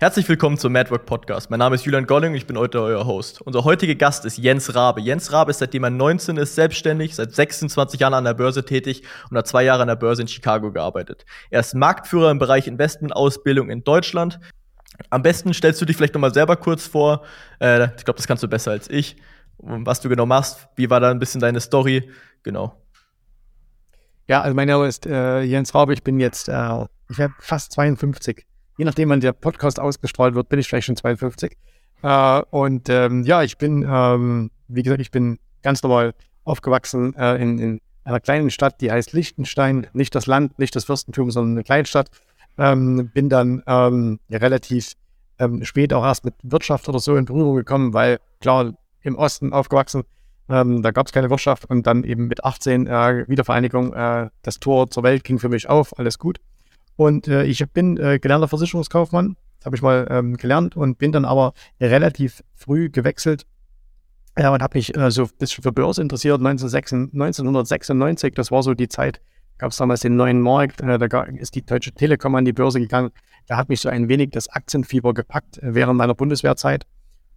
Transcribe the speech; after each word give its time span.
Herzlich 0.00 0.28
willkommen 0.28 0.56
zum 0.56 0.74
Madwork 0.74 1.06
Podcast. 1.06 1.50
Mein 1.50 1.58
Name 1.58 1.74
ist 1.74 1.84
Julian 1.84 2.06
Golling 2.06 2.30
und 2.30 2.36
ich 2.36 2.46
bin 2.46 2.56
heute 2.56 2.80
euer 2.80 3.04
Host. 3.04 3.40
Unser 3.40 3.64
heutiger 3.64 3.96
Gast 3.96 4.24
ist 4.24 4.38
Jens 4.38 4.72
Rabe. 4.76 5.00
Jens 5.00 5.32
Rabe 5.32 5.50
ist 5.50 5.58
seitdem 5.58 5.82
er 5.82 5.90
19 5.90 6.36
ist 6.36 6.54
selbstständig, 6.54 7.16
seit 7.16 7.34
26 7.34 7.98
Jahren 7.98 8.14
an 8.14 8.22
der 8.22 8.34
Börse 8.34 8.64
tätig 8.64 9.02
und 9.28 9.36
hat 9.36 9.48
zwei 9.48 9.64
Jahre 9.64 9.82
an 9.82 9.88
der 9.88 9.96
Börse 9.96 10.22
in 10.22 10.28
Chicago 10.28 10.70
gearbeitet. 10.70 11.26
Er 11.50 11.58
ist 11.58 11.74
Marktführer 11.74 12.30
im 12.30 12.38
Bereich 12.38 12.68
Investmentausbildung 12.68 13.70
in 13.70 13.82
Deutschland. 13.82 14.38
Am 15.10 15.22
besten 15.22 15.52
stellst 15.52 15.80
du 15.80 15.84
dich 15.84 15.96
vielleicht 15.96 16.14
nochmal 16.14 16.32
selber 16.32 16.54
kurz 16.54 16.86
vor. 16.86 17.24
Äh, 17.60 17.86
ich 17.96 18.04
glaube, 18.04 18.18
das 18.18 18.28
kannst 18.28 18.44
du 18.44 18.48
besser 18.48 18.70
als 18.70 18.88
ich. 18.88 19.16
Was 19.56 20.00
du 20.00 20.08
genau 20.08 20.26
machst, 20.26 20.68
wie 20.76 20.90
war 20.90 21.00
da 21.00 21.10
ein 21.10 21.18
bisschen 21.18 21.40
deine 21.40 21.58
Story? 21.58 22.08
Genau. 22.44 22.80
Ja, 24.28 24.42
also 24.42 24.54
mein 24.54 24.68
Name 24.68 24.86
ist 24.86 25.06
äh, 25.06 25.40
Jens 25.40 25.74
Rabe. 25.74 25.92
Ich 25.92 26.04
bin 26.04 26.20
jetzt, 26.20 26.48
äh, 26.48 26.84
ich 27.10 27.18
werde 27.18 27.34
fast 27.40 27.72
52 27.72 28.46
je 28.78 28.84
nachdem, 28.84 29.10
wann 29.10 29.20
der 29.20 29.32
Podcast 29.32 29.78
ausgestrahlt 29.78 30.34
wird, 30.34 30.48
bin 30.48 30.58
ich 30.58 30.68
vielleicht 30.68 30.86
schon 30.86 30.96
52. 30.96 31.56
Äh, 32.02 32.42
und 32.50 32.88
ähm, 32.88 33.24
ja, 33.24 33.42
ich 33.42 33.58
bin, 33.58 33.86
ähm, 33.86 34.50
wie 34.68 34.82
gesagt, 34.82 35.02
ich 35.02 35.10
bin 35.10 35.38
ganz 35.62 35.82
normal 35.82 36.14
aufgewachsen 36.44 37.14
äh, 37.16 37.36
in, 37.36 37.58
in, 37.58 37.80
einer 38.04 38.20
kleinen 38.20 38.50
Stadt, 38.50 38.80
die 38.80 38.90
heißt 38.90 39.12
Liechtenstein. 39.12 39.86
Nicht 39.92 40.14
das 40.14 40.26
Land, 40.26 40.58
nicht 40.58 40.74
das 40.74 40.84
Fürstentum, 40.84 41.30
sondern 41.30 41.56
eine 41.56 41.64
Kleinstadt. 41.64 42.08
Ähm, 42.56 43.10
bin 43.12 43.28
dann 43.28 43.62
ähm, 43.66 44.18
relativ 44.30 44.94
ähm, 45.38 45.62
spät 45.64 45.92
auch 45.92 46.04
erst 46.04 46.24
mit 46.24 46.34
Wirtschaft 46.42 46.88
oder 46.88 47.00
so 47.00 47.16
in 47.16 47.26
Berührung 47.26 47.56
gekommen, 47.56 47.92
weil 47.92 48.18
klar, 48.40 48.72
im 49.02 49.16
Osten 49.16 49.52
aufgewachsen, 49.52 50.04
ähm, 50.48 50.82
da 50.82 50.90
gab 50.90 51.06
es 51.06 51.12
keine 51.12 51.28
Wirtschaft 51.28 51.66
und 51.66 51.86
dann 51.86 52.02
eben 52.02 52.28
mit 52.28 52.44
18 52.44 52.86
äh, 52.86 53.28
Wiedervereinigung, 53.28 53.92
äh, 53.92 54.30
das 54.42 54.58
Tor 54.58 54.90
zur 54.90 55.02
Welt 55.02 55.22
ging 55.22 55.38
für 55.38 55.50
mich 55.50 55.68
auf, 55.68 55.98
alles 55.98 56.18
gut. 56.18 56.40
Und 56.98 57.28
äh, 57.28 57.44
ich 57.44 57.64
bin 57.72 57.96
äh, 57.96 58.18
gelernter 58.18 58.48
Versicherungskaufmann, 58.48 59.36
habe 59.64 59.76
ich 59.76 59.82
mal 59.82 60.08
ähm, 60.10 60.36
gelernt 60.36 60.76
und 60.76 60.98
bin 60.98 61.12
dann 61.12 61.24
aber 61.24 61.52
relativ 61.80 62.42
früh 62.56 62.90
gewechselt 62.90 63.46
ja, 64.36 64.52
und 64.52 64.62
habe 64.62 64.76
mich 64.76 64.96
äh, 64.96 65.08
so 65.12 65.22
ein 65.22 65.30
bisschen 65.38 65.62
für 65.62 65.70
Börse 65.70 66.02
interessiert. 66.02 66.40
1996, 66.40 68.34
das 68.34 68.50
war 68.50 68.64
so 68.64 68.74
die 68.74 68.88
Zeit, 68.88 69.20
gab 69.58 69.70
es 69.70 69.76
damals 69.76 70.00
den 70.00 70.16
neuen 70.16 70.40
Markt, 70.40 70.80
äh, 70.80 70.98
da 70.98 71.22
ist 71.22 71.54
die 71.54 71.64
Deutsche 71.64 71.92
Telekom 71.92 72.34
an 72.34 72.44
die 72.44 72.52
Börse 72.52 72.80
gegangen. 72.80 73.10
Da 73.46 73.56
hat 73.56 73.68
mich 73.68 73.80
so 73.80 73.88
ein 73.88 74.08
wenig 74.08 74.30
das 74.30 74.48
Aktienfieber 74.48 75.14
gepackt 75.14 75.58
äh, 75.58 75.76
während 75.76 75.98
meiner 75.98 76.16
Bundeswehrzeit. 76.16 76.84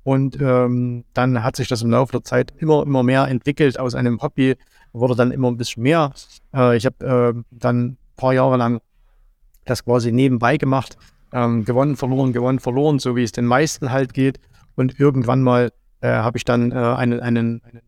Und 0.02 0.42
ähm, 0.42 1.06
dann 1.14 1.44
hat 1.44 1.56
sich 1.56 1.68
das 1.68 1.84
im 1.84 1.92
Laufe 1.92 2.14
der 2.14 2.24
Zeit 2.24 2.52
immer, 2.58 2.82
immer 2.82 3.04
mehr 3.04 3.28
entwickelt 3.28 3.80
aus 3.80 3.94
einem 3.94 4.24
Hobby, 4.24 4.56
wurde 4.92 5.16
dann 5.16 5.30
immer 5.30 5.52
ein 5.52 5.58
bisschen 5.58 5.84
mehr. 5.84 6.14
Äh, 6.52 6.78
ich 6.78 6.88
habe 6.88 7.36
äh, 7.38 7.44
dann 7.52 7.86
ein 7.86 7.98
paar 8.16 8.34
Jahre 8.34 8.58
lang 8.58 8.82
das 9.66 9.86
quasi 9.86 10.12
nebenbei 10.12 10.58
gemacht, 10.58 10.98
ähm, 11.34 11.66
gewonnen, 11.66 11.96
verloren, 11.96 12.34
gewonnen, 12.34 12.60
verloren, 12.60 13.00
so 13.00 13.16
wie 13.16 13.24
es 13.24 13.32
den 13.32 13.46
meisten 13.46 13.92
halt 13.92 14.14
geht. 14.14 14.40
Und 14.76 15.00
irgendwann 15.00 15.42
mal 15.42 15.72
äh, 16.02 16.10
habe 16.10 16.38
ich 16.38 16.46
dann 16.46 16.72
äh, 16.72 16.76
einen, 16.76 17.20
einen, 17.20 17.62
einen, 17.64 17.82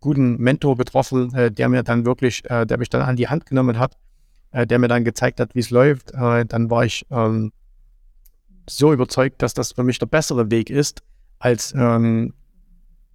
guten 0.00 0.38
Mentor 0.38 0.78
getroffen, 0.78 1.34
äh, 1.34 1.50
der 1.50 1.68
mir 1.68 1.82
dann 1.82 2.06
wirklich, 2.06 2.48
äh, 2.50 2.64
der 2.64 2.78
mich 2.78 2.88
dann 2.88 3.02
an 3.02 3.16
die 3.16 3.28
Hand 3.28 3.44
genommen 3.44 3.78
hat, 3.78 3.98
äh, 4.50 4.66
der 4.66 4.78
mir 4.78 4.88
dann 4.88 5.04
gezeigt 5.04 5.40
hat, 5.40 5.54
wie 5.54 5.60
es 5.60 5.70
läuft. 5.70 6.12
Äh, 6.14 6.46
dann 6.46 6.70
war 6.70 6.86
ich 6.86 7.06
ähm, 7.10 7.52
so 8.68 8.92
überzeugt, 8.92 9.42
dass 9.42 9.52
das 9.52 9.72
für 9.72 9.82
mich 9.82 9.98
der 9.98 10.06
bessere 10.06 10.50
Weg 10.50 10.70
ist, 10.70 11.02
als 11.38 11.74
ähm, 11.76 12.32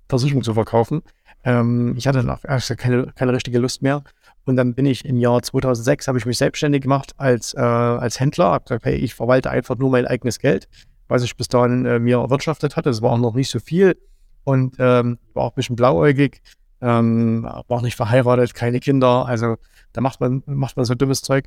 Versicherung 0.08 0.44
zu 0.44 0.54
verkaufen. 0.54 1.02
Ähm, 1.44 1.96
ich 1.98 2.08
hatte 2.08 2.24
dann 2.24 2.60
keine, 2.78 3.08
keine 3.16 3.34
richtige 3.34 3.60
Lust 3.60 3.82
mehr 3.82 4.04
und 4.46 4.56
dann 4.56 4.76
bin 4.76 4.86
ich 4.86 5.06
im 5.06 5.18
Jahr 5.18 5.42
2006, 5.42 6.08
habe 6.08 6.18
ich 6.18 6.26
mich 6.26 6.38
selbstständig 6.38 6.84
gemacht 6.84 7.14
als, 7.18 7.54
äh, 7.56 7.60
als 7.60 8.20
Händler. 8.20 8.52
Habe 8.52 8.64
gesagt, 8.66 8.86
hey, 8.86 8.96
ich 8.96 9.16
verwalte 9.16 9.50
einfach 9.50 9.78
nur 9.78 9.90
mein 9.90 10.06
eigenes 10.06 10.40
Geld, 10.40 10.68
was 11.08 11.24
ich 11.24 11.36
bis 11.36 11.48
dahin 11.48 11.86
äh, 11.86 12.00
mir 12.00 12.20
erwirtschaftet 12.20 12.76
hatte. 12.76 12.90
Das 12.90 13.02
war 13.02 13.12
auch 13.12 13.18
noch 13.18 13.34
nicht 13.34 13.50
so 13.50 13.60
viel 13.60 13.98
und 14.44 14.76
ähm, 14.80 15.18
war 15.34 15.44
auch 15.44 15.52
ein 15.52 15.56
bisschen 15.56 15.76
blauäugig, 15.76 16.42
ähm, 16.82 17.44
war 17.44 17.64
auch 17.68 17.82
nicht 17.82 17.96
verheiratet, 17.96 18.54
keine 18.54 18.80
Kinder. 18.80 19.26
Also 19.26 19.58
da 19.94 20.02
macht 20.02 20.22
man, 20.22 20.44
macht 20.46 20.78
man 20.78 20.86
so 20.86 20.96
dummes 20.96 21.22
Zeug. 21.22 21.46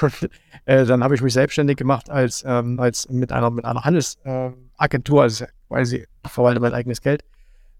Und 0.00 0.30
äh, 0.64 0.86
dann 0.86 1.04
habe 1.04 1.14
ich 1.14 1.20
mich 1.20 1.34
selbstständig 1.34 1.76
gemacht 1.76 2.08
als, 2.10 2.42
ähm, 2.46 2.80
als 2.80 3.08
mit 3.10 3.30
einer, 3.32 3.50
mit 3.50 3.66
einer 3.66 3.84
Handelsagentur, 3.84 5.22
also 5.22 5.44
quasi 5.68 6.06
verwalte 6.26 6.58
mein 6.58 6.72
eigenes 6.72 7.02
Geld. 7.02 7.22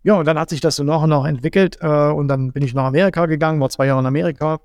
Ja, 0.04 0.16
und 0.16 0.26
dann 0.26 0.38
hat 0.38 0.50
sich 0.50 0.60
das 0.60 0.76
so 0.76 0.84
nach 0.84 1.02
und 1.02 1.08
nach 1.08 1.24
entwickelt 1.24 1.78
äh, 1.80 1.86
und 1.86 2.28
dann 2.28 2.52
bin 2.52 2.62
ich 2.62 2.74
nach 2.74 2.84
Amerika 2.84 3.24
gegangen, 3.24 3.58
war 3.58 3.70
zwei 3.70 3.86
Jahre 3.86 4.00
in 4.00 4.06
Amerika, 4.06 4.60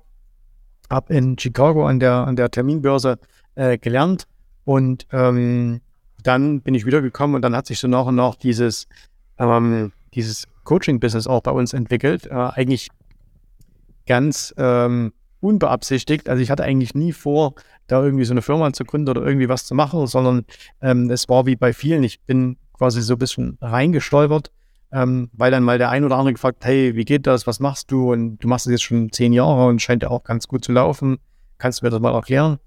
habe 0.90 1.14
in 1.14 1.38
Chicago 1.38 1.86
an 1.86 1.98
der, 1.98 2.12
an 2.12 2.36
der 2.36 2.50
Terminbörse 2.50 3.18
äh, 3.54 3.78
gelernt 3.78 4.26
und 4.64 5.06
ähm, 5.12 5.80
dann 6.22 6.60
bin 6.60 6.74
ich 6.74 6.84
wiedergekommen 6.84 7.36
und 7.36 7.42
dann 7.42 7.56
hat 7.56 7.66
sich 7.66 7.78
so 7.78 7.88
nach 7.88 8.04
und 8.04 8.16
nach 8.16 8.34
dieses, 8.34 8.86
ähm, 9.38 9.92
dieses 10.12 10.46
Coaching-Business 10.64 11.26
auch 11.26 11.40
bei 11.40 11.52
uns 11.52 11.72
entwickelt. 11.72 12.26
Äh, 12.26 12.34
eigentlich 12.34 12.90
ganz 14.06 14.52
ähm, 14.58 15.14
unbeabsichtigt. 15.40 16.28
Also 16.28 16.42
ich 16.42 16.50
hatte 16.50 16.64
eigentlich 16.64 16.94
nie 16.94 17.12
vor, 17.12 17.54
da 17.86 18.04
irgendwie 18.04 18.26
so 18.26 18.34
eine 18.34 18.42
Firma 18.42 18.70
zu 18.74 18.84
gründen 18.84 19.08
oder 19.08 19.24
irgendwie 19.24 19.48
was 19.48 19.64
zu 19.64 19.74
machen, 19.74 20.06
sondern 20.06 20.44
ähm, 20.82 21.08
es 21.08 21.30
war 21.30 21.46
wie 21.46 21.56
bei 21.56 21.72
vielen. 21.72 22.02
Ich 22.02 22.20
bin 22.20 22.58
quasi 22.76 23.00
so 23.00 23.14
ein 23.14 23.18
bisschen 23.18 23.56
reingestolpert 23.62 24.50
ähm, 24.92 25.30
weil 25.32 25.50
dann 25.50 25.62
mal 25.62 25.78
der 25.78 25.90
ein 25.90 26.04
oder 26.04 26.16
andere 26.16 26.34
gefragt, 26.34 26.64
hey, 26.64 26.94
wie 26.96 27.04
geht 27.04 27.26
das, 27.26 27.46
was 27.46 27.60
machst 27.60 27.90
du? 27.90 28.12
Und 28.12 28.38
du 28.38 28.48
machst 28.48 28.66
es 28.66 28.72
jetzt 28.72 28.82
schon 28.82 29.12
zehn 29.12 29.32
Jahre 29.32 29.66
und 29.66 29.80
scheint 29.80 30.02
ja 30.02 30.10
auch 30.10 30.24
ganz 30.24 30.48
gut 30.48 30.64
zu 30.64 30.72
laufen. 30.72 31.18
Kannst 31.58 31.80
du 31.80 31.86
mir 31.86 31.90
das 31.90 32.00
mal 32.00 32.14
erklären? 32.14 32.58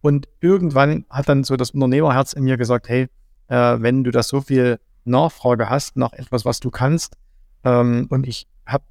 Und 0.00 0.28
irgendwann 0.40 1.06
hat 1.10 1.28
dann 1.28 1.44
so 1.44 1.56
das 1.56 1.70
Unternehmerherz 1.70 2.32
in 2.32 2.44
mir 2.44 2.56
gesagt, 2.56 2.88
hey, 2.88 3.08
äh, 3.48 3.76
wenn 3.80 4.04
du 4.04 4.10
da 4.10 4.22
so 4.22 4.40
viel 4.40 4.78
Nachfrage 5.04 5.70
hast 5.70 5.96
nach 5.96 6.12
etwas, 6.12 6.44
was 6.44 6.60
du 6.60 6.70
kannst, 6.70 7.16
ähm, 7.64 8.06
und 8.10 8.26
ich 8.26 8.46
habe 8.66 8.84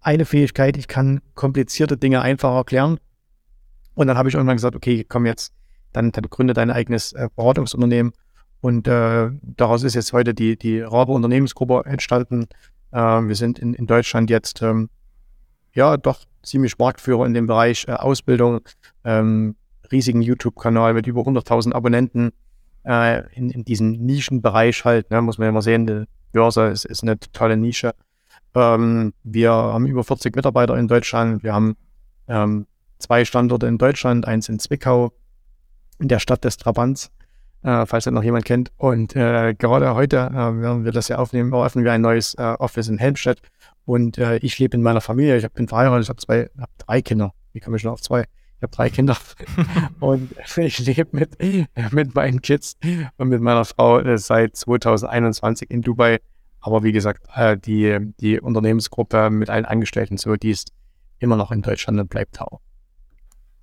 eine 0.00 0.24
Fähigkeit, 0.24 0.76
ich 0.76 0.88
kann 0.88 1.20
komplizierte 1.34 1.96
Dinge 1.96 2.22
einfach 2.22 2.54
erklären. 2.54 2.98
Und 3.94 4.06
dann 4.06 4.16
habe 4.16 4.28
ich 4.28 4.34
irgendwann 4.34 4.56
gesagt, 4.56 4.76
okay, 4.76 5.04
komm 5.08 5.26
jetzt, 5.26 5.52
dann, 5.92 6.12
dann 6.12 6.24
gründe 6.24 6.54
dein 6.54 6.70
eigenes 6.70 7.12
äh, 7.12 7.28
Beratungsunternehmen 7.34 8.12
und 8.60 8.86
äh, 8.88 9.30
daraus 9.42 9.82
ist 9.82 9.94
jetzt 9.94 10.12
heute 10.12 10.34
die, 10.34 10.56
die 10.56 10.80
Rabe 10.80 11.12
Unternehmensgruppe 11.12 11.82
entstanden. 11.86 12.46
Äh, 12.92 12.98
wir 12.98 13.34
sind 13.34 13.58
in, 13.58 13.74
in 13.74 13.86
Deutschland 13.86 14.28
jetzt 14.28 14.60
ähm, 14.62 14.90
ja 15.72 15.96
doch 15.96 16.24
ziemlich 16.42 16.78
Marktführer 16.78 17.26
in 17.26 17.34
dem 17.34 17.46
Bereich 17.46 17.86
äh, 17.88 17.92
Ausbildung, 17.92 18.60
ähm, 19.04 19.56
riesigen 19.90 20.22
YouTube-Kanal 20.22 20.94
mit 20.94 21.06
über 21.06 21.22
100.000 21.22 21.72
Abonnenten 21.72 22.32
äh, 22.84 23.22
in, 23.34 23.50
in 23.50 23.64
diesem 23.64 23.92
Nischenbereich 23.92 24.84
halt, 24.84 25.10
ne, 25.10 25.22
muss 25.22 25.38
man 25.38 25.52
mal 25.54 25.62
sehen, 25.62 25.86
die 25.86 26.04
Börse 26.32 26.66
ist, 26.66 26.84
ist 26.84 27.02
eine 27.02 27.18
totale 27.18 27.56
Nische. 27.56 27.94
Ähm, 28.54 29.14
wir 29.22 29.52
haben 29.52 29.86
über 29.86 30.04
40 30.04 30.36
Mitarbeiter 30.36 30.76
in 30.76 30.88
Deutschland, 30.88 31.42
wir 31.42 31.54
haben 31.54 31.76
ähm, 32.28 32.66
zwei 32.98 33.24
Standorte 33.24 33.66
in 33.66 33.78
Deutschland, 33.78 34.26
eins 34.26 34.48
in 34.48 34.58
Zwickau, 34.58 35.12
in 35.98 36.08
der 36.08 36.18
Stadt 36.18 36.44
des 36.44 36.56
Trabants 36.56 37.10
äh, 37.62 37.86
falls 37.86 38.04
das 38.04 38.12
noch 38.12 38.22
jemand 38.22 38.44
kennt. 38.44 38.72
Und 38.76 39.14
äh, 39.16 39.54
gerade 39.54 39.94
heute, 39.94 40.16
äh, 40.16 40.62
werden 40.62 40.84
wir 40.84 40.92
das 40.92 41.08
ja 41.08 41.18
aufnehmen, 41.18 41.52
eröffnen 41.52 41.84
wir 41.84 41.92
ein 41.92 42.00
neues 42.00 42.34
äh, 42.34 42.42
Office 42.42 42.88
in 42.88 42.98
Helmstedt. 42.98 43.40
Und 43.84 44.18
äh, 44.18 44.36
ich 44.38 44.58
lebe 44.58 44.76
in 44.76 44.82
meiner 44.82 45.00
Familie. 45.00 45.36
Ich 45.36 45.48
bin 45.50 45.68
verheiratet, 45.68 46.04
ich 46.04 46.08
habe 46.08 46.20
zwei, 46.20 46.50
drei 46.78 47.02
Kinder. 47.02 47.32
Wie 47.52 47.60
komme 47.60 47.76
ich 47.76 47.82
schon 47.82 47.90
auf 47.90 48.00
zwei? 48.00 48.22
Ich 48.56 48.62
habe 48.62 48.76
drei 48.76 48.90
Kinder 48.90 49.16
und 50.00 50.34
ich 50.56 50.78
lebe 50.78 51.08
mit, 51.12 51.38
mit 51.92 52.14
meinen 52.14 52.42
Kids 52.42 52.76
und 53.16 53.28
mit 53.28 53.40
meiner 53.40 53.64
Frau 53.64 53.98
äh, 54.00 54.18
seit 54.18 54.54
2021 54.56 55.70
in 55.70 55.82
Dubai. 55.82 56.18
Aber 56.60 56.82
wie 56.82 56.92
gesagt, 56.92 57.26
äh, 57.34 57.56
die, 57.56 58.12
die 58.20 58.38
Unternehmensgruppe 58.38 59.30
mit 59.30 59.48
allen 59.48 59.64
Angestellten, 59.64 60.18
so, 60.18 60.36
die 60.36 60.50
ist 60.50 60.72
immer 61.18 61.36
noch 61.36 61.52
in 61.52 61.62
Deutschland 61.62 61.98
und 61.98 62.10
bleibt 62.10 62.40
auch 62.40 62.60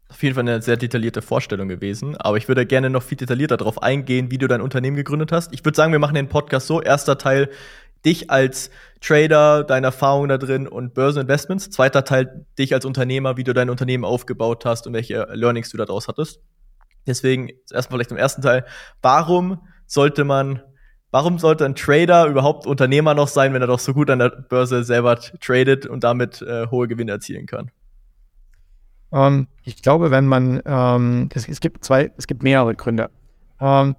auf 0.09 0.23
jeden 0.23 0.35
Fall 0.35 0.43
eine 0.43 0.61
sehr 0.61 0.77
detaillierte 0.77 1.21
Vorstellung 1.21 1.67
gewesen. 1.67 2.15
Aber 2.17 2.37
ich 2.37 2.47
würde 2.47 2.65
gerne 2.65 2.89
noch 2.89 3.03
viel 3.03 3.17
detaillierter 3.17 3.57
darauf 3.57 3.81
eingehen, 3.83 4.31
wie 4.31 4.37
du 4.37 4.47
dein 4.47 4.61
Unternehmen 4.61 4.95
gegründet 4.95 5.31
hast. 5.31 5.53
Ich 5.53 5.65
würde 5.65 5.75
sagen, 5.75 5.91
wir 5.91 5.99
machen 5.99 6.15
den 6.15 6.29
Podcast 6.29 6.67
so. 6.67 6.81
Erster 6.81 7.17
Teil 7.17 7.49
dich 8.05 8.29
als 8.29 8.69
Trader, 9.01 9.63
deine 9.63 9.87
Erfahrungen 9.87 10.29
da 10.29 10.37
drin 10.37 10.67
und 10.67 10.93
Börseninvestments. 10.93 11.69
Zweiter 11.71 12.05
Teil 12.05 12.45
dich 12.57 12.73
als 12.73 12.85
Unternehmer, 12.85 13.37
wie 13.37 13.43
du 13.43 13.53
dein 13.53 13.69
Unternehmen 13.69 14.05
aufgebaut 14.05 14.65
hast 14.65 14.87
und 14.87 14.93
welche 14.93 15.27
Learnings 15.33 15.69
du 15.71 15.77
daraus 15.77 16.07
hattest. 16.07 16.39
Deswegen 17.05 17.49
erstmal 17.71 17.97
vielleicht 17.97 18.11
im 18.11 18.17
ersten 18.17 18.41
Teil. 18.41 18.65
Warum 19.01 19.59
sollte 19.85 20.23
man, 20.23 20.61
warum 21.11 21.37
sollte 21.37 21.65
ein 21.65 21.75
Trader 21.75 22.27
überhaupt 22.27 22.65
Unternehmer 22.65 23.13
noch 23.13 23.27
sein, 23.27 23.53
wenn 23.53 23.61
er 23.61 23.67
doch 23.67 23.79
so 23.79 23.93
gut 23.93 24.09
an 24.09 24.19
der 24.19 24.29
Börse 24.29 24.83
selber 24.83 25.19
tradet 25.19 25.85
und 25.85 26.03
damit 26.03 26.41
äh, 26.41 26.67
hohe 26.67 26.87
Gewinne 26.87 27.11
erzielen 27.11 27.45
kann? 27.45 27.71
Ähm, 29.11 29.47
ich 29.63 29.81
glaube, 29.81 30.11
wenn 30.11 30.27
man, 30.27 30.61
ähm, 30.65 31.29
es, 31.33 31.47
es, 31.47 31.59
gibt 31.59 31.83
zwei, 31.83 32.11
es 32.17 32.27
gibt 32.27 32.43
mehrere 32.43 32.75
Gründe. 32.75 33.09
Ähm, 33.59 33.95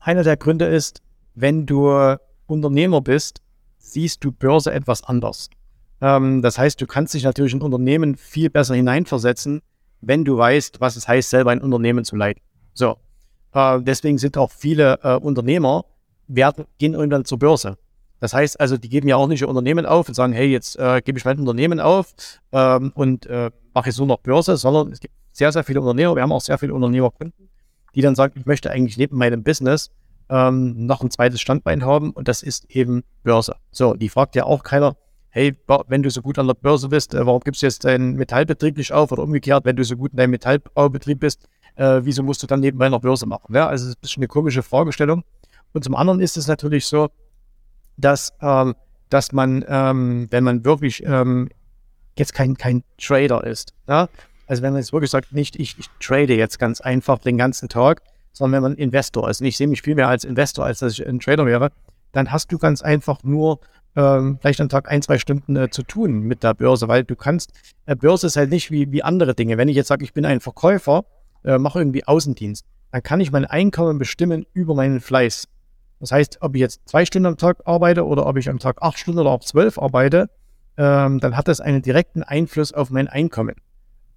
einer 0.00 0.22
der 0.22 0.36
Gründe 0.36 0.66
ist, 0.66 1.02
wenn 1.34 1.66
du 1.66 2.16
Unternehmer 2.46 3.00
bist, 3.00 3.42
siehst 3.78 4.24
du 4.24 4.32
Börse 4.32 4.72
etwas 4.72 5.04
anders. 5.04 5.50
Ähm, 6.00 6.42
das 6.42 6.58
heißt, 6.58 6.80
du 6.80 6.86
kannst 6.86 7.14
dich 7.14 7.24
natürlich 7.24 7.54
in 7.54 7.62
Unternehmen 7.62 8.16
viel 8.16 8.50
besser 8.50 8.74
hineinversetzen, 8.74 9.62
wenn 10.00 10.24
du 10.24 10.36
weißt, 10.36 10.80
was 10.80 10.96
es 10.96 11.08
heißt, 11.08 11.30
selber 11.30 11.50
ein 11.50 11.60
Unternehmen 11.60 12.04
zu 12.04 12.16
leiten. 12.16 12.42
So. 12.74 12.98
Äh, 13.52 13.80
deswegen 13.82 14.18
sind 14.18 14.36
auch 14.36 14.50
viele 14.50 14.98
äh, 15.02 15.16
Unternehmer, 15.16 15.84
werden, 16.28 16.66
gehen 16.78 16.94
irgendwann 16.94 17.24
zur 17.24 17.38
Börse. 17.38 17.78
Das 18.20 18.32
heißt 18.32 18.58
also, 18.60 18.76
die 18.76 18.88
geben 18.88 19.08
ja 19.08 19.16
auch 19.16 19.28
nicht 19.28 19.42
ihr 19.42 19.48
Unternehmen 19.48 19.86
auf 19.86 20.08
und 20.08 20.14
sagen, 20.14 20.32
hey, 20.32 20.46
jetzt 20.46 20.78
äh, 20.78 21.02
gebe 21.02 21.18
ich 21.18 21.24
mein 21.24 21.38
Unternehmen 21.38 21.80
auf 21.80 22.14
ähm, 22.52 22.92
und 22.94 23.26
äh, 23.26 23.50
mache 23.74 23.88
jetzt 23.88 23.98
nur 23.98 24.06
noch 24.06 24.20
Börse, 24.20 24.56
sondern 24.56 24.92
es 24.92 25.00
gibt 25.00 25.14
sehr, 25.32 25.52
sehr 25.52 25.64
viele 25.64 25.80
Unternehmer, 25.80 26.14
wir 26.14 26.22
haben 26.22 26.32
auch 26.32 26.40
sehr 26.40 26.56
viele 26.56 26.72
Unternehmerkunden, 26.74 27.50
die 27.94 28.00
dann 28.00 28.14
sagen, 28.14 28.34
ich 28.36 28.46
möchte 28.46 28.70
eigentlich 28.70 28.96
neben 28.96 29.16
meinem 29.18 29.42
Business 29.42 29.90
ähm, 30.30 30.86
noch 30.86 31.02
ein 31.02 31.10
zweites 31.10 31.40
Standbein 31.40 31.84
haben 31.84 32.10
und 32.12 32.26
das 32.28 32.42
ist 32.42 32.70
eben 32.70 33.04
Börse. 33.22 33.56
So, 33.70 33.94
die 33.94 34.08
fragt 34.08 34.34
ja 34.34 34.44
auch 34.44 34.62
keiner, 34.62 34.96
hey, 35.28 35.54
wenn 35.88 36.02
du 36.02 36.08
so 36.08 36.22
gut 36.22 36.38
an 36.38 36.46
der 36.46 36.54
Börse 36.54 36.88
bist, 36.88 37.14
äh, 37.14 37.26
warum 37.26 37.40
gibst 37.40 37.60
du 37.60 37.66
jetzt 37.66 37.84
deinen 37.84 38.14
Metallbetrieb 38.14 38.78
nicht 38.78 38.92
auf 38.92 39.12
oder 39.12 39.22
umgekehrt, 39.22 39.66
wenn 39.66 39.76
du 39.76 39.84
so 39.84 39.96
gut 39.96 40.12
in 40.12 40.16
deinem 40.16 40.30
Metallbaubetrieb 40.30 41.20
bist, 41.20 41.46
äh, 41.74 42.00
wieso 42.02 42.22
musst 42.22 42.42
du 42.42 42.46
dann 42.46 42.60
nebenbei 42.60 42.88
noch 42.88 43.02
Börse 43.02 43.26
machen? 43.26 43.54
Ja, 43.54 43.68
also 43.68 43.84
das 43.84 43.90
ist 43.90 43.96
ein 43.96 44.00
bisschen 44.00 44.20
eine 44.22 44.28
komische 44.28 44.62
Fragestellung. 44.62 45.22
Und 45.74 45.84
zum 45.84 45.94
anderen 45.94 46.20
ist 46.20 46.38
es 46.38 46.46
natürlich 46.46 46.86
so, 46.86 47.10
dass, 47.96 48.32
ähm, 48.40 48.74
dass 49.10 49.32
man, 49.32 49.64
ähm, 49.68 50.26
wenn 50.30 50.44
man 50.44 50.64
wirklich 50.64 51.02
ähm, 51.04 51.48
jetzt 52.16 52.34
kein, 52.34 52.56
kein 52.56 52.82
Trader 52.98 53.44
ist, 53.44 53.72
ja? 53.88 54.08
also 54.46 54.62
wenn 54.62 54.72
man 54.72 54.80
jetzt 54.80 54.92
wirklich 54.92 55.10
sagt, 55.10 55.32
nicht 55.32 55.56
ich, 55.56 55.78
ich 55.78 55.86
trade 56.00 56.34
jetzt 56.34 56.58
ganz 56.58 56.80
einfach 56.80 57.18
den 57.18 57.36
ganzen 57.36 57.68
Tag, 57.68 58.02
sondern 58.32 58.62
wenn 58.62 58.70
man 58.70 58.78
Investor 58.78 59.28
ist, 59.30 59.40
und 59.40 59.46
ich 59.46 59.56
sehe 59.56 59.66
mich 59.66 59.82
viel 59.82 59.94
mehr 59.94 60.08
als 60.08 60.24
Investor, 60.24 60.64
als 60.64 60.80
dass 60.80 60.92
ich 60.92 61.06
ein 61.06 61.20
Trader 61.20 61.46
wäre, 61.46 61.70
dann 62.12 62.32
hast 62.32 62.52
du 62.52 62.58
ganz 62.58 62.82
einfach 62.82 63.22
nur 63.22 63.60
ähm, 63.96 64.38
vielleicht 64.40 64.60
am 64.60 64.68
Tag 64.68 64.90
ein, 64.90 65.02
zwei 65.02 65.18
Stunden 65.18 65.56
äh, 65.56 65.70
zu 65.70 65.82
tun 65.82 66.20
mit 66.20 66.42
der 66.42 66.54
Börse, 66.54 66.86
weil 66.88 67.04
du 67.04 67.16
kannst, 67.16 67.52
äh, 67.86 67.96
Börse 67.96 68.26
ist 68.26 68.36
halt 68.36 68.50
nicht 68.50 68.70
wie, 68.70 68.92
wie 68.92 69.02
andere 69.02 69.34
Dinge. 69.34 69.56
Wenn 69.56 69.68
ich 69.68 69.76
jetzt 69.76 69.88
sage, 69.88 70.04
ich 70.04 70.12
bin 70.12 70.24
ein 70.24 70.40
Verkäufer, 70.40 71.04
äh, 71.44 71.58
mache 71.58 71.78
irgendwie 71.78 72.06
Außendienst, 72.06 72.64
dann 72.92 73.02
kann 73.02 73.20
ich 73.20 73.32
mein 73.32 73.46
Einkommen 73.46 73.98
bestimmen 73.98 74.46
über 74.52 74.74
meinen 74.74 75.00
Fleiß. 75.00 75.48
Das 76.00 76.12
heißt, 76.12 76.38
ob 76.40 76.54
ich 76.54 76.60
jetzt 76.60 76.88
zwei 76.88 77.04
Stunden 77.06 77.26
am 77.26 77.36
Tag 77.36 77.58
arbeite 77.64 78.04
oder 78.06 78.26
ob 78.26 78.36
ich 78.36 78.48
am 78.48 78.58
Tag 78.58 78.82
acht 78.82 78.98
Stunden 78.98 79.20
oder 79.20 79.30
auch 79.30 79.44
zwölf 79.44 79.78
arbeite, 79.78 80.28
ähm, 80.76 81.20
dann 81.20 81.36
hat 81.36 81.48
das 81.48 81.60
einen 81.60 81.82
direkten 81.82 82.22
Einfluss 82.22 82.72
auf 82.72 82.90
mein 82.90 83.08
Einkommen. 83.08 83.54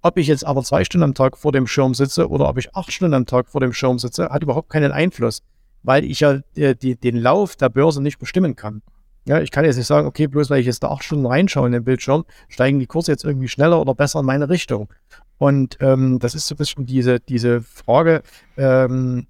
Ob 0.02 0.18
ich 0.18 0.28
jetzt 0.28 0.46
aber 0.46 0.64
zwei 0.64 0.84
Stunden 0.84 1.04
am 1.04 1.14
Tag 1.14 1.38
vor 1.38 1.52
dem 1.52 1.68
Schirm 1.68 1.94
sitze 1.94 2.30
oder 2.30 2.48
ob 2.50 2.58
ich 2.58 2.76
acht 2.76 2.92
Stunden 2.92 3.14
am 3.14 3.26
Tag 3.26 3.50
vor 3.50 3.62
dem 3.62 3.74
Schirm 3.74 4.00
sitze, 4.00 4.30
hat 4.30 4.44
überhaupt 4.44 4.70
keinen 4.70 4.92
Einfluss, 4.92 5.42
weil 5.84 6.06
ich 6.06 6.22
ja 6.22 6.40
die, 6.56 6.78
die, 6.78 6.96
den 6.96 7.18
Lauf 7.18 7.56
der 7.56 7.70
Börse 7.70 8.02
nicht 8.02 8.20
bestimmen 8.20 8.56
kann. 8.56 8.82
Ja, 9.26 9.42
ich 9.42 9.52
kann 9.52 9.66
jetzt 9.66 9.78
nicht 9.78 9.88
sagen, 9.88 10.08
okay, 10.08 10.28
bloß 10.28 10.50
weil 10.50 10.62
ich 10.62 10.66
jetzt 10.66 10.84
da 10.84 10.90
acht 10.90 11.04
Stunden 11.04 11.26
reinschaue 11.26 11.68
in 11.68 11.74
den 11.74 11.84
Bildschirm, 11.84 12.26
steigen 12.48 12.80
die 12.80 12.88
Kurse 12.88 13.12
jetzt 13.12 13.26
irgendwie 13.26 13.48
schneller 13.48 13.80
oder 13.80 13.94
besser 13.94 14.22
in 14.22 14.26
meine 14.26 14.50
Richtung. 14.50 14.90
Und 15.38 15.78
ähm, 15.82 16.20
das 16.20 16.36
ist 16.36 16.48
so 16.48 16.56
ein 16.56 16.58
bisschen 16.58 16.86
diese, 16.86 17.20
diese 17.20 17.62
Frage, 17.62 18.24
ähm, 18.58 19.28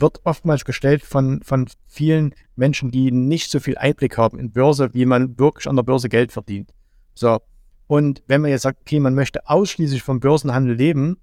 wird 0.00 0.20
oftmals 0.24 0.64
gestellt 0.64 1.02
von, 1.02 1.42
von 1.42 1.68
vielen 1.86 2.34
Menschen, 2.56 2.90
die 2.90 3.10
nicht 3.10 3.50
so 3.50 3.60
viel 3.60 3.78
Einblick 3.78 4.18
haben 4.18 4.38
in 4.38 4.52
Börse, 4.52 4.92
wie 4.92 5.06
man 5.06 5.38
wirklich 5.38 5.68
an 5.68 5.76
der 5.76 5.82
Börse 5.82 6.08
Geld 6.08 6.32
verdient. 6.32 6.72
So. 7.14 7.40
Und 7.86 8.22
wenn 8.26 8.40
man 8.40 8.50
jetzt 8.50 8.62
sagt, 8.62 8.80
okay, 8.82 9.00
man 9.00 9.14
möchte 9.14 9.48
ausschließlich 9.48 10.02
vom 10.02 10.20
Börsenhandel 10.20 10.76
leben, 10.76 11.18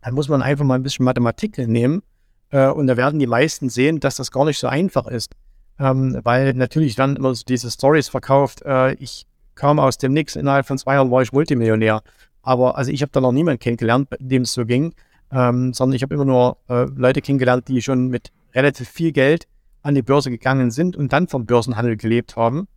dann 0.00 0.14
muss 0.14 0.28
man 0.28 0.42
einfach 0.42 0.64
mal 0.64 0.74
ein 0.74 0.82
bisschen 0.82 1.04
Mathematik 1.04 1.58
nehmen. 1.58 2.02
Äh, 2.50 2.68
und 2.68 2.86
da 2.86 2.96
werden 2.96 3.20
die 3.20 3.26
meisten 3.26 3.68
sehen, 3.68 4.00
dass 4.00 4.16
das 4.16 4.30
gar 4.30 4.44
nicht 4.44 4.58
so 4.58 4.68
einfach 4.68 5.06
ist. 5.06 5.34
Ähm, 5.78 6.18
weil 6.22 6.54
natürlich 6.54 6.94
dann 6.94 7.16
immer 7.16 7.34
so 7.34 7.44
diese 7.46 7.70
Stories 7.70 8.08
verkauft, 8.08 8.62
äh, 8.64 8.94
ich 8.94 9.26
kam 9.54 9.78
aus 9.78 9.98
dem 9.98 10.12
Nix, 10.12 10.36
innerhalb 10.36 10.66
von 10.66 10.78
zwei 10.78 10.94
Jahren 10.94 11.10
war 11.10 11.22
ich 11.22 11.32
Multimillionär. 11.32 12.02
Aber 12.42 12.76
also 12.76 12.90
ich 12.90 13.02
habe 13.02 13.12
da 13.12 13.20
noch 13.20 13.32
niemanden 13.32 13.60
kennengelernt, 13.60 14.08
dem 14.18 14.42
es 14.42 14.52
so 14.52 14.64
ging 14.64 14.94
ähm, 15.32 15.72
sondern 15.72 15.96
ich 15.96 16.02
habe 16.02 16.14
immer 16.14 16.24
nur 16.24 16.58
äh, 16.68 16.84
Leute 16.94 17.22
kennengelernt, 17.22 17.68
die 17.68 17.82
schon 17.82 18.08
mit 18.08 18.30
relativ 18.54 18.88
viel 18.88 19.12
Geld 19.12 19.46
an 19.82 19.94
die 19.94 20.02
Börse 20.02 20.30
gegangen 20.30 20.70
sind 20.70 20.96
und 20.96 21.12
dann 21.12 21.28
vom 21.28 21.46
Börsenhandel 21.46 21.96
gelebt 21.96 22.36
haben. 22.36 22.68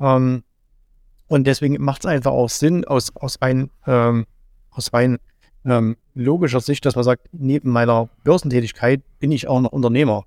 Ähm, 0.00 0.42
und 1.28 1.46
deswegen 1.46 1.82
macht 1.82 2.04
es 2.04 2.06
einfach 2.06 2.32
auch 2.32 2.48
Sinn 2.48 2.84
aus, 2.86 3.14
aus 3.14 3.40
rein, 3.42 3.70
ähm, 3.86 4.26
aus 4.70 4.92
rein 4.92 5.18
ähm, 5.64 5.96
logischer 6.14 6.60
Sicht, 6.60 6.84
dass 6.86 6.96
man 6.96 7.04
sagt, 7.04 7.28
neben 7.32 7.70
meiner 7.70 8.08
Börsentätigkeit 8.24 9.02
bin 9.18 9.30
ich 9.30 9.46
auch 9.46 9.60
noch 9.60 9.72
Unternehmer. 9.72 10.24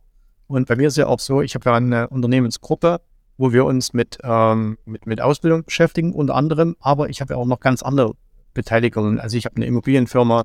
Und 0.48 0.68
bei 0.68 0.76
mir 0.76 0.88
ist 0.88 0.98
ja 0.98 1.08
auch 1.08 1.20
so, 1.20 1.42
ich 1.42 1.56
habe 1.56 1.70
ja 1.70 1.76
eine 1.76 2.10
Unternehmensgruppe, 2.10 3.02
wo 3.38 3.52
wir 3.52 3.66
uns 3.66 3.94
mit, 3.94 4.20
ähm, 4.24 4.78
mit, 4.86 5.08
mit 5.08 5.22
Ausbildung 5.22 5.64
beschäftigen, 5.64 6.14
unter 6.14 6.36
anderem, 6.36 6.76
aber 6.80 7.10
ich 7.10 7.22
habe 7.22 7.34
ja 7.34 7.40
auch 7.40 7.46
noch 7.46 7.60
ganz 7.60 7.82
andere 7.82 8.14
Beteiligungen. 8.54 9.20
Also 9.20 9.38
ich 9.38 9.46
habe 9.46 9.56
eine 9.56 9.66
Immobilienfirma, 9.66 10.44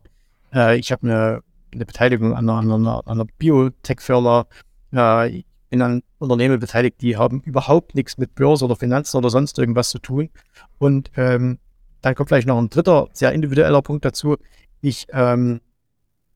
äh, 0.55 0.79
ich 0.79 0.93
habe 0.93 1.03
eine, 1.03 1.43
eine, 1.73 1.87
Beteiligung 1.87 2.35
an 2.35 2.49
einer, 2.49 2.75
einer, 2.75 3.07
einer 3.07 3.25
Biotech-Firma. 3.39 4.47
Äh, 4.95 5.29
ich 5.39 5.47
bin 5.71 5.83
an 5.83 6.03
Unternehmen 6.19 6.61
beteiligt, 6.61 7.01
die 7.01 7.17
haben 7.17 7.41
überhaupt 7.41 7.95
nichts 7.95 8.19
mit 8.19 8.35
Börse 8.35 8.65
oder 8.65 8.77
Finanzen 8.77 9.17
oder 9.17 9.31
sonst 9.31 9.59
irgendwas 9.59 9.91
zu 9.91 9.99
tun. 9.99 10.31
Und 10.79 11.11
ähm, 11.17 11.59
dann 12.03 12.15
kommt 12.15 12.29
vielleicht 12.29 12.49
noch 12.49 12.59
ein 12.59 12.71
dritter, 12.71 13.09
sehr 13.13 13.33
individueller 13.33 13.83
Punkt 13.83 14.05
dazu. 14.05 14.37
Ich 14.81 15.07
ähm, 15.11 15.61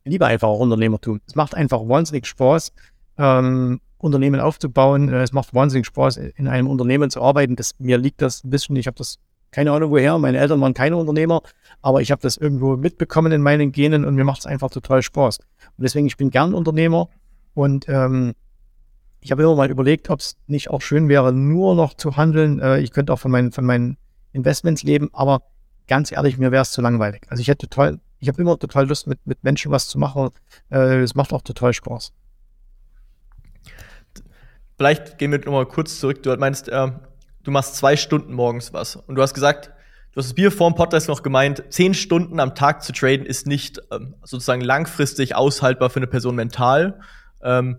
liebe 0.05 0.27
einfach 0.27 0.49
Unternehmertum. 0.49 1.21
Es 1.27 1.35
macht 1.35 1.55
einfach 1.55 1.81
wahnsinnig 1.89 2.27
Spaß, 2.27 2.73
ähm, 3.19 3.81
Unternehmen 3.99 4.41
aufzubauen. 4.41 5.09
Äh, 5.09 5.23
es 5.23 5.33
macht 5.33 5.55
wahnsinnig 5.55 5.87
Spaß, 5.87 6.17
in 6.17 6.49
einem 6.49 6.67
Unternehmen 6.67 7.11
zu 7.11 7.23
arbeiten. 7.23 7.57
Das, 7.57 7.73
mir 7.79 7.99
liegt 7.99 8.23
das 8.23 8.45
ein 8.45 8.51
bisschen, 8.51 8.77
ich 8.77 8.87
habe 8.87 8.97
das 8.97 9.19
keine 9.51 9.73
Ahnung 9.73 9.91
woher. 9.91 10.19
Meine 10.19 10.39
Eltern 10.39 10.61
waren 10.61 10.75
keine 10.75 10.97
Unternehmer, 10.97 11.43
aber 11.83 12.01
ich 12.01 12.11
habe 12.11 12.23
das 12.23 12.37
irgendwo 12.37 12.77
mitbekommen 12.77 13.33
in 13.33 13.43
meinen 13.43 13.73
Genen 13.73 14.05
und 14.05 14.15
mir 14.15 14.25
macht 14.25 14.41
es 14.41 14.47
einfach 14.47 14.71
total 14.71 15.03
Spaß. 15.03 15.39
Und 15.39 15.83
deswegen, 15.83 16.07
ich 16.07 16.17
bin 16.17 16.31
gern 16.31 16.55
Unternehmer 16.55 17.09
und 17.55 17.89
ähm, 17.89 18.35
ich 19.21 19.31
habe 19.33 19.43
immer 19.43 19.55
mal 19.55 19.71
überlegt, 19.71 20.11
ob 20.11 20.21
es 20.21 20.37
nicht 20.47 20.71
auch 20.71 20.81
schön 20.81 21.09
wäre, 21.09 21.33
nur 21.33 21.75
noch 21.75 21.95
zu 21.95 22.17
handeln. 22.17 22.61
Äh, 22.61 22.81
ich 22.81 22.93
könnte 22.93 23.13
auch 23.13 23.19
von 23.19 23.31
meinen, 23.31 23.53
von 23.53 23.65
meinen 23.65 23.97
Investments 24.33 24.83
leben, 24.83 25.11
aber 25.13 25.43
ganz 25.89 26.13
ehrlich, 26.13 26.39
mir 26.39 26.53
wäre 26.53 26.63
es 26.63 26.71
zu 26.71 26.81
langweilig. 26.81 27.23
Also 27.29 27.41
ich 27.41 27.49
hätte 27.49 27.69
total, 27.69 27.99
ich 28.19 28.29
habe 28.29 28.41
immer 28.41 28.59
total 28.59 28.87
Lust, 28.87 29.07
mit, 29.07 29.19
mit 29.27 29.43
Menschen 29.45 29.73
was 29.73 29.89
zu 29.89 29.99
machen. 29.99 30.31
Äh, 30.71 31.01
es 31.01 31.15
macht 31.15 31.33
auch 31.33 31.43
total 31.43 31.73
Spaß. 31.73 32.13
Vielleicht 34.79 35.19
gehen 35.19 35.33
wir 35.33 35.39
nochmal 35.41 35.67
kurz 35.67 36.01
zurück. 36.01 36.23
Du 36.23 36.35
meinst, 36.37 36.69
äh, 36.69 36.91
du 37.51 37.53
machst 37.53 37.75
zwei 37.75 37.97
Stunden 37.97 38.33
morgens 38.33 38.73
was. 38.73 38.95
Und 38.95 39.17
du 39.17 39.23
hast 39.23 39.35
gesagt, 39.35 39.73
du 40.13 40.19
hast 40.19 40.27
das 40.27 40.35
Bier 40.35 40.53
vor 40.53 40.71
dem 40.71 40.77
Podcast 40.77 41.09
noch 41.09 41.23
gemeint, 41.23 41.65
zehn 41.71 41.95
Stunden 41.95 42.39
am 42.39 42.55
Tag 42.55 42.85
zu 42.85 42.93
traden 42.93 43.27
ist 43.27 43.47
nicht 43.47 43.81
ähm, 43.91 44.15
sozusagen 44.23 44.61
langfristig 44.61 45.35
aushaltbar 45.35 45.91
für 45.91 45.99
eine 45.99 46.07
Person 46.07 46.37
mental. 46.37 47.01
Ähm, 47.43 47.79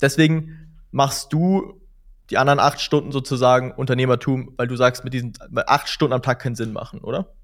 deswegen 0.00 0.74
machst 0.90 1.34
du 1.34 1.82
die 2.30 2.38
anderen 2.38 2.60
acht 2.60 2.80
Stunden 2.80 3.12
sozusagen 3.12 3.72
Unternehmertum, 3.72 4.54
weil 4.56 4.68
du 4.68 4.76
sagst, 4.76 5.04
mit 5.04 5.12
diesen 5.12 5.34
acht 5.66 5.88
Stunden 5.88 6.14
am 6.14 6.22
Tag 6.22 6.40
keinen 6.40 6.54
Sinn 6.54 6.72
machen, 6.72 7.00
oder? 7.00 7.34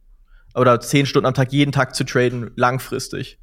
Oder 0.54 0.80
zehn 0.80 1.04
Stunden 1.04 1.26
am 1.26 1.34
Tag 1.34 1.52
jeden 1.52 1.72
Tag 1.72 1.94
zu 1.94 2.04
traden, 2.04 2.52
langfristig. 2.56 3.38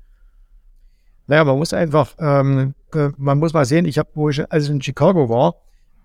Naja, 1.28 1.44
man 1.44 1.58
muss 1.58 1.72
einfach, 1.74 2.16
ähm, 2.20 2.74
äh, 2.94 3.10
man 3.18 3.38
muss 3.38 3.54
mal 3.54 3.66
sehen, 3.66 3.86
ich 3.86 4.00
habe, 4.00 4.10
wo 4.16 4.30
ich, 4.30 4.52
als 4.52 4.66
ich 4.66 4.70
in 4.72 4.82
Chicago 4.82 5.30
war, 5.30 5.56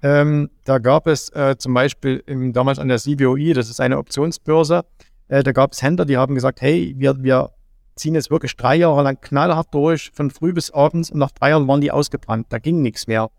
ähm, 0.02 0.50
da 0.64 0.78
gab 0.78 1.06
es 1.06 1.30
äh, 1.30 1.56
zum 1.58 1.74
Beispiel 1.74 2.22
im, 2.26 2.52
damals 2.52 2.78
an 2.78 2.88
der 2.88 2.98
CBOE, 2.98 3.54
das 3.54 3.70
ist 3.70 3.80
eine 3.80 3.98
Optionsbörse, 3.98 4.84
äh, 5.28 5.42
da 5.42 5.52
gab 5.52 5.72
es 5.72 5.82
Händler, 5.82 6.04
die 6.04 6.16
haben 6.16 6.34
gesagt, 6.34 6.60
hey, 6.60 6.94
wir, 6.96 7.22
wir 7.22 7.50
ziehen 7.96 8.14
jetzt 8.14 8.30
wirklich 8.30 8.56
drei 8.56 8.76
Jahre 8.76 9.02
lang 9.02 9.20
knallhart 9.20 9.72
durch, 9.72 10.10
von 10.14 10.30
früh 10.30 10.52
bis 10.52 10.70
abends 10.70 11.10
und 11.10 11.18
nach 11.18 11.32
drei 11.32 11.50
Jahren 11.50 11.66
waren 11.66 11.80
die 11.80 11.90
ausgebrannt. 11.90 12.46
Da 12.50 12.58
ging 12.58 12.82
nichts 12.82 13.06
mehr. 13.06 13.30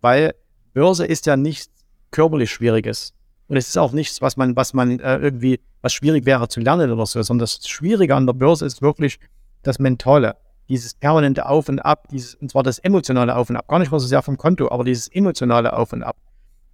Weil 0.00 0.34
Börse 0.72 1.06
ist 1.06 1.26
ja 1.26 1.36
nichts 1.36 1.70
körperlich 2.10 2.50
Schwieriges. 2.50 3.12
Und 3.48 3.56
es 3.56 3.68
ist 3.68 3.78
auch 3.78 3.92
nichts, 3.92 4.20
was 4.20 4.36
man, 4.36 4.56
was 4.56 4.74
man 4.74 4.98
äh, 5.00 5.18
irgendwie, 5.18 5.60
was 5.82 5.92
schwierig 5.92 6.26
wäre 6.26 6.48
zu 6.48 6.60
lernen 6.60 6.90
oder 6.90 7.06
so, 7.06 7.22
sondern 7.22 7.44
das 7.44 7.66
Schwierige 7.66 8.14
an 8.14 8.26
der 8.26 8.34
Börse 8.34 8.66
ist 8.66 8.82
wirklich 8.82 9.18
das 9.62 9.78
Mentale 9.78 10.36
dieses 10.68 10.94
permanente 10.94 11.46
Auf 11.46 11.68
und 11.68 11.80
Ab, 11.80 12.08
dieses, 12.10 12.34
und 12.34 12.50
zwar 12.50 12.62
das 12.62 12.78
emotionale 12.78 13.34
Auf 13.36 13.50
und 13.50 13.56
Ab, 13.56 13.68
gar 13.68 13.78
nicht 13.78 13.90
mal 13.90 14.00
so 14.00 14.06
sehr 14.06 14.22
vom 14.22 14.36
Konto, 14.36 14.70
aber 14.70 14.84
dieses 14.84 15.08
emotionale 15.08 15.72
Auf 15.72 15.92
und 15.92 16.02
Ab. 16.02 16.16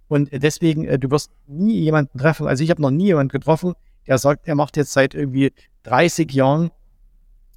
Und 0.07 0.29
deswegen, 0.31 0.85
äh, 0.85 0.99
du 0.99 1.09
wirst 1.11 1.31
nie 1.47 1.79
jemanden 1.79 2.17
treffen, 2.17 2.47
also 2.47 2.63
ich 2.63 2.69
habe 2.69 2.81
noch 2.81 2.91
nie 2.91 3.05
jemanden 3.05 3.29
getroffen, 3.29 3.73
der 4.07 4.17
sagt, 4.17 4.47
er 4.47 4.55
macht 4.55 4.77
jetzt 4.77 4.93
seit 4.93 5.15
irgendwie 5.15 5.51
30 5.83 6.31
Jahren, 6.31 6.71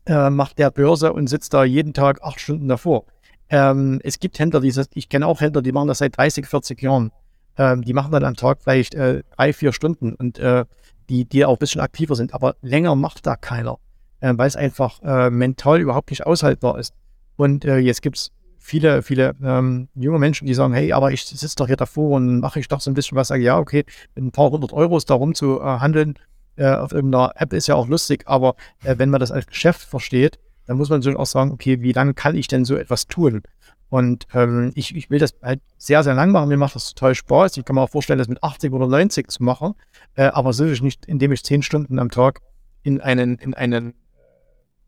äh, 0.07 0.31
macht 0.31 0.59
der 0.59 0.71
Börse 0.71 1.13
und 1.13 1.27
sitzt 1.27 1.53
da 1.53 1.65
jeden 1.65 1.93
Tag 1.93 2.23
acht 2.23 2.41
Stunden 2.41 2.69
davor. 2.69 3.05
Ähm, 3.51 4.01
es 4.03 4.19
gibt 4.19 4.39
Händler, 4.39 4.61
die, 4.61 4.73
ich 4.95 5.09
kenne 5.09 5.27
auch 5.27 5.41
Händler, 5.41 5.63
die 5.63 5.73
machen 5.73 5.89
das 5.89 5.99
seit 5.99 6.17
30, 6.17 6.47
40 6.47 6.83
Jahren. 6.83 7.13
Ähm, 7.57 7.83
die 7.83 7.93
machen 7.93 8.13
dann 8.13 8.25
am 8.25 8.37
Tag 8.37 8.59
vielleicht 8.63 8.95
äh, 8.95 9.23
drei, 9.37 9.53
vier 9.53 9.73
Stunden 9.73 10.15
und 10.15 10.39
äh, 10.39 10.65
die, 11.09 11.25
die 11.25 11.45
auch 11.45 11.57
ein 11.57 11.59
bisschen 11.59 11.81
aktiver 11.81 12.15
sind, 12.15 12.35
aber 12.35 12.55
länger 12.63 12.95
macht 12.95 13.27
da 13.27 13.37
keiner 13.37 13.79
äh, 14.21 14.33
weil 14.37 14.49
es 14.49 14.57
einfach 14.57 15.01
äh, 15.03 15.31
mental 15.31 15.81
überhaupt 15.81 16.11
nicht 16.11 16.27
aushaltbar 16.27 16.79
ist. 16.79 16.95
Und 17.37 17.65
äh, 17.65 17.79
jetzt 17.79 18.03
gibt 18.03 18.17
es 18.17 18.31
viele, 18.59 19.03
viele 19.03 19.35
ähm, 19.43 19.89
junge 19.95 20.19
Menschen, 20.19 20.47
die 20.47 20.55
sagen, 20.55 20.75
hey, 20.75 20.93
aber 20.93 21.13
ich 21.13 21.25
sitze 21.25 21.57
doch 21.57 21.67
hier 21.67 21.77
davor 21.77 22.17
und 22.17 22.41
mache 22.41 22.61
ich 22.61 22.69
doch 22.69 22.81
so 22.81 22.91
ein 22.91 22.95
bisschen 22.95 23.17
was, 23.17 23.29
sage 23.29 23.43
ja, 23.43 23.59
okay, 23.59 23.85
ein 24.17 24.33
paar 24.33 24.51
hundert 24.51 24.73
Euros 24.73 25.05
darum 25.05 25.35
zu 25.35 25.61
äh, 25.61 25.63
handeln 25.63 26.15
äh, 26.59 26.75
auf 26.75 26.93
irgendeiner 26.93 27.33
App 27.37 27.53
ist 27.53 27.69
ja 27.69 27.77
auch 27.77 27.87
lustig, 27.87 28.25
aber 28.27 28.57
äh, 28.83 28.97
wenn 28.99 29.11
man 29.11 29.21
das 29.21 29.31
als 29.31 29.47
Geschäft 29.47 29.83
versteht, 29.83 30.39
dann 30.67 30.77
muss 30.77 30.91
man 30.91 31.01
so 31.01 31.11
auch 31.17 31.27
sagen, 31.27 31.53
okay, 31.53 31.81
wie 31.81 31.93
lange 31.93 32.15
kann 32.15 32.37
ich 32.37 32.49
denn 32.49 32.65
so 32.65 32.77
etwas 32.77 33.07
tun? 33.07 33.43
Und 33.89 34.27
ähm, 34.35 34.73
ich, 34.75 34.95
ich 34.95 35.09
will 35.09 35.19
das 35.19 35.35
halt 35.43 35.61
sehr, 35.79 36.03
sehr 36.05 36.13
lang 36.13 36.31
machen. 36.31 36.51
Mir 36.51 36.59
macht 36.59 36.75
das 36.75 36.93
total 36.93 37.15
Spaß. 37.15 37.57
Ich 37.57 37.65
kann 37.65 37.75
mir 37.75 37.81
auch 37.81 37.89
vorstellen, 37.89 38.19
das 38.19 38.29
mit 38.29 38.43
80 38.43 38.73
oder 38.73 38.87
90 38.87 39.31
zu 39.31 39.43
machen, 39.43 39.75
äh, 40.15 40.25
aber 40.25 40.53
sicherlich 40.53 40.83
nicht, 40.83 41.07
indem 41.07 41.33
ich 41.33 41.43
zehn 41.43 41.63
Stunden 41.63 41.99
am 41.99 42.11
Tag 42.11 42.41
in 42.83 43.01
einen, 43.01 43.39
in 43.39 43.55
einen 43.55 43.95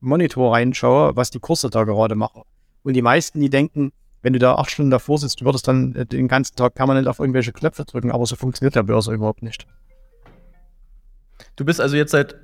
Monitor 0.00 0.52
reinschaue, 0.52 1.16
was 1.16 1.30
die 1.30 1.40
Kurse 1.40 1.70
da 1.70 1.84
gerade 1.84 2.14
machen. 2.14 2.42
Und 2.82 2.94
die 2.94 3.02
meisten, 3.02 3.40
die 3.40 3.50
denken, 3.50 3.92
wenn 4.22 4.32
du 4.32 4.38
da 4.38 4.54
acht 4.56 4.70
Stunden 4.70 4.90
davor 4.90 5.18
sitzt, 5.18 5.40
du 5.40 5.44
würdest 5.44 5.66
dann 5.68 5.94
äh, 5.94 6.06
den 6.06 6.28
ganzen 6.28 6.56
Tag 6.56 6.74
permanent 6.74 7.08
auf 7.08 7.18
irgendwelche 7.18 7.52
Knöpfe 7.52 7.84
drücken, 7.84 8.10
aber 8.10 8.26
so 8.26 8.36
funktioniert 8.36 8.74
der 8.74 8.82
Börse 8.82 9.12
überhaupt 9.12 9.42
nicht. 9.42 9.66
Du 11.56 11.64
bist 11.64 11.80
also 11.80 11.96
jetzt 11.96 12.12
seit 12.12 12.36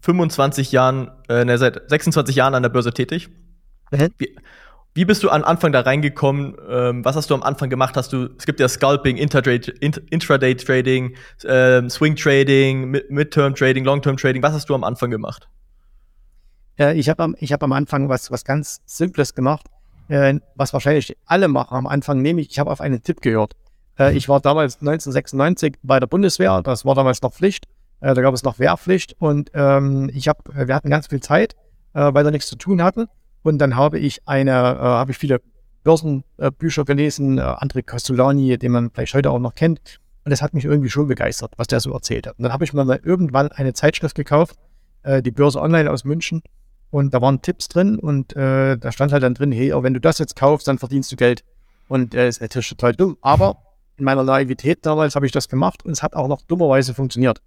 25 0.00 0.72
Jahren, 0.72 1.10
äh, 1.28 1.44
ne, 1.44 1.58
seit 1.58 1.88
26 1.88 2.36
Jahren 2.36 2.54
an 2.54 2.62
der 2.62 2.70
Börse 2.70 2.92
tätig. 2.92 3.30
Mhm. 3.90 4.10
Wie, 4.18 4.36
wie, 4.94 5.04
bist 5.04 5.22
du 5.22 5.30
am 5.30 5.42
Anfang 5.42 5.72
da 5.72 5.80
reingekommen? 5.80 6.56
Ähm, 6.68 7.04
was 7.04 7.16
hast 7.16 7.30
du 7.30 7.34
am 7.34 7.42
Anfang 7.42 7.70
gemacht? 7.70 7.96
Hast 7.96 8.12
du, 8.12 8.28
es 8.38 8.46
gibt 8.46 8.60
ja 8.60 8.68
Scalping, 8.68 9.16
Intraday 9.16 10.56
Trading, 10.56 11.16
äh, 11.42 11.88
Swing 11.88 12.16
Trading, 12.16 12.90
Midterm 13.08 13.54
Trading, 13.54 13.84
Long-Term 13.84 14.16
Trading. 14.16 14.42
Was 14.42 14.52
hast 14.52 14.68
du 14.68 14.74
am 14.74 14.84
Anfang 14.84 15.10
gemacht? 15.10 15.48
Äh, 16.78 16.98
ich 16.98 17.08
habe 17.08 17.22
am, 17.22 17.34
hab 17.34 17.62
am 17.62 17.72
Anfang 17.72 18.08
was, 18.08 18.30
was 18.30 18.44
ganz 18.44 18.80
Simples 18.86 19.34
gemacht, 19.34 19.66
äh, 20.08 20.34
was 20.54 20.72
wahrscheinlich 20.72 21.16
alle 21.26 21.48
machen 21.48 21.76
am 21.76 21.86
Anfang, 21.86 22.22
nämlich 22.22 22.50
ich 22.50 22.58
habe 22.58 22.70
auf 22.70 22.80
einen 22.80 23.02
Tipp 23.02 23.20
gehört. 23.20 23.54
Äh, 23.98 24.16
ich 24.16 24.28
war 24.28 24.40
damals 24.40 24.76
1996 24.76 25.76
bei 25.82 26.00
der 26.00 26.06
Bundeswehr, 26.06 26.62
das 26.62 26.84
war 26.84 26.94
damals 26.94 27.22
noch 27.22 27.32
Pflicht. 27.32 27.66
Äh, 28.00 28.14
da 28.14 28.22
gab 28.22 28.34
es 28.34 28.42
noch 28.42 28.58
Wehrpflicht 28.58 29.16
und 29.18 29.50
ähm, 29.54 30.10
ich 30.12 30.28
hab, 30.28 30.48
äh, 30.54 30.68
wir 30.68 30.74
hatten 30.74 30.90
ganz 30.90 31.06
viel 31.06 31.20
Zeit, 31.20 31.54
äh, 31.94 32.12
weil 32.12 32.24
wir 32.24 32.30
nichts 32.30 32.48
zu 32.48 32.56
tun 32.56 32.82
hatten. 32.82 33.06
Und 33.42 33.58
dann 33.58 33.76
habe 33.76 33.98
ich 33.98 34.26
eine, 34.26 34.52
habe 34.54 35.10
ich 35.10 35.18
viele 35.18 35.42
Börsenbücher 35.84 36.84
gelesen, 36.84 37.38
äh, 37.38 37.42
André 37.42 37.82
Costolani, 37.82 38.58
den 38.58 38.72
man 38.72 38.90
vielleicht 38.90 39.14
heute 39.14 39.30
auch 39.30 39.38
noch 39.38 39.54
kennt. 39.54 40.00
Und 40.24 40.30
das 40.30 40.40
hat 40.40 40.54
mich 40.54 40.64
irgendwie 40.64 40.88
schon 40.88 41.06
begeistert, 41.06 41.52
was 41.56 41.66
der 41.66 41.80
so 41.80 41.92
erzählt 41.92 42.26
hat. 42.26 42.38
Und 42.38 42.44
dann 42.44 42.52
habe 42.52 42.64
ich 42.64 42.72
mir 42.72 42.84
mal 42.84 43.00
irgendwann 43.04 43.52
eine 43.52 43.74
Zeitschrift 43.74 44.16
gekauft, 44.16 44.56
äh, 45.02 45.22
die 45.22 45.30
Börse 45.30 45.60
Online 45.60 45.90
aus 45.90 46.04
München. 46.04 46.42
Und 46.94 47.12
da 47.12 47.20
waren 47.20 47.42
Tipps 47.42 47.66
drin 47.66 47.98
und 47.98 48.36
äh, 48.36 48.76
da 48.76 48.92
stand 48.92 49.12
halt 49.12 49.24
dann 49.24 49.34
drin, 49.34 49.50
hey, 49.50 49.72
wenn 49.82 49.94
du 49.94 50.00
das 50.00 50.18
jetzt 50.18 50.36
kaufst, 50.36 50.68
dann 50.68 50.78
verdienst 50.78 51.10
du 51.10 51.16
Geld. 51.16 51.42
Und 51.88 52.14
äh, 52.14 52.28
ist 52.28 52.40
natürlich 52.40 52.68
total 52.68 52.92
dumm. 52.92 53.16
Aber 53.20 53.56
in 53.96 54.04
meiner 54.04 54.22
Naivität 54.22 54.86
damals 54.86 55.16
habe 55.16 55.26
ich 55.26 55.32
das 55.32 55.48
gemacht 55.48 55.84
und 55.84 55.90
es 55.90 56.04
hat 56.04 56.14
auch 56.14 56.28
noch 56.28 56.42
dummerweise 56.42 56.94
funktioniert. 56.94 57.40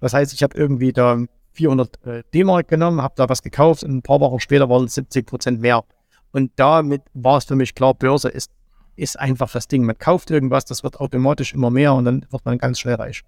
Das 0.00 0.14
heißt, 0.14 0.32
ich 0.32 0.42
habe 0.42 0.56
irgendwie 0.56 0.94
da 0.94 1.18
400 1.52 2.06
äh, 2.06 2.22
D-Mark 2.32 2.68
genommen, 2.68 3.02
habe 3.02 3.12
da 3.18 3.28
was 3.28 3.42
gekauft 3.42 3.84
und 3.84 3.94
ein 3.94 4.00
paar 4.00 4.20
Wochen 4.20 4.40
später 4.40 4.70
waren 4.70 4.84
es 4.84 4.94
70 4.94 5.26
Prozent 5.26 5.60
mehr. 5.60 5.84
Und 6.32 6.52
damit 6.56 7.02
war 7.12 7.36
es 7.36 7.44
für 7.44 7.56
mich 7.56 7.74
klar, 7.74 7.92
Börse 7.92 8.30
ist, 8.30 8.52
ist 8.96 9.20
einfach 9.20 9.52
das 9.52 9.68
Ding. 9.68 9.84
Man 9.84 9.98
kauft 9.98 10.30
irgendwas, 10.30 10.64
das 10.64 10.82
wird 10.82 10.98
automatisch 10.98 11.52
immer 11.52 11.68
mehr 11.68 11.92
und 11.92 12.06
dann 12.06 12.24
wird 12.30 12.46
man 12.46 12.56
ganz 12.56 12.80
schnell 12.80 12.94
reich. 12.94 13.20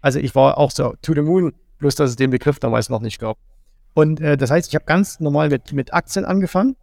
Also 0.00 0.20
ich 0.20 0.34
war 0.34 0.56
auch 0.56 0.70
so 0.70 0.94
to 1.02 1.12
the 1.12 1.20
moon, 1.20 1.52
bloß 1.80 1.96
dass 1.96 2.08
es 2.08 2.16
den 2.16 2.30
Begriff 2.30 2.58
damals 2.60 2.88
noch 2.88 3.02
nicht 3.02 3.20
gab. 3.20 3.36
Und 3.98 4.20
äh, 4.20 4.36
das 4.36 4.52
heißt, 4.52 4.68
ich 4.68 4.76
habe 4.76 4.84
ganz 4.84 5.18
normal 5.18 5.48
mit, 5.48 5.72
mit 5.72 5.92
Aktien 5.92 6.24
angefangen, 6.24 6.76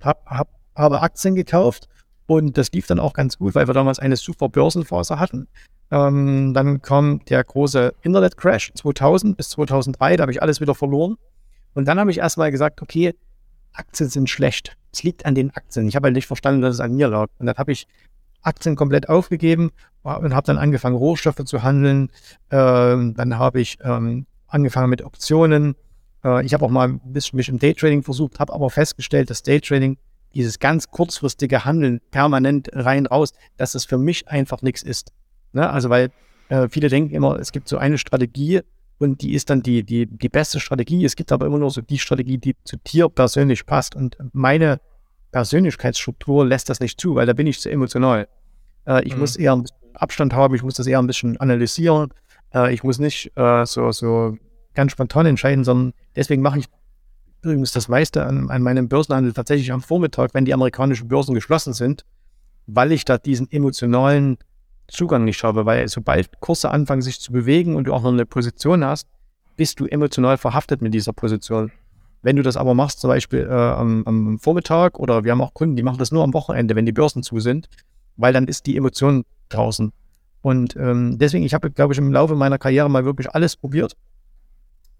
hab, 0.00 0.24
hab, 0.24 0.48
habe 0.76 1.02
Aktien 1.02 1.34
gekauft 1.34 1.88
und 2.28 2.56
das 2.56 2.70
lief 2.70 2.86
dann 2.86 3.00
auch 3.00 3.12
ganz 3.12 3.38
gut, 3.38 3.56
weil 3.56 3.66
wir 3.66 3.74
damals 3.74 3.98
eine 3.98 4.14
super 4.14 4.48
Börsenphase 4.48 5.18
hatten. 5.18 5.48
Ähm, 5.90 6.54
dann 6.54 6.80
kam 6.80 7.24
der 7.24 7.42
große 7.42 7.92
Internet-Crash 8.02 8.70
2000 8.76 9.36
bis 9.36 9.48
2003, 9.48 10.16
da 10.16 10.22
habe 10.22 10.30
ich 10.30 10.40
alles 10.40 10.60
wieder 10.60 10.76
verloren. 10.76 11.16
Und 11.74 11.88
dann 11.88 11.98
habe 11.98 12.12
ich 12.12 12.18
erstmal 12.18 12.52
gesagt, 12.52 12.82
okay, 12.82 13.16
Aktien 13.72 14.08
sind 14.08 14.30
schlecht. 14.30 14.76
Es 14.92 15.02
liegt 15.02 15.26
an 15.26 15.34
den 15.34 15.50
Aktien. 15.56 15.88
Ich 15.88 15.96
habe 15.96 16.04
halt 16.04 16.14
nicht 16.14 16.28
verstanden, 16.28 16.62
dass 16.62 16.74
es 16.74 16.80
an 16.80 16.94
mir 16.94 17.08
lag. 17.08 17.30
Und 17.40 17.46
dann 17.46 17.56
habe 17.56 17.72
ich 17.72 17.88
Aktien 18.42 18.76
komplett 18.76 19.08
aufgegeben 19.08 19.72
und 20.04 20.36
habe 20.36 20.46
dann 20.46 20.58
angefangen, 20.58 20.94
Rohstoffe 20.94 21.44
zu 21.44 21.64
handeln. 21.64 22.12
Ähm, 22.52 23.14
dann 23.16 23.40
habe 23.40 23.60
ich 23.60 23.78
ähm, 23.82 24.26
angefangen 24.46 24.88
mit 24.88 25.02
Optionen. 25.02 25.74
Äh, 26.28 26.44
ich 26.44 26.54
habe 26.54 26.64
auch 26.64 26.70
mal 26.70 26.88
ein 26.88 27.00
bisschen 27.12 27.36
mich 27.36 27.48
im 27.48 27.58
Daytrading 27.58 28.02
versucht, 28.02 28.38
habe 28.38 28.52
aber 28.52 28.70
festgestellt, 28.70 29.30
dass 29.30 29.42
Daytrading 29.42 29.98
dieses 30.34 30.58
ganz 30.58 30.90
kurzfristige 30.90 31.64
Handeln 31.64 32.00
permanent 32.10 32.68
rein 32.72 33.06
raus, 33.06 33.32
dass 33.56 33.74
es 33.74 33.84
für 33.84 33.98
mich 33.98 34.28
einfach 34.28 34.62
nichts 34.62 34.82
ist. 34.82 35.12
Ne? 35.52 35.68
Also 35.68 35.90
weil 35.90 36.10
äh, 36.48 36.68
viele 36.68 36.88
denken 36.88 37.14
immer, 37.14 37.38
es 37.38 37.52
gibt 37.52 37.68
so 37.68 37.78
eine 37.78 37.98
Strategie 37.98 38.60
und 38.98 39.22
die 39.22 39.32
ist 39.32 39.48
dann 39.48 39.62
die, 39.62 39.84
die, 39.84 40.06
die 40.06 40.28
beste 40.28 40.60
Strategie. 40.60 41.04
Es 41.04 41.16
gibt 41.16 41.32
aber 41.32 41.46
immer 41.46 41.58
nur 41.58 41.70
so 41.70 41.80
die 41.80 41.98
Strategie, 41.98 42.38
die 42.38 42.56
zu 42.64 42.76
dir 42.76 43.08
persönlich 43.08 43.64
passt. 43.64 43.94
Und 43.94 44.18
meine 44.32 44.80
Persönlichkeitsstruktur 45.30 46.46
lässt 46.46 46.68
das 46.68 46.80
nicht 46.80 47.00
zu, 47.00 47.14
weil 47.14 47.26
da 47.26 47.32
bin 47.32 47.46
ich 47.46 47.60
zu 47.60 47.70
emotional. 47.70 48.28
Äh, 48.86 49.04
ich 49.04 49.14
mhm. 49.14 49.20
muss 49.20 49.36
eher 49.36 49.52
ein 49.52 49.62
bisschen 49.62 49.76
Abstand 49.94 50.32
haben, 50.32 50.54
ich 50.54 50.62
muss 50.62 50.74
das 50.74 50.86
eher 50.86 50.98
ein 50.98 51.06
bisschen 51.06 51.38
analysieren. 51.38 52.12
Äh, 52.54 52.74
ich 52.74 52.82
muss 52.82 52.98
nicht 52.98 53.32
äh, 53.36 53.64
so, 53.64 53.90
so 53.92 54.36
ganz 54.78 54.92
spontan 54.92 55.26
entscheiden, 55.26 55.64
sondern 55.64 55.92
deswegen 56.14 56.40
mache 56.40 56.60
ich 56.60 56.66
übrigens 57.42 57.72
das 57.72 57.88
meiste 57.88 58.24
an, 58.24 58.48
an 58.48 58.62
meinem 58.62 58.88
Börsenhandel 58.88 59.32
tatsächlich 59.32 59.72
am 59.72 59.80
Vormittag, 59.80 60.34
wenn 60.34 60.44
die 60.44 60.54
amerikanischen 60.54 61.08
Börsen 61.08 61.34
geschlossen 61.34 61.72
sind, 61.72 62.04
weil 62.68 62.92
ich 62.92 63.04
da 63.04 63.18
diesen 63.18 63.50
emotionalen 63.50 64.38
Zugang 64.86 65.24
nicht 65.24 65.42
habe, 65.42 65.66
weil 65.66 65.88
sobald 65.88 66.38
Kurse 66.38 66.70
anfangen 66.70 67.02
sich 67.02 67.18
zu 67.18 67.32
bewegen 67.32 67.74
und 67.74 67.88
du 67.88 67.92
auch 67.92 68.02
noch 68.02 68.12
eine 68.12 68.24
Position 68.24 68.84
hast, 68.84 69.08
bist 69.56 69.80
du 69.80 69.86
emotional 69.86 70.38
verhaftet 70.38 70.80
mit 70.80 70.94
dieser 70.94 71.12
Position. 71.12 71.72
Wenn 72.22 72.36
du 72.36 72.42
das 72.42 72.56
aber 72.56 72.74
machst, 72.74 73.00
zum 73.00 73.08
Beispiel 73.08 73.48
äh, 73.50 73.52
am, 73.52 74.04
am, 74.06 74.38
Vormittag 74.38 75.00
oder 75.00 75.24
wir 75.24 75.32
haben 75.32 75.40
auch 75.40 75.54
Kunden, 75.54 75.74
die 75.74 75.82
machen 75.82 75.98
das 75.98 76.12
nur 76.12 76.22
am 76.22 76.32
Wochenende, 76.34 76.76
wenn 76.76 76.86
die 76.86 76.92
Börsen 76.92 77.24
zu 77.24 77.40
sind, 77.40 77.68
weil 78.16 78.32
dann 78.32 78.46
ist 78.46 78.66
die 78.66 78.76
Emotion 78.76 79.24
draußen. 79.48 79.92
Und 80.40 80.76
ähm, 80.76 81.18
deswegen, 81.18 81.44
ich 81.44 81.52
habe, 81.52 81.68
glaube 81.68 81.94
ich, 81.94 81.98
im 81.98 82.12
Laufe 82.12 82.36
meiner 82.36 82.58
Karriere 82.58 82.88
mal 82.88 83.04
wirklich 83.04 83.34
alles 83.34 83.56
probiert. 83.56 83.96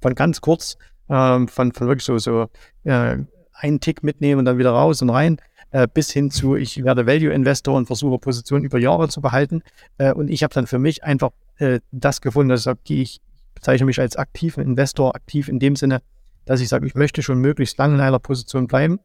Von 0.00 0.14
ganz 0.14 0.40
kurz, 0.40 0.76
ähm, 1.08 1.48
von, 1.48 1.72
von 1.72 1.88
wirklich 1.88 2.04
so, 2.04 2.18
so 2.18 2.48
äh, 2.84 3.18
einen 3.52 3.80
Tick 3.80 4.02
mitnehmen 4.02 4.40
und 4.40 4.44
dann 4.44 4.58
wieder 4.58 4.70
raus 4.70 5.02
und 5.02 5.10
rein, 5.10 5.38
äh, 5.70 5.86
bis 5.92 6.10
hin 6.10 6.30
zu, 6.30 6.56
ich 6.56 6.82
werde 6.84 7.06
Value-Investor 7.06 7.76
und 7.76 7.86
versuche 7.86 8.18
Positionen 8.18 8.64
über 8.64 8.78
Jahre 8.78 9.08
zu 9.08 9.20
behalten. 9.20 9.62
Äh, 9.98 10.12
und 10.12 10.28
ich 10.28 10.42
habe 10.42 10.54
dann 10.54 10.66
für 10.66 10.78
mich 10.78 11.04
einfach 11.04 11.30
äh, 11.58 11.80
das 11.90 12.20
gefunden, 12.20 12.50
dass 12.50 12.60
ich 12.60 12.64
sage, 12.64 12.80
ich 12.86 13.20
bezeichne 13.54 13.86
mich 13.86 14.00
als 14.00 14.16
aktiven 14.16 14.62
Investor, 14.62 15.14
aktiv 15.14 15.48
in 15.48 15.58
dem 15.58 15.76
Sinne, 15.76 16.00
dass 16.44 16.60
ich 16.60 16.68
sage, 16.68 16.86
ich 16.86 16.94
möchte 16.94 17.22
schon 17.22 17.40
möglichst 17.40 17.76
lange 17.78 17.94
in 17.94 18.00
einer 18.00 18.18
Position 18.18 18.66
bleiben, 18.66 19.00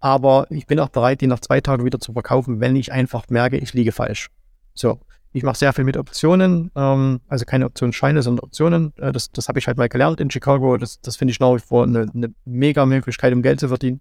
aber 0.00 0.46
ich 0.50 0.66
bin 0.66 0.80
auch 0.80 0.88
bereit, 0.88 1.20
die 1.20 1.26
nach 1.26 1.40
zwei 1.40 1.60
Tagen 1.60 1.84
wieder 1.84 2.00
zu 2.00 2.12
verkaufen, 2.12 2.60
wenn 2.60 2.76
ich 2.76 2.92
einfach 2.92 3.28
merke, 3.28 3.58
ich 3.58 3.72
liege 3.74 3.92
falsch. 3.92 4.30
So, 4.74 5.00
ich 5.32 5.42
mache 5.42 5.56
sehr 5.56 5.72
viel 5.72 5.84
mit 5.84 5.96
Optionen, 5.96 6.70
ähm, 6.76 7.20
also 7.28 7.44
keine 7.44 7.66
Optionsscheine, 7.66 8.22
sondern 8.22 8.44
Optionen. 8.44 8.92
Äh, 8.98 9.12
das 9.12 9.32
das 9.32 9.48
habe 9.48 9.58
ich 9.58 9.66
halt 9.66 9.78
mal 9.78 9.88
gelernt 9.88 10.20
in 10.20 10.30
Chicago. 10.30 10.76
Das, 10.76 11.00
das 11.00 11.16
finde 11.16 11.32
ich 11.32 11.40
nach 11.40 11.54
wie 11.54 11.60
vor 11.60 11.84
eine, 11.84 12.06
eine 12.14 12.32
mega 12.44 12.86
Möglichkeit, 12.86 13.32
um 13.32 13.42
Geld 13.42 13.60
zu 13.60 13.68
verdienen. 13.68 14.00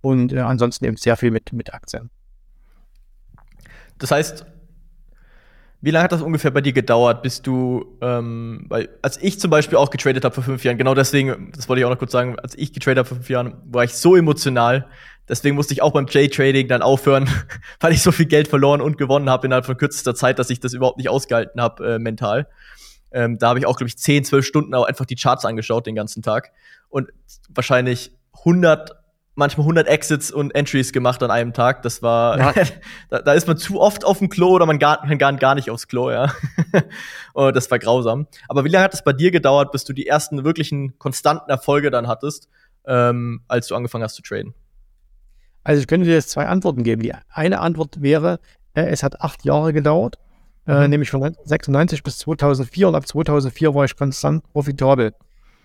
Und 0.00 0.32
äh, 0.32 0.38
ansonsten 0.38 0.84
eben 0.84 0.96
sehr 0.96 1.16
viel 1.16 1.30
mit, 1.30 1.52
mit 1.52 1.74
Aktien. 1.74 2.10
Das 3.98 4.12
heißt, 4.12 4.46
wie 5.80 5.90
lange 5.90 6.04
hat 6.04 6.12
das 6.12 6.22
ungefähr 6.22 6.50
bei 6.50 6.60
dir 6.60 6.72
gedauert, 6.72 7.22
bis 7.22 7.42
du, 7.42 7.98
ähm, 8.00 8.64
weil 8.68 8.88
als 9.02 9.20
ich 9.22 9.38
zum 9.38 9.50
Beispiel 9.50 9.78
auch 9.78 9.90
getradet 9.90 10.24
habe 10.24 10.34
vor 10.34 10.44
fünf 10.44 10.64
Jahren, 10.64 10.78
genau 10.78 10.94
deswegen, 10.94 11.52
das 11.54 11.68
wollte 11.68 11.80
ich 11.80 11.84
auch 11.84 11.90
noch 11.90 11.98
kurz 11.98 12.12
sagen, 12.12 12.38
als 12.38 12.56
ich 12.56 12.72
getradet 12.72 12.98
habe 12.98 13.08
vor 13.08 13.16
fünf 13.16 13.30
Jahren, 13.30 13.54
war 13.64 13.84
ich 13.84 13.94
so 13.94 14.16
emotional, 14.16 14.88
Deswegen 15.28 15.56
musste 15.56 15.74
ich 15.74 15.82
auch 15.82 15.92
beim 15.92 16.06
J-Trading 16.06 16.68
dann 16.68 16.82
aufhören, 16.82 17.28
weil 17.80 17.92
ich 17.92 18.02
so 18.02 18.12
viel 18.12 18.26
Geld 18.26 18.48
verloren 18.48 18.80
und 18.80 18.98
gewonnen 18.98 19.30
habe 19.30 19.46
innerhalb 19.46 19.66
von 19.66 19.76
kürzester 19.76 20.14
Zeit, 20.14 20.38
dass 20.38 20.50
ich 20.50 20.60
das 20.60 20.72
überhaupt 20.72 20.98
nicht 20.98 21.08
ausgehalten 21.08 21.60
habe 21.60 21.94
äh, 21.94 21.98
mental. 21.98 22.48
Ähm, 23.10 23.38
da 23.38 23.48
habe 23.48 23.58
ich 23.58 23.66
auch, 23.66 23.76
glaube 23.76 23.88
ich, 23.88 23.96
10, 23.96 24.24
12 24.24 24.44
Stunden 24.44 24.74
auch 24.74 24.84
einfach 24.84 25.06
die 25.06 25.16
Charts 25.16 25.44
angeschaut 25.44 25.86
den 25.86 25.94
ganzen 25.94 26.22
Tag 26.22 26.52
und 26.88 27.08
wahrscheinlich 27.48 28.12
100, 28.40 28.92
manchmal 29.34 29.64
100 29.64 29.88
Exits 29.88 30.30
und 30.30 30.54
Entries 30.54 30.92
gemacht 30.92 31.22
an 31.22 31.30
einem 31.30 31.52
Tag. 31.52 31.82
Das 31.82 32.02
war, 32.02 32.38
ja. 32.38 32.54
da, 33.08 33.20
da, 33.20 33.32
ist 33.32 33.46
man 33.46 33.56
zu 33.56 33.80
oft 33.80 34.04
auf 34.04 34.18
dem 34.18 34.28
Klo 34.28 34.50
oder 34.50 34.66
man 34.66 34.78
gar, 34.78 35.06
gar, 35.16 35.32
gar 35.34 35.54
nicht 35.54 35.70
aufs 35.70 35.88
Klo, 35.88 36.10
ja. 36.10 36.32
und 37.32 37.56
das 37.56 37.70
war 37.70 37.78
grausam. 37.78 38.26
Aber 38.48 38.64
wie 38.64 38.68
lange 38.68 38.84
hat 38.84 38.94
es 38.94 39.02
bei 39.02 39.12
dir 39.12 39.30
gedauert, 39.30 39.72
bis 39.72 39.84
du 39.84 39.92
die 39.92 40.06
ersten 40.06 40.44
wirklichen 40.44 40.98
konstanten 40.98 41.50
Erfolge 41.50 41.90
dann 41.90 42.08
hattest, 42.08 42.48
ähm, 42.86 43.42
als 43.48 43.68
du 43.68 43.74
angefangen 43.74 44.04
hast 44.04 44.16
zu 44.16 44.22
traden? 44.22 44.54
Also 45.64 45.80
ich 45.80 45.86
könnte 45.86 46.06
dir 46.06 46.14
jetzt 46.14 46.30
zwei 46.30 46.46
Antworten 46.46 46.82
geben. 46.82 47.02
Die 47.02 47.12
eine 47.30 47.60
Antwort 47.60 48.00
wäre, 48.00 48.40
äh, 48.74 48.82
es 48.86 49.02
hat 49.02 49.20
acht 49.20 49.44
Jahre 49.44 49.72
gedauert, 49.72 50.18
äh, 50.66 50.84
mhm. 50.84 50.90
nämlich 50.90 51.10
von 51.10 51.22
1996 51.22 52.02
bis 52.02 52.18
2004 52.18 52.88
und 52.88 52.94
ab 52.94 53.06
2004 53.06 53.74
war 53.74 53.84
ich 53.84 53.96
konstant 53.96 54.44
profitabel. 54.52 55.14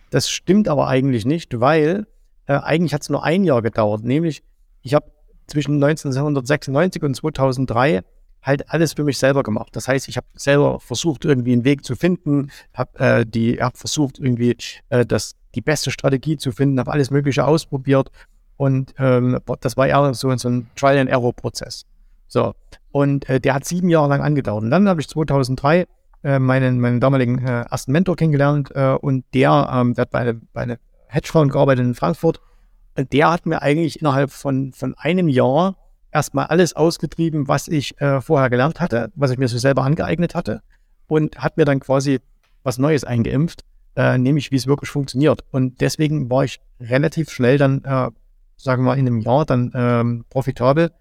Das 0.10 0.30
stimmt 0.30 0.68
aber 0.68 0.88
eigentlich 0.88 1.26
nicht, 1.26 1.60
weil 1.60 2.06
äh, 2.46 2.54
eigentlich 2.54 2.94
hat 2.94 3.02
es 3.04 3.10
nur 3.10 3.24
ein 3.24 3.44
Jahr 3.44 3.62
gedauert, 3.62 4.04
nämlich 4.04 4.44
ich 4.82 4.94
habe 4.94 5.12
zwischen 5.48 5.76
1996 5.84 7.04
und 7.04 7.16
2003 7.16 8.02
halt 8.42 8.70
alles 8.70 8.94
für 8.94 9.04
mich 9.04 9.18
selber 9.18 9.42
gemacht. 9.42 9.76
Das 9.76 9.88
heißt, 9.88 10.08
ich 10.10 10.18
habe 10.18 10.28
selber 10.36 10.80
versucht, 10.80 11.26
irgendwie 11.26 11.54
einen 11.54 11.64
Weg 11.64 11.86
zu 11.86 11.96
finden, 11.96 12.52
habe 12.74 13.00
äh, 13.00 13.26
die, 13.26 13.62
hab 13.62 13.78
versucht, 13.78 14.20
irgendwie 14.20 14.58
äh, 14.90 15.06
das, 15.06 15.36
die 15.56 15.62
beste 15.62 15.92
Strategie 15.92 16.38
zu 16.38 16.52
finden, 16.52 16.80
habe 16.80 16.92
alles 16.92 17.10
Mögliche 17.10 17.46
ausprobiert 17.46 18.12
Und 18.58 18.94
ähm, 18.98 19.40
das 19.62 19.78
war 19.78 19.88
eher 19.88 20.14
so, 20.14 20.36
so 20.36 20.50
ein 20.50 20.68
Trial-and-Error-Prozess. 20.76 21.86
So, 22.28 22.54
und 22.92 23.28
äh, 23.30 23.40
der 23.40 23.56
hat 23.56 23.66
sieben 23.66 23.90
Jahre 23.90 24.10
lang 24.10 24.22
angedauert. 24.22 24.64
Und 24.64 24.72
dann 24.72 24.88
habe 24.88 25.02
ich 25.02 25.08
2003 25.08 25.86
äh, 26.24 26.40
meinen, 26.40 26.80
meinen 26.80 27.00
damaligen 27.00 27.40
äh, 27.46 27.64
ersten 27.64 27.92
Mentor 27.92 28.16
kennengelernt 28.16 28.72
äh, 28.74 28.94
und 28.94 29.26
der, 29.34 29.70
ähm, 29.72 29.94
der 29.94 30.04
hat 30.04 30.12
bei, 30.12 30.20
einer 30.20 30.34
bei 30.54 30.62
einer 30.62 30.78
Hedgefonds 31.08 31.54
gearbeitet 31.54 31.86
in 31.86 31.96
Frankfurt. 31.96 32.40
Der 32.98 33.32
hat 33.32 33.46
mir 33.46 33.62
eigentlich 33.62 34.00
innerhalb 34.00 34.32
von, 34.32 34.72
von 34.74 34.96
einem 34.98 35.28
Jahr 35.28 35.76
erstmal 36.12 36.46
alles 36.46 36.76
ausgetrieben, 36.76 37.48
was 37.48 37.68
ich 37.68 38.00
äh, 38.00 38.22
vorher 38.22 38.50
gelernt 38.50 38.80
hatte, 38.80 39.12
was 39.16 39.32
ich 39.32 39.38
mir 39.38 39.48
so 39.48 39.58
selber 39.58 39.84
angeeignet 39.84 40.36
hatte 40.36 40.62
und 41.08 41.38
hat 41.40 41.58
mir 41.58 41.66
dann 41.66 41.80
quasi 41.80 42.20
was 42.64 42.78
Neues 42.78 43.04
eingeimpft, 43.04 43.64
äh, 43.96 44.18
nämlich 44.18 44.52
wie 44.52 44.56
es 44.56 44.68
wirklich 44.68 44.90
funktioniert. 44.90 45.44
Und 45.52 45.82
deswegen 45.82 46.30
war 46.30 46.46
ich 46.46 46.60
relativ 46.80 47.30
schnell 47.30 47.58
dann, 47.58 47.82
sagen 48.64 48.84
wir 48.84 48.92
mal, 48.92 48.98
in 48.98 49.08
einem 49.08 49.20
Jahr 49.20 49.46
dann 49.46 49.72
ähm, 49.76 50.26
profitabel 50.30 50.92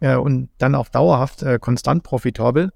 äh, 0.00 0.16
und 0.16 0.50
dann 0.58 0.74
auch 0.74 0.88
dauerhaft 0.88 1.42
äh, 1.42 1.58
konstant 1.58 2.02
profitabel, 2.02 2.70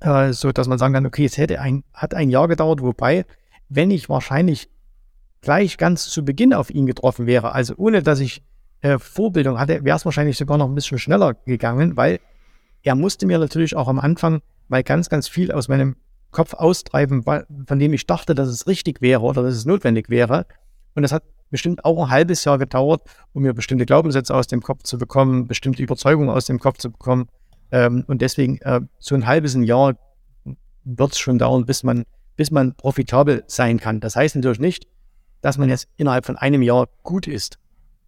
äh, 0.00 0.32
so 0.32 0.52
dass 0.52 0.68
man 0.68 0.78
sagen 0.78 0.94
kann, 0.94 1.06
okay, 1.06 1.24
es 1.24 1.38
hätte 1.38 1.60
ein, 1.60 1.84
hat 1.92 2.14
ein 2.14 2.30
Jahr 2.30 2.48
gedauert, 2.48 2.82
wobei, 2.82 3.24
wenn 3.68 3.90
ich 3.90 4.08
wahrscheinlich 4.08 4.68
gleich 5.40 5.78
ganz 5.78 6.08
zu 6.08 6.24
Beginn 6.24 6.54
auf 6.54 6.70
ihn 6.70 6.86
getroffen 6.86 7.26
wäre, 7.26 7.52
also 7.52 7.74
ohne 7.76 8.02
dass 8.02 8.20
ich 8.20 8.42
äh, 8.80 8.98
Vorbildung 8.98 9.58
hatte, 9.58 9.84
wäre 9.84 9.96
es 9.96 10.04
wahrscheinlich 10.04 10.36
sogar 10.36 10.58
noch 10.58 10.68
ein 10.68 10.74
bisschen 10.74 10.98
schneller 10.98 11.34
gegangen, 11.46 11.96
weil 11.96 12.20
er 12.82 12.94
musste 12.94 13.26
mir 13.26 13.38
natürlich 13.38 13.76
auch 13.76 13.88
am 13.88 13.98
Anfang 13.98 14.42
mal 14.68 14.82
ganz, 14.82 15.08
ganz 15.08 15.28
viel 15.28 15.52
aus 15.52 15.68
meinem 15.68 15.96
Kopf 16.30 16.54
austreiben, 16.54 17.22
von 17.22 17.78
dem 17.78 17.92
ich 17.92 18.06
dachte, 18.06 18.34
dass 18.34 18.48
es 18.48 18.66
richtig 18.66 19.00
wäre 19.00 19.22
oder 19.22 19.42
dass 19.42 19.54
es 19.54 19.64
notwendig 19.64 20.10
wäre. 20.10 20.46
Und 20.94 21.02
das 21.02 21.12
hat 21.12 21.24
bestimmt 21.50 21.84
auch 21.84 22.04
ein 22.04 22.10
halbes 22.10 22.44
Jahr 22.44 22.58
gedauert, 22.58 23.02
um 23.32 23.42
mir 23.42 23.54
bestimmte 23.54 23.86
Glaubenssätze 23.86 24.34
aus 24.34 24.46
dem 24.46 24.60
Kopf 24.60 24.82
zu 24.82 24.98
bekommen, 24.98 25.46
bestimmte 25.46 25.82
Überzeugungen 25.82 26.30
aus 26.30 26.46
dem 26.46 26.58
Kopf 26.58 26.78
zu 26.78 26.90
bekommen. 26.90 27.28
Ähm, 27.70 28.04
und 28.06 28.22
deswegen 28.22 28.58
äh, 28.62 28.80
so 28.98 29.14
ein 29.14 29.26
halbes 29.26 29.54
Jahr 29.54 29.94
wird 30.84 31.12
es 31.12 31.18
schon 31.18 31.38
dauern, 31.38 31.64
bis 31.64 31.82
man, 31.82 32.04
bis 32.36 32.50
man 32.50 32.74
profitabel 32.74 33.44
sein 33.46 33.78
kann. 33.78 34.00
Das 34.00 34.16
heißt 34.16 34.36
natürlich 34.36 34.60
nicht, 34.60 34.86
dass 35.40 35.58
man 35.58 35.68
jetzt 35.68 35.88
innerhalb 35.96 36.26
von 36.26 36.36
einem 36.36 36.62
Jahr 36.62 36.88
gut 37.02 37.26
ist. 37.26 37.58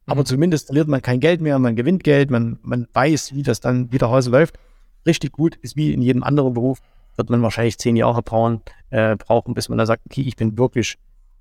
Aber 0.06 0.20
mhm. 0.20 0.26
zumindest 0.26 0.66
verliert 0.66 0.88
man 0.88 1.02
kein 1.02 1.20
Geld 1.20 1.40
mehr, 1.40 1.58
man 1.58 1.76
gewinnt 1.76 2.04
Geld, 2.04 2.30
man, 2.30 2.58
man 2.62 2.86
weiß, 2.92 3.34
wie 3.34 3.42
das 3.42 3.60
dann 3.60 3.92
wieder 3.92 4.10
Hause 4.10 4.30
läuft. 4.30 4.58
Richtig 5.04 5.32
gut 5.32 5.56
ist 5.56 5.76
wie 5.76 5.92
in 5.92 6.02
jedem 6.02 6.22
anderen 6.22 6.54
Beruf, 6.54 6.78
wird 7.16 7.30
man 7.30 7.42
wahrscheinlich 7.42 7.78
zehn 7.78 7.96
Jahre 7.96 8.22
brauchen, 8.22 8.62
äh, 8.90 9.16
brauchen 9.16 9.54
bis 9.54 9.68
man 9.68 9.78
da 9.78 9.86
sagt, 9.86 10.02
okay, 10.06 10.22
ich 10.22 10.36
bin 10.36 10.56
wirklich 10.58 10.98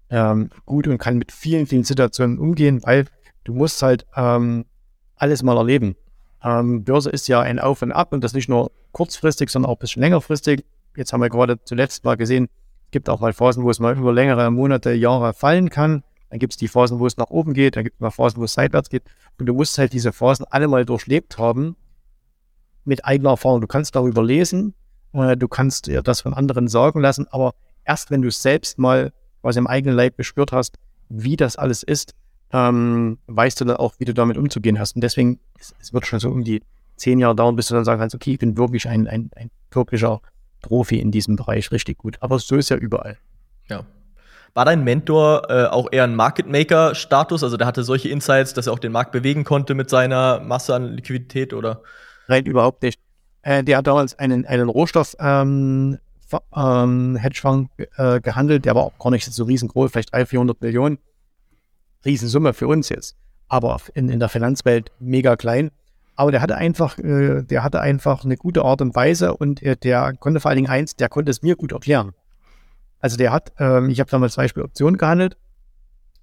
ähm, 0.09 0.49
gut 0.65 0.87
und 0.87 0.97
kann 0.97 1.17
mit 1.17 1.31
vielen, 1.31 1.65
vielen 1.65 1.83
Situationen 1.83 2.39
umgehen, 2.39 2.81
weil 2.83 3.05
du 3.43 3.53
musst 3.53 3.81
halt 3.81 4.05
ähm, 4.15 4.65
alles 5.15 5.43
mal 5.43 5.57
erleben. 5.57 5.95
Ähm, 6.43 6.83
Börse 6.83 7.09
ist 7.09 7.27
ja 7.27 7.41
ein 7.41 7.59
Auf 7.59 7.81
und 7.81 7.91
Ab 7.91 8.13
und 8.13 8.23
das 8.23 8.33
nicht 8.33 8.49
nur 8.49 8.71
kurzfristig, 8.91 9.49
sondern 9.49 9.71
auch 9.71 9.77
ein 9.77 9.79
bisschen 9.79 10.01
längerfristig. 10.01 10.65
Jetzt 10.95 11.11
haben 11.11 11.21
wir 11.21 11.29
gerade 11.29 11.59
zuletzt 11.63 12.03
mal 12.03 12.15
gesehen, 12.15 12.47
gibt 12.91 13.09
auch 13.09 13.19
mal 13.19 13.33
Phasen, 13.33 13.63
wo 13.63 13.69
es 13.69 13.79
mal 13.79 13.97
über 13.97 14.13
längere 14.13 14.51
Monate, 14.51 14.93
Jahre 14.93 15.33
fallen 15.33 15.69
kann. 15.69 16.03
Dann 16.29 16.39
gibt 16.39 16.53
es 16.53 16.57
die 16.57 16.67
Phasen, 16.67 16.99
wo 16.99 17.07
es 17.07 17.17
nach 17.17 17.29
oben 17.29 17.53
geht, 17.53 17.75
dann 17.75 17.83
gibt 17.83 17.95
es 17.95 17.99
mal 17.99 18.11
Phasen, 18.11 18.39
wo 18.39 18.45
es 18.45 18.53
seitwärts 18.53 18.89
geht. 18.89 19.03
Und 19.39 19.47
du 19.47 19.53
musst 19.53 19.77
halt 19.77 19.93
diese 19.93 20.13
Phasen 20.13 20.45
alle 20.49 20.67
mal 20.67 20.85
durchlebt 20.85 21.37
haben 21.37 21.75
mit 22.83 23.05
eigener 23.05 23.31
Erfahrung. 23.31 23.61
Du 23.61 23.67
kannst 23.67 23.95
darüber 23.95 24.23
lesen, 24.23 24.75
äh, 25.13 25.35
du 25.35 25.47
kannst 25.47 25.87
dir 25.87 26.01
das 26.01 26.21
von 26.21 26.33
anderen 26.33 26.67
sagen 26.67 27.01
lassen, 27.01 27.27
aber 27.31 27.53
erst 27.83 28.11
wenn 28.11 28.21
du 28.21 28.27
es 28.27 28.41
selbst 28.41 28.77
mal 28.77 29.11
quasi 29.45 29.59
im 29.59 29.67
eigenen 29.67 29.95
Leib 29.95 30.17
gespürt 30.17 30.51
hast, 30.51 30.79
wie 31.07 31.35
das 31.35 31.55
alles 31.55 31.83
ist, 31.83 32.15
ähm, 32.51 33.19
weißt 33.27 33.61
du 33.61 33.65
dann 33.65 33.77
auch, 33.77 33.93
wie 33.99 34.05
du 34.05 34.13
damit 34.15 34.37
umzugehen 34.37 34.79
hast. 34.79 34.95
Und 34.95 35.03
deswegen, 35.03 35.39
es, 35.59 35.75
es, 35.79 35.93
wird 35.93 36.07
schon 36.07 36.19
so 36.19 36.29
um 36.29 36.43
die 36.43 36.63
zehn 36.95 37.19
Jahre 37.19 37.35
dauern, 37.35 37.55
bis 37.55 37.67
du 37.67 37.75
dann 37.75 37.85
sagen 37.85 37.99
kannst, 37.99 38.15
okay, 38.15 38.31
ich 38.31 38.39
bin 38.39 38.57
wirklich 38.57 38.89
ein, 38.89 39.07
ein, 39.07 39.29
ein 39.35 39.51
wirklicher 39.69 40.19
Profi 40.63 40.97
in 40.97 41.11
diesem 41.11 41.35
Bereich 41.35 41.71
richtig 41.71 41.99
gut. 41.99 42.17
Aber 42.21 42.39
so 42.39 42.55
ist 42.55 42.69
ja 42.69 42.77
überall. 42.77 43.19
Ja. 43.69 43.85
War 44.55 44.65
dein 44.65 44.83
Mentor 44.83 45.43
äh, 45.47 45.65
auch 45.65 45.89
eher 45.91 46.05
ein 46.05 46.15
Market 46.15 46.47
Maker-Status? 46.47 47.43
Also 47.43 47.55
der 47.55 47.67
hatte 47.67 47.83
solche 47.83 48.09
Insights, 48.09 48.55
dass 48.55 48.65
er 48.65 48.73
auch 48.73 48.79
den 48.79 48.93
Markt 48.93 49.11
bewegen 49.11 49.43
konnte 49.43 49.75
mit 49.75 49.91
seiner 49.91 50.39
Masse 50.39 50.73
an 50.73 50.95
Liquidität 50.95 51.53
oder? 51.53 51.83
Nein, 52.27 52.47
überhaupt 52.47 52.81
nicht. 52.81 52.99
Äh, 53.43 53.63
der 53.63 53.77
hat 53.77 53.85
damals 53.85 54.17
einen, 54.17 54.47
einen 54.47 54.69
Rohstoff 54.69 55.15
ähm, 55.19 55.99
ähm, 56.55 57.15
Hedgefonds 57.15 57.71
äh, 57.97 58.19
gehandelt, 58.21 58.65
der 58.65 58.75
war 58.75 58.83
auch 58.83 58.97
gar 58.97 59.11
nicht 59.11 59.25
so 59.25 59.43
riesengroß, 59.43 59.91
vielleicht 59.91 60.13
300, 60.13 60.29
400 60.29 60.61
Millionen. 60.61 60.97
Riesensumme 62.05 62.53
für 62.53 62.67
uns 62.67 62.89
jetzt. 62.89 63.15
Aber 63.47 63.79
in, 63.93 64.09
in 64.09 64.19
der 64.19 64.29
Finanzwelt 64.29 64.91
mega 64.99 65.35
klein. 65.35 65.71
Aber 66.15 66.31
der 66.31 66.41
hatte 66.41 66.55
einfach, 66.55 66.97
äh, 66.97 67.43
der 67.43 67.63
hatte 67.63 67.81
einfach 67.81 68.23
eine 68.23 68.37
gute 68.37 68.63
Art 68.63 68.81
und 68.81 68.95
Weise 68.95 69.35
und 69.35 69.61
äh, 69.61 69.75
der 69.75 70.13
konnte 70.13 70.39
vor 70.39 70.49
allen 70.49 70.57
Dingen 70.57 70.69
eins, 70.69 70.95
der 70.95 71.09
konnte 71.09 71.31
es 71.31 71.41
mir 71.41 71.55
gut 71.55 71.71
erklären. 71.71 72.13
Also 72.99 73.17
der 73.17 73.31
hat, 73.31 73.51
ähm, 73.59 73.89
ich 73.89 73.99
habe 73.99 74.09
damals 74.09 74.33
zum 74.33 74.43
Beispiel 74.43 74.63
Optionen 74.63 74.97
gehandelt 74.97 75.37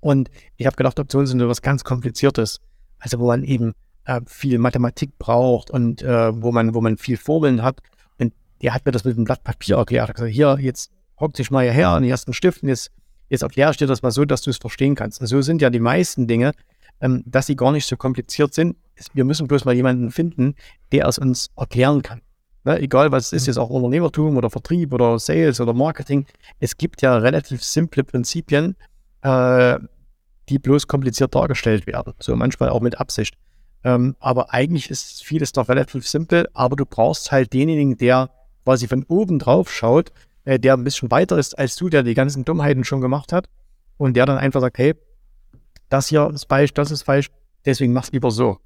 und 0.00 0.30
ich 0.56 0.66
habe 0.66 0.76
gedacht, 0.76 0.98
Optionen 0.98 1.26
sind 1.26 1.40
etwas 1.40 1.62
ganz 1.62 1.84
Kompliziertes. 1.84 2.60
Also 2.98 3.18
wo 3.18 3.26
man 3.26 3.44
eben 3.44 3.74
äh, 4.04 4.20
viel 4.26 4.58
Mathematik 4.58 5.18
braucht 5.18 5.70
und 5.70 6.02
äh, 6.02 6.42
wo 6.42 6.52
man, 6.52 6.74
wo 6.74 6.80
man 6.80 6.96
viel 6.96 7.16
Formeln 7.16 7.62
hat. 7.62 7.80
Der 8.62 8.74
hat 8.74 8.86
mir 8.86 8.92
das 8.92 9.04
mit 9.04 9.16
einem 9.16 9.24
Blatt 9.24 9.44
Papier 9.44 9.76
erklärt. 9.76 10.04
Er 10.04 10.08
hat 10.08 10.14
gesagt, 10.16 10.32
hier, 10.32 10.56
jetzt 10.60 10.90
hock 11.18 11.34
dich 11.34 11.50
mal 11.50 11.64
hierher 11.64 11.94
und 11.96 12.04
hier 12.04 12.12
hast 12.12 12.26
du 12.26 12.30
einen 12.30 12.34
Stift 12.34 12.62
und 12.62 12.68
jetzt, 12.68 12.90
jetzt 13.28 13.42
erkläre 13.42 13.70
ich 13.70 13.76
dir 13.76 13.86
das 13.86 14.02
mal 14.02 14.10
so, 14.10 14.24
dass 14.24 14.42
du 14.42 14.50
es 14.50 14.58
verstehen 14.58 14.94
kannst. 14.94 15.20
Und 15.20 15.26
so 15.26 15.42
sind 15.42 15.62
ja 15.62 15.70
die 15.70 15.80
meisten 15.80 16.26
Dinge, 16.26 16.52
ähm, 17.00 17.22
dass 17.26 17.46
sie 17.46 17.56
gar 17.56 17.72
nicht 17.72 17.86
so 17.86 17.96
kompliziert 17.96 18.54
sind. 18.54 18.76
Wir 19.14 19.24
müssen 19.24 19.48
bloß 19.48 19.64
mal 19.64 19.74
jemanden 19.74 20.10
finden, 20.10 20.54
der 20.92 21.06
es 21.06 21.18
uns 21.18 21.50
erklären 21.56 22.02
kann. 22.02 22.22
Ne, 22.64 22.78
egal 22.78 23.10
was 23.10 23.26
es 23.26 23.32
ist, 23.32 23.42
mhm. 23.42 23.46
jetzt 23.48 23.58
auch 23.58 23.70
Unternehmertum 23.70 24.36
oder 24.36 24.48
Vertrieb 24.48 24.92
oder 24.92 25.18
Sales 25.18 25.60
oder 25.60 25.72
Marketing. 25.72 26.26
Es 26.60 26.76
gibt 26.76 27.02
ja 27.02 27.16
relativ 27.16 27.62
simple 27.64 28.04
Prinzipien, 28.04 28.76
äh, 29.22 29.78
die 30.48 30.58
bloß 30.58 30.86
kompliziert 30.86 31.34
dargestellt 31.34 31.86
werden. 31.86 32.14
So 32.20 32.36
manchmal 32.36 32.68
auch 32.68 32.80
mit 32.80 33.00
Absicht. 33.00 33.34
Ähm, 33.84 34.14
aber 34.20 34.52
eigentlich 34.52 34.90
ist 34.90 35.24
vieles 35.24 35.50
doch 35.52 35.68
relativ 35.68 36.06
simpel, 36.06 36.48
aber 36.54 36.76
du 36.76 36.86
brauchst 36.86 37.32
halt 37.32 37.52
denjenigen, 37.52 37.96
der 37.96 38.30
quasi 38.64 38.88
von 38.88 39.04
oben 39.08 39.38
drauf 39.38 39.72
schaut, 39.72 40.12
äh, 40.44 40.58
der 40.58 40.74
ein 40.74 40.84
bisschen 40.84 41.10
weiter 41.10 41.38
ist 41.38 41.58
als 41.58 41.76
du, 41.76 41.88
der 41.88 42.02
die 42.02 42.14
ganzen 42.14 42.44
Dummheiten 42.44 42.84
schon 42.84 43.00
gemacht 43.00 43.32
hat 43.32 43.48
und 43.96 44.14
der 44.16 44.26
dann 44.26 44.38
einfach 44.38 44.60
sagt, 44.60 44.78
hey, 44.78 44.94
das 45.88 46.08
hier 46.08 46.30
ist 46.32 46.48
falsch, 46.48 46.72
das 46.74 46.90
ist 46.90 47.02
falsch, 47.02 47.28
deswegen 47.64 47.92
mach's 47.92 48.12
lieber 48.12 48.30
so. 48.30 48.58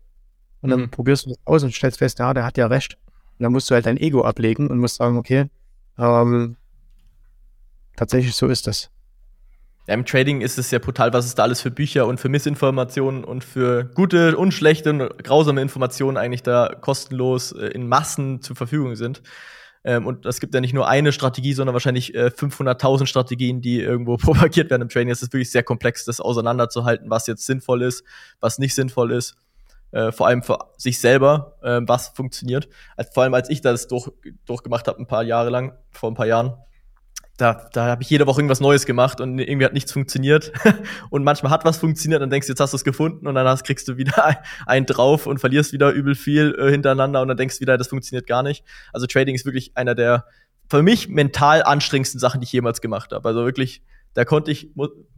Und 0.60 0.70
dann 0.70 0.80
mhm. 0.80 0.90
probierst 0.90 1.26
du 1.26 1.30
das 1.30 1.38
aus 1.44 1.62
und 1.62 1.74
stellst 1.74 1.98
fest, 1.98 2.18
ja, 2.18 2.32
der 2.34 2.44
hat 2.44 2.56
ja 2.56 2.66
recht. 2.66 2.96
Und 3.38 3.42
dann 3.42 3.52
musst 3.52 3.70
du 3.70 3.74
halt 3.74 3.86
dein 3.86 3.98
Ego 3.98 4.24
ablegen 4.24 4.68
und 4.68 4.78
musst 4.78 4.96
sagen, 4.96 5.18
okay, 5.18 5.46
ähm, 5.98 6.56
tatsächlich 7.96 8.34
so 8.34 8.46
ist 8.46 8.66
das. 8.66 8.90
Ja, 9.86 9.94
Im 9.94 10.04
Trading 10.04 10.40
ist 10.40 10.58
es 10.58 10.70
ja 10.70 10.78
brutal, 10.78 11.12
was 11.12 11.26
es 11.26 11.34
da 11.34 11.44
alles 11.44 11.60
für 11.60 11.70
Bücher 11.70 12.06
und 12.06 12.18
für 12.18 12.28
Missinformationen 12.28 13.22
und 13.22 13.44
für 13.44 13.84
gute 13.84 14.36
und 14.36 14.52
schlechte 14.52 14.90
und 14.90 15.22
grausame 15.22 15.62
Informationen 15.62 16.16
eigentlich 16.16 16.42
da 16.42 16.74
kostenlos 16.80 17.52
äh, 17.52 17.66
in 17.68 17.88
Massen 17.88 18.40
zur 18.42 18.56
Verfügung 18.56 18.96
sind. 18.96 19.22
Ähm, 19.86 20.04
und 20.04 20.26
es 20.26 20.40
gibt 20.40 20.52
ja 20.52 20.60
nicht 20.60 20.74
nur 20.74 20.88
eine 20.88 21.12
Strategie, 21.12 21.52
sondern 21.52 21.72
wahrscheinlich 21.72 22.12
äh, 22.12 22.26
500.000 22.26 23.06
Strategien, 23.06 23.60
die 23.60 23.80
irgendwo 23.80 24.16
propagiert 24.18 24.68
werden 24.68 24.82
im 24.82 24.88
Trading. 24.88 25.10
Es 25.10 25.22
ist 25.22 25.32
wirklich 25.32 25.52
sehr 25.52 25.62
komplex, 25.62 26.04
das 26.04 26.20
auseinanderzuhalten, 26.20 27.08
was 27.08 27.28
jetzt 27.28 27.46
sinnvoll 27.46 27.82
ist, 27.82 28.02
was 28.40 28.58
nicht 28.58 28.74
sinnvoll 28.74 29.12
ist. 29.12 29.36
Äh, 29.92 30.10
vor 30.10 30.26
allem 30.26 30.42
für 30.42 30.58
sich 30.76 31.00
selber, 31.00 31.56
äh, 31.62 31.80
was 31.86 32.08
funktioniert. 32.08 32.68
Als, 32.96 33.10
vor 33.14 33.22
allem 33.22 33.34
als 33.34 33.48
ich 33.48 33.60
das 33.60 33.86
durch, 33.86 34.10
durchgemacht 34.44 34.88
habe, 34.88 34.98
ein 34.98 35.06
paar 35.06 35.22
Jahre 35.22 35.50
lang, 35.50 35.78
vor 35.92 36.10
ein 36.10 36.14
paar 36.14 36.26
Jahren, 36.26 36.54
da, 37.36 37.68
da 37.72 37.86
habe 37.86 38.02
ich 38.02 38.08
jede 38.08 38.26
Woche 38.26 38.40
irgendwas 38.40 38.60
Neues 38.60 38.86
gemacht 38.86 39.20
und 39.20 39.38
irgendwie 39.38 39.66
hat 39.66 39.74
nichts 39.74 39.92
funktioniert. 39.92 40.52
und 41.10 41.22
manchmal 41.22 41.52
hat 41.52 41.64
was 41.64 41.76
funktioniert, 41.76 42.22
dann 42.22 42.30
denkst 42.30 42.46
du, 42.46 42.52
jetzt 42.52 42.60
hast 42.60 42.72
du 42.72 42.76
es 42.76 42.84
gefunden 42.84 43.26
und 43.26 43.34
dann 43.34 43.46
hast, 43.46 43.64
kriegst 43.64 43.86
du 43.88 43.96
wieder 43.96 44.38
einen 44.66 44.86
drauf 44.86 45.26
und 45.26 45.38
verlierst 45.38 45.72
wieder 45.72 45.90
übel 45.90 46.14
viel 46.14 46.56
äh, 46.58 46.70
hintereinander 46.70 47.20
und 47.20 47.28
dann 47.28 47.36
denkst 47.36 47.56
du 47.56 47.60
wieder, 47.60 47.76
das 47.76 47.88
funktioniert 47.88 48.26
gar 48.26 48.42
nicht. 48.42 48.64
Also 48.92 49.06
Trading 49.06 49.34
ist 49.34 49.44
wirklich 49.44 49.72
einer 49.76 49.94
der 49.94 50.24
für 50.68 50.82
mich 50.82 51.08
mental 51.08 51.62
anstrengendsten 51.62 52.18
Sachen, 52.18 52.40
die 52.40 52.46
ich 52.46 52.52
jemals 52.52 52.80
gemacht 52.80 53.12
habe. 53.12 53.28
Also 53.28 53.44
wirklich, 53.44 53.82
da 54.14 54.24
konnte 54.24 54.50
ich 54.50 54.70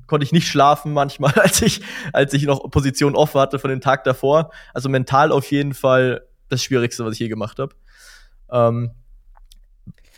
konnte 0.06 0.24
ich 0.24 0.32
nicht 0.32 0.48
schlafen 0.48 0.92
manchmal, 0.92 1.32
als 1.36 1.62
ich 1.62 1.82
als 2.12 2.34
ich 2.34 2.44
noch 2.44 2.68
Position 2.70 3.14
off 3.14 3.34
hatte 3.34 3.60
von 3.60 3.70
dem 3.70 3.80
Tag 3.80 4.02
davor. 4.02 4.50
Also 4.74 4.88
mental 4.88 5.30
auf 5.30 5.50
jeden 5.52 5.72
Fall 5.72 6.26
das 6.48 6.64
Schwierigste, 6.64 7.04
was 7.04 7.12
ich 7.12 7.20
je 7.20 7.28
gemacht 7.28 7.60
habe. 7.60 7.76
Ähm, 8.50 8.90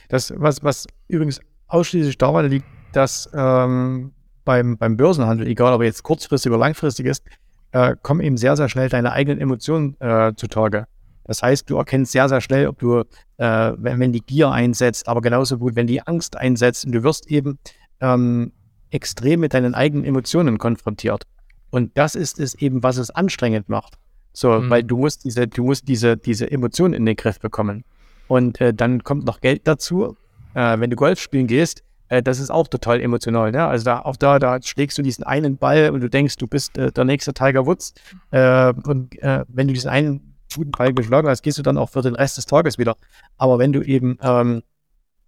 das 0.08 0.32
was 0.34 0.64
was 0.64 0.86
übrigens 1.06 1.40
ausschließlich 1.70 2.18
daran 2.18 2.48
liegt, 2.48 2.66
dass 2.92 3.30
ähm, 3.34 4.12
beim, 4.44 4.76
beim 4.76 4.96
Börsenhandel, 4.96 5.46
egal 5.46 5.72
ob 5.72 5.82
jetzt 5.82 6.02
kurzfristig 6.02 6.50
oder 6.50 6.60
langfristig 6.60 7.06
ist, 7.06 7.24
äh, 7.72 7.94
kommen 8.02 8.20
eben 8.20 8.36
sehr, 8.36 8.56
sehr 8.56 8.68
schnell 8.68 8.88
deine 8.88 9.12
eigenen 9.12 9.40
Emotionen 9.40 9.98
äh, 10.00 10.32
zutage. 10.34 10.86
Das 11.24 11.42
heißt, 11.42 11.70
du 11.70 11.76
erkennst 11.76 12.12
sehr, 12.12 12.28
sehr 12.28 12.40
schnell, 12.40 12.66
ob 12.66 12.78
du, 12.78 12.98
äh, 12.98 13.04
wenn, 13.36 14.00
wenn 14.00 14.12
die 14.12 14.20
Gier 14.20 14.50
einsetzt, 14.50 15.06
aber 15.08 15.20
genauso 15.20 15.58
gut, 15.58 15.76
wenn 15.76 15.86
die 15.86 16.04
Angst 16.04 16.36
einsetzt 16.36 16.84
und 16.84 16.92
du 16.92 17.04
wirst 17.04 17.30
eben 17.30 17.58
ähm, 18.00 18.52
extrem 18.90 19.40
mit 19.40 19.54
deinen 19.54 19.74
eigenen 19.74 20.04
Emotionen 20.04 20.58
konfrontiert. 20.58 21.24
Und 21.70 21.96
das 21.96 22.16
ist 22.16 22.40
es 22.40 22.54
eben, 22.54 22.82
was 22.82 22.96
es 22.96 23.10
anstrengend 23.10 23.68
macht. 23.68 23.94
So, 24.32 24.60
mhm. 24.60 24.70
weil 24.70 24.82
du 24.82 24.96
musst 24.96 25.24
diese, 25.24 25.46
du 25.46 25.64
musst 25.64 25.86
diese, 25.88 26.16
diese 26.16 26.50
Emotionen 26.50 26.94
in 26.94 27.06
den 27.06 27.16
Griff 27.16 27.38
bekommen. 27.38 27.84
Und 28.26 28.60
äh, 28.60 28.74
dann 28.74 29.04
kommt 29.04 29.24
noch 29.24 29.40
Geld 29.40 29.62
dazu. 29.66 30.16
Äh, 30.54 30.80
wenn 30.80 30.90
du 30.90 30.96
Golf 30.96 31.20
spielen 31.20 31.46
gehst, 31.46 31.82
äh, 32.10 32.22
das 32.22 32.38
ist 32.38 32.50
auch 32.50 32.68
total 32.68 33.00
emotional. 33.00 33.50
Ne? 33.52 33.64
Also 33.64 33.84
da, 33.84 34.00
auch 34.00 34.16
da, 34.16 34.38
da 34.38 34.60
schlägst 34.60 34.98
du 34.98 35.02
diesen 35.02 35.24
einen 35.24 35.56
Ball 35.56 35.90
und 35.90 36.00
du 36.00 36.10
denkst, 36.10 36.36
du 36.36 36.46
bist 36.46 36.76
äh, 36.76 36.92
der 36.92 37.04
nächste 37.04 37.32
Tiger 37.32 37.64
Woods. 37.64 37.94
Äh, 38.30 38.74
und 38.84 39.18
äh, 39.22 39.44
wenn 39.48 39.68
du 39.68 39.72
diesen 39.72 39.88
einen 39.88 40.36
guten 40.54 40.72
Ball 40.72 40.92
geschlagen 40.92 41.28
hast, 41.28 41.42
gehst 41.42 41.58
du 41.58 41.62
dann 41.62 41.78
auch 41.78 41.88
für 41.88 42.02
den 42.02 42.16
Rest 42.16 42.36
des 42.36 42.46
Tages 42.46 42.76
wieder. 42.76 42.96
Aber 43.38 43.58
wenn 43.58 43.72
du 43.72 43.82
eben, 43.82 44.18
ähm, 44.22 44.62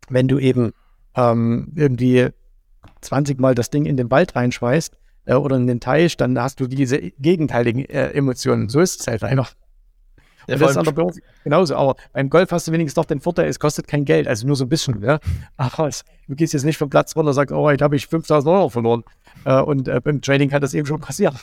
wenn 0.09 0.29
du 0.29 0.39
eben 0.39 0.73
ähm, 1.17 1.73
irgendwie 1.77 2.29
20 3.01 3.41
Mal 3.41 3.55
das 3.55 3.71
Ding 3.71 3.87
in 3.87 3.97
den 3.97 4.11
Wald 4.11 4.35
reinschmeißt 4.35 4.97
äh, 5.27 5.35
oder 5.35 5.57
in 5.57 5.69
den 5.69 5.79
Teich, 5.79 6.17
dann 6.17 6.39
hast 6.39 6.59
du 6.59 6.67
diese 6.67 6.99
gegenteiligen 7.01 7.85
Emotionen. 7.85 8.69
So 8.69 8.81
ist 8.81 9.01
es 9.01 9.07
halt 9.07 9.23
einfach. 9.23 9.55
Ja, 10.47 10.57
das 10.57 10.73
ist 10.73 10.77
an 10.77 10.85
der 10.85 10.93
Börse 10.93 11.21
genauso. 11.45 11.77
Aber 11.77 11.97
beim 12.13 12.31
Golf 12.31 12.51
hast 12.51 12.69
du 12.69 12.73
wenigstens 12.73 12.95
doch 12.95 13.05
den 13.05 13.21
Vorteil, 13.21 13.49
es 13.49 13.59
kostet 13.59 13.87
kein 13.87 14.05
Geld, 14.05 14.27
also 14.27 14.47
nur 14.47 14.57
so 14.57 14.65
ein 14.65 14.69
bisschen. 14.69 15.03
Ja? 15.03 15.19
Es, 15.87 16.05
du 16.29 16.35
gehst 16.35 16.53
jetzt 16.53 16.65
nicht 16.65 16.79
vom 16.79 16.91
Platz 16.91 17.15
runter 17.17 17.29
und 17.29 17.35
sagst, 17.35 17.53
oh, 17.53 17.63
heute 17.63 17.85
habe 17.85 17.97
ich 17.97 18.07
5000 18.07 18.53
Euro 18.53 18.69
verloren. 18.69 19.05
Äh, 19.45 19.61
und 19.61 19.89
äh, 19.89 20.01
beim 20.01 20.21
Trading 20.21 20.51
kann 20.51 20.61
das 20.61 20.75
eben 20.75 20.87
schon 20.87 21.01
passieren. 21.01 21.37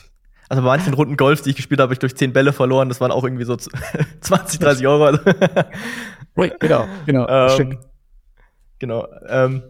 Also 0.50 0.64
bei 0.64 0.70
manchen 0.70 0.94
Runden 0.96 1.16
Golf, 1.16 1.42
die 1.44 1.52
ich 1.52 1.56
gespielt 1.56 1.80
habe, 1.80 1.88
habe 1.88 1.94
ich 1.94 2.00
durch 2.00 2.16
10 2.16 2.34
Bälle 2.34 2.54
verloren. 2.54 2.90
Das 2.90 3.00
waren 3.00 3.12
auch 3.12 3.24
irgendwie 3.24 3.46
so 3.46 3.56
20, 3.56 4.60
30 4.60 4.88
Euro. 4.88 5.18
genau, 6.60 6.88
genau. 7.06 7.28
Ähm, 7.60 7.78
genau. 8.80 9.08
Ähm, 9.28 9.64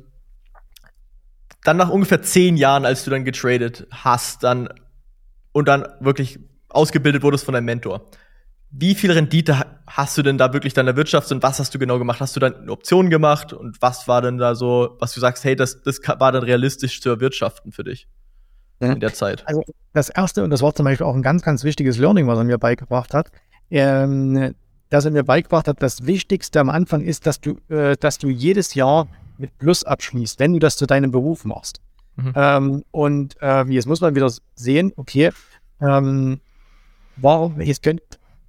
dann 1.64 1.78
nach 1.78 1.90
ungefähr 1.90 2.22
10 2.22 2.56
Jahren, 2.56 2.86
als 2.86 3.04
du 3.04 3.12
dann 3.12 3.26
getradet 3.26 3.88
hast, 3.92 4.44
dann 4.44 4.70
und 5.52 5.68
dann 5.68 5.86
wirklich 6.00 6.40
ausgebildet 6.70 7.24
wurdest 7.24 7.44
von 7.44 7.54
deinem 7.54 7.66
Mentor. 7.66 8.10
Wie 8.72 8.94
viel 8.94 9.12
Rendite 9.12 9.66
hast 9.88 10.18
du 10.18 10.22
denn 10.22 10.38
da 10.38 10.54
wirklich 10.54 10.74
dann 10.74 10.86
erwirtschaftet 10.86 11.32
und 11.32 11.44
was 11.44 11.60
hast 11.60 11.74
du 11.74 11.80
genau 11.80 11.98
gemacht? 11.98 12.20
Hast 12.20 12.36
du 12.36 12.40
dann 12.40 12.70
Optionen 12.70 13.10
gemacht 13.10 13.52
und 13.52 13.82
was 13.82 14.08
war 14.08 14.22
denn 14.22 14.38
da 14.38 14.54
so, 14.54 14.96
was 15.00 15.14
du 15.14 15.20
sagst, 15.20 15.44
hey, 15.44 15.56
das, 15.56 15.82
das 15.82 16.00
war 16.20 16.32
dann 16.32 16.44
realistisch 16.44 17.02
zu 17.02 17.10
erwirtschaften 17.10 17.72
für 17.72 17.84
dich? 17.84 18.08
ja. 18.82 18.94
in 18.94 19.00
der 19.00 19.14
Zeit? 19.14 19.48
Also 19.48 19.64
das 19.94 20.10
erste, 20.10 20.44
und 20.44 20.50
das 20.50 20.62
war 20.62 20.74
zum 20.74 20.86
Beispiel 20.86 21.06
auch 21.06 21.16
ein 21.16 21.22
ganz, 21.22 21.42
ganz 21.42 21.64
wichtiges 21.64 21.98
Learning, 21.98 22.28
was 22.28 22.38
er 22.38 22.44
mir 22.44 22.58
beigebracht 22.58 23.14
hat, 23.14 23.32
ähm, 23.70 24.56
dass 24.90 25.06
er 25.06 25.12
mir 25.12 25.24
beigebracht 25.24 25.68
hat, 25.68 25.82
das 25.82 26.06
Wichtigste 26.06 26.60
am 26.60 26.70
Anfang 26.70 27.02
ist, 27.02 27.26
dass 27.26 27.40
du, 27.42 27.58
äh, 27.70 27.96
dass 27.98 28.18
du 28.18 28.30
jedes 28.30 28.74
Jahr 28.74 29.08
mit 29.38 29.58
Plus 29.58 29.84
abschließt, 29.84 30.40
wenn 30.40 30.54
du 30.54 30.60
das 30.60 30.76
zu 30.76 30.86
deinem 30.86 31.12
Beruf 31.12 31.46
machst. 31.46 31.82
Mhm. 32.16 32.34
Ähm, 32.36 32.84
und 32.92 33.36
äh, 33.42 33.64
jetzt 33.66 33.88
muss 33.88 34.02
man 34.02 34.16
wieder 34.16 34.32
sehen, 34.56 34.92
okay, 34.98 35.32
ähm, 35.80 36.40
warum, 37.16 37.62
jetzt 37.62 37.88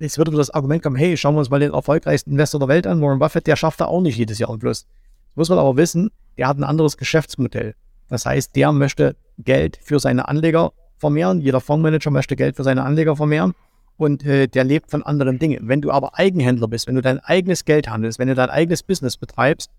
jetzt 0.00 0.18
würde 0.18 0.32
das 0.32 0.50
Argument 0.50 0.82
kommen, 0.82 0.96
hey, 0.96 1.16
schauen 1.16 1.34
wir 1.34 1.40
uns 1.40 1.50
mal 1.50 1.60
den 1.60 1.72
erfolgreichsten 1.72 2.32
Investor 2.32 2.58
der 2.58 2.68
Welt 2.68 2.86
an, 2.86 3.00
Warren 3.00 3.18
Buffett, 3.18 3.46
der 3.46 3.56
schafft 3.56 3.80
da 3.80 3.86
auch 3.86 4.00
nicht 4.00 4.16
jedes 4.16 4.38
Jahr 4.38 4.50
ein 4.50 4.58
Plus. 4.58 4.86
Muss 5.34 5.48
man 5.48 5.58
aber 5.58 5.76
wissen, 5.76 6.10
der 6.38 6.48
hat 6.48 6.56
ein 6.56 6.64
anderes 6.64 6.96
Geschäftsmodell. 6.96 7.74
Das 8.08 8.26
heißt, 8.26 8.56
der 8.56 8.72
möchte 8.72 9.16
Geld 9.38 9.78
für 9.82 10.00
seine 10.00 10.28
Anleger 10.28 10.72
vermehren. 10.98 11.40
Jeder 11.40 11.60
Fondsmanager 11.60 12.10
möchte 12.10 12.36
Geld 12.36 12.56
für 12.56 12.64
seine 12.64 12.82
Anleger 12.82 13.16
vermehren. 13.16 13.54
Und 13.96 14.24
äh, 14.24 14.48
der 14.48 14.64
lebt 14.64 14.90
von 14.90 15.02
anderen 15.02 15.38
Dingen. 15.38 15.68
Wenn 15.68 15.80
du 15.80 15.90
aber 15.90 16.18
Eigenhändler 16.18 16.68
bist, 16.68 16.86
wenn 16.86 16.94
du 16.94 17.02
dein 17.02 17.20
eigenes 17.20 17.64
Geld 17.64 17.88
handelst, 17.88 18.18
wenn 18.18 18.28
du 18.28 18.34
dein 18.34 18.50
eigenes 18.50 18.82
Business 18.82 19.16
betreibst, 19.16 19.70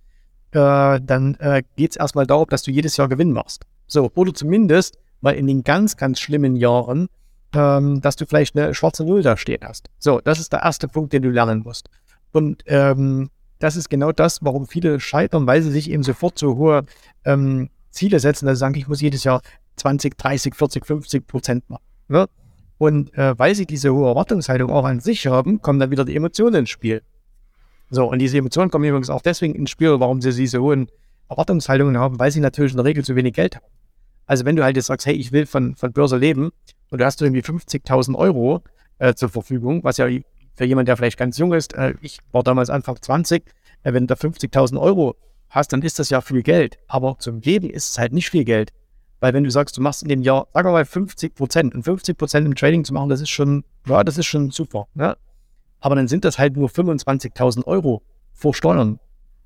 äh, 0.51 0.99
dann 1.01 1.36
äh, 1.39 1.63
geht 1.75 1.91
es 1.91 1.97
erstmal 1.97 2.27
darum, 2.27 2.47
dass 2.49 2.63
du 2.63 2.71
jedes 2.71 2.97
Jahr 2.97 3.10
Gewinn 3.10 3.31
machst. 3.31 3.65
So, 3.88 4.12
oder 4.15 4.34
zumindest 4.34 4.97
mal 5.21 5.36
in 5.36 5.47
den 5.47 5.63
ganz, 5.63 5.97
ganz 5.97 6.19
schlimmen 6.19 6.55
Jahren, 6.55 7.07
ähm, 7.53 8.01
dass 8.01 8.15
du 8.15 8.25
vielleicht 8.25 8.55
eine 8.55 8.73
schwarze 8.73 9.03
Null 9.03 9.21
da 9.21 9.37
stehen 9.37 9.61
hast. 9.63 9.89
So, 9.99 10.19
das 10.21 10.39
ist 10.39 10.53
der 10.53 10.61
erste 10.61 10.87
Punkt, 10.87 11.13
den 11.13 11.21
du 11.21 11.29
lernen 11.29 11.59
musst. 11.63 11.89
Und 12.31 12.63
ähm, 12.67 13.29
das 13.59 13.75
ist 13.75 13.89
genau 13.89 14.11
das, 14.11 14.39
warum 14.41 14.67
viele 14.67 14.99
scheitern, 14.99 15.47
weil 15.47 15.61
sie 15.61 15.71
sich 15.71 15.89
eben 15.89 16.03
sofort 16.03 16.39
so 16.39 16.55
hohe 16.55 16.85
ähm, 17.25 17.69
Ziele 17.91 18.19
setzen, 18.19 18.45
dass 18.45 18.57
sie 18.57 18.61
sagen, 18.61 18.75
ich 18.75 18.87
muss 18.87 19.01
jedes 19.01 19.23
Jahr 19.23 19.41
20, 19.75 20.17
30, 20.17 20.55
40, 20.55 20.85
50 20.85 21.27
Prozent 21.27 21.69
machen. 21.69 21.83
Ne? 22.07 22.27
Und 22.77 23.13
äh, 23.13 23.37
weil 23.37 23.53
sie 23.53 23.65
diese 23.65 23.93
hohe 23.93 24.07
Erwartungshaltung 24.07 24.71
auch 24.71 24.85
an 24.85 24.99
sich 24.99 25.27
haben, 25.27 25.61
kommen 25.61 25.79
dann 25.79 25.91
wieder 25.91 26.05
die 26.05 26.15
Emotionen 26.15 26.55
ins 26.55 26.69
Spiel. 26.69 27.03
So, 27.89 28.09
und 28.09 28.19
diese 28.19 28.37
Emotionen 28.37 28.71
kommen 28.71 28.85
übrigens 28.85 29.09
auch 29.09 29.21
deswegen 29.21 29.53
ins 29.53 29.69
Spiel, 29.69 29.99
warum 29.99 30.21
sie 30.21 30.33
diese 30.33 30.61
hohen 30.61 30.87
Erwartungshaltungen 31.29 31.97
haben, 31.97 32.19
weil 32.19 32.31
sie 32.31 32.39
natürlich 32.39 32.71
in 32.71 32.77
der 32.77 32.85
Regel 32.85 33.03
zu 33.03 33.15
wenig 33.15 33.33
Geld 33.33 33.57
haben. 33.57 33.65
Also 34.25 34.45
wenn 34.45 34.55
du 34.55 34.63
halt 34.63 34.77
jetzt 34.77 34.85
sagst, 34.85 35.05
hey, 35.05 35.13
ich 35.13 35.31
will 35.31 35.45
von, 35.45 35.75
von 35.75 35.91
Börse 35.91 36.17
leben 36.17 36.51
und 36.91 36.99
du 36.99 37.06
hast 37.06 37.21
irgendwie 37.21 37.41
50.000 37.41 38.15
Euro 38.15 38.63
äh, 38.99 39.15
zur 39.15 39.30
Verfügung, 39.30 39.84
was 39.84 39.97
ja 39.97 40.08
für 40.56 40.65
jemanden, 40.65 40.86
der 40.86 40.97
vielleicht 40.97 41.17
ganz 41.17 41.38
jung 41.38 41.54
ist, 41.54 41.73
äh, 41.73 41.95
ich 42.01 42.19
war 42.32 42.43
damals 42.43 42.69
Anfang 42.69 43.01
20, 43.01 43.43
äh, 43.84 43.93
wenn 43.93 44.06
du 44.06 44.13
da 44.13 44.15
50.000 44.15 44.80
Euro 44.80 45.15
hast, 45.49 45.73
dann 45.73 45.82
ist 45.82 45.97
das 45.97 46.10
ja 46.10 46.21
viel 46.21 46.43
Geld. 46.43 46.77
Aber 46.88 47.17
zum 47.17 47.39
Leben 47.41 47.69
ist 47.69 47.89
es 47.89 47.97
halt 47.97 48.13
nicht 48.13 48.30
viel 48.30 48.43
Geld. 48.43 48.71
Weil 49.19 49.34
wenn 49.34 49.43
du 49.43 49.51
sagst, 49.51 49.77
du 49.77 49.82
machst 49.82 50.04
in 50.04 50.10
dem 50.10 50.21
Jahr, 50.21 50.47
sagen 50.54 50.67
wir 50.67 50.73
mal 50.73 50.86
50 50.86 51.36
Prozent 51.36 51.75
und 51.75 51.84
50 51.84 52.17
Prozent 52.17 52.45
im 52.45 52.56
Trading 52.56 52.84
zu 52.84 52.93
machen, 52.93 53.10
das 53.10 53.21
ist 53.21 53.30
schon, 53.30 53.63
ja, 53.88 54.04
das 54.04 54.17
ist 54.17 54.25
schon 54.25 54.51
super. 54.51 54.88
Ne? 54.93 55.15
Aber 55.80 55.95
dann 55.95 56.08
sind 56.08 56.25
das 56.25 56.39
halt 56.39 56.58
nur 56.58 56.69
25.000 56.69 57.65
Euro 57.65 58.01
vor 58.34 58.54
Steuern. 58.54 58.99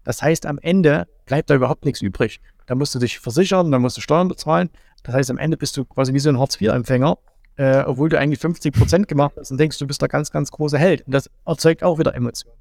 Das 0.04 0.22
heißt, 0.22 0.46
am 0.46 0.60
Ende 0.60 1.08
bleibt 1.26 1.50
da 1.50 1.56
überhaupt 1.56 1.86
nichts 1.86 2.02
übrig. 2.02 2.40
Da 2.68 2.76
musst 2.76 2.96
du 2.96 3.00
dich 3.00 3.20
versichern, 3.20 3.72
dann 3.72 3.82
musst 3.82 3.98
du 3.98 4.02
Steuern 4.02 4.28
bezahlen. 4.28 4.70
Das 5.04 5.14
heißt, 5.14 5.30
am 5.30 5.38
Ende 5.38 5.58
bist 5.58 5.78
du 5.78 5.86
quasi 5.86 6.14
wie 6.14 6.20
so 6.20 6.30
ein 6.30 6.40
Hartz-IV-Empfänger, 6.40 7.18
äh, 7.58 7.84
obwohl 7.86 8.10
du 8.10 8.20
eigentlich 8.20 8.40
50 8.40 8.74
Prozent 8.74 9.08
gemacht 9.08 9.34
hast 9.38 9.52
und 9.52 9.60
denkst, 9.60 9.78
du 9.78 9.88
bist 9.88 10.02
der 10.02 10.10
ganz, 10.10 10.32
ganz 10.32 10.52
große 10.52 10.78
Held. 10.78 11.06
Und 11.06 11.14
das 11.14 11.30
erzeugt 11.46 11.84
auch 11.84 12.00
wieder 12.00 12.16
Emotionen. 12.16 12.58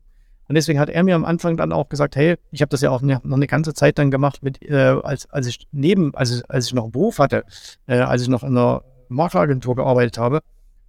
Und 0.47 0.57
deswegen 0.57 0.79
hat 0.79 0.91
er 0.91 1.03
mir 1.03 1.15
am 1.15 1.25
Anfang 1.25 1.57
dann 1.57 1.73
auch 1.73 1.89
gesagt, 1.89 2.17
hey, 2.17 2.37
ich 2.51 2.61
habe 2.61 2.69
das 2.69 2.83
ja 2.83 2.91
auch 2.91 3.01
noch 3.01 3.23
eine 3.25 3.47
ganze 3.47 3.73
Zeit 3.73 3.99
dann 3.99 4.11
gemacht, 4.11 4.43
mit, 4.43 4.63
äh, 4.63 4.97
als, 5.03 5.29
als 5.31 5.47
ich 5.47 5.67
neben, 5.73 6.15
als, 6.15 6.43
als 6.49 6.67
ich 6.67 6.75
noch 6.75 6.85
einen 6.85 6.93
Beruf 6.93 7.19
hatte, 7.19 7.45
äh, 7.87 7.99
als 7.99 8.23
ich 8.23 8.29
noch 8.29 8.43
in 8.43 8.51
einer 8.51 8.83
Makleragentur 9.09 9.75
gearbeitet 9.75 10.19
habe. 10.19 10.41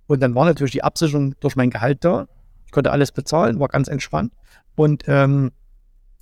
Und 0.08 0.22
dann 0.22 0.36
war 0.36 0.46
natürlich 0.46 0.74
die 0.74 0.84
Absicherung 0.84 1.36
durch 1.40 1.56
mein 1.56 1.70
Gehalt 1.70 2.04
da. 2.04 2.28
Ich 2.66 2.72
konnte 2.72 2.92
alles 2.92 3.12
bezahlen, 3.12 3.60
war 3.60 3.70
ganz 3.70 3.88
entspannt. 3.88 4.34
Und 4.76 5.06
ähm, 5.08 5.52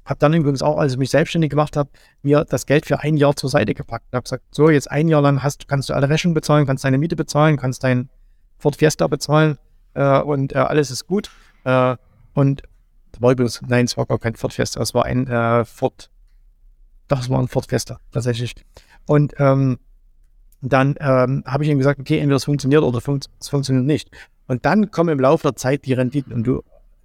habe 0.05 0.19
dann 0.19 0.33
übrigens 0.33 0.61
auch, 0.61 0.77
als 0.77 0.93
ich 0.93 0.97
mich 0.97 1.09
selbstständig 1.09 1.49
gemacht 1.49 1.77
habe, 1.77 1.89
mir 2.21 2.45
das 2.45 2.65
Geld 2.65 2.85
für 2.85 2.99
ein 2.99 3.17
Jahr 3.17 3.35
zur 3.35 3.49
Seite 3.49 3.73
gepackt. 3.73 4.05
Ich 4.09 4.13
habe 4.15 4.23
gesagt, 4.23 4.43
so, 4.51 4.69
jetzt 4.69 4.91
ein 4.91 5.07
Jahr 5.07 5.21
lang 5.21 5.43
hast, 5.43 5.67
kannst 5.67 5.89
du 5.89 5.93
alle 5.93 6.09
Rechnungen 6.09 6.33
bezahlen, 6.33 6.65
kannst 6.65 6.83
deine 6.83 6.97
Miete 6.97 7.15
bezahlen, 7.15 7.57
kannst 7.57 7.83
dein 7.83 8.09
Ford 8.57 8.75
Fiesta 8.75 9.07
bezahlen 9.07 9.57
äh, 9.93 10.19
und 10.19 10.53
äh, 10.53 10.57
alles 10.57 10.91
ist 10.91 11.07
gut. 11.07 11.29
Äh, 11.63 11.95
und 12.33 12.63
war 13.19 13.31
übrigens, 13.31 13.61
nein, 13.67 13.85
es 13.85 13.97
war 13.97 14.05
gar 14.05 14.19
kein 14.19 14.35
Ford 14.35 14.53
Fiesta, 14.53 14.81
es 14.81 14.93
war 14.93 15.05
ein 15.05 15.27
äh, 15.27 15.65
Ford, 15.65 16.09
das 17.07 17.29
war 17.29 17.39
ein 17.39 17.47
Ford 17.47 17.67
Fiesta, 17.67 17.99
tatsächlich. 18.11 18.55
Und 19.05 19.33
ähm, 19.37 19.79
dann 20.61 20.95
ähm, 20.99 21.43
habe 21.45 21.63
ich 21.63 21.69
ihm 21.69 21.77
gesagt, 21.77 21.99
okay, 21.99 22.17
entweder 22.19 22.37
es 22.37 22.45
funktioniert 22.45 22.83
oder 22.83 22.97
es 22.97 23.49
funktioniert 23.49 23.85
nicht. 23.85 24.09
Und 24.47 24.65
dann 24.65 24.91
kommen 24.91 25.09
im 25.09 25.19
Laufe 25.19 25.43
der 25.43 25.55
Zeit 25.55 25.85
die 25.85 25.93
Renditen 25.93 26.33
und 26.33 26.43
du, 26.43 26.63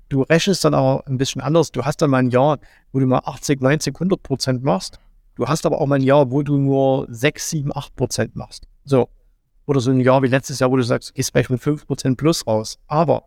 du 0.08 0.22
rechnest 0.22 0.64
dann 0.64 0.74
auch 0.74 1.04
ein 1.06 1.18
bisschen 1.18 1.40
anders. 1.40 1.72
Du 1.72 1.84
hast 1.84 2.00
dann 2.02 2.10
mal 2.10 2.18
ein 2.18 2.30
Jahr, 2.30 2.58
wo 2.92 3.00
du 3.00 3.06
mal 3.06 3.22
80, 3.24 3.60
90, 3.60 3.94
100 3.94 4.22
Prozent 4.22 4.64
machst. 4.64 4.98
Du 5.34 5.46
hast 5.46 5.66
aber 5.66 5.80
auch 5.80 5.86
mal 5.86 5.96
ein 5.96 6.02
Jahr, 6.02 6.30
wo 6.30 6.42
du 6.42 6.56
nur 6.56 7.06
6, 7.10 7.50
7, 7.50 7.76
8 7.76 7.94
Prozent 7.96 8.36
machst. 8.36 8.66
So. 8.84 9.08
Oder 9.66 9.80
so 9.80 9.90
ein 9.90 10.00
Jahr 10.00 10.22
wie 10.22 10.28
letztes 10.28 10.58
Jahr, 10.58 10.70
wo 10.70 10.76
du 10.76 10.82
sagst, 10.82 11.14
gehst 11.14 11.30
vielleicht 11.30 11.50
mit 11.50 11.60
5 11.60 11.86
Prozent 11.86 12.16
plus 12.16 12.46
raus. 12.46 12.78
Aber 12.86 13.24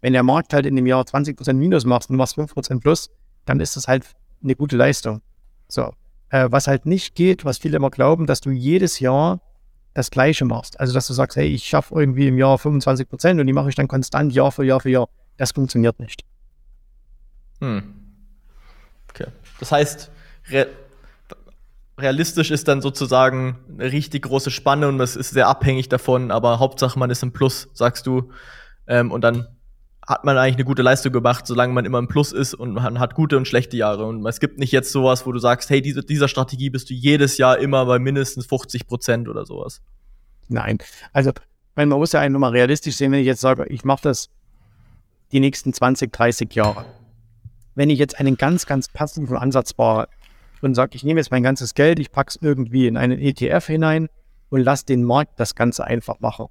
wenn 0.00 0.14
der 0.14 0.22
Markt 0.22 0.52
halt 0.54 0.66
in 0.66 0.74
dem 0.74 0.86
Jahr 0.86 1.04
20% 1.04 1.52
Minus 1.52 1.84
macht 1.84 2.10
und 2.10 2.16
machst 2.16 2.36
5% 2.36 2.80
Plus, 2.80 3.10
dann 3.44 3.60
ist 3.60 3.76
das 3.76 3.88
halt 3.88 4.06
eine 4.42 4.56
gute 4.56 4.76
Leistung. 4.76 5.20
So. 5.68 5.92
Äh, 6.30 6.48
was 6.50 6.66
halt 6.66 6.86
nicht 6.86 7.14
geht, 7.14 7.44
was 7.44 7.58
viele 7.58 7.76
immer 7.76 7.90
glauben, 7.90 8.26
dass 8.26 8.40
du 8.40 8.50
jedes 8.50 9.00
Jahr 9.00 9.40
das 9.94 10.10
Gleiche 10.10 10.44
machst. 10.44 10.80
Also, 10.80 10.94
dass 10.94 11.06
du 11.06 11.12
sagst, 11.12 11.36
hey, 11.36 11.46
ich 11.46 11.64
schaffe 11.64 11.94
irgendwie 11.94 12.26
im 12.26 12.38
Jahr 12.38 12.56
25% 12.56 13.38
und 13.38 13.46
die 13.46 13.52
mache 13.52 13.68
ich 13.68 13.74
dann 13.74 13.88
konstant 13.88 14.32
Jahr 14.32 14.50
für 14.50 14.64
Jahr 14.64 14.80
für 14.80 14.90
Jahr. 14.90 15.08
Das 15.36 15.52
funktioniert 15.52 15.98
nicht. 15.98 16.24
Hm. 17.60 17.94
Okay. 19.10 19.26
Das 19.60 19.72
heißt, 19.72 20.10
re 20.50 20.66
realistisch 21.98 22.50
ist 22.50 22.66
dann 22.68 22.80
sozusagen 22.80 23.58
eine 23.68 23.92
richtig 23.92 24.22
große 24.22 24.50
Spanne 24.50 24.88
und 24.88 24.98
das 24.98 25.14
ist 25.14 25.30
sehr 25.30 25.46
abhängig 25.46 25.88
davon, 25.88 26.30
aber 26.30 26.58
Hauptsache 26.58 26.98
man 26.98 27.10
ist 27.10 27.22
im 27.22 27.32
Plus, 27.32 27.68
sagst 27.74 28.06
du. 28.06 28.32
Ähm, 28.86 29.12
und 29.12 29.22
dann 29.22 29.46
hat 30.06 30.24
man 30.24 30.36
eigentlich 30.36 30.56
eine 30.56 30.64
gute 30.64 30.82
Leistung 30.82 31.12
gemacht, 31.12 31.46
solange 31.46 31.72
man 31.72 31.84
immer 31.84 31.98
im 31.98 32.08
Plus 32.08 32.32
ist 32.32 32.54
und 32.54 32.72
man 32.72 32.98
hat 32.98 33.14
gute 33.14 33.36
und 33.36 33.46
schlechte 33.46 33.76
Jahre. 33.76 34.04
Und 34.04 34.26
es 34.26 34.40
gibt 34.40 34.58
nicht 34.58 34.72
jetzt 34.72 34.90
sowas, 34.90 35.26
wo 35.26 35.32
du 35.32 35.38
sagst, 35.38 35.70
hey, 35.70 35.80
diese, 35.80 36.02
dieser 36.02 36.28
Strategie 36.28 36.70
bist 36.70 36.90
du 36.90 36.94
jedes 36.94 37.38
Jahr 37.38 37.58
immer 37.58 37.86
bei 37.86 37.98
mindestens 37.98 38.46
50 38.46 38.86
Prozent 38.86 39.28
oder 39.28 39.46
sowas. 39.46 39.80
Nein. 40.48 40.78
Also, 41.12 41.30
man 41.76 41.88
muss 41.88 42.12
ja 42.12 42.20
einfach 42.20 42.40
mal 42.40 42.50
realistisch 42.50 42.96
sehen, 42.96 43.12
wenn 43.12 43.20
ich 43.20 43.26
jetzt 43.26 43.40
sage, 43.40 43.64
ich 43.68 43.84
mache 43.84 44.02
das 44.02 44.28
die 45.32 45.40
nächsten 45.40 45.72
20, 45.72 46.12
30 46.12 46.54
Jahre. 46.54 46.84
Wenn 47.74 47.90
ich 47.90 47.98
jetzt 47.98 48.20
einen 48.20 48.36
ganz, 48.36 48.66
ganz 48.66 48.88
passiven 48.88 49.36
Ansatz 49.36 49.72
baue 49.72 50.06
und 50.60 50.74
sage, 50.74 50.94
ich 50.94 51.04
nehme 51.04 51.20
jetzt 51.20 51.30
mein 51.30 51.42
ganzes 51.42 51.74
Geld, 51.74 51.98
ich 51.98 52.12
packe 52.12 52.30
es 52.30 52.38
irgendwie 52.40 52.86
in 52.86 52.96
einen 52.96 53.18
ETF 53.18 53.66
hinein 53.66 54.08
und 54.50 54.60
lasse 54.60 54.84
den 54.86 55.02
Markt 55.02 55.40
das 55.40 55.54
Ganze 55.54 55.84
einfach 55.84 56.20
machen 56.20 56.46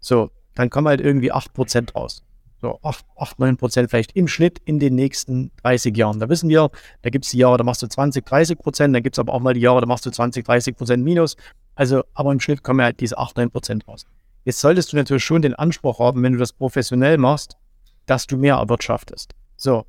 So, 0.00 0.30
dann 0.54 0.70
kommen 0.70 0.88
halt 0.88 1.00
irgendwie 1.00 1.32
8% 1.32 1.94
raus. 1.94 2.22
So 2.60 2.78
8, 2.82 3.04
8 3.16 3.38
9% 3.38 3.88
vielleicht 3.88 4.16
im 4.16 4.26
Schnitt 4.26 4.58
in 4.64 4.78
den 4.78 4.94
nächsten 4.94 5.50
30 5.62 5.96
Jahren. 5.96 6.18
Da 6.18 6.28
wissen 6.28 6.48
wir, 6.48 6.70
da 7.02 7.10
gibt 7.10 7.26
es 7.26 7.30
die 7.30 7.38
Jahre, 7.38 7.58
da 7.58 7.64
machst 7.64 7.82
du 7.82 7.86
20, 7.86 8.24
30 8.24 8.58
Prozent, 8.58 8.94
da 8.94 9.00
gibt 9.00 9.16
es 9.16 9.18
aber 9.18 9.34
auch 9.34 9.40
mal 9.40 9.54
die 9.54 9.60
Jahre, 9.60 9.80
da 9.80 9.86
machst 9.86 10.06
du 10.06 10.10
20, 10.10 10.44
30 10.44 10.76
Prozent 10.76 11.04
minus. 11.04 11.36
Also, 11.74 12.04
aber 12.14 12.32
im 12.32 12.40
Schnitt 12.40 12.62
kommen 12.62 12.80
halt 12.82 13.00
diese 13.00 13.18
8, 13.18 13.36
9 13.36 13.50
Prozent 13.50 13.86
raus. 13.86 14.06
Jetzt 14.44 14.60
solltest 14.60 14.92
du 14.92 14.96
natürlich 14.96 15.24
schon 15.24 15.42
den 15.42 15.54
Anspruch 15.54 15.98
haben, 15.98 16.22
wenn 16.22 16.32
du 16.32 16.38
das 16.38 16.52
professionell 16.52 17.18
machst, 17.18 17.56
dass 18.06 18.26
du 18.26 18.36
mehr 18.36 18.56
erwirtschaftest. 18.56 19.34
So. 19.56 19.86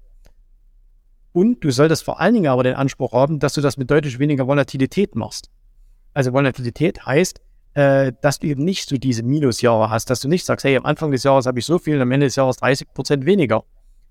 Und 1.32 1.64
du 1.64 1.72
solltest 1.72 2.04
vor 2.04 2.20
allen 2.20 2.34
Dingen 2.34 2.48
aber 2.48 2.64
den 2.64 2.76
Anspruch 2.76 3.12
haben, 3.12 3.40
dass 3.40 3.54
du 3.54 3.62
das 3.62 3.78
mit 3.78 3.92
deutlich 3.92 4.20
weniger 4.20 4.48
Volatilität 4.48 5.16
machst. 5.16 5.50
Also 6.14 6.32
Volatilität 6.32 7.06
heißt, 7.06 7.42
äh, 7.74 8.14
dass 8.22 8.40
du 8.40 8.48
eben 8.48 8.64
nicht 8.64 8.88
so 8.88 8.98
diese 8.98 9.22
Minusjahre 9.22 9.90
hast, 9.90 10.10
dass 10.10 10.22
du 10.22 10.30
nicht 10.30 10.46
sagst, 10.46 10.64
hey, 10.64 10.78
am 10.78 10.86
Anfang 10.86 11.12
des 11.12 11.24
Jahres 11.24 11.46
habe 11.46 11.60
ich 11.60 11.66
so 11.66 11.78
viel 11.78 11.96
und 11.96 12.02
am 12.02 12.12
Ende 12.12 12.26
des 12.26 12.38
Jahres 12.38 12.56
30 12.58 12.94
Prozent 12.94 13.26
weniger, 13.26 13.64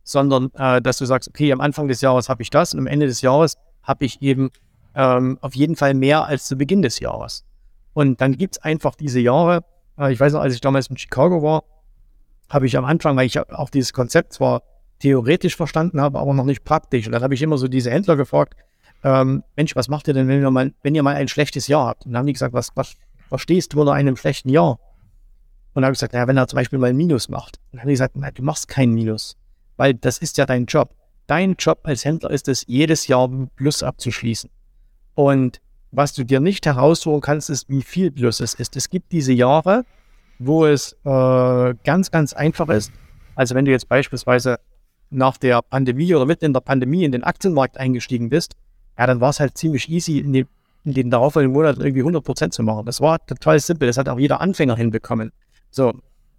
sondern 0.02 0.50
äh, 0.54 0.82
dass 0.82 0.98
du 0.98 1.06
sagst, 1.06 1.28
okay, 1.30 1.50
am 1.50 1.62
Anfang 1.62 1.88
des 1.88 2.02
Jahres 2.02 2.28
habe 2.28 2.42
ich 2.42 2.50
das 2.50 2.74
und 2.74 2.80
am 2.80 2.86
Ende 2.86 3.06
des 3.06 3.22
Jahres 3.22 3.56
habe 3.82 4.04
ich 4.04 4.20
eben 4.20 4.50
ähm, 4.94 5.38
auf 5.40 5.54
jeden 5.54 5.76
Fall 5.76 5.94
mehr 5.94 6.26
als 6.26 6.44
zu 6.46 6.56
Beginn 6.56 6.82
des 6.82 7.00
Jahres. 7.00 7.44
Und 7.94 8.20
dann 8.20 8.36
gibt 8.36 8.56
es 8.56 8.62
einfach 8.62 8.94
diese 8.96 9.20
Jahre, 9.20 9.64
äh, 9.98 10.12
ich 10.12 10.20
weiß 10.20 10.34
noch, 10.34 10.40
als 10.40 10.54
ich 10.54 10.60
damals 10.60 10.88
in 10.88 10.98
Chicago 10.98 11.42
war, 11.42 11.64
habe 12.48 12.66
ich 12.66 12.76
am 12.76 12.84
Anfang, 12.84 13.16
weil 13.16 13.26
ich 13.26 13.38
auch 13.38 13.70
dieses 13.70 13.92
Konzept 13.92 14.32
zwar 14.32 14.62
theoretisch 15.00 15.56
verstanden 15.56 16.00
habe, 16.00 16.18
aber 16.18 16.34
noch 16.34 16.44
nicht 16.44 16.64
praktisch. 16.64 17.06
Und 17.06 17.12
dann 17.12 17.22
habe 17.22 17.34
ich 17.34 17.42
immer 17.42 17.58
so 17.58 17.68
diese 17.68 17.90
Händler 17.90 18.16
gefragt, 18.16 18.54
ähm, 19.02 19.42
Mensch, 19.56 19.76
was 19.76 19.88
macht 19.88 20.08
ihr 20.08 20.14
denn, 20.14 20.28
wenn 20.28 20.40
ihr, 20.40 20.50
mal, 20.50 20.72
wenn 20.82 20.94
ihr 20.94 21.02
mal 21.02 21.14
ein 21.14 21.28
schlechtes 21.28 21.68
Jahr 21.68 21.86
habt? 21.86 22.06
Und 22.06 22.12
dann 22.12 22.20
haben 22.20 22.26
die 22.26 22.32
gesagt, 22.32 22.54
was, 22.54 22.70
was 22.74 22.94
verstehst 23.28 23.72
du 23.72 23.80
unter 23.80 23.92
einem 23.92 24.16
schlechten 24.16 24.48
Jahr? 24.48 24.78
Und 25.74 25.82
dann 25.82 25.84
habe 25.84 25.92
ich 25.92 25.98
gesagt, 25.98 26.12
naja, 26.14 26.26
wenn 26.26 26.36
er 26.36 26.46
zum 26.46 26.56
Beispiel 26.56 26.78
mal 26.78 26.90
ein 26.90 26.96
Minus 26.96 27.28
macht. 27.28 27.58
Und 27.58 27.72
dann 27.72 27.80
haben 27.82 27.88
die 27.88 27.94
gesagt, 27.94 28.16
nein, 28.16 28.32
du 28.34 28.42
machst 28.42 28.68
kein 28.68 28.92
Minus, 28.92 29.36
weil 29.76 29.94
das 29.94 30.18
ist 30.18 30.38
ja 30.38 30.46
dein 30.46 30.66
Job. 30.66 30.94
Dein 31.26 31.54
Job 31.58 31.80
als 31.82 32.04
Händler 32.04 32.30
ist 32.30 32.48
es, 32.48 32.64
jedes 32.66 33.06
Jahr 33.06 33.28
Plus 33.56 33.82
abzuschließen. 33.82 34.50
Und 35.14 35.60
was 35.90 36.12
du 36.12 36.24
dir 36.24 36.40
nicht 36.40 36.66
herausholen 36.66 37.20
kannst, 37.20 37.50
ist, 37.50 37.68
wie 37.68 37.82
viel 37.82 38.10
Plus 38.10 38.40
es 38.40 38.54
ist. 38.54 38.76
Es 38.76 38.88
gibt 38.88 39.12
diese 39.12 39.32
Jahre, 39.32 39.84
wo 40.38 40.66
es 40.66 40.92
äh, 41.04 41.74
ganz, 41.84 42.10
ganz 42.10 42.32
einfach 42.32 42.68
ist. 42.68 42.92
Also 43.34 43.54
wenn 43.54 43.64
du 43.64 43.70
jetzt 43.70 43.88
beispielsweise 43.88 44.58
nach 45.10 45.36
der 45.36 45.62
Pandemie 45.62 46.14
oder 46.14 46.26
mitten 46.26 46.46
in 46.46 46.52
der 46.52 46.60
Pandemie 46.60 47.04
in 47.04 47.12
den 47.12 47.24
Aktienmarkt 47.24 47.78
eingestiegen 47.78 48.30
bist, 48.30 48.54
ja, 48.98 49.06
dann 49.06 49.20
war 49.20 49.30
es 49.30 49.40
halt 49.40 49.56
ziemlich 49.56 49.88
easy, 49.88 50.18
in 50.18 50.32
den 50.32 50.48
in 50.84 50.92
den 50.92 51.10
darauffolgenden 51.10 51.54
Monaten 51.54 51.80
irgendwie 51.80 52.02
100 52.02 52.22
Prozent 52.22 52.52
zu 52.52 52.62
machen. 52.62 52.84
Das 52.84 53.00
war 53.00 53.24
total 53.24 53.58
simpel. 53.58 53.88
Das 53.88 53.96
hat 53.96 54.08
auch 54.08 54.18
jeder 54.18 54.40
Anfänger 54.40 54.76
hinbekommen. 54.76 55.32
So, 55.70 55.94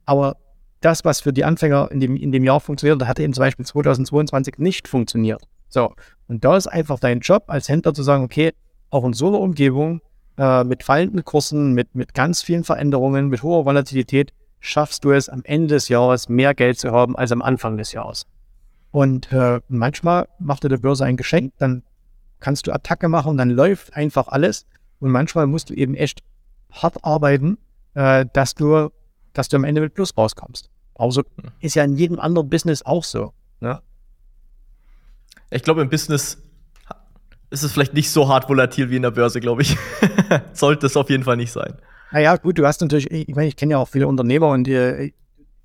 aber 0.06 0.38
das, 0.82 1.04
was 1.04 1.22
für 1.22 1.34
die 1.34 1.44
Anfänger 1.44 1.90
in 1.92 2.00
dem, 2.00 2.16
in 2.16 2.32
dem 2.32 2.44
Jahr 2.44 2.60
funktioniert, 2.60 3.06
hat 3.08 3.20
eben 3.20 3.34
zum 3.34 3.42
Beispiel 3.42 3.66
2022 3.66 4.60
nicht 4.60 4.88
funktioniert. 4.88 5.44
So, 5.68 5.94
und 6.28 6.46
da 6.46 6.56
ist 6.56 6.68
einfach 6.68 7.00
dein 7.00 7.22
Job 7.22 7.46
als 7.48 7.68
Händler 7.70 7.94
zu 7.94 8.04
sagen, 8.04 8.24
okay, 8.24 8.54
auch 8.92 9.04
in 9.04 9.14
so 9.14 9.28
einer 9.28 9.40
Umgebung 9.40 10.02
äh, 10.38 10.64
mit 10.64 10.84
fallenden 10.84 11.24
Kursen, 11.24 11.74
mit, 11.74 11.96
mit 11.96 12.14
ganz 12.14 12.42
vielen 12.42 12.64
Veränderungen, 12.64 13.28
mit 13.28 13.44
hoher 13.44 13.66
Volatilität, 13.66 14.34
schaffst 14.60 15.04
du 15.06 15.12
es 15.12 15.30
am 15.30 15.42
Ende 15.44 15.76
des 15.76 15.90
Jahres 15.90 16.30
mehr 16.30 16.54
Geld 16.54 16.80
zu 16.80 16.92
haben 16.92 17.16
als 17.16 17.32
am 17.32 17.42
Anfang 17.42 17.78
des 17.78 17.92
Jahres. 17.92 18.26
Und 18.92 19.32
äh, 19.32 19.60
manchmal 19.68 20.28
macht 20.40 20.64
dir 20.64 20.70
der 20.70 20.78
Börse 20.78 21.06
ein 21.06 21.18
Geschenk, 21.18 21.54
dann 21.58 21.84
kannst 22.40 22.68
du 22.68 22.72
Attacke 22.72 23.10
machen, 23.10 23.38
dann 23.38 23.50
läuft 23.50 23.96
einfach 23.96 24.28
alles. 24.28 24.66
Und 25.00 25.12
manchmal 25.12 25.48
musst 25.48 25.70
du 25.70 25.74
eben 25.74 25.96
echt 25.96 26.24
hart 26.72 27.04
arbeiten, 27.04 27.58
äh, 27.94 28.26
dass 28.34 28.56
du, 28.56 28.90
dass 29.34 29.50
du 29.50 29.58
am 29.58 29.64
Ende 29.64 29.82
mit 29.82 29.94
Plus 29.94 30.18
rauskommst. 30.18 30.70
Also 30.96 31.24
ist 31.60 31.76
ja 31.76 31.84
in 31.84 31.98
jedem 31.98 32.20
anderen 32.20 32.50
Business 32.50 32.84
auch 32.84 33.04
so. 33.04 33.34
Ne? 33.60 33.82
Ich 35.50 35.64
glaube, 35.64 35.82
im 35.82 35.90
Business 35.90 36.42
ist 37.50 37.64
es 37.64 37.72
vielleicht 37.72 37.94
nicht 37.94 38.10
so 38.10 38.28
hart 38.28 38.50
volatil 38.50 38.90
wie 38.90 38.96
in 38.98 39.02
der 39.02 39.12
Börse, 39.12 39.40
glaube 39.40 39.62
ich. 39.62 39.78
Sollte 40.54 40.88
es 40.88 40.98
auf 40.98 41.10
jeden 41.10 41.24
Fall 41.24 41.38
nicht 41.38 41.52
sein. 41.52 41.76
Naja, 42.12 42.36
gut, 42.38 42.58
du 42.58 42.66
hast 42.66 42.82
natürlich, 42.82 43.12
ich 43.12 43.36
meine, 43.36 43.48
ich 43.48 43.56
kenne 43.56 43.72
ja 43.72 43.78
auch 43.78 43.88
viele 43.88 44.08
Unternehmer 44.08 44.50
und 44.50 44.68
äh, 44.68 45.12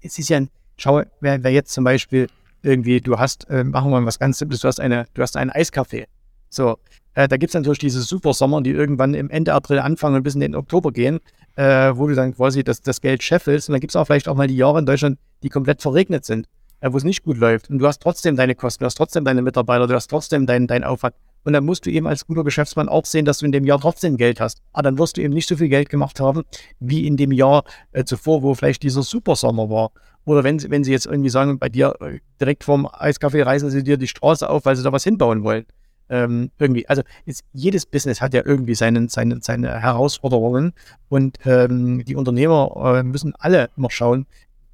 es 0.01 0.19
ist 0.19 0.29
ja, 0.29 0.41
schau, 0.77 1.03
wer, 1.21 1.43
wer 1.43 1.51
jetzt 1.53 1.73
zum 1.73 1.85
Beispiel 1.85 2.29
irgendwie, 2.63 3.01
du 3.01 3.19
hast, 3.19 3.49
äh, 3.51 3.65
machen 3.65 3.91
wir 3.91 4.01
mal 4.01 4.07
was 4.07 4.19
ganz 4.19 4.39
Simples, 4.39 4.61
du 4.61 4.69
hast 4.69 4.81
eine, 4.81 5.07
du 5.15 5.23
hast 5.23 5.37
einen 5.37 5.51
Eiskaffee. 5.51 6.07
So, 6.49 6.79
äh, 7.15 7.29
da 7.29 7.37
gibt 7.37 7.51
es 7.51 7.55
natürlich 7.55 7.79
diese 7.79 8.03
Supersommer, 8.03 8.63
die 8.63 8.71
irgendwann 8.71 9.15
im 9.15 9.31
Ende 9.31 9.55
April 9.55 9.79
anfangen 9.79 10.17
und 10.17 10.23
bis 10.23 10.35
in 10.35 10.41
den 10.41 10.55
Oktober 10.55 10.93
gehen, 10.93 11.21
äh, 11.57 11.93
wo 11.95 12.07
du 12.07 12.15
dann 12.15 12.35
quasi 12.35 12.65
das, 12.65 12.81
das 12.83 13.01
Geld 13.01 13.23
scheffelst. 13.23 13.69
Und 13.69 13.75
dann 13.75 13.81
gibt 13.81 13.93
es 13.93 13.97
auch 13.97 14.07
vielleicht 14.07 14.29
auch 14.29 14.35
mal 14.35 14.47
die 14.47 14.57
Jahre 14.57 14.79
in 14.79 14.87
Deutschland, 14.87 15.19
die 15.43 15.49
komplett 15.49 15.83
verregnet 15.83 16.25
sind, 16.25 16.47
äh, 16.81 16.93
wo 16.93 16.97
es 16.97 17.05
nicht 17.05 17.23
gut 17.23 17.39
läuft. 17.39 17.71
Und 17.71 17.79
du 17.79 17.87
hast 17.87 18.03
trotzdem 18.03 18.37
deine 18.37 18.55
Kosten, 18.55 18.83
du 18.83 18.87
hast 18.87 18.97
trotzdem 18.97 19.25
deine 19.25 19.43
Mitarbeiter, 19.43 19.87
du 19.87 19.95
hast 19.95 20.09
trotzdem 20.09 20.47
deinen 20.47 20.67
dein 20.67 20.85
Aufwand. 20.85 21.15
Und 21.45 21.53
dann 21.53 21.65
musst 21.65 21.87
du 21.87 21.91
eben 21.91 22.07
als 22.07 22.27
guter 22.27 22.45
Geschäftsmann 22.45 22.89
auch 22.89 23.07
sehen, 23.07 23.25
dass 23.25 23.39
du 23.39 23.47
in 23.47 23.53
dem 23.53 23.65
Jahr 23.65 23.81
trotzdem 23.81 24.17
Geld 24.17 24.41
hast. 24.41 24.63
Aber 24.73 24.83
dann 24.83 24.99
wirst 24.99 25.17
du 25.17 25.23
eben 25.23 25.33
nicht 25.33 25.49
so 25.49 25.57
viel 25.57 25.69
Geld 25.69 25.89
gemacht 25.89 26.21
haben, 26.21 26.43
wie 26.81 27.07
in 27.07 27.17
dem 27.17 27.33
Jahr 27.33 27.65
äh, 27.93 28.05
zuvor, 28.05 28.43
wo 28.43 28.55
vielleicht 28.55 28.83
dieser 28.83 29.03
Supersommer 29.03 29.71
war. 29.71 29.93
Oder 30.27 30.45
wenn, 30.45 30.63
wenn 30.71 30.85
sie 30.85 30.93
jetzt 30.93 31.07
irgendwie 31.07 31.31
sagen, 31.31 31.59
bei 31.59 31.69
dir 31.69 31.95
äh, 32.01 32.19
direkt 32.41 32.65
vorm 32.65 32.87
Eiskaffee 32.87 33.43
reißen 33.43 33.71
sie 33.71 33.83
dir 33.83 33.97
die 33.97 34.09
Straße 34.09 34.49
auf, 34.49 34.65
weil 34.67 34.77
sie 34.77 34.83
da 34.83 34.93
was 34.93 35.05
hinbauen 35.05 35.43
wollen 35.43 35.65
ähm, 36.11 36.51
irgendwie, 36.59 36.87
also 36.89 37.03
ist, 37.25 37.45
jedes 37.53 37.87
Business 37.87 38.21
hat 38.21 38.35
ja 38.35 38.43
irgendwie 38.45 38.75
seinen, 38.75 39.09
seine, 39.09 39.41
seine 39.41 39.81
Herausforderungen 39.81 40.73
und 41.09 41.39
ähm, 41.47 42.05
die 42.05 42.17
Unternehmer 42.17 42.99
äh, 42.99 43.03
müssen 43.03 43.33
alle 43.39 43.71
immer 43.77 43.91
schauen, 43.91 44.27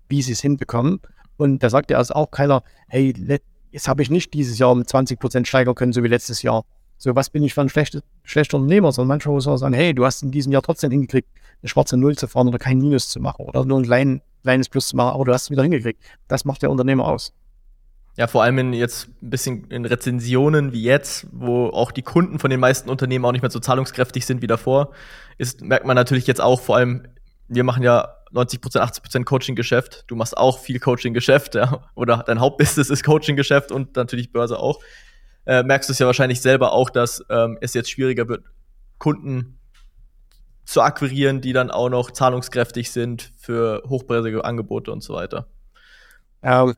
wie 0.09 0.23
sie 0.23 0.33
es 0.33 0.41
hinbekommen. 0.41 1.01
Und 1.37 1.63
da 1.63 1.69
sagt 1.69 1.91
ja 1.91 1.99
also 1.99 2.15
auch 2.15 2.31
keiner, 2.31 2.63
hey, 2.89 3.13
jetzt 3.71 3.89
habe 3.89 4.03
ich 4.03 4.11
nicht 4.11 4.35
dieses 4.35 4.59
Jahr 4.59 4.71
um 4.71 4.87
20 4.87 5.19
Prozent 5.19 5.49
steigern 5.49 5.75
können, 5.75 5.93
so 5.93 6.03
wie 6.03 6.09
letztes 6.09 6.43
Jahr. 6.43 6.65
So, 6.99 7.15
was 7.15 7.31
bin 7.31 7.43
ich 7.43 7.53
für 7.53 7.61
ein 7.61 7.69
schlechter, 7.69 8.01
schlechter 8.23 8.57
Unternehmer? 8.57 8.91
Sondern 8.93 9.09
manchmal 9.09 9.35
muss 9.35 9.47
man 9.47 9.59
sagen, 9.59 9.75
hey, 9.75 9.95
du 9.95 10.05
hast 10.05 10.23
in 10.23 10.31
diesem 10.31 10.53
Jahr 10.53 10.63
trotzdem 10.63 10.91
hingekriegt, 10.91 11.29
eine 11.63 11.69
schwarze 11.69 11.97
Null 11.97 12.17
zu 12.17 12.27
fahren 12.27 12.49
oder 12.49 12.59
kein 12.59 12.79
Minus 12.79 13.09
zu 13.09 13.21
machen 13.21 13.45
oder 13.45 13.65
nur 13.65 13.79
ein 13.79 13.85
klein, 13.85 14.23
kleines 14.43 14.69
Plus 14.69 14.89
zu 14.89 14.97
machen, 14.97 15.15
aber 15.15 15.25
du 15.25 15.33
hast 15.33 15.45
es 15.45 15.51
wieder 15.51 15.63
hingekriegt. 15.63 16.03
Das 16.29 16.45
macht 16.45 16.63
der 16.63 16.71
Unternehmer 16.71 17.07
aus. 17.07 17.33
Ja, 18.17 18.27
vor 18.29 18.43
allem 18.43 18.57
in 18.59 18.73
jetzt 18.73 19.09
ein 19.23 19.29
bisschen 19.29 19.65
in 19.71 19.85
Rezensionen 19.85 20.73
wie 20.73 20.83
jetzt, 20.83 21.27
wo 21.33 21.67
auch 21.67 21.93
die 21.93 22.01
Kunden 22.03 22.39
von 22.39 22.49
den 22.49 22.61
meisten 22.61 22.89
Unternehmen 22.89 23.27
auch 23.27 23.33
nicht 23.33 23.43
mehr 23.43 23.51
so 23.51 23.61
zahlungskräftig 23.61 24.25
sind 24.25 24.41
wie 24.41 24.47
davor, 24.47 24.93
ist, 25.37 25.61
merkt 25.61 25.85
man 25.85 25.97
natürlich 25.97 26.27
jetzt 26.27 26.41
auch 26.41 26.63
vor 26.63 26.77
allem, 26.77 27.07
wir 27.49 27.63
machen 27.63 27.83
ja 27.83 28.16
90% 28.37 28.79
80 28.79 29.25
Coaching-Geschäft. 29.25 30.05
Du 30.07 30.17
machst 30.17 30.37
auch 30.37 30.59
viel 30.59 30.79
Coaching-Geschäft, 30.79 31.55
ja, 31.55 31.83
oder 31.95 32.23
dein 32.27 32.41
Hauptbusiness 32.41 32.91
ist 32.91 33.05
Coaching-Geschäft 33.05 33.73
und 33.73 33.97
natürlich 33.97 34.33
Börse 34.33 34.59
auch. 34.59 34.81
Äh, 35.47 35.63
merkst 35.63 35.89
du 35.89 35.93
es 35.93 35.99
ja 35.99 36.07
wahrscheinlich 36.07 36.41
selber 36.41 36.73
auch, 36.73 36.91
dass 36.91 37.25
ähm, 37.31 37.57
es 37.61 37.75
jetzt 37.75 37.91
schwieriger 37.91 38.29
wird, 38.29 38.45
Kunden 38.99 39.59
zu 40.65 40.83
akquirieren, 40.83 41.41
die 41.41 41.53
dann 41.53 41.71
auch 41.71 41.89
noch 41.89 42.11
zahlungskräftig 42.11 42.91
sind 42.91 43.33
für 43.39 43.83
hochpreisige 43.89 44.45
Angebote 44.45 44.91
und 44.91 45.03
so 45.03 45.15
weiter. 45.15 45.47
Ähm, 46.43 46.75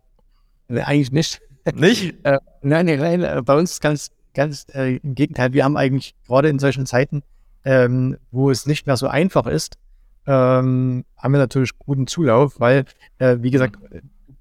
eigentlich 0.69 1.11
nicht. 1.11 1.41
Nicht? 1.75 2.15
äh, 2.25 2.39
nein, 2.63 2.87
nein, 2.87 2.99
nein, 2.99 3.23
äh, 3.23 3.43
bei 3.43 3.57
uns 3.57 3.81
ganz, 3.81 4.11
ganz 4.35 4.67
äh, 4.75 4.97
im 4.97 5.15
Gegenteil. 5.15 5.55
Wir 5.55 5.65
haben 5.65 5.77
eigentlich 5.77 6.15
gerade 6.27 6.49
in 6.51 6.59
solchen 6.59 6.85
Zeiten, 6.85 7.23
ähm, 7.65 8.19
wo 8.31 8.51
es 8.51 8.67
nicht 8.67 8.87
mehr 8.87 8.99
so 8.99 9.09
einfach 9.09 9.47
ist, 9.47 9.79
ähm, 10.29 11.07
haben 11.17 11.33
wir 11.33 11.39
natürlich 11.39 11.79
guten 11.79 12.07
Zulauf, 12.07 12.61
weil, 12.61 12.85
äh, 13.17 13.39
wie 13.41 13.51
gesagt, 13.51 13.77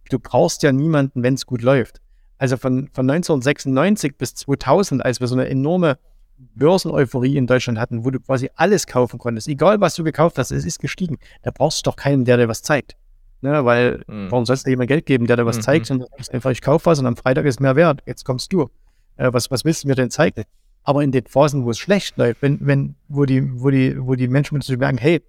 du 0.09 0.19
brauchst 0.19 0.61
ja 0.63 0.73
niemanden, 0.73 1.23
wenn 1.23 1.35
es 1.35 1.45
gut 1.45 1.61
läuft. 1.61 2.01
Also 2.37 2.57
von, 2.57 2.89
von 2.91 3.09
1996 3.09 4.17
bis 4.17 4.35
2000, 4.35 5.03
als 5.03 5.21
wir 5.21 5.27
so 5.27 5.35
eine 5.35 5.47
enorme 5.47 5.97
Börseneuphorie 6.37 7.37
in 7.37 7.47
Deutschland 7.47 7.79
hatten, 7.79 8.03
wo 8.03 8.11
du 8.11 8.19
quasi 8.19 8.49
alles 8.55 8.85
kaufen 8.85 9.17
konntest, 9.17 9.47
egal 9.47 9.79
was 9.79 9.95
du 9.95 10.03
gekauft 10.03 10.37
hast, 10.37 10.51
es 10.51 10.65
ist 10.65 10.79
gestiegen. 10.79 11.17
Da 11.41 11.51
brauchst 11.51 11.79
du 11.79 11.89
doch 11.89 11.95
keinen, 11.95 12.25
der 12.25 12.35
dir 12.35 12.49
was 12.49 12.61
zeigt. 12.61 12.95
Ne, 13.39 13.63
weil 13.63 14.03
mhm. 14.07 14.31
warum 14.31 14.45
sollst 14.45 14.65
du 14.65 14.71
jemand 14.71 14.89
Geld 14.89 15.05
geben, 15.05 15.27
der 15.27 15.37
dir 15.37 15.45
was 15.45 15.57
mhm. 15.57 15.61
zeigt 15.61 15.91
und 15.91 16.01
sagst 16.09 16.33
einfach, 16.33 16.49
ich 16.49 16.61
kaufe 16.61 16.87
was 16.87 16.99
und 16.99 17.05
am 17.05 17.15
Freitag 17.15 17.45
ist 17.45 17.61
mehr 17.61 17.75
wert. 17.75 18.01
Jetzt 18.05 18.25
kommst 18.25 18.51
du. 18.51 18.67
Äh, 19.15 19.31
was, 19.31 19.51
was 19.51 19.63
willst 19.63 19.83
du 19.83 19.87
mir 19.87 19.95
denn 19.95 20.09
zeigen? 20.09 20.43
Aber 20.83 21.03
in 21.03 21.11
den 21.11 21.25
Phasen, 21.27 21.63
wo 21.63 21.69
es 21.69 21.77
schlecht 21.77 22.17
läuft, 22.17 22.41
wenn, 22.41 22.57
wenn, 22.61 22.95
wo 23.07 23.25
die, 23.25 23.61
wo 23.61 23.69
die, 23.69 23.95
wo 23.99 24.15
die 24.15 24.27
Menschen 24.27 24.59
merken, 24.79 24.97
hey, 24.97 25.21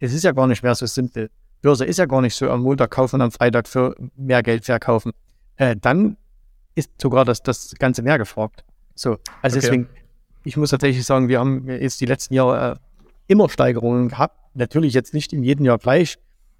es 0.00 0.12
ist 0.12 0.24
ja 0.24 0.32
gar 0.32 0.46
nicht 0.46 0.62
mehr 0.62 0.74
so 0.74 0.86
simpel. 0.86 1.30
Börse 1.62 1.84
ist 1.84 1.98
ja 1.98 2.06
gar 2.06 2.20
nicht 2.20 2.34
so 2.34 2.50
am 2.50 2.62
Montag 2.62 2.90
kaufen 2.90 3.16
und 3.16 3.22
am 3.22 3.30
Freitag 3.30 3.68
für 3.68 3.94
mehr 4.16 4.42
Geld 4.42 4.64
verkaufen. 4.64 5.12
Äh, 5.56 5.76
dann 5.76 6.16
ist 6.74 6.90
sogar 7.00 7.24
das, 7.24 7.42
das 7.42 7.74
Ganze 7.78 8.02
mehr 8.02 8.18
gefragt. 8.18 8.64
So, 8.94 9.18
also 9.42 9.56
okay. 9.56 9.66
deswegen, 9.66 9.88
ich 10.44 10.56
muss 10.56 10.70
tatsächlich 10.70 11.04
sagen, 11.04 11.28
wir 11.28 11.40
haben 11.40 11.68
jetzt 11.68 12.00
die 12.00 12.06
letzten 12.06 12.34
Jahre 12.34 12.72
äh, 12.72 12.76
immer 13.26 13.48
Steigerungen 13.48 14.08
gehabt. 14.08 14.38
Natürlich 14.54 14.94
jetzt 14.94 15.14
nicht 15.14 15.32
in 15.32 15.42
jedem 15.42 15.66
Jahr 15.66 15.78
gleich, 15.78 16.18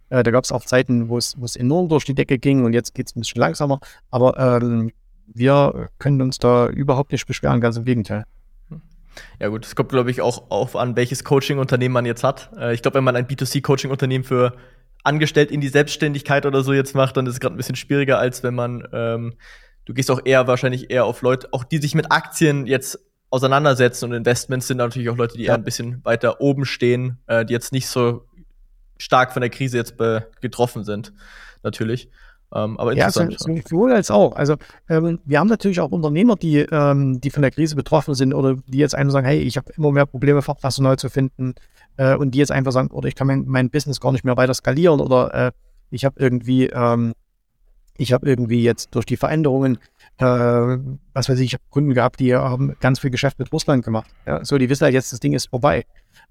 äh, 0.09 0.23
da 0.23 0.31
gab 0.31 0.45
es 0.45 0.53
auch 0.53 0.65
Zeiten, 0.65 1.09
wo 1.09 1.19
es, 1.19 1.57
enorm 1.57 1.89
durch 1.89 2.05
die 2.05 2.15
Decke 2.15 2.39
ging 2.39 2.65
und 2.65 2.73
jetzt 2.73 2.95
geht 2.95 3.09
es 3.09 3.17
ein 3.17 3.21
bisschen 3.21 3.41
langsamer. 3.41 3.81
Aber 4.11 4.39
ähm, 4.39 4.93
wir 5.27 5.89
können 5.99 6.23
uns 6.23 6.39
da 6.39 6.69
überhaupt 6.69 7.13
nicht 7.13 7.27
beschweren, 7.27 7.61
ganz 7.61 7.77
im 7.77 7.85
Gegenteil. 7.85 8.25
Ja 9.41 9.49
gut, 9.49 9.67
es 9.67 9.75
kommt, 9.75 9.91
glaube 9.91 10.11
ich, 10.11 10.21
auch 10.21 10.51
auf 10.51 10.77
an, 10.77 10.97
welches 10.97 11.25
Coaching-Unternehmen 11.25 11.93
man 11.93 12.07
jetzt 12.07 12.25
hat. 12.25 12.51
Äh, 12.59 12.75
ich 12.75 12.83
glaube, 12.83 12.97
wenn 12.97 13.05
man 13.05 13.17
ein 13.17 13.27
B2C-Coaching-Unternehmen 13.27 14.25
für 14.25 14.57
angestellt 15.05 15.51
in 15.51 15.61
die 15.61 15.69
Selbstständigkeit 15.69 16.47
oder 16.47 16.63
so 16.63 16.73
jetzt 16.73 16.95
macht, 16.95 17.17
dann 17.17 17.27
ist 17.27 17.35
es 17.35 17.41
gerade 17.41 17.55
ein 17.55 17.57
bisschen 17.57 17.77
schwieriger, 17.77 18.19
als 18.19 18.43
wenn 18.43 18.55
man, 18.55 18.87
ähm, 18.93 19.35
du 19.85 19.95
gehst 19.95 20.11
auch 20.11 20.21
eher 20.25 20.47
wahrscheinlich 20.47 20.91
eher 20.91 21.05
auf 21.05 21.23
Leute, 21.23 21.49
auch 21.53 21.65
die 21.65 21.79
sich 21.79 21.95
mit 21.95 22.11
Aktien 22.11 22.67
jetzt 22.67 22.99
auseinandersetzen 23.31 24.07
und 24.07 24.13
Investments 24.13 24.67
sind 24.67 24.79
natürlich 24.79 25.09
auch 25.09 25.17
Leute, 25.17 25.37
die 25.37 25.45
ja. 25.45 25.53
eher 25.53 25.59
ein 25.59 25.65
bisschen 25.65 26.05
weiter 26.05 26.41
oben 26.41 26.65
stehen, 26.65 27.19
äh, 27.27 27.45
die 27.45 27.53
jetzt 27.53 27.73
nicht 27.73 27.87
so 27.87 28.27
stark 28.99 29.33
von 29.33 29.43
der 29.43 29.51
Krise 29.51 29.77
jetzt 29.77 29.97
getroffen 30.41 30.83
sind, 30.83 31.13
natürlich. 31.63 32.11
Ähm, 32.55 32.79
aber 32.79 32.93
interessant. 32.93 33.33
Ja, 33.33 33.39
so, 33.39 33.55
sowohl 33.69 33.93
als 33.93 34.11
auch. 34.11 34.35
Also 34.37 34.57
ähm, 34.89 35.19
wir 35.25 35.41
haben 35.41 35.49
natürlich 35.49 35.81
auch 35.81 35.91
Unternehmer, 35.91 36.37
die, 36.37 36.59
ähm, 36.59 37.21
die 37.21 37.31
von 37.31 37.43
der 37.43 37.51
Krise 37.51 37.75
betroffen 37.75 38.15
sind 38.15 38.33
oder 38.33 38.57
die 38.67 38.79
jetzt 38.79 38.95
einfach 38.95 39.13
sagen, 39.13 39.27
hey, 39.27 39.41
ich 39.41 39.57
habe 39.57 39.73
immer 39.77 39.91
mehr 39.91 40.07
Probleme, 40.07 40.43
Fachpersonal 40.43 40.97
zu 40.97 41.09
finden 41.09 41.55
äh, 41.97 42.15
und 42.15 42.33
die 42.33 42.39
jetzt 42.39 42.53
einfach 42.53 42.73
sagen, 42.73 42.91
oder 42.91 43.09
ich 43.09 43.15
kann 43.15 43.27
mein, 43.27 43.45
mein 43.47 43.71
Business 43.71 44.01
gar 44.01 44.13
nicht 44.13 44.25
mehr 44.25 44.37
weiter 44.37 44.55
skalieren 44.55 45.01
oder 45.01 45.35
äh, 45.35 45.53
ich 45.91 46.05
habe 46.05 46.21
irgendwie, 46.21 46.67
ähm, 46.67 47.15
ich 47.97 48.13
habe 48.13 48.29
irgendwie 48.29 48.63
jetzt 48.63 48.95
durch 48.95 49.07
die 49.07 49.17
Veränderungen, 49.17 49.79
äh, 50.19 50.25
was 50.25 51.29
weiß 51.29 51.39
ich, 51.41 51.47
ich 51.47 51.55
habe 51.55 51.65
Kunden 51.71 51.95
gehabt, 51.95 52.21
die 52.21 52.35
haben 52.35 52.77
ganz 52.81 53.01
viel 53.01 53.11
Geschäft 53.11 53.39
mit 53.39 53.53
Russland 53.53 53.85
gemacht. 53.85 54.11
Ja? 54.27 54.45
So, 54.45 54.59
die 54.59 54.69
wissen 54.69 54.85
halt 54.85 54.95
jetzt, 54.95 55.13
das 55.13 55.21
Ding 55.21 55.33
ist 55.33 55.49
vorbei. 55.51 55.85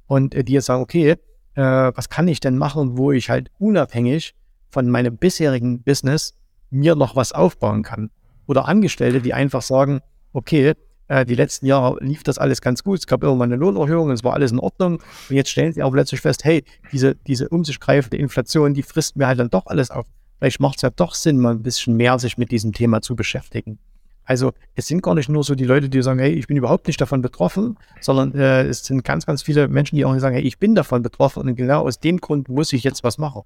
Und 0.07 0.33
äh, 0.33 0.43
die 0.43 0.53
jetzt 0.53 0.65
sagen, 0.65 0.81
okay, 0.81 1.15
äh, 1.55 1.61
was 1.61 2.09
kann 2.09 2.27
ich 2.27 2.39
denn 2.39 2.57
machen, 2.57 2.97
wo 2.97 3.11
ich 3.11 3.29
halt 3.29 3.49
unabhängig 3.59 4.33
von 4.69 4.89
meinem 4.89 5.17
bisherigen 5.17 5.83
Business 5.83 6.35
mir 6.69 6.95
noch 6.95 7.15
was 7.15 7.31
aufbauen 7.31 7.83
kann. 7.83 8.09
Oder 8.47 8.67
Angestellte, 8.67 9.21
die 9.21 9.33
einfach 9.33 9.61
sagen, 9.61 10.01
okay, 10.33 10.73
äh, 11.07 11.25
die 11.25 11.35
letzten 11.35 11.65
Jahre 11.65 11.97
lief 12.01 12.23
das 12.23 12.37
alles 12.37 12.61
ganz 12.61 12.83
gut, 12.83 12.99
es 12.99 13.07
gab 13.07 13.23
immer 13.23 13.35
mal 13.35 13.45
eine 13.45 13.55
Lohnerhöhung, 13.55 14.11
es 14.11 14.23
war 14.23 14.33
alles 14.33 14.51
in 14.51 14.59
Ordnung. 14.59 14.95
Und 15.29 15.35
jetzt 15.35 15.49
stellen 15.49 15.73
sie 15.73 15.83
auch 15.83 15.91
plötzlich 15.91 16.21
fest, 16.21 16.43
hey, 16.43 16.63
diese, 16.91 17.15
diese 17.15 17.49
um 17.49 17.63
sich 17.63 17.79
greifende 17.79 18.17
Inflation, 18.17 18.73
die 18.73 18.83
frisst 18.83 19.15
mir 19.15 19.27
halt 19.27 19.39
dann 19.39 19.49
doch 19.49 19.67
alles 19.67 19.91
auf. 19.91 20.05
Vielleicht 20.39 20.59
macht 20.59 20.77
es 20.77 20.81
ja 20.81 20.89
doch 20.89 21.13
Sinn, 21.15 21.39
mal 21.39 21.51
ein 21.51 21.63
bisschen 21.63 21.95
mehr 21.95 22.19
sich 22.19 22.37
mit 22.37 22.51
diesem 22.51 22.73
Thema 22.73 23.01
zu 23.01 23.15
beschäftigen. 23.15 23.79
Also 24.25 24.53
es 24.73 24.87
sind 24.87 25.03
gar 25.03 25.13
nicht 25.13 25.29
nur 25.29 25.43
so 25.43 25.53
die 25.53 25.65
Leute, 25.65 25.87
die 25.87 26.01
sagen, 26.01 26.19
hey, 26.19 26.33
ich 26.33 26.47
bin 26.47 26.57
überhaupt 26.57 26.87
nicht 26.87 26.99
davon 26.99 27.21
betroffen, 27.21 27.77
sondern 28.01 28.33
äh, 28.33 28.63
es 28.63 28.83
sind 28.83 29.03
ganz, 29.03 29.25
ganz 29.27 29.43
viele 29.43 29.67
Menschen, 29.67 29.95
die 29.95 30.05
auch 30.05 30.17
sagen, 30.17 30.35
hey, 30.35 30.43
ich 30.43 30.57
bin 30.57 30.73
davon 30.73 31.03
betroffen 31.03 31.43
und 31.43 31.55
genau 31.55 31.85
aus 31.85 31.99
dem 31.99 32.17
Grund 32.17 32.49
muss 32.49 32.73
ich 32.73 32.83
jetzt 32.83 33.03
was 33.03 33.19
machen. 33.19 33.43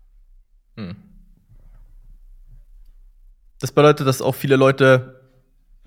Hm. 0.78 0.96
Das 3.60 3.72
bedeutet, 3.72 4.08
dass 4.08 4.22
auch 4.22 4.36
viele 4.36 4.56
Leute, 4.56 5.22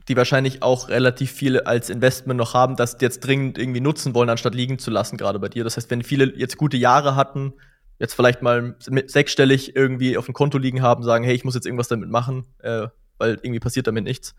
die 0.09 0.17
wahrscheinlich 0.17 0.63
auch 0.63 0.89
relativ 0.89 1.33
viel 1.33 1.61
als 1.61 1.91
Investment 1.91 2.39
noch 2.39 2.55
haben, 2.55 2.77
das 2.77 2.97
jetzt 3.01 3.21
dringend 3.21 3.59
irgendwie 3.59 3.81
nutzen 3.81 4.15
wollen, 4.15 4.29
anstatt 4.29 4.55
liegen 4.55 4.79
zu 4.79 4.91
lassen, 4.91 5.17
gerade 5.17 5.39
bei 5.39 5.49
dir. 5.49 5.65
Das 5.65 5.77
heißt, 5.77 5.91
wenn 5.91 6.03
viele 6.03 6.37
jetzt 6.37 6.57
gute 6.57 6.77
Jahre 6.77 7.17
hatten, 7.17 7.55
jetzt 7.99 8.15
vielleicht 8.15 8.43
mal 8.43 8.75
sechsstellig 9.07 9.77
irgendwie 9.77 10.19
auf 10.19 10.27
dem 10.27 10.35
Konto 10.35 10.59
liegen 10.59 10.83
haben, 10.83 11.03
sagen, 11.03 11.25
hey, 11.25 11.35
ich 11.35 11.45
muss 11.45 11.55
jetzt 11.55 11.67
irgendwas 11.67 11.89
damit 11.89 12.11
machen, 12.11 12.47
äh, 12.59 12.89
weil 13.19 13.39
irgendwie 13.43 13.61
passiert 13.61 13.87
damit 13.87 14.05
nichts. 14.05 14.35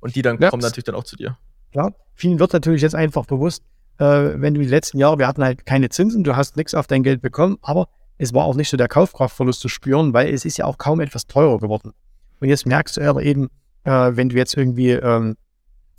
Und 0.00 0.14
die 0.14 0.22
dann 0.22 0.38
ja, 0.38 0.50
kommen 0.50 0.62
natürlich 0.62 0.84
dann 0.84 0.94
auch 0.94 1.04
zu 1.04 1.16
dir. 1.16 1.38
Ja, 1.72 1.92
vielen 2.14 2.38
wird 2.38 2.52
natürlich 2.52 2.82
jetzt 2.82 2.94
einfach 2.94 3.24
bewusst, 3.24 3.64
äh, 3.98 4.04
wenn 4.04 4.54
du 4.54 4.60
die 4.60 4.68
letzten 4.68 4.98
Jahre, 4.98 5.18
wir 5.18 5.26
hatten 5.26 5.42
halt 5.42 5.64
keine 5.66 5.88
Zinsen, 5.88 6.24
du 6.24 6.36
hast 6.36 6.56
nichts 6.56 6.74
auf 6.74 6.86
dein 6.86 7.02
Geld 7.02 7.22
bekommen, 7.22 7.56
aber 7.62 7.88
es 8.18 8.34
war 8.34 8.44
auch 8.44 8.54
nicht 8.54 8.68
so 8.68 8.76
der 8.76 8.88
Kaufkraftverlust 8.88 9.60
zu 9.60 9.68
spüren, 9.68 10.12
weil 10.12 10.32
es 10.32 10.44
ist 10.44 10.58
ja 10.58 10.66
auch 10.66 10.78
kaum 10.78 11.00
etwas 11.00 11.26
teurer 11.26 11.58
geworden. 11.58 11.92
Und 12.40 12.48
jetzt 12.48 12.66
merkst 12.66 12.96
du 12.96 13.08
aber 13.08 13.22
eben, 13.22 13.48
äh, 13.84 14.10
wenn 14.14 14.28
du 14.28 14.36
jetzt 14.36 14.56
irgendwie 14.56 14.90
ähm, 14.90 15.36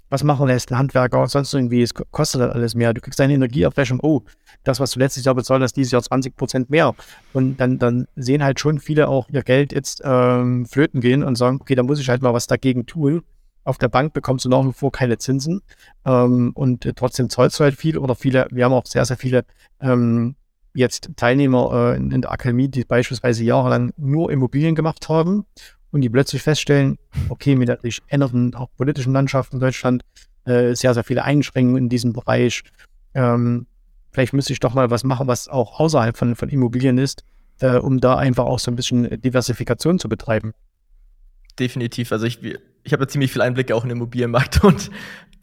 was 0.10 0.24
machen 0.24 0.48
lässt, 0.48 0.72
ein 0.72 0.78
Handwerker 0.78 1.22
und 1.22 1.30
sonst 1.30 1.54
irgendwie, 1.54 1.82
es 1.82 1.94
kostet 1.94 2.42
halt 2.42 2.54
alles 2.54 2.76
mehr. 2.76 2.94
Du 2.94 3.02
kriegst 3.02 3.20
deine 3.20 3.34
Energieabrechnung, 3.34 4.00
oh, 4.02 4.22
das, 4.64 4.80
was 4.80 4.92
du 4.92 5.00
letztes 5.00 5.26
Jahr 5.26 5.36
bezahlt 5.36 5.62
hast, 5.62 5.74
dieses 5.74 5.92
Jahr 5.92 6.02
20 6.02 6.36
Prozent 6.36 6.70
mehr. 6.70 6.96
Und 7.34 7.58
dann, 7.58 7.78
dann 7.78 8.08
sehen 8.16 8.44
halt 8.44 8.60
schon 8.60 8.80
viele 8.80 9.08
auch 9.10 9.28
ihr 9.30 9.44
Geld 9.44 9.74
jetzt 9.74 10.02
ähm, 10.04 10.66
flöten 10.66 11.02
gehen 11.02 11.24
und 11.24 11.36
sagen, 11.36 11.60
okay, 11.62 11.76
da 11.76 11.84
muss 11.84 12.00
ich 12.00 12.10
halt 12.10 12.22
mal 12.22 12.34
was 12.34 12.48
dagegen 12.48 12.86
tun. 12.86 13.24
Auf 13.64 13.78
der 13.78 13.90
Bank 13.90 14.14
bekommst 14.14 14.46
du 14.46 14.50
nach 14.50 14.66
wie 14.66 14.72
vor 14.72 14.94
keine 14.94 15.18
Zinsen 15.18 15.62
ähm, 16.06 16.52
und 16.54 16.90
trotzdem 16.96 17.30
zahlst 17.30 17.60
du 17.60 17.66
halt 17.66 17.76
viel 17.76 17.98
oder 17.98 18.16
viele, 18.16 18.48
wir 18.50 18.64
haben 18.64 18.74
auch 18.74 18.86
sehr, 18.86 19.04
sehr 19.04 19.18
viele 19.18 19.44
ähm, 19.82 20.36
jetzt 20.74 21.10
Teilnehmer 21.18 21.94
äh, 21.94 21.98
in, 21.98 22.12
in 22.12 22.22
der 22.22 22.32
Akademie, 22.32 22.70
die 22.70 22.86
beispielsweise 22.86 23.44
jahrelang 23.44 23.92
nur 23.98 24.32
Immobilien 24.32 24.74
gemacht 24.74 25.10
haben 25.10 25.46
und 25.92 26.02
die 26.02 26.10
plötzlich 26.10 26.42
feststellen, 26.42 26.98
okay, 27.30 27.56
mit 27.56 27.70
der 27.70 27.80
sich 27.82 28.02
ändernden 28.08 28.56
auch 28.56 28.70
politischen 28.78 29.14
Landschaft 29.14 29.54
in 29.54 29.60
Deutschland 29.60 30.04
äh, 30.46 30.76
sehr, 30.76 30.94
sehr 30.94 31.04
viele 31.04 31.24
Einschränkungen 31.24 31.84
in 31.84 31.90
diesem 31.90 32.14
Bereich. 32.14 32.64
Ähm, 33.14 33.68
vielleicht 34.12 34.34
müsste 34.34 34.54
ich 34.54 34.60
doch 34.60 34.74
mal 34.74 34.90
was 34.90 35.04
machen, 35.04 35.28
was 35.28 35.48
auch 35.48 35.80
außerhalb 35.80 36.18
von, 36.18 36.36
von 36.36 36.50
Immobilien 36.50 36.98
ist, 36.98 37.24
äh, 37.60 37.78
um 37.78 38.00
da 38.00 38.18
einfach 38.18 38.46
auch 38.46 38.60
so 38.60 38.72
ein 38.72 38.76
bisschen 38.76 39.22
Diversifikation 39.22 40.00
zu 40.00 40.10
betreiben. 40.10 40.54
Definitiv. 41.60 42.12
Also 42.12 42.26
ich, 42.26 42.44
ich 42.44 42.94
habe 42.94 43.04
ja 43.04 43.08
ziemlich 43.08 43.32
viel 43.32 43.42
Einblicke 43.42 43.76
auch 43.76 43.84
in 43.84 43.90
den 43.90 43.98
Immobilienmarkt 43.98 44.64
und 44.64 44.92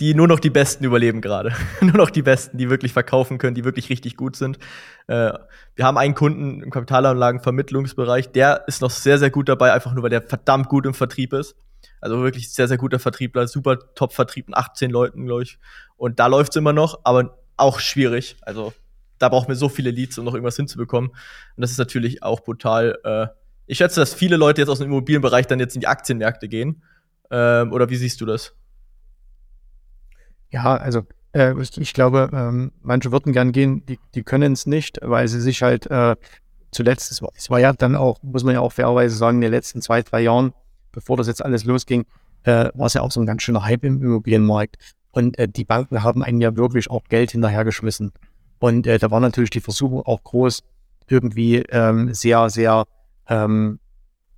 die 0.01 0.15
nur 0.15 0.27
noch 0.27 0.41
die 0.41 0.51
Besten 0.51 0.85
überleben 0.85 1.21
gerade. 1.21 1.53
nur 1.81 1.97
noch 1.97 2.11
die 2.11 2.23
Besten, 2.23 2.59
die 2.59 2.71
wirklich 2.71 2.93
verkaufen 2.93 3.39
können, 3.39 3.55
die 3.55 3.65
wirklich 3.65 3.91
richtig 3.91 4.17
gut 4.17 4.37
sind. 4.37 4.59
Äh, 5.07 5.33
wir 5.77 5.85
haben 5.85 5.99
einen 5.99 6.15
Kunden 6.15 6.63
im 6.63 6.71
Kapitalanlagenvermittlungsbereich, 6.71 8.33
der 8.33 8.65
ist 8.67 8.81
noch 8.83 8.91
sehr, 8.91 9.19
sehr 9.19 9.31
gut 9.31 9.49
dabei, 9.49 9.73
einfach 9.73 9.93
nur 9.93 10.03
weil 10.03 10.11
der 10.11 10.23
verdammt 10.23 10.69
gut 10.69 10.87
im 10.87 10.95
Vertrieb 10.95 11.33
ist. 11.33 11.57
Also 12.01 12.23
wirklich 12.23 12.53
sehr, 12.53 12.69
sehr 12.69 12.77
guter 12.77 12.99
Vertriebler, 12.99 13.47
super 13.47 13.79
Top-Vertrieb 13.95 14.49
mit 14.49 14.57
18 14.57 14.91
Leuten, 14.91 15.27
glaube 15.27 15.43
ich. 15.43 15.59
Und 15.97 16.19
da 16.19 16.27
läuft's 16.27 16.57
immer 16.57 16.73
noch, 16.73 17.01
aber 17.05 17.39
auch 17.57 17.79
schwierig. 17.79 18.37
Also 18.43 18.73
da 19.19 19.29
brauchen 19.29 19.49
wir 19.49 19.57
so 19.57 19.69
viele 19.69 19.91
Leads, 19.91 20.19
um 20.19 20.25
noch 20.25 20.35
irgendwas 20.35 20.57
hinzubekommen. 20.57 21.11
Und 21.11 21.61
das 21.61 21.71
ist 21.71 21.79
natürlich 21.79 22.23
auch 22.23 22.41
brutal. 22.41 22.99
Äh, 23.05 23.44
ich 23.67 23.79
schätze, 23.79 24.01
dass 24.01 24.15
viele 24.15 24.37
Leute 24.37 24.61
jetzt 24.61 24.69
aus 24.69 24.79
dem 24.79 24.89
Immobilienbereich 24.89 25.47
dann 25.47 25.61
jetzt 25.61 25.75
in 25.75 25.81
die 25.81 25.87
Aktienmärkte 25.87 26.49
gehen. 26.49 26.83
Ähm, 27.31 27.73
oder 27.73 27.89
wie 27.91 27.97
siehst 27.97 28.21
du 28.21 28.27
das? 28.27 28.55
Ja, 30.51 30.77
also 30.77 31.03
äh, 31.33 31.55
ich 31.61 31.95
glaube, 31.95 32.31
ähm, 32.33 32.73
manche 32.83 33.11
würden 33.11 33.33
gern 33.33 33.53
gehen, 33.53 33.85
die, 33.87 33.99
die 34.15 34.23
können 34.23 34.53
es 34.53 34.67
nicht, 34.67 34.99
weil 35.03 35.27
sie 35.29 35.41
sich 35.41 35.63
halt 35.63 35.91
äh, 35.91 36.17
zuletzt, 36.71 37.11
es 37.11 37.23
war, 37.23 37.31
es 37.37 37.51
war, 37.51 37.59
ja 37.59 37.73
dann 37.73 37.97
auch, 37.97 38.23
muss 38.23 38.45
man 38.45 38.55
ja 38.55 38.61
auch 38.61 38.73
fairerweise 38.73 39.17
sagen, 39.17 39.39
in 39.39 39.43
den 39.43 39.51
letzten 39.51 39.81
zwei, 39.81 40.03
drei 40.03 40.21
Jahren, 40.21 40.53
bevor 40.93 41.17
das 41.17 41.27
jetzt 41.27 41.45
alles 41.45 41.65
losging, 41.65 42.05
äh, 42.45 42.71
war 42.75 42.87
es 42.87 42.95
ja 42.95 43.01
auch 43.01 43.11
so 43.11 43.21
ein 43.21 43.27
ganz 43.27 43.43
schöner 43.43 43.65
Hype 43.65 43.85
im 43.85 44.03
Immobilienmarkt. 44.03 44.77
Und 45.11 45.39
äh, 45.39 45.49
die 45.49 45.65
Banken 45.65 46.03
haben 46.03 46.23
einen 46.23 46.41
ja 46.41 46.57
wirklich 46.57 46.91
auch 46.91 47.05
Geld 47.09 47.31
hinterhergeschmissen. 47.31 48.13
Und 48.59 48.87
äh, 48.87 48.99
da 48.99 49.11
war 49.11 49.21
natürlich 49.21 49.51
die 49.51 49.61
Versuchung 49.61 50.03
auch 50.03 50.23
groß, 50.23 50.63
irgendwie 51.09 51.59
ähm, 51.69 52.15
sehr, 52.15 52.51
sehr 52.51 52.85
ähm, 53.29 53.79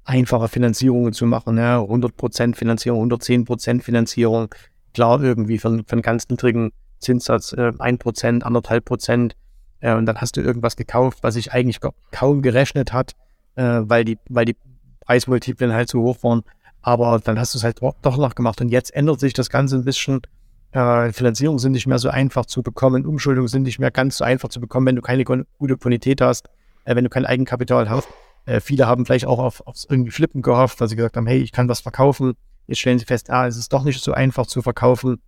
einfache 0.05 0.49
Finanzierungen 0.49 1.13
zu 1.13 1.27
machen. 1.27 1.57
Ne? 1.57 1.77
100% 1.77 2.55
Finanzierung, 2.55 3.11
110% 3.11 3.83
Finanzierung 3.83 4.55
klar 4.95 5.23
irgendwie 5.23 5.59
für, 5.59 5.71
für 5.87 5.93
einen 5.93 6.03
ganz 6.03 6.29
niedrigen 6.29 6.73
Zinssatz 7.01 7.53
äh, 7.53 7.73
1%, 7.73 8.43
1,5 8.43 8.81
Prozent. 8.81 9.37
Äh, 9.81 9.95
und 9.95 10.07
dann 10.07 10.19
hast 10.19 10.37
du 10.37 10.41
irgendwas 10.41 10.77
gekauft, 10.77 11.19
was 11.23 11.35
sich 11.35 11.53
eigentlich 11.53 11.81
kaum 12.13 12.41
gerechnet 12.41 12.93
hat, 12.93 13.13
äh, 13.57 13.81
weil, 13.83 14.05
die, 14.05 14.19
weil 14.29 14.47
die 14.47 14.57
Preismultiplen 15.01 15.73
halt 15.73 15.89
zu 15.89 16.03
hoch 16.03 16.23
waren. 16.23 16.43
Aber 16.81 17.21
dann 17.23 17.39
hast 17.39 17.55
du 17.55 17.59
es 17.59 17.65
halt 17.65 17.81
doch 17.83 18.17
noch 18.17 18.35
gemacht. 18.35 18.61
Und 18.61 18.69
jetzt 18.69 18.95
ändert 18.95 19.21
sich 19.21 19.33
das 19.33 19.51
Ganze 19.51 19.77
ein 19.77 19.85
bisschen. 19.85 20.23
Äh, 20.71 21.13
Finanzierungen 21.13 21.59
sind 21.59 21.73
nicht 21.73 21.87
mehr 21.87 21.99
so 21.99 22.09
einfach 22.09 22.47
zu 22.47 22.63
bekommen. 22.63 23.05
Umschuldungen 23.05 23.49
sind 23.49 23.65
nicht 23.65 23.81
mehr 23.81 23.91
ganz 23.91 24.19
so 24.19 24.25
einfach 24.25 24.49
zu 24.49 24.61
bekommen, 24.61 24.87
wenn 24.87 24.97
du 24.97 25.03
keine 25.03 25.25
gute 25.25 25.77
Bonität 25.77 26.21
hast, 26.21 26.49
äh, 26.85 26.95
wenn 26.95 27.05
du 27.05 27.11
kein 27.11 27.27
Eigenkapital 27.27 27.91
hast. 27.91 28.09
Äh, 28.47 28.61
viele 28.61 28.87
haben 28.87 29.05
vielleicht 29.05 29.27
auch 29.27 29.39
auf, 29.39 29.67
aufs 29.67 29.87
irgendwie 29.89 30.11
Flippen 30.11 30.41
gehofft, 30.43 30.81
weil 30.81 30.89
sie 30.89 30.97
gesagt 30.97 31.17
haben, 31.17 31.27
hey, 31.27 31.39
ich 31.39 31.53
kann 31.53 31.69
was 31.69 31.81
verkaufen 31.81 32.35
Jetzt 32.67 32.81
stellen 32.81 32.99
sie 32.99 33.05
fest, 33.05 33.31
ah, 33.31 33.47
es 33.47 33.57
ist 33.57 33.73
doch 33.73 33.85
nicht 33.85 34.03
so 34.03 34.13
einfach 34.13 34.47
zu 34.47 34.63
verkaufen. 34.63 35.21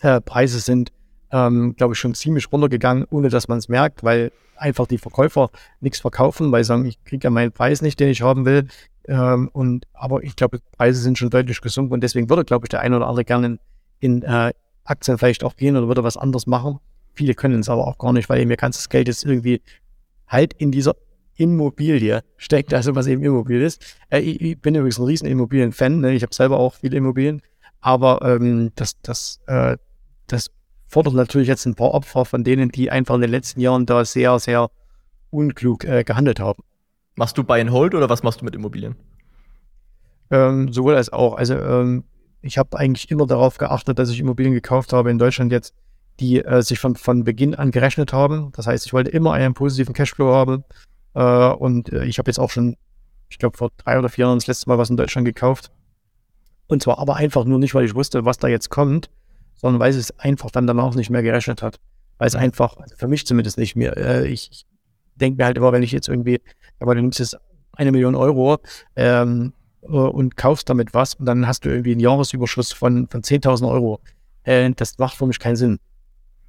Äh, 0.00 0.20
Preise 0.20 0.58
sind, 0.58 0.92
ähm, 1.30 1.74
glaube 1.76 1.94
ich, 1.94 2.00
schon 2.00 2.14
ziemlich 2.14 2.50
runtergegangen, 2.50 3.06
ohne 3.10 3.28
dass 3.28 3.48
man 3.48 3.58
es 3.58 3.68
merkt, 3.68 4.02
weil 4.02 4.32
einfach 4.56 4.86
die 4.86 4.98
Verkäufer 4.98 5.50
nichts 5.80 6.00
verkaufen, 6.00 6.50
weil 6.50 6.64
sie 6.64 6.68
sagen, 6.68 6.86
ich 6.86 7.02
kriege 7.04 7.24
ja 7.24 7.30
meinen 7.30 7.52
Preis 7.52 7.80
nicht, 7.80 8.00
den 8.00 8.08
ich 8.08 8.22
haben 8.22 8.44
will. 8.44 8.66
Ähm, 9.06 9.48
und 9.52 9.86
aber 9.92 10.22
ich 10.24 10.34
glaube, 10.34 10.60
Preise 10.76 11.00
sind 11.00 11.16
schon 11.16 11.30
deutlich 11.30 11.60
gesunken 11.60 11.94
und 11.94 12.00
deswegen 12.02 12.28
würde, 12.28 12.44
glaube 12.44 12.66
ich, 12.66 12.70
der 12.70 12.80
eine 12.80 12.96
oder 12.96 13.06
andere 13.06 13.24
gerne 13.24 13.46
in, 13.46 13.58
in 14.00 14.22
äh, 14.22 14.52
Aktien 14.84 15.18
vielleicht 15.18 15.44
auch 15.44 15.56
gehen 15.56 15.76
oder 15.76 15.86
würde 15.86 16.02
was 16.02 16.16
anderes 16.16 16.46
machen. 16.46 16.80
Viele 17.14 17.34
können 17.34 17.60
es 17.60 17.68
aber 17.68 17.86
auch 17.86 17.98
gar 17.98 18.12
nicht, 18.12 18.28
weil 18.28 18.40
ihr 18.40 18.56
ganzes 18.56 18.88
Geld 18.88 19.08
jetzt 19.08 19.24
irgendwie 19.24 19.62
halt 20.26 20.54
in 20.54 20.72
dieser 20.72 20.96
Immobilie 21.38 22.22
steckt, 22.36 22.74
also 22.74 22.94
was 22.96 23.06
eben 23.06 23.22
Immobilie 23.22 23.64
ist. 23.64 23.96
Äh, 24.10 24.20
ich, 24.20 24.40
ich, 24.40 24.60
bin 24.60 24.74
übrigens 24.74 24.98
ein 24.98 25.04
riesen 25.04 25.28
Immobilien-Fan, 25.28 26.00
ne? 26.00 26.12
ich 26.12 26.22
habe 26.22 26.34
selber 26.34 26.58
auch 26.58 26.74
viele 26.74 26.96
Immobilien, 26.96 27.40
aber 27.80 28.20
ähm, 28.22 28.72
das, 28.74 29.00
das, 29.02 29.40
äh, 29.46 29.76
das 30.26 30.50
fordert 30.88 31.14
natürlich 31.14 31.46
jetzt 31.46 31.64
ein 31.64 31.76
paar 31.76 31.94
Opfer 31.94 32.24
von 32.24 32.42
denen, 32.42 32.70
die 32.70 32.90
einfach 32.90 33.14
in 33.14 33.20
den 33.20 33.30
letzten 33.30 33.60
Jahren 33.60 33.86
da 33.86 34.04
sehr, 34.04 34.38
sehr 34.40 34.70
unklug 35.30 35.84
äh, 35.84 36.02
gehandelt 36.02 36.40
haben. 36.40 36.64
Machst 37.14 37.38
du 37.38 37.44
Buy 37.44 37.60
and 37.60 37.70
Hold 37.70 37.94
oder 37.94 38.08
was 38.08 38.24
machst 38.24 38.40
du 38.40 38.44
mit 38.44 38.56
Immobilien? 38.56 38.96
Ähm, 40.30 40.72
sowohl 40.72 40.96
als 40.96 41.12
auch. 41.12 41.36
Also 41.36 41.54
ähm, 41.54 42.04
ich 42.42 42.58
habe 42.58 42.76
eigentlich 42.76 43.10
immer 43.10 43.26
darauf 43.26 43.58
geachtet, 43.58 43.98
dass 43.98 44.10
ich 44.10 44.18
Immobilien 44.18 44.54
gekauft 44.54 44.92
habe 44.92 45.10
in 45.10 45.18
Deutschland 45.18 45.52
jetzt, 45.52 45.72
die 46.18 46.44
äh, 46.44 46.62
sich 46.62 46.80
von, 46.80 46.96
von 46.96 47.22
Beginn 47.22 47.54
an 47.54 47.70
gerechnet 47.70 48.12
haben. 48.12 48.50
Das 48.56 48.66
heißt, 48.66 48.86
ich 48.86 48.92
wollte 48.92 49.10
immer 49.10 49.32
einen 49.34 49.54
positiven 49.54 49.94
Cashflow 49.94 50.32
haben 50.34 50.64
Äh, 51.18 51.52
und 51.54 51.92
äh, 51.92 52.04
ich 52.04 52.18
habe 52.18 52.30
jetzt 52.30 52.38
auch 52.38 52.50
schon, 52.50 52.76
ich 53.28 53.38
glaube, 53.38 53.56
vor 53.56 53.70
drei 53.76 53.98
oder 53.98 54.08
vier 54.08 54.26
Jahren 54.26 54.38
das 54.38 54.46
letzte 54.46 54.68
Mal 54.68 54.78
was 54.78 54.88
in 54.88 54.96
Deutschland 54.96 55.24
gekauft. 55.24 55.72
Und 56.68 56.82
zwar 56.82 56.98
aber 56.98 57.16
einfach 57.16 57.44
nur 57.44 57.58
nicht, 57.58 57.74
weil 57.74 57.84
ich 57.84 57.94
wusste, 57.94 58.24
was 58.24 58.38
da 58.38 58.46
jetzt 58.46 58.70
kommt, 58.70 59.10
sondern 59.56 59.80
weil 59.80 59.92
es 59.92 60.16
einfach 60.18 60.50
dann 60.52 60.68
danach 60.68 60.94
nicht 60.94 61.10
mehr 61.10 61.22
gerechnet 61.22 61.60
hat. 61.60 61.80
Weil 62.18 62.28
es 62.28 62.36
einfach, 62.36 62.76
also 62.76 62.94
für 62.96 63.08
mich 63.08 63.26
zumindest 63.26 63.58
nicht 63.58 63.74
mehr, 63.74 63.96
äh, 63.96 64.28
ich, 64.28 64.50
ich 64.52 64.66
denke 65.16 65.38
mir 65.38 65.46
halt 65.46 65.56
immer, 65.56 65.72
wenn 65.72 65.82
ich 65.82 65.90
jetzt 65.90 66.08
irgendwie, 66.08 66.40
aber 66.78 66.94
du 66.94 67.00
nimmst 67.00 67.18
jetzt 67.18 67.36
eine 67.72 67.90
Million 67.90 68.14
Euro 68.14 68.58
ähm, 68.94 69.52
äh, 69.82 69.86
und 69.86 70.36
kaufst 70.36 70.68
damit 70.68 70.94
was 70.94 71.14
und 71.14 71.26
dann 71.26 71.48
hast 71.48 71.64
du 71.64 71.68
irgendwie 71.68 71.92
einen 71.92 72.00
Jahresüberschuss 72.00 72.72
von, 72.72 73.08
von 73.08 73.22
10.000 73.22 73.68
Euro. 73.68 74.00
Äh, 74.44 74.70
das 74.76 74.98
macht 74.98 75.16
für 75.16 75.26
mich 75.26 75.40
keinen 75.40 75.56
Sinn. 75.56 75.80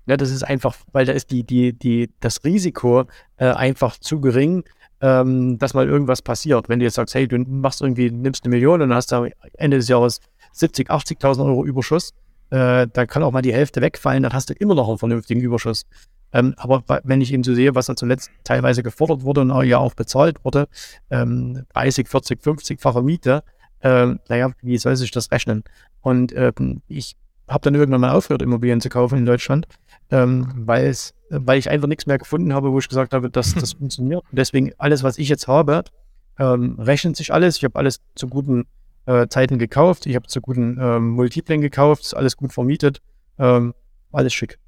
Ja, 0.09 0.17
das 0.17 0.31
ist 0.31 0.41
einfach, 0.41 0.75
weil 0.91 1.05
da 1.05 1.13
ist 1.13 1.29
die, 1.29 1.43
die, 1.43 1.71
die, 1.71 2.09
das 2.19 2.43
Risiko 2.43 3.05
äh, 3.37 3.45
einfach 3.45 3.95
zu 3.99 4.19
gering, 4.19 4.63
ähm, 5.01 5.59
dass 5.59 5.75
mal 5.75 5.87
irgendwas 5.87 6.23
passiert. 6.23 6.67
Wenn 6.67 6.79
du 6.79 6.85
jetzt 6.85 6.95
sagst, 6.95 7.13
hey, 7.13 7.27
du 7.27 7.37
machst 7.37 7.81
irgendwie, 7.81 8.09
nimmst 8.09 8.43
eine 8.43 8.49
Million 8.49 8.81
und 8.81 8.91
hast 8.91 9.13
am 9.13 9.29
Ende 9.53 9.77
des 9.77 9.87
Jahres 9.87 10.19
70, 10.53 10.89
80.000 10.89 11.45
Euro 11.45 11.63
Überschuss, 11.63 12.15
äh, 12.49 12.87
da 12.91 13.05
kann 13.05 13.21
auch 13.21 13.31
mal 13.31 13.43
die 13.43 13.53
Hälfte 13.53 13.81
wegfallen, 13.81 14.23
dann 14.23 14.33
hast 14.33 14.49
du 14.49 14.55
immer 14.55 14.73
noch 14.73 14.89
einen 14.89 14.97
vernünftigen 14.97 15.41
Überschuss. 15.41 15.85
Ähm, 16.33 16.55
aber 16.57 16.83
wenn 17.03 17.21
ich 17.21 17.31
eben 17.31 17.43
so 17.43 17.53
sehe, 17.53 17.75
was 17.75 17.85
da 17.85 17.95
zuletzt 17.95 18.31
teilweise 18.43 18.81
gefordert 18.81 19.21
wurde 19.21 19.41
und 19.41 19.63
ja 19.65 19.77
auch 19.77 19.93
bezahlt 19.93 20.43
wurde, 20.43 20.67
ähm, 21.11 21.67
30, 21.73 22.07
40, 22.07 22.41
50-fache 22.41 23.03
Miete, 23.03 23.43
äh, 23.81 24.15
naja, 24.27 24.53
wie 24.63 24.79
soll 24.79 24.95
sich 24.95 25.11
das 25.11 25.31
rechnen? 25.31 25.63
Und 26.01 26.35
ähm, 26.35 26.81
ich 26.87 27.15
habe 27.49 27.61
dann 27.63 27.75
irgendwann 27.75 28.01
mal 28.01 28.11
aufgehört, 28.11 28.41
Immobilien 28.41 28.81
zu 28.81 28.89
kaufen 28.89 29.17
in 29.17 29.25
Deutschland, 29.25 29.67
ähm, 30.11 30.51
weil 30.55 30.87
es, 30.87 31.13
weil 31.29 31.59
ich 31.59 31.69
einfach 31.69 31.87
nichts 31.87 32.05
mehr 32.05 32.17
gefunden 32.17 32.53
habe, 32.53 32.71
wo 32.71 32.79
ich 32.79 32.87
gesagt 32.87 33.13
habe, 33.13 33.29
dass 33.29 33.53
das 33.55 33.73
funktioniert. 33.79 34.23
Und 34.29 34.37
deswegen 34.37 34.71
alles, 34.77 35.03
was 35.03 35.17
ich 35.17 35.29
jetzt 35.29 35.47
habe, 35.47 35.83
ähm, 36.37 36.79
rechnet 36.79 37.17
sich 37.17 37.33
alles. 37.33 37.57
Ich 37.57 37.63
habe 37.63 37.77
alles 37.77 38.01
zu 38.15 38.27
guten 38.27 38.65
äh, 39.05 39.27
Zeiten 39.27 39.59
gekauft. 39.59 40.05
Ich 40.05 40.15
habe 40.15 40.27
zu 40.27 40.41
guten 40.41 40.77
ähm, 40.79 41.09
Multiplen 41.09 41.61
gekauft, 41.61 42.03
ist 42.03 42.13
alles 42.13 42.37
gut 42.37 42.53
vermietet, 42.53 43.01
ähm, 43.37 43.73
alles 44.11 44.33
schick. 44.33 44.59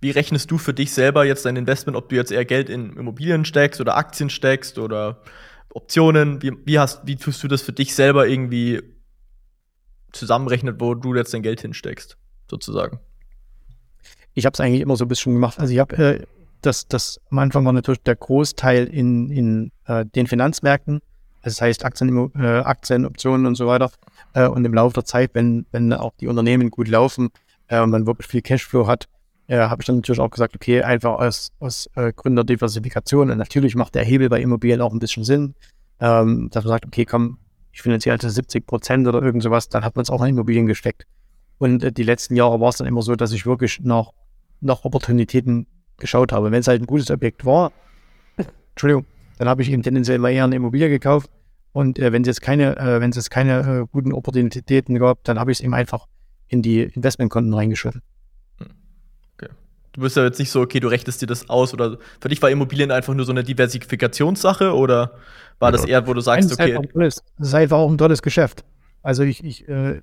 Wie 0.00 0.10
rechnest 0.10 0.50
du 0.50 0.58
für 0.58 0.74
dich 0.74 0.92
selber 0.92 1.24
jetzt 1.24 1.46
dein 1.46 1.56
Investment, 1.56 1.96
ob 1.96 2.10
du 2.10 2.16
jetzt 2.16 2.30
eher 2.30 2.44
Geld 2.44 2.68
in 2.68 2.92
Immobilien 2.94 3.44
steckst 3.44 3.80
oder 3.80 3.96
Aktien 3.96 4.28
steckst 4.28 4.78
oder 4.78 5.22
Optionen? 5.72 6.42
Wie, 6.42 6.52
wie, 6.66 6.78
hast, 6.78 7.06
wie 7.06 7.16
tust 7.16 7.42
du 7.42 7.48
das 7.48 7.62
für 7.62 7.72
dich 7.72 7.94
selber 7.94 8.28
irgendwie 8.28 8.82
zusammenrechnet, 10.14 10.80
wo 10.80 10.94
du 10.94 11.14
jetzt 11.14 11.34
dein 11.34 11.42
Geld 11.42 11.60
hinsteckst, 11.60 12.16
sozusagen? 12.50 13.00
Ich 14.34 14.46
habe 14.46 14.54
es 14.54 14.60
eigentlich 14.60 14.80
immer 14.80 14.96
so 14.96 15.04
ein 15.04 15.08
bisschen 15.08 15.34
gemacht. 15.34 15.58
Also 15.58 15.72
ich 15.72 15.78
habe 15.78 15.96
äh, 15.96 16.26
das, 16.62 16.88
das 16.88 17.20
am 17.30 17.38
Anfang 17.38 17.64
war 17.64 17.72
natürlich 17.72 18.02
der 18.02 18.16
Großteil 18.16 18.86
in, 18.86 19.30
in 19.30 19.72
äh, 19.86 20.04
den 20.06 20.26
Finanzmärkten, 20.26 21.00
das 21.42 21.60
heißt 21.60 21.84
Aktien, 21.84 22.30
äh, 22.36 22.46
Aktien, 22.46 23.04
Optionen 23.04 23.46
und 23.46 23.54
so 23.54 23.66
weiter. 23.66 23.90
Äh, 24.32 24.48
und 24.48 24.64
im 24.64 24.74
Laufe 24.74 24.94
der 24.94 25.04
Zeit, 25.04 25.30
wenn, 25.34 25.66
wenn 25.72 25.92
auch 25.92 26.12
die 26.20 26.26
Unternehmen 26.26 26.70
gut 26.70 26.88
laufen 26.88 27.30
äh, 27.68 27.80
und 27.80 27.90
man 27.90 28.06
wirklich 28.06 28.26
viel 28.26 28.42
Cashflow 28.42 28.86
hat, 28.86 29.08
äh, 29.46 29.58
habe 29.58 29.82
ich 29.82 29.86
dann 29.86 29.96
natürlich 29.96 30.20
auch 30.20 30.30
gesagt, 30.30 30.54
okay, 30.54 30.82
einfach 30.82 31.18
aus, 31.18 31.52
aus 31.60 31.88
äh, 31.96 32.12
Gründen 32.12 32.36
der 32.36 32.44
Diversifikation. 32.44 33.30
Und 33.30 33.38
natürlich 33.38 33.74
macht 33.74 33.94
der 33.94 34.04
Hebel 34.04 34.28
bei 34.30 34.40
Immobilien 34.40 34.80
auch 34.80 34.92
ein 34.92 34.98
bisschen 34.98 35.24
Sinn, 35.24 35.54
ähm, 36.00 36.48
dass 36.50 36.64
man 36.64 36.70
sagt, 36.70 36.86
okay, 36.86 37.04
komm, 37.04 37.38
ich 37.74 37.82
finanziere 37.82 38.12
halt 38.12 38.22
70 38.22 38.66
Prozent 38.66 39.06
oder 39.08 39.20
irgend 39.20 39.42
sowas, 39.42 39.68
dann 39.68 39.84
hat 39.84 39.96
man 39.96 40.04
es 40.04 40.10
auch 40.10 40.22
in 40.22 40.28
Immobilien 40.28 40.66
gesteckt. 40.66 41.06
Und 41.58 41.82
äh, 41.82 41.92
die 41.92 42.04
letzten 42.04 42.36
Jahre 42.36 42.60
war 42.60 42.68
es 42.68 42.76
dann 42.76 42.86
immer 42.86 43.02
so, 43.02 43.16
dass 43.16 43.32
ich 43.32 43.46
wirklich 43.46 43.80
nach, 43.82 44.12
nach 44.60 44.84
Opportunitäten 44.84 45.66
geschaut 45.98 46.32
habe. 46.32 46.52
Wenn 46.52 46.60
es 46.60 46.68
halt 46.68 46.82
ein 46.82 46.86
gutes 46.86 47.10
Objekt 47.10 47.44
war, 47.44 47.72
Entschuldigung, 48.70 49.06
dann 49.38 49.48
habe 49.48 49.62
ich 49.62 49.70
eben 49.70 49.82
tendenziell 49.82 50.18
mal 50.18 50.30
eher 50.30 50.44
eine 50.44 50.54
Immobilie 50.54 50.88
gekauft. 50.88 51.30
Und 51.72 51.98
äh, 51.98 52.12
wenn 52.12 52.22
es 52.22 52.28
jetzt 52.28 52.42
keine, 52.42 52.76
äh, 52.76 53.00
wenn 53.00 53.10
es 53.10 53.16
jetzt 53.16 53.30
keine 53.30 53.82
äh, 53.82 53.86
guten 53.90 54.12
Opportunitäten 54.12 54.96
gab, 54.98 55.24
dann 55.24 55.40
habe 55.40 55.50
ich 55.50 55.58
es 55.58 55.64
eben 55.64 55.74
einfach 55.74 56.06
in 56.46 56.62
die 56.62 56.82
Investmentkonten 56.82 57.52
reingeschüttet. 57.52 58.02
Du 59.94 60.00
bist 60.00 60.16
ja 60.16 60.24
jetzt 60.24 60.38
nicht 60.38 60.50
so, 60.50 60.60
okay, 60.60 60.80
du 60.80 60.88
rechnest 60.88 61.22
dir 61.22 61.26
das 61.26 61.48
aus 61.48 61.72
oder 61.72 61.98
für 62.20 62.28
dich 62.28 62.42
war 62.42 62.50
Immobilien 62.50 62.90
einfach 62.90 63.14
nur 63.14 63.24
so 63.24 63.32
eine 63.32 63.44
Diversifikationssache 63.44 64.74
oder 64.74 65.12
war 65.60 65.70
das 65.70 65.84
eher, 65.84 66.06
wo 66.06 66.14
du 66.14 66.20
sagst, 66.20 66.52
okay. 66.52 66.78
Das 66.94 67.22
ist 67.38 67.54
einfach 67.54 67.78
auch 67.78 67.90
ein 67.90 67.98
tolles 67.98 68.20
Geschäft. 68.20 68.64
Also 69.02 69.22
ich, 69.22 69.44
ich 69.44 69.68
äh, 69.68 70.02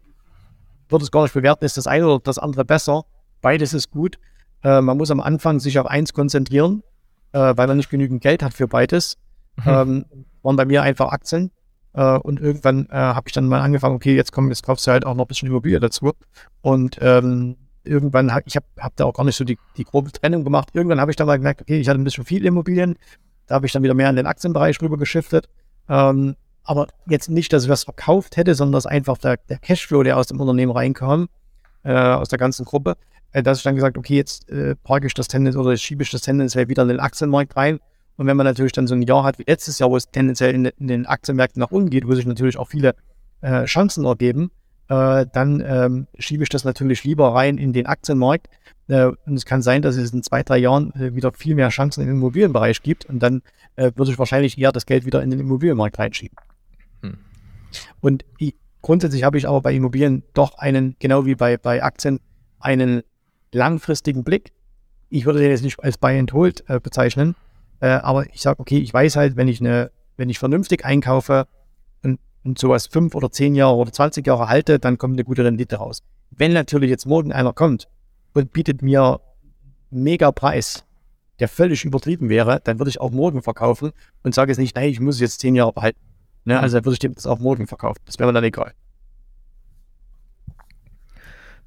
würde 0.90 1.04
es 1.04 1.12
gar 1.12 1.24
nicht 1.24 1.34
bewerten, 1.34 1.66
ist 1.66 1.76
das 1.76 1.88
eine 1.88 2.08
oder 2.08 2.20
das 2.24 2.40
andere 2.40 2.64
besser. 2.64 3.04
Beides 3.42 3.74
ist 3.74 3.92
gut. 3.92 4.18
Äh, 4.64 4.82
man 4.82 4.98
muss 4.98 5.12
am 5.12 5.20
Anfang 5.20 5.60
sich 5.60 5.78
auf 5.78 5.88
eins 5.88 6.14
konzentrieren, 6.14 6.84
äh, 7.34 7.54
weil 7.56 7.68
man 7.68 7.78
nicht 7.78 7.90
genügend 7.90 8.22
Geld 8.22 8.44
hat 8.44 8.54
für 8.54 8.68
beides. 8.68 9.18
Mhm. 9.58 9.64
Ähm, 9.68 10.06
waren 10.44 10.56
bei 10.56 10.66
mir 10.66 10.84
einfach 10.84 11.12
Aktien. 11.12 11.52
Äh, 11.94 12.18
und 12.18 12.40
irgendwann 12.40 12.86
äh, 12.90 12.96
habe 12.96 13.28
ich 13.28 13.34
dann 13.34 13.48
mal 13.48 13.60
angefangen, 13.60 13.96
okay, 13.96 14.16
jetzt 14.16 14.32
komm, 14.32 14.50
jetzt 14.50 14.64
kaufst 14.64 14.88
du 14.88 14.92
halt 14.92 15.06
auch 15.06 15.16
noch 15.16 15.26
ein 15.26 15.28
bisschen 15.28 15.50
Immobilie 15.50 15.80
dazu. 15.80 16.14
Und 16.62 16.98
ähm, 17.02 17.58
irgendwann, 17.84 18.32
ich 18.46 18.56
habe 18.56 18.66
hab 18.78 18.96
da 18.96 19.06
auch 19.06 19.14
gar 19.14 19.24
nicht 19.24 19.36
so 19.36 19.44
die, 19.44 19.58
die 19.78 19.84
grobe 19.84 20.12
Trennung 20.12 20.44
gemacht. 20.44 20.70
Irgendwann 20.74 21.00
habe 21.00 21.12
ich 21.12 21.18
dann 21.18 21.28
mal 21.28 21.38
gemerkt, 21.38 21.62
okay, 21.62 21.80
ich 21.80 21.90
hatte 21.90 22.00
ein 22.00 22.04
bisschen 22.04 22.26
viel 22.26 22.46
Immobilien. 22.46 22.96
Da 23.48 23.56
habe 23.56 23.66
ich 23.66 23.72
dann 23.72 23.84
wieder 23.84 23.94
mehr 23.94 24.10
in 24.10 24.16
den 24.16 24.28
Aktienbereich 24.28 24.82
rüber 24.82 24.98
geschiftet. 24.98 25.50
Ähm, 25.90 26.36
aber 26.64 26.88
jetzt 27.08 27.30
nicht, 27.30 27.52
dass 27.54 27.64
ich 27.64 27.70
was 27.70 27.84
verkauft 27.84 28.38
hätte, 28.38 28.56
sondern 28.56 28.74
dass 28.74 28.86
einfach 28.86 29.18
der, 29.18 29.38
der 29.50 29.58
Cashflow, 29.58 30.04
der 30.04 30.18
aus 30.18 30.28
dem 30.28 30.40
Unternehmen 30.40 30.72
reinkam, 30.72 31.28
äh, 31.84 31.94
aus 31.94 32.30
der 32.30 32.38
ganzen 32.38 32.66
Gruppe, 32.66 32.96
äh, 33.32 33.44
dass 33.44 33.58
ich 33.58 33.64
dann 33.64 33.76
gesagt, 33.76 33.98
okay, 33.98 34.16
jetzt 34.16 34.50
äh, 34.50 34.76
parke 34.76 35.08
ich 35.08 35.14
das 35.14 35.28
Tendenz 35.28 35.56
oder 35.56 35.76
schiebe 35.78 36.04
ich 36.04 36.12
das 36.12 36.22
tendenziell 36.22 36.70
wieder 36.70 36.84
in 36.84 36.90
den 36.90 37.00
Aktienmarkt 37.00 37.56
rein. 37.58 37.80
Und 38.18 38.28
wenn 38.28 38.38
man 38.38 38.46
natürlich 38.46 38.74
dann 38.74 38.88
so 38.88 38.94
ein 38.94 39.02
Jahr 39.02 39.24
hat 39.24 39.40
wie 39.40 39.46
letztes 39.48 39.80
Jahr, 39.80 39.90
wo 39.90 39.98
es 39.98 40.10
tendenziell 40.12 40.54
in, 40.54 40.66
in 40.66 40.88
den 40.88 41.06
Aktienmärkten 41.08 41.60
nach 41.60 41.72
unten 41.72 41.90
geht, 41.90 42.08
wo 42.08 42.14
sich 42.14 42.26
natürlich 42.26 42.58
auch 42.58 42.68
viele 42.68 42.96
äh, 43.42 43.66
Chancen 43.66 44.06
ergeben, 44.06 44.52
äh, 44.92 45.26
dann 45.32 45.64
ähm, 45.66 46.08
schiebe 46.20 46.44
ich 46.44 46.50
das 46.50 46.66
natürlich 46.66 47.06
lieber 47.06 47.34
rein 47.34 47.58
in 47.58 47.72
den 47.72 47.86
Aktienmarkt. 47.86 48.50
Äh, 48.90 49.06
und 49.26 49.36
es 49.36 49.46
kann 49.46 49.62
sein, 49.62 49.82
dass 49.82 49.96
es 49.96 50.12
in 50.12 50.22
zwei, 50.22 50.44
drei 50.44 50.58
Jahren 50.58 50.94
äh, 50.96 51.16
wieder 51.16 51.32
viel 51.32 51.56
mehr 51.56 51.70
Chancen 51.70 52.02
im 52.04 52.10
Immobilienbereich 52.10 52.84
gibt 52.84 53.06
und 53.06 53.20
dann 53.20 53.42
äh, 53.78 53.94
würde 53.96 54.12
ich 54.12 54.20
wahrscheinlich 54.20 54.58
eher 54.58 54.74
das 54.74 54.86
Geld 54.86 55.06
wieder 55.06 55.24
in 55.24 55.30
den 55.30 55.40
Immobilienmarkt 55.40 55.98
reinschieben. 55.98 56.36
Hm. 57.04 57.18
Und 58.02 58.26
ich, 58.38 58.54
grundsätzlich 58.82 59.24
habe 59.24 59.38
ich 59.38 59.48
aber 59.48 59.62
bei 59.62 59.74
Immobilien 59.74 60.24
doch 60.34 60.58
einen, 60.58 60.98
genau 61.00 61.26
wie 61.26 61.36
bei, 61.36 61.56
bei 61.56 61.82
Aktien, 61.82 62.20
einen 62.60 63.02
langfristigen 63.54 64.26
Blick. 64.26 64.52
Ich 65.08 65.26
würde 65.26 65.40
den 65.40 65.52
jetzt 65.52 65.64
nicht 65.64 65.82
als 65.82 65.98
Buy 65.98 66.20
and 66.20 66.34
Hold 66.34 66.66
äh, 66.68 66.80
bezeichnen, 66.82 67.36
aber 67.80 68.32
ich 68.32 68.42
sage, 68.42 68.60
okay, 68.60 68.78
ich 68.78 68.94
weiß 68.94 69.16
halt, 69.16 69.38
wenn 69.38 69.48
ich 69.48 69.60
eine, 69.60 69.90
wenn 70.16 70.30
ich 70.30 70.38
vernünftig 70.38 70.86
einkaufe, 70.86 71.48
und 72.04 72.20
sowas 72.58 72.88
fünf 72.88 73.16
oder 73.16 73.32
zehn 73.32 73.56
Jahre 73.56 73.76
oder 73.76 73.92
20 73.92 74.26
Jahre 74.26 74.48
halte, 74.48 74.80
dann 74.80 74.98
kommt 74.98 75.14
eine 75.14 75.24
gute 75.24 75.44
Rendite 75.44 75.78
raus. 75.78 76.04
Wenn 76.32 76.54
natürlich 76.54 76.90
jetzt 76.90 77.06
morgen 77.06 77.32
einer 77.32 77.54
kommt 77.54 77.88
und 78.34 78.54
bietet 78.54 78.82
mir 78.82 79.20
mega 79.90 80.32
Preis, 80.32 80.86
der 81.40 81.48
völlig 81.48 81.86
übertrieben 81.86 82.30
wäre, 82.30 82.62
dann 82.64 82.80
würde 82.80 82.90
ich 82.90 83.02
auch 83.02 83.12
morgen 83.12 83.42
verkaufen 83.42 83.92
und 84.24 84.34
sage 84.34 84.52
jetzt 84.52 84.60
nicht, 84.60 84.76
nein, 84.76 84.90
ich 84.90 85.00
muss 85.00 85.16
es 85.16 85.22
jetzt 85.22 85.40
zehn 85.40 85.56
Jahre 85.56 85.74
behalten. 85.74 86.00
Ne? 86.46 86.60
Also 86.60 86.78
dann 86.78 86.86
würde 86.86 86.94
ich 86.94 87.00
dem 87.00 87.14
das 87.14 87.28
auch 87.28 87.40
morgen 87.40 87.68
verkaufen. 87.68 88.00
Das 88.06 88.18
wäre 88.18 88.28
mir 88.28 88.34
dann 88.34 88.44
egal. 88.44 88.74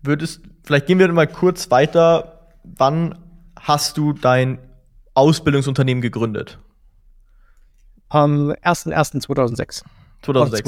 Würdest, 0.02 0.42
vielleicht 0.64 0.86
gehen 0.86 0.98
wir 0.98 1.10
mal 1.12 1.26
kurz 1.26 1.70
weiter. 1.70 2.50
Wann 2.62 3.18
hast 3.58 3.96
du 3.96 4.12
dein 4.12 4.58
Ausbildungsunternehmen 5.14 6.02
gegründet? 6.02 6.58
Am 8.08 8.50
01.01.2006. 8.50 9.84
2006. 10.24 10.64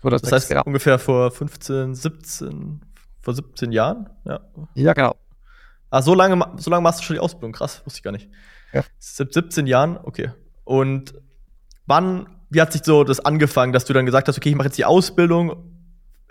2006. 0.00 0.22
Das 0.22 0.32
heißt 0.32 0.48
genau. 0.48 0.62
ungefähr 0.64 0.98
vor 0.98 1.30
15, 1.30 1.94
17, 1.94 2.80
vor 3.20 3.34
17 3.34 3.72
Jahren? 3.72 4.10
Ja, 4.24 4.40
ja 4.74 4.92
genau. 4.92 5.16
Ah, 5.90 6.02
so 6.02 6.14
lange, 6.14 6.42
so 6.56 6.70
lange 6.70 6.82
machst 6.82 7.00
du 7.00 7.04
schon 7.04 7.14
die 7.14 7.20
Ausbildung, 7.20 7.52
krass, 7.52 7.82
wusste 7.84 7.98
ich 7.98 8.02
gar 8.02 8.12
nicht. 8.12 8.28
Ja. 8.72 8.82
17 8.98 9.66
Jahren, 9.66 9.98
okay. 10.02 10.30
Und 10.64 11.14
wann, 11.86 12.26
wie 12.50 12.60
hat 12.60 12.72
sich 12.72 12.82
so 12.84 13.04
das 13.04 13.20
angefangen, 13.20 13.72
dass 13.72 13.84
du 13.84 13.92
dann 13.92 14.06
gesagt 14.06 14.28
hast, 14.28 14.38
okay, 14.38 14.48
ich 14.48 14.56
mache 14.56 14.68
jetzt 14.68 14.78
die 14.78 14.84
Ausbildung, 14.84 15.72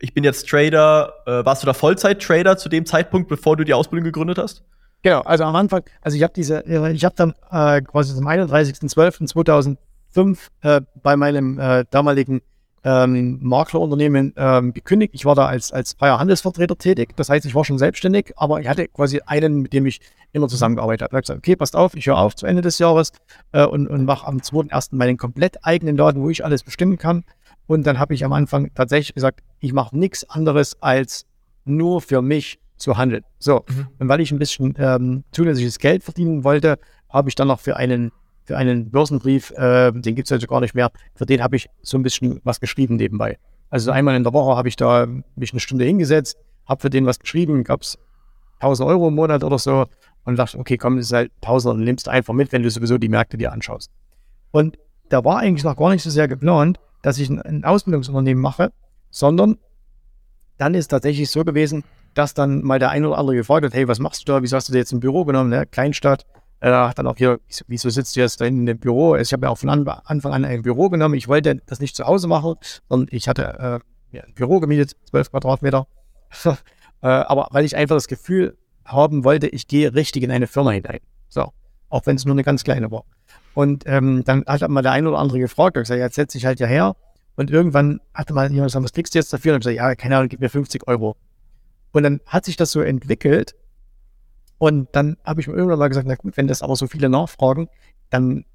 ich 0.01 0.13
bin 0.13 0.23
jetzt 0.23 0.47
Trader. 0.49 1.13
Äh, 1.25 1.43
warst 1.45 1.63
du 1.63 1.67
da 1.67 1.73
Vollzeit-Trader 1.73 2.57
zu 2.57 2.69
dem 2.69 2.85
Zeitpunkt, 2.85 3.27
bevor 3.29 3.55
du 3.55 3.63
die 3.63 3.73
Ausbildung 3.73 4.05
gegründet 4.05 4.39
hast? 4.39 4.63
Genau, 5.03 5.21
also 5.21 5.45
am 5.45 5.55
Anfang, 5.55 5.83
also 6.01 6.17
ich 6.17 6.23
habe 6.23 6.33
diese, 6.33 6.63
ich 6.91 7.05
habe 7.05 7.15
dann 7.15 7.33
äh, 7.51 7.81
quasi 7.81 8.13
zum 8.15 8.27
31.12.2005 8.27 10.37
äh, 10.61 10.81
bei 11.01 11.15
meinem 11.15 11.57
äh, 11.59 11.85
damaligen 11.89 12.41
ähm, 12.83 13.39
Maklerunternehmen 13.41 14.33
ähm, 14.37 14.73
gekündigt. 14.73 15.13
Ich 15.13 15.25
war 15.25 15.35
da 15.35 15.45
als, 15.45 15.71
als 15.71 15.93
freier 15.93 16.19
Handelsvertreter 16.19 16.77
tätig. 16.77 17.15
Das 17.15 17.29
heißt, 17.29 17.45
ich 17.45 17.53
war 17.53 17.63
schon 17.63 17.77
selbstständig, 17.77 18.33
aber 18.37 18.59
ich 18.59 18.67
hatte 18.67 18.87
quasi 18.87 19.21
einen, 19.25 19.61
mit 19.61 19.73
dem 19.73 19.85
ich 19.85 20.01
immer 20.31 20.47
zusammengearbeitet 20.47 21.01
habe. 21.01 21.11
Ich 21.11 21.15
habe 21.15 21.21
gesagt, 21.21 21.37
okay, 21.39 21.55
passt 21.55 21.75
auf, 21.75 21.95
ich 21.95 22.07
höre 22.07 22.17
auf 22.17 22.35
zu 22.35 22.45
Ende 22.45 22.61
des 22.61 22.79
Jahres 22.79 23.11
äh, 23.51 23.65
und, 23.65 23.87
und 23.87 24.05
mache 24.05 24.25
am 24.27 24.37
2.1. 24.37 24.95
meinen 24.95 25.17
komplett 25.17 25.63
eigenen 25.65 25.97
Laden, 25.97 26.21
wo 26.21 26.29
ich 26.29 26.43
alles 26.43 26.63
bestimmen 26.63 26.97
kann. 26.97 27.23
Und 27.67 27.85
dann 27.85 27.99
habe 27.99 28.13
ich 28.13 28.25
am 28.25 28.33
Anfang 28.33 28.71
tatsächlich 28.73 29.13
gesagt, 29.13 29.41
ich 29.59 29.73
mache 29.73 29.97
nichts 29.97 30.29
anderes 30.29 30.81
als 30.81 31.25
nur 31.65 32.01
für 32.01 32.21
mich 32.21 32.59
zu 32.77 32.97
handeln. 32.97 33.23
So, 33.37 33.63
mhm. 33.69 33.87
und 33.99 34.09
weil 34.09 34.21
ich 34.21 34.31
ein 34.31 34.39
bisschen 34.39 34.73
ähm, 34.77 35.23
zusätzliches 35.31 35.77
Geld 35.77 36.03
verdienen 36.03 36.43
wollte, 36.43 36.79
habe 37.09 37.29
ich 37.29 37.35
dann 37.35 37.47
noch 37.47 37.59
für 37.59 37.77
einen 37.77 38.11
für 38.51 38.57
einen 38.57 38.91
Börsenbrief, 38.91 39.51
äh, 39.51 39.93
den 39.93 40.13
gibt 40.13 40.27
es 40.27 40.31
also 40.33 40.45
gar 40.45 40.59
nicht 40.59 40.75
mehr, 40.75 40.91
für 41.15 41.25
den 41.25 41.41
habe 41.41 41.55
ich 41.55 41.69
so 41.81 41.97
ein 41.97 42.03
bisschen 42.03 42.41
was 42.43 42.59
geschrieben 42.59 42.97
nebenbei. 42.97 43.37
Also 43.69 43.91
einmal 43.91 44.17
in 44.17 44.23
der 44.23 44.33
Woche 44.33 44.57
habe 44.57 44.67
ich 44.67 44.75
da 44.75 45.07
mich 45.37 45.53
eine 45.53 45.61
Stunde 45.61 45.85
hingesetzt, 45.85 46.37
habe 46.67 46.81
für 46.81 46.89
den 46.89 47.05
was 47.05 47.19
geschrieben, 47.19 47.63
gab 47.63 47.83
es 47.83 47.97
1000 48.59 48.89
Euro 48.89 49.07
im 49.07 49.15
Monat 49.15 49.45
oder 49.45 49.57
so 49.57 49.85
und 50.25 50.35
dachte, 50.35 50.59
okay, 50.59 50.75
komm, 50.75 50.97
das 50.97 51.05
ist 51.05 51.13
halt 51.13 51.31
1000 51.43 51.75
und 51.75 51.83
nimmst 51.85 52.09
einfach 52.09 52.33
mit, 52.33 52.51
wenn 52.51 52.61
du 52.61 52.69
sowieso 52.69 52.97
die 52.97 53.07
Märkte 53.07 53.37
dir 53.37 53.53
anschaust. 53.53 53.89
Und 54.51 54.77
da 55.07 55.23
war 55.23 55.37
eigentlich 55.37 55.63
noch 55.63 55.77
gar 55.77 55.91
nicht 55.91 56.03
so 56.03 56.09
sehr 56.09 56.27
geplant, 56.27 56.77
dass 57.03 57.19
ich 57.19 57.29
ein, 57.29 57.63
Ausbildungsunternehmen 57.63 58.43
mache, 58.43 58.73
sondern 59.11 59.59
dann 60.57 60.73
ist 60.73 60.89
tatsächlich 60.89 61.31
so 61.31 61.45
gewesen, 61.45 61.85
dass 62.15 62.33
dann 62.33 62.63
mal 62.63 62.79
der 62.79 62.89
ein 62.89 63.05
oder 63.05 63.17
andere 63.17 63.37
gefragt 63.37 63.65
hat, 63.65 63.73
hey, 63.73 63.87
was 63.87 63.99
machst 63.99 64.27
du 64.27 64.33
da? 64.33 64.43
Wieso 64.43 64.57
hast 64.57 64.67
du 64.67 64.73
dir 64.73 64.79
jetzt 64.79 64.91
ein 64.91 64.99
Büro 64.99 65.23
genommen? 65.23 65.49
Ne? 65.49 65.65
Kleinstadt. 65.65 66.25
Äh, 66.61 66.93
dann 66.95 67.07
auch 67.07 67.17
hier, 67.17 67.39
wieso, 67.67 67.89
sitzt 67.89 68.15
du 68.15 68.19
jetzt 68.19 68.39
da 68.39 68.45
in 68.45 68.65
dem 68.67 68.77
Büro? 68.77 69.13
Also 69.13 69.23
ich 69.23 69.33
habe 69.33 69.47
ja 69.47 69.49
auch 69.49 69.57
von 69.57 69.69
Anfang 69.69 70.33
an 70.33 70.45
ein 70.45 70.61
Büro 70.61 70.89
genommen. 70.89 71.15
Ich 71.15 71.27
wollte 71.27 71.55
das 71.65 71.79
nicht 71.79 71.95
zu 71.95 72.05
Hause 72.05 72.27
machen, 72.27 72.55
sondern 72.87 73.09
ich 73.11 73.27
hatte 73.27 73.81
äh, 74.13 74.19
ein 74.19 74.33
Büro 74.35 74.59
gemietet, 74.59 74.95
12 75.09 75.31
Quadratmeter. 75.31 75.87
äh, 76.45 76.55
aber 77.01 77.47
weil 77.49 77.65
ich 77.65 77.75
einfach 77.75 77.95
das 77.95 78.07
Gefühl 78.07 78.57
haben 78.85 79.23
wollte, 79.23 79.47
ich 79.47 79.67
gehe 79.67 79.93
richtig 79.95 80.21
in 80.21 80.29
eine 80.29 80.45
Firma 80.45 80.69
hinein. 80.71 80.99
So, 81.29 81.51
auch 81.89 82.05
wenn 82.05 82.15
es 82.15 82.25
nur 82.25 82.35
eine 82.35 82.43
ganz 82.43 82.63
kleine 82.63 82.91
war. 82.91 83.05
Und 83.55 83.83
ähm, 83.87 84.23
dann 84.23 84.45
hat 84.45 84.67
mal 84.69 84.83
der 84.83 84.91
ein 84.91 85.07
oder 85.07 85.17
andere 85.17 85.39
gefragt, 85.39 85.77
ich 85.77 85.81
gesagt, 85.81 85.99
jetzt 85.99 86.15
setze 86.15 86.37
ich 86.37 86.45
halt 86.45 86.59
ja 86.59 86.67
her. 86.67 86.95
Und 87.35 87.49
irgendwann 87.49 88.01
hatte 88.13 88.33
mal 88.33 88.51
jemand 88.51 88.67
gesagt, 88.67 88.83
was 88.83 88.93
kriegst 88.93 89.15
du 89.15 89.19
jetzt 89.19 89.33
dafür? 89.33 89.55
Und 89.55 89.61
ich 89.61 89.75
gesagt, 89.75 89.77
ja, 89.77 89.95
keine 89.95 90.17
Ahnung, 90.17 90.29
gib 90.29 90.41
mir 90.41 90.49
50 90.49 90.87
Euro. 90.87 91.15
Und 91.91 92.03
dann 92.03 92.21
hat 92.27 92.45
sich 92.45 92.55
das 92.55 92.71
so 92.71 92.81
entwickelt. 92.81 93.55
Und 94.61 94.89
dann 94.91 95.17
habe 95.23 95.41
ich 95.41 95.47
mir 95.47 95.55
irgendwann 95.55 95.79
mal 95.79 95.87
gesagt, 95.87 96.05
na 96.07 96.13
gut, 96.13 96.37
wenn 96.37 96.45
das 96.45 96.61
aber 96.61 96.75
so 96.75 96.85
viele 96.85 97.09
nachfragen, 97.09 97.67
dann, 98.11 98.45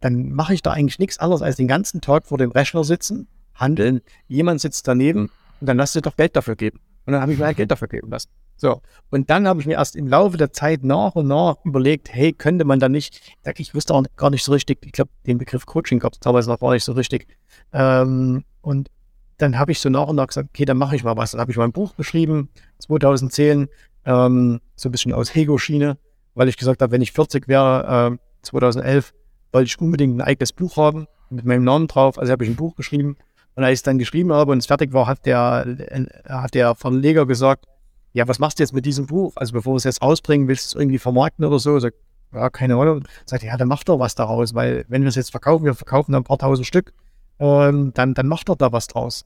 dann 0.00 0.28
mache 0.28 0.52
ich 0.52 0.60
da 0.60 0.72
eigentlich 0.72 0.98
nichts 0.98 1.18
anderes 1.18 1.40
als 1.40 1.56
den 1.56 1.68
ganzen 1.68 2.02
Tag 2.02 2.26
vor 2.26 2.36
dem 2.36 2.50
Rechner 2.50 2.84
sitzen, 2.84 3.28
handeln. 3.54 4.02
Jemand 4.28 4.60
sitzt 4.60 4.86
daneben 4.86 5.30
und 5.60 5.66
dann 5.66 5.78
lass 5.78 5.94
dir 5.94 6.02
doch 6.02 6.18
Geld 6.18 6.36
dafür 6.36 6.54
geben. 6.54 6.80
Und 7.06 7.14
dann 7.14 7.22
habe 7.22 7.32
ich 7.32 7.38
mir 7.38 7.46
halt 7.46 7.56
Geld 7.56 7.70
dafür 7.70 7.88
geben 7.88 8.10
lassen. 8.10 8.28
So. 8.56 8.82
Und 9.08 9.30
dann 9.30 9.48
habe 9.48 9.58
ich 9.58 9.66
mir 9.66 9.76
erst 9.78 9.96
im 9.96 10.06
Laufe 10.06 10.36
der 10.36 10.52
Zeit 10.52 10.84
nach 10.84 11.14
und 11.14 11.28
nach 11.28 11.56
überlegt, 11.64 12.12
hey, 12.12 12.34
könnte 12.34 12.66
man 12.66 12.78
da 12.78 12.90
nicht, 12.90 13.34
ich 13.56 13.74
wusste 13.74 13.94
auch 13.94 14.04
gar 14.16 14.28
nicht 14.28 14.44
so 14.44 14.52
richtig, 14.52 14.84
ich 14.84 14.92
glaube, 14.92 15.12
den 15.26 15.38
Begriff 15.38 15.64
Coaching 15.64 15.98
gab 15.98 16.12
es 16.12 16.20
damals 16.20 16.46
noch 16.46 16.60
gar 16.60 16.72
nicht 16.74 16.84
so 16.84 16.92
richtig. 16.92 17.26
Ähm, 17.72 18.44
und 18.60 18.90
dann 19.38 19.58
habe 19.58 19.72
ich 19.72 19.80
so 19.80 19.88
nach 19.88 20.08
und 20.08 20.16
nach 20.16 20.26
gesagt, 20.26 20.50
okay, 20.50 20.66
dann 20.66 20.76
mache 20.76 20.94
ich 20.94 21.04
mal 21.04 21.16
was. 21.16 21.30
Dann 21.30 21.40
habe 21.40 21.52
ich 21.52 21.56
mal 21.56 21.64
ein 21.64 21.72
Buch 21.72 21.96
geschrieben, 21.96 22.50
2010, 22.80 23.68
ähm, 24.04 24.60
so 24.76 24.88
ein 24.88 24.92
bisschen 24.92 25.12
aus 25.12 25.34
Hego-Schiene, 25.34 25.98
weil 26.34 26.48
ich 26.48 26.56
gesagt 26.56 26.82
habe, 26.82 26.92
wenn 26.92 27.02
ich 27.02 27.12
40 27.12 27.48
wäre, 27.48 28.12
äh, 28.12 28.18
2011, 28.42 29.12
wollte 29.52 29.66
ich 29.66 29.80
unbedingt 29.80 30.16
ein 30.16 30.20
eigenes 30.20 30.52
Buch 30.52 30.76
haben 30.76 31.06
mit 31.30 31.44
meinem 31.44 31.64
Namen 31.64 31.86
drauf. 31.86 32.18
Also 32.18 32.32
habe 32.32 32.44
ich 32.44 32.50
ein 32.50 32.56
Buch 32.56 32.76
geschrieben. 32.76 33.16
Und 33.54 33.62
als 33.62 33.74
ich 33.74 33.78
es 33.78 33.82
dann 33.84 33.98
geschrieben 33.98 34.32
habe 34.32 34.52
und 34.52 34.58
es 34.58 34.66
fertig 34.66 34.92
war, 34.92 35.06
hat 35.06 35.26
der, 35.26 35.64
äh, 35.66 36.06
hat 36.28 36.54
der 36.54 36.74
Verleger 36.74 37.26
gesagt, 37.26 37.66
ja, 38.12 38.26
was 38.28 38.38
machst 38.38 38.58
du 38.58 38.62
jetzt 38.62 38.72
mit 38.72 38.84
diesem 38.84 39.06
Buch? 39.06 39.32
Also 39.36 39.52
bevor 39.52 39.74
wir 39.74 39.76
es 39.76 39.84
jetzt 39.84 40.02
rausbringen, 40.02 40.48
willst 40.48 40.66
du 40.66 40.76
es 40.76 40.80
irgendwie 40.80 40.98
vermarkten 40.98 41.44
oder 41.44 41.58
so? 41.58 41.78
Sag, 41.78 41.94
ja, 42.32 42.50
keine 42.50 42.76
Ahnung. 42.76 43.04
Sagt, 43.26 43.42
ja, 43.42 43.56
dann 43.56 43.68
mach 43.68 43.84
doch 43.84 43.98
was 43.98 44.14
daraus, 44.14 44.54
weil 44.54 44.84
wenn 44.88 45.02
wir 45.02 45.08
es 45.08 45.14
jetzt 45.14 45.30
verkaufen, 45.30 45.64
wir 45.64 45.74
verkaufen 45.74 46.12
dann 46.12 46.22
ein 46.22 46.24
paar 46.24 46.38
tausend 46.38 46.66
Stück, 46.66 46.92
ähm, 47.38 47.92
dann, 47.94 48.14
dann 48.14 48.26
macht 48.26 48.48
doch 48.48 48.56
da 48.56 48.72
was 48.72 48.86
draus. 48.86 49.24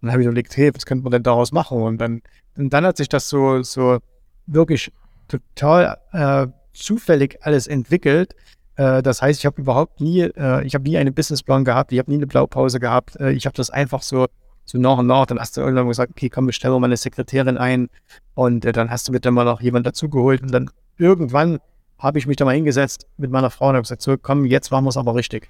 Und 0.00 0.06
dann 0.06 0.12
habe 0.12 0.22
ich 0.22 0.26
überlegt, 0.26 0.56
hey, 0.56 0.74
was 0.74 0.86
könnte 0.86 1.04
man 1.04 1.10
denn 1.10 1.22
daraus 1.22 1.52
machen? 1.52 1.82
Und 1.82 1.98
dann, 1.98 2.22
und 2.56 2.72
dann 2.72 2.84
hat 2.84 2.96
sich 2.96 3.08
das 3.08 3.28
so, 3.28 3.62
so 3.62 3.98
wirklich 4.46 4.92
total 5.28 5.98
äh, 6.12 6.46
zufällig 6.72 7.38
alles 7.42 7.66
entwickelt. 7.66 8.34
Äh, 8.76 9.02
das 9.02 9.22
heißt, 9.22 9.40
ich 9.40 9.46
habe 9.46 9.60
überhaupt 9.60 10.00
nie, 10.00 10.20
äh, 10.22 10.64
ich 10.64 10.74
habe 10.74 10.84
nie 10.84 10.96
einen 10.96 11.14
Businessplan 11.14 11.64
gehabt, 11.64 11.92
ich 11.92 11.98
habe 11.98 12.10
nie 12.10 12.16
eine 12.16 12.26
Blaupause 12.26 12.80
gehabt. 12.80 13.16
Äh, 13.16 13.32
ich 13.32 13.46
habe 13.46 13.56
das 13.56 13.70
einfach 13.70 14.02
so, 14.02 14.26
so 14.64 14.78
nach 14.78 14.98
und 14.98 15.06
nach. 15.06 15.26
Dann 15.26 15.38
hast 15.38 15.56
du 15.56 15.60
irgendwann 15.60 15.88
gesagt, 15.88 16.12
okay, 16.12 16.28
komm, 16.28 16.46
bestell 16.46 16.70
mal 16.70 16.84
eine 16.84 16.96
Sekretärin 16.96 17.58
ein. 17.58 17.88
Und 18.34 18.64
äh, 18.64 18.72
dann 18.72 18.90
hast 18.90 19.08
du 19.08 19.12
mit 19.12 19.24
dann 19.24 19.34
mal 19.34 19.44
noch 19.44 19.60
jemand 19.60 19.86
dazugeholt. 19.86 20.42
Und 20.42 20.52
dann 20.52 20.70
irgendwann 20.98 21.58
habe 21.98 22.18
ich 22.18 22.26
mich 22.26 22.36
da 22.36 22.44
mal 22.44 22.54
hingesetzt 22.54 23.06
mit 23.18 23.30
meiner 23.30 23.50
Frau 23.50 23.68
und 23.68 23.74
habe 23.74 23.82
gesagt, 23.82 24.02
so, 24.02 24.16
komm, 24.16 24.44
jetzt 24.46 24.70
machen 24.70 24.84
wir 24.84 24.90
es 24.90 24.96
aber 24.96 25.14
richtig. 25.14 25.48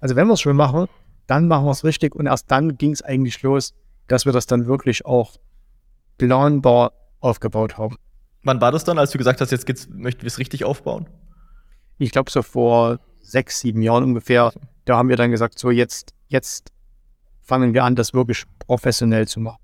Also 0.00 0.14
wenn 0.14 0.28
wir 0.28 0.34
es 0.34 0.40
schon 0.40 0.56
machen, 0.56 0.86
dann 1.26 1.48
machen 1.48 1.66
wir 1.66 1.72
es 1.72 1.84
richtig. 1.84 2.14
Und 2.14 2.26
erst 2.26 2.50
dann 2.50 2.78
ging 2.78 2.92
es 2.92 3.02
eigentlich 3.02 3.42
los, 3.42 3.74
dass 4.06 4.24
wir 4.24 4.32
das 4.32 4.46
dann 4.46 4.66
wirklich 4.66 5.04
auch 5.04 5.36
planbar 6.16 6.92
aufgebaut 7.20 7.78
haben. 7.78 7.96
Wann 8.48 8.62
war 8.62 8.72
das 8.72 8.82
dann, 8.84 8.98
als 8.98 9.10
du 9.10 9.18
gesagt 9.18 9.42
hast, 9.42 9.50
jetzt 9.50 9.66
geht's, 9.66 9.90
möchten 9.90 10.22
wir 10.22 10.26
es 10.28 10.38
richtig 10.38 10.64
aufbauen? 10.64 11.06
Ich 11.98 12.12
glaube, 12.12 12.30
so 12.30 12.40
vor 12.40 12.98
sechs, 13.20 13.60
sieben 13.60 13.82
Jahren 13.82 14.04
ungefähr, 14.04 14.54
da 14.86 14.96
haben 14.96 15.10
wir 15.10 15.16
dann 15.16 15.30
gesagt, 15.30 15.58
so 15.58 15.70
jetzt, 15.70 16.14
jetzt 16.28 16.72
fangen 17.42 17.74
wir 17.74 17.84
an, 17.84 17.94
das 17.94 18.14
wirklich 18.14 18.44
professionell 18.58 19.28
zu 19.28 19.40
machen. 19.40 19.58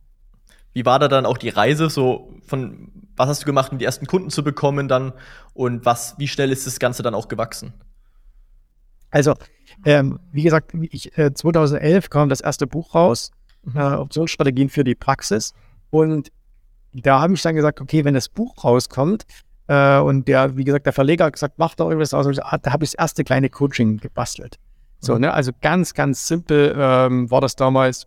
Wie 0.75 0.85
war 0.85 0.99
da 0.99 1.09
dann 1.09 1.25
auch 1.25 1.39
die 1.39 1.49
Reise? 1.49 1.89
So 1.89 2.35
von 2.47 2.93
was 3.17 3.29
hast 3.31 3.41
du 3.41 3.47
gemacht, 3.47 3.73
um 3.73 3.79
die 3.79 3.87
ersten 3.87 4.07
Kunden 4.07 4.29
zu 4.29 4.45
bekommen 4.45 4.87
dann 4.87 5.15
und 5.55 5.87
was, 5.87 6.17
wie 6.19 6.29
schnell 6.29 6.53
ist 6.53 6.67
das 6.67 6.79
Ganze 6.79 7.03
dann 7.03 7.15
auch 7.15 7.29
gewachsen? 7.29 7.73
Also, 9.11 9.33
ähm, 9.87 10.21
wie 10.31 10.43
gesagt, 10.43 10.73
ich, 10.91 11.17
äh, 11.17 11.33
2011 11.33 12.11
kam 12.11 12.29
das 12.29 12.43
erste 12.43 12.67
Buch 12.67 12.95
raus 12.95 13.31
mhm. 13.63 13.81
äh, 13.81 13.95
Optionsstrategien 13.95 14.69
für 14.69 14.85
die 14.85 14.95
Praxis. 14.95 15.55
Und 15.89 16.31
da 16.95 17.21
habe 17.21 17.35
ich 17.35 17.43
dann 17.43 17.55
gesagt, 17.55 17.81
okay, 17.81 18.05
wenn 18.05 18.15
das 18.15 18.29
Buch 18.29 18.65
rauskommt, 18.65 19.27
äh, 19.67 19.99
und 19.99 20.29
der, 20.29 20.57
wie 20.57 20.65
gesagt, 20.65 20.87
der 20.87 20.93
Verleger 20.93 21.27
hat 21.27 21.33
gesagt, 21.35 21.55
mach 21.59 21.75
doch 21.75 21.89
irgendwas 21.89 22.15
aus, 22.15 22.27
da 22.37 22.73
habe 22.73 22.85
ich 22.85 22.91
das 22.91 22.95
erste 22.95 23.25
kleine 23.25 23.49
Coaching 23.49 23.99
gebastelt. 23.99 24.59
So, 25.01 25.15
mhm. 25.15 25.23
ne, 25.23 25.35
also 25.35 25.53
ganz, 25.61 25.95
ganz 25.95 26.27
simpel 26.27 26.75
ähm, 26.77 27.31
war 27.31 27.41
das 27.41 27.57
damals. 27.57 28.07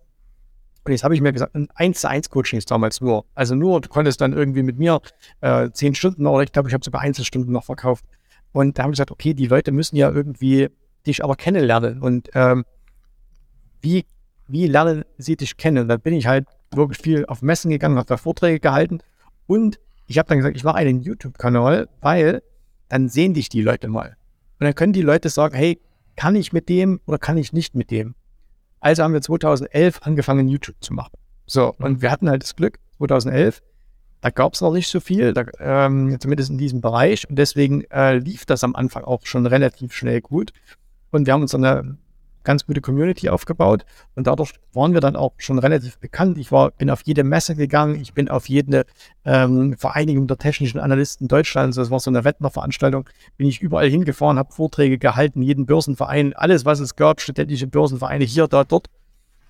Und 0.84 0.92
jetzt 0.92 1.04
habe 1.04 1.14
ich 1.14 1.20
mir 1.20 1.32
gesagt, 1.32 1.54
ein 1.54 1.68
1 1.74 2.00
zu 2.00 2.08
1 2.08 2.30
Coaching 2.30 2.58
ist 2.58 2.70
damals 2.70 3.00
nur. 3.00 3.24
Also 3.34 3.54
nur, 3.54 3.80
du 3.80 3.88
konntest 3.88 4.20
dann 4.20 4.32
irgendwie 4.32 4.62
mit 4.62 4.78
mir 4.78 5.00
äh, 5.40 5.68
10 5.70 5.94
Stunden 5.94 6.26
oder 6.26 6.44
ich 6.44 6.52
glaube, 6.52 6.68
ich 6.68 6.74
habe 6.74 6.84
sogar 6.84 7.02
Einzelstunden 7.02 7.52
noch 7.52 7.64
verkauft. 7.64 8.04
Und 8.52 8.78
da 8.78 8.84
habe 8.84 8.92
ich 8.92 8.96
gesagt, 8.96 9.10
okay, 9.10 9.34
die 9.34 9.46
Leute 9.46 9.72
müssen 9.72 9.96
ja 9.96 10.10
irgendwie 10.10 10.68
dich 11.06 11.22
aber 11.22 11.36
kennenlernen. 11.36 12.00
Und 12.00 12.30
ähm, 12.34 12.64
wie 13.82 14.06
wie 14.48 14.66
lernen 14.66 15.04
sie 15.18 15.36
dich 15.36 15.56
kennen? 15.56 15.82
Und 15.82 15.88
dann 15.88 16.00
bin 16.00 16.14
ich 16.14 16.26
halt 16.26 16.46
wirklich 16.72 16.98
viel 16.98 17.26
auf 17.26 17.42
Messen 17.42 17.70
gegangen, 17.70 17.96
habe 17.96 18.06
da 18.06 18.16
Vorträge 18.16 18.60
gehalten 18.60 19.00
und 19.46 19.78
ich 20.06 20.18
habe 20.18 20.28
dann 20.28 20.38
gesagt, 20.38 20.56
ich 20.56 20.64
mache 20.64 20.76
einen 20.76 21.00
YouTube-Kanal, 21.00 21.88
weil 22.00 22.42
dann 22.88 23.08
sehen 23.08 23.34
dich 23.34 23.48
die 23.48 23.62
Leute 23.62 23.88
mal. 23.88 24.16
Und 24.58 24.64
dann 24.64 24.74
können 24.74 24.92
die 24.92 25.02
Leute 25.02 25.28
sagen, 25.28 25.54
hey, 25.54 25.80
kann 26.16 26.34
ich 26.34 26.52
mit 26.52 26.68
dem 26.68 27.00
oder 27.06 27.18
kann 27.18 27.36
ich 27.36 27.52
nicht 27.52 27.74
mit 27.74 27.90
dem? 27.90 28.14
Also 28.80 29.02
haben 29.02 29.12
wir 29.12 29.20
2011 29.20 30.00
angefangen, 30.02 30.48
YouTube 30.48 30.76
zu 30.80 30.94
machen. 30.94 31.12
So, 31.46 31.74
und 31.78 32.02
wir 32.02 32.10
hatten 32.10 32.28
halt 32.28 32.42
das 32.42 32.56
Glück, 32.56 32.78
2011, 32.98 33.62
da 34.20 34.30
gab 34.30 34.54
es 34.54 34.60
noch 34.60 34.72
nicht 34.72 34.88
so 34.88 35.00
viel, 35.00 35.32
da, 35.32 35.44
ähm, 35.60 36.18
zumindest 36.18 36.50
in 36.50 36.58
diesem 36.58 36.80
Bereich. 36.80 37.28
Und 37.28 37.36
deswegen 37.36 37.84
äh, 37.90 38.18
lief 38.18 38.46
das 38.46 38.64
am 38.64 38.74
Anfang 38.74 39.04
auch 39.04 39.24
schon 39.24 39.46
relativ 39.46 39.92
schnell 39.92 40.20
gut. 40.20 40.52
Und 41.10 41.26
wir 41.26 41.32
haben 41.32 41.42
uns 41.42 41.52
dann 41.52 41.64
eine 41.64 41.98
ganz 42.48 42.64
gute 42.64 42.80
Community 42.80 43.28
aufgebaut 43.28 43.84
und 44.14 44.26
dadurch 44.26 44.54
waren 44.72 44.94
wir 44.94 45.02
dann 45.02 45.16
auch 45.16 45.34
schon 45.36 45.58
relativ 45.58 45.98
bekannt. 45.98 46.38
Ich 46.38 46.50
war, 46.50 46.70
bin 46.70 46.88
auf 46.88 47.02
jede 47.04 47.22
Messe 47.22 47.54
gegangen, 47.54 48.00
ich 48.00 48.14
bin 48.14 48.30
auf 48.30 48.48
jede 48.48 48.86
ähm, 49.26 49.76
Vereinigung 49.76 50.26
der 50.26 50.38
technischen 50.38 50.80
Analysten 50.80 51.28
Deutschlands, 51.28 51.76
das 51.76 51.90
war 51.90 52.00
so 52.00 52.10
eine 52.10 52.24
Wettnerveranstaltung, 52.24 53.06
bin 53.36 53.46
ich 53.46 53.60
überall 53.60 53.90
hingefahren, 53.90 54.38
habe 54.38 54.50
Vorträge 54.54 54.96
gehalten, 54.96 55.42
jeden 55.42 55.66
Börsenverein, 55.66 56.32
alles 56.32 56.64
was 56.64 56.80
es 56.80 56.96
gab, 56.96 57.20
studentische 57.20 57.66
Börsenvereine 57.66 58.24
hier, 58.24 58.48
da, 58.48 58.64
dort 58.64 58.88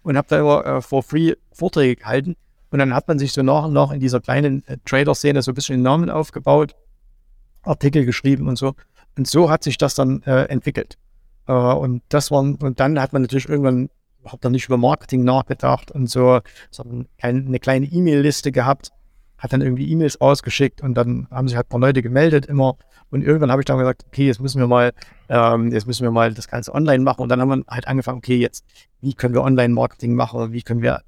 und 0.02 0.16
habe 0.16 0.26
da 0.28 0.40
immer 0.40 0.66
äh, 0.66 0.82
for 0.82 1.04
free 1.04 1.34
Vorträge 1.52 1.94
gehalten. 1.94 2.34
Und 2.70 2.80
dann 2.80 2.92
hat 2.94 3.06
man 3.06 3.20
sich 3.20 3.32
so 3.32 3.44
nach 3.44 3.66
und 3.66 3.74
nach 3.74 3.92
in 3.92 4.00
dieser 4.00 4.20
kleinen 4.20 4.66
äh, 4.66 4.76
Trader-Szene 4.84 5.40
so 5.42 5.52
ein 5.52 5.54
bisschen 5.54 5.82
Namen 5.82 6.10
aufgebaut, 6.10 6.74
Artikel 7.62 8.04
geschrieben 8.04 8.48
und 8.48 8.56
so. 8.56 8.74
Und 9.16 9.28
so 9.28 9.50
hat 9.50 9.62
sich 9.62 9.78
das 9.78 9.94
dann 9.94 10.22
äh, 10.22 10.46
entwickelt. 10.46 10.98
Äh, 11.48 11.52
und 11.52 12.02
das 12.10 12.30
waren, 12.30 12.54
und 12.56 12.78
dann 12.78 13.00
hat 13.00 13.12
man 13.12 13.22
natürlich 13.22 13.48
irgendwann 13.48 13.90
überhaupt 14.20 14.44
noch 14.44 14.50
nicht 14.50 14.66
über 14.66 14.76
Marketing 14.76 15.24
nachgedacht 15.24 15.90
und 15.90 16.08
so, 16.08 16.40
sondern 16.70 17.08
eine 17.20 17.58
kleine 17.58 17.86
E-Mail-Liste 17.86 18.52
gehabt, 18.52 18.92
hat 19.38 19.52
dann 19.52 19.62
irgendwie 19.62 19.90
E-Mails 19.90 20.20
ausgeschickt 20.20 20.82
und 20.82 20.94
dann 20.94 21.28
haben 21.30 21.48
sich 21.48 21.56
halt 21.56 21.66
ein 21.66 21.70
paar 21.70 21.80
Leute 21.80 22.02
gemeldet 22.02 22.46
immer. 22.46 22.76
Und 23.10 23.22
irgendwann 23.22 23.50
habe 23.50 23.62
ich 23.62 23.66
dann 23.66 23.78
gesagt, 23.78 24.04
okay, 24.06 24.26
jetzt 24.26 24.40
müssen 24.40 24.60
wir 24.60 24.66
mal, 24.66 24.92
ähm, 25.30 25.72
jetzt 25.72 25.86
müssen 25.86 26.02
wir 26.02 26.10
mal 26.10 26.34
das 26.34 26.48
Ganze 26.48 26.74
online 26.74 27.02
machen. 27.02 27.22
Und 27.22 27.30
dann 27.30 27.40
haben 27.40 27.48
wir 27.48 27.64
halt 27.66 27.88
angefangen, 27.88 28.18
okay, 28.18 28.36
jetzt, 28.36 28.66
wie 29.00 29.14
können 29.14 29.32
wir 29.32 29.42
Online-Marketing 29.42 30.14
machen? 30.14 30.52
Wie 30.52 30.60
können 30.60 30.82
wir, 30.82 31.00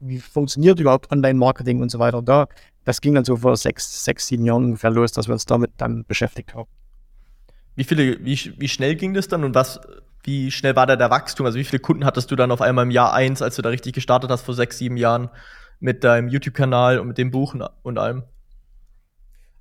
wie 0.00 0.18
funktioniert 0.18 0.78
überhaupt 0.80 1.10
Online-Marketing 1.10 1.80
und 1.80 1.90
so 1.90 1.98
weiter? 1.98 2.18
Und 2.18 2.28
da, 2.28 2.46
das 2.84 3.00
ging 3.00 3.14
dann 3.14 3.24
so 3.24 3.36
vor 3.36 3.56
sechs, 3.56 4.04
sechs, 4.04 4.26
sieben 4.26 4.44
Jahren 4.44 4.64
ungefähr 4.64 4.90
los, 4.90 5.12
dass 5.12 5.28
wir 5.28 5.32
uns 5.32 5.46
damit 5.46 5.70
dann 5.78 6.04
beschäftigt 6.04 6.54
haben. 6.54 6.68
Wie 7.76 7.84
viele, 7.84 8.24
wie, 8.24 8.54
wie 8.58 8.68
schnell 8.68 8.94
ging 8.94 9.14
das 9.14 9.28
dann 9.28 9.44
und 9.44 9.54
was, 9.54 9.80
wie 10.22 10.50
schnell 10.50 10.76
war 10.76 10.86
da 10.86 10.96
der 10.96 11.10
Wachstum? 11.10 11.46
Also 11.46 11.58
wie 11.58 11.64
viele 11.64 11.80
Kunden 11.80 12.04
hattest 12.04 12.30
du 12.30 12.36
dann 12.36 12.50
auf 12.50 12.60
einmal 12.60 12.84
im 12.84 12.90
Jahr 12.90 13.12
eins, 13.12 13.42
als 13.42 13.56
du 13.56 13.62
da 13.62 13.70
richtig 13.70 13.94
gestartet 13.94 14.30
hast 14.30 14.42
vor 14.42 14.54
sechs, 14.54 14.78
sieben 14.78 14.96
Jahren 14.96 15.30
mit 15.80 16.04
deinem 16.04 16.28
YouTube-Kanal 16.28 16.98
und 16.98 17.08
mit 17.08 17.18
dem 17.18 17.30
Buch 17.30 17.54
und 17.82 17.98
allem? 17.98 18.22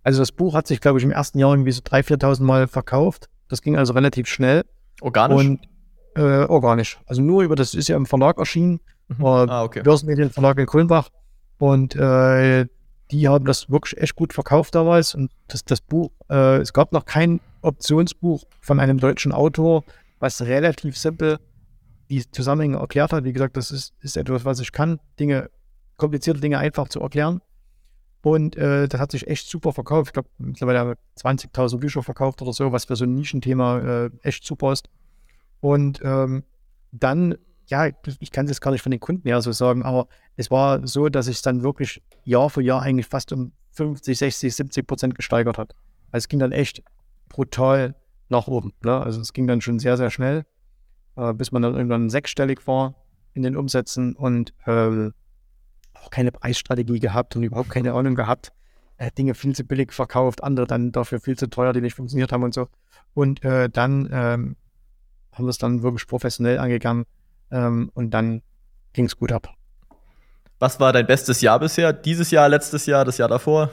Also 0.03 0.19
das 0.21 0.31
Buch 0.31 0.53
hat 0.53 0.67
sich, 0.67 0.81
glaube 0.81 0.99
ich, 0.99 1.05
im 1.05 1.11
ersten 1.11 1.39
Jahr 1.39 1.51
irgendwie 1.51 1.71
so 1.71 1.81
3.000, 1.81 2.19
4.000 2.21 2.43
Mal 2.43 2.67
verkauft. 2.67 3.29
Das 3.47 3.61
ging 3.61 3.77
also 3.77 3.93
relativ 3.93 4.27
schnell. 4.27 4.63
Organisch? 5.01 5.39
Und 5.39 5.59
äh, 6.15 6.45
organisch. 6.45 6.99
Also 7.05 7.21
nur 7.21 7.43
über 7.43 7.55
das 7.55 7.73
ist 7.73 7.87
ja 7.87 7.95
im 7.95 8.05
Verlag 8.05 8.37
erschienen. 8.37 8.79
Mhm. 9.07 9.23
Äh, 9.23 9.27
ah, 9.27 9.63
okay. 9.63 9.81
Börsenmedienverlag 9.81 10.57
in 10.59 10.65
Kulmbach. 10.65 11.09
Und 11.57 11.95
äh, 11.95 12.67
die 13.11 13.27
haben 13.27 13.45
das 13.45 13.69
wirklich 13.69 13.99
echt 14.01 14.15
gut 14.15 14.33
verkauft 14.33 14.75
damals. 14.75 15.15
Und 15.15 15.31
das, 15.47 15.63
das 15.63 15.81
Buch, 15.81 16.11
äh, 16.29 16.57
es 16.57 16.73
gab 16.73 16.91
noch 16.91 17.05
kein 17.05 17.39
Optionsbuch 17.63 18.43
von 18.61 18.79
einem 18.79 18.99
deutschen 18.99 19.31
Autor, 19.31 19.83
was 20.19 20.41
relativ 20.41 20.97
simpel 20.97 21.39
die 22.09 22.29
Zusammenhänge 22.29 22.77
erklärt 22.77 23.13
hat. 23.13 23.23
Wie 23.23 23.33
gesagt, 23.33 23.57
das 23.57 23.71
ist, 23.71 23.93
ist 24.01 24.17
etwas, 24.17 24.45
was 24.45 24.59
ich 24.59 24.71
kann, 24.71 24.99
Dinge, 25.19 25.49
komplizierte 25.97 26.39
Dinge 26.39 26.59
einfach 26.59 26.87
zu 26.87 26.99
erklären. 27.01 27.41
Und 28.21 28.55
äh, 28.55 28.87
das 28.87 29.01
hat 29.01 29.11
sich 29.11 29.27
echt 29.27 29.49
super 29.49 29.73
verkauft. 29.73 30.09
Ich 30.09 30.13
glaube, 30.13 30.29
mittlerweile 30.37 30.79
haben 30.79 30.89
wir 30.91 30.97
20.000 31.19 31.77
Bücher 31.79 32.03
verkauft 32.03 32.41
oder 32.41 32.53
so, 32.53 32.71
was 32.71 32.85
für 32.85 32.95
so 32.95 33.03
ein 33.03 33.15
Nischenthema 33.15 33.79
äh, 33.79 34.09
echt 34.21 34.45
super 34.45 34.71
ist. 34.71 34.87
Und 35.59 35.99
ähm, 36.03 36.43
dann, 36.91 37.35
ja, 37.67 37.87
ich 38.19 38.31
kann 38.31 38.45
es 38.45 38.51
jetzt 38.51 38.61
gar 38.61 38.71
nicht 38.71 38.81
von 38.81 38.91
den 38.91 39.01
Kunden 39.01 39.27
her 39.27 39.41
so 39.41 39.51
sagen, 39.51 39.83
aber 39.83 40.07
es 40.37 40.51
war 40.51 40.85
so, 40.87 41.09
dass 41.09 41.25
sich 41.25 41.41
dann 41.41 41.63
wirklich 41.63 42.01
Jahr 42.23 42.49
für 42.49 42.61
Jahr 42.61 42.81
eigentlich 42.81 43.07
fast 43.07 43.33
um 43.33 43.51
50, 43.71 44.17
60, 44.17 44.55
70 44.55 44.87
Prozent 44.87 45.15
gesteigert 45.15 45.57
hat. 45.57 45.73
Also 46.11 46.23
es 46.23 46.27
ging 46.29 46.39
dann 46.39 46.51
echt 46.51 46.81
brutal 47.33 47.95
nach 48.29 48.47
oben. 48.47 48.71
Ne? 48.83 48.97
Also 48.97 49.19
es 49.19 49.33
ging 49.33 49.47
dann 49.47 49.59
schon 49.59 49.79
sehr, 49.79 49.97
sehr 49.97 50.09
schnell, 50.09 50.45
äh, 51.17 51.33
bis 51.33 51.51
man 51.51 51.61
dann 51.61 51.75
irgendwann 51.75 52.09
sechsstellig 52.09 52.65
war 52.67 52.95
in 53.33 53.43
den 53.43 53.57
Umsätzen 53.57 54.15
und 54.15 54.53
äh, 54.65 55.09
auch 55.93 56.09
keine 56.09 56.31
Preisstrategie 56.31 56.99
gehabt 56.99 57.35
und 57.35 57.43
überhaupt 57.43 57.69
keine 57.69 57.93
Ahnung 57.93 58.15
gehabt. 58.15 58.53
Äh, 58.97 59.11
Dinge 59.11 59.33
viel 59.33 59.55
zu 59.55 59.63
billig 59.63 59.91
verkauft, 59.91 60.43
andere 60.43 60.67
dann 60.67 60.91
dafür 60.91 61.19
viel 61.19 61.37
zu 61.37 61.49
teuer, 61.49 61.73
die 61.73 61.81
nicht 61.81 61.95
funktioniert 61.95 62.31
haben 62.31 62.43
und 62.43 62.53
so. 62.53 62.67
Und 63.13 63.43
äh, 63.43 63.69
dann 63.69 64.07
ähm, 64.11 64.55
haben 65.31 65.45
wir 65.45 65.49
es 65.49 65.57
dann 65.57 65.83
wirklich 65.83 66.07
professionell 66.07 66.59
angegangen 66.59 67.05
ähm, 67.51 67.89
und 67.93 68.11
dann 68.11 68.43
ging 68.93 69.05
es 69.05 69.17
gut 69.17 69.31
ab. 69.31 69.49
Was 70.59 70.79
war 70.79 70.93
dein 70.93 71.07
bestes 71.07 71.41
Jahr 71.41 71.59
bisher? 71.59 71.91
Dieses 71.91 72.31
Jahr, 72.31 72.47
letztes 72.47 72.85
Jahr, 72.85 73.03
das 73.03 73.17
Jahr 73.17 73.27
davor? 73.27 73.71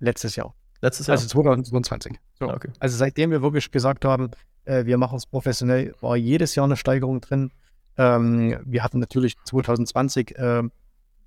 Letztes 0.00 0.36
Jahr. 0.36 0.54
Letztes 0.82 1.06
Jahr? 1.06 1.16
Also 1.16 1.28
2022. 1.28 2.18
So. 2.38 2.48
Ah, 2.48 2.54
okay. 2.54 2.70
Also 2.78 2.96
seitdem 2.96 3.30
wir 3.30 3.42
wirklich 3.42 3.70
gesagt 3.70 4.04
haben, 4.04 4.30
äh, 4.64 4.84
wir 4.86 4.98
machen 4.98 5.16
es 5.16 5.26
professionell, 5.26 5.94
war 6.00 6.16
jedes 6.16 6.54
Jahr 6.54 6.64
eine 6.64 6.76
Steigerung 6.76 7.20
drin. 7.20 7.50
Ähm, 7.96 8.58
wir 8.64 8.82
hatten 8.82 8.98
natürlich 8.98 9.36
2020 9.44 10.36
äh, 10.38 10.62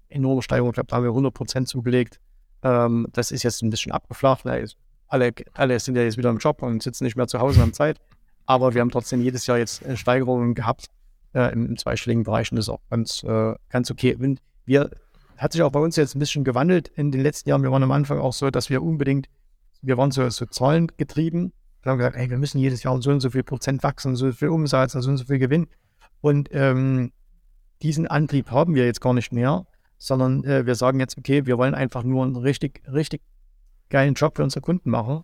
enorme 0.10 0.42
Steigerung, 0.42 0.72
ich 0.72 0.76
glaube, 0.76 0.88
da 0.88 0.98
haben 0.98 1.04
wir 1.04 1.10
100 1.10 1.34
Prozent 1.34 1.68
zugelegt. 1.68 2.20
Ähm, 2.64 3.08
das 3.12 3.32
ist 3.32 3.44
jetzt 3.44 3.62
ein 3.62 3.70
bisschen 3.70 3.92
abgeflacht, 3.92 4.46
weil 4.46 4.68
alle, 5.08 5.32
alle 5.54 5.80
sind 5.80 5.96
ja 5.96 6.04
jetzt 6.04 6.18
wieder 6.18 6.30
im 6.30 6.38
Job 6.38 6.62
und 6.62 6.82
sitzen 6.82 7.04
nicht 7.04 7.16
mehr 7.16 7.28
zu 7.28 7.40
Hause 7.40 7.58
und 7.58 7.62
haben 7.64 7.74
Zeit. 7.74 8.00
Aber 8.46 8.74
wir 8.74 8.82
haben 8.82 8.90
trotzdem 8.90 9.22
jedes 9.22 9.46
Jahr 9.46 9.58
jetzt 9.58 9.84
äh, 9.84 9.96
Steigerungen 9.96 10.54
gehabt 10.54 10.88
äh, 11.34 11.52
im, 11.54 11.68
im, 11.68 11.78
zweistelligen 11.78 12.24
Bereich 12.24 12.52
und 12.52 12.58
das 12.58 12.66
ist 12.66 12.70
auch 12.70 12.82
ganz, 12.90 13.24
äh, 13.24 13.54
ganz 13.70 13.92
okay. 13.92 14.16
Und 14.16 14.40
wir 14.66 14.90
hat 15.38 15.54
sich 15.54 15.62
auch 15.62 15.72
bei 15.72 15.80
uns 15.80 15.96
jetzt 15.96 16.16
ein 16.16 16.20
bisschen 16.20 16.44
gewandelt 16.44 16.88
in 16.90 17.12
den 17.12 17.22
letzten 17.22 17.50
Jahren. 17.50 17.64
Wir 17.64 17.72
waren 17.72 17.84
am 17.84 17.92
Anfang 17.92 18.20
auch 18.20 18.34
so, 18.34 18.50
dass 18.50 18.70
wir 18.70 18.82
unbedingt, 18.82 19.28
wir 19.84 19.98
waren 19.98 20.12
so, 20.12 20.28
so 20.30 20.46
Zahlen 20.46 20.88
getrieben. 20.98 21.54
Wir 21.84 21.92
haben 21.92 22.00
gesagt, 22.00 22.16
ey, 22.16 22.30
wir 22.30 22.38
müssen 22.38 22.58
jedes 22.58 22.82
Jahr 22.84 23.00
so 23.02 23.12
und 23.12 23.20
so 23.20 23.30
viel 23.30 23.44
Prozent 23.44 23.84
wachsen, 23.84 24.16
so 24.16 24.32
viel 24.32 24.48
Umsatz, 24.48 24.94
so 24.94 25.10
und 25.10 25.18
so 25.18 25.26
viel 25.26 25.38
Gewinn. 25.38 25.68
Und 26.22 26.50
ähm, 26.52 27.12
diesen 27.82 28.08
Antrieb 28.08 28.50
haben 28.50 28.76
wir 28.76 28.86
jetzt 28.86 29.02
gar 29.02 29.14
nicht 29.14 29.34
mehr, 29.34 29.68
sondern 29.98 30.44
äh, 30.46 30.66
wir 30.66 30.76
sagen 30.76 31.00
jetzt, 31.00 31.18
okay, 31.18 31.46
wir 31.46 31.58
wollen 31.58 31.76
einfach 31.76 32.04
nur 32.04 32.24
einen 32.24 32.38
richtig, 32.38 32.82
richtig 32.92 33.22
geilen 33.90 34.14
Job 34.14 34.38
für 34.38 34.44
unsere 34.44 34.62
Kunden 34.62 34.90
machen. 34.90 35.24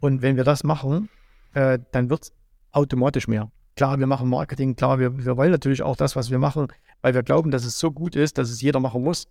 Und 0.00 0.22
wenn 0.22 0.36
wir 0.36 0.44
das 0.44 0.62
machen, 0.62 1.08
äh, 1.54 1.80
dann 1.90 2.08
wird 2.08 2.22
es 2.22 2.32
automatisch 2.70 3.26
mehr. 3.26 3.50
Klar, 3.74 3.98
wir 3.98 4.06
machen 4.06 4.28
Marketing, 4.28 4.76
klar, 4.76 5.00
wir, 5.00 5.24
wir 5.24 5.36
wollen 5.36 5.50
natürlich 5.50 5.82
auch 5.82 5.96
das, 5.96 6.14
was 6.14 6.30
wir 6.30 6.38
machen, 6.38 6.68
weil 7.02 7.14
wir 7.14 7.24
glauben, 7.24 7.50
dass 7.50 7.64
es 7.64 7.78
so 7.78 7.90
gut 7.90 8.14
ist, 8.14 8.38
dass 8.38 8.50
es 8.50 8.60
jeder 8.60 8.78
machen 8.80 9.02
muss. 9.02 9.26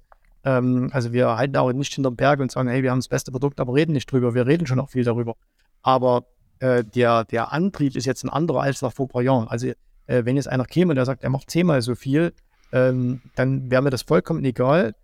Ähm, 0.47 0.89
also 0.93 1.11
wir 1.11 1.35
halten 1.35 1.57
auch 1.57 1.73
nicht 1.73 1.93
hinterm 1.93 2.15
Berg 2.15 2.39
und 2.39 2.51
sagen, 2.51 2.69
hey, 2.69 2.81
wir 2.81 2.91
haben 2.91 2.99
das 2.99 3.09
beste 3.09 3.31
Produkt, 3.31 3.59
aber 3.59 3.73
reden 3.73 3.91
nicht 3.91 4.09
drüber. 4.09 4.33
Wir 4.33 4.47
reden 4.47 4.65
schon 4.65 4.79
auch 4.79 4.89
viel 4.89 5.03
darüber. 5.03 5.35
Aber 5.81 6.25
äh, 6.59 6.85
der, 6.85 7.25
der 7.25 7.51
Antrieb 7.51 7.97
ist 7.97 8.05
jetzt 8.05 8.23
ein 8.23 8.29
anderer 8.29 8.61
als 8.61 8.81
noch 8.81 8.93
vor 8.93 9.09
paar. 9.09 9.51
Also 9.51 9.67
äh, 9.67 10.23
wenn 10.23 10.37
jetzt 10.37 10.47
einer 10.47 10.63
käme 10.63 10.91
und 10.91 10.95
der 10.95 11.05
sagt, 11.05 11.23
er 11.23 11.29
macht 11.29 11.51
zehnmal 11.51 11.81
so 11.81 11.95
viel, 11.95 12.33
ähm, 12.71 13.21
dann 13.35 13.69
wäre 13.69 13.81
mir 13.81 13.89
das 13.89 14.03
vollkommen 14.03 14.45
egal. 14.45 14.95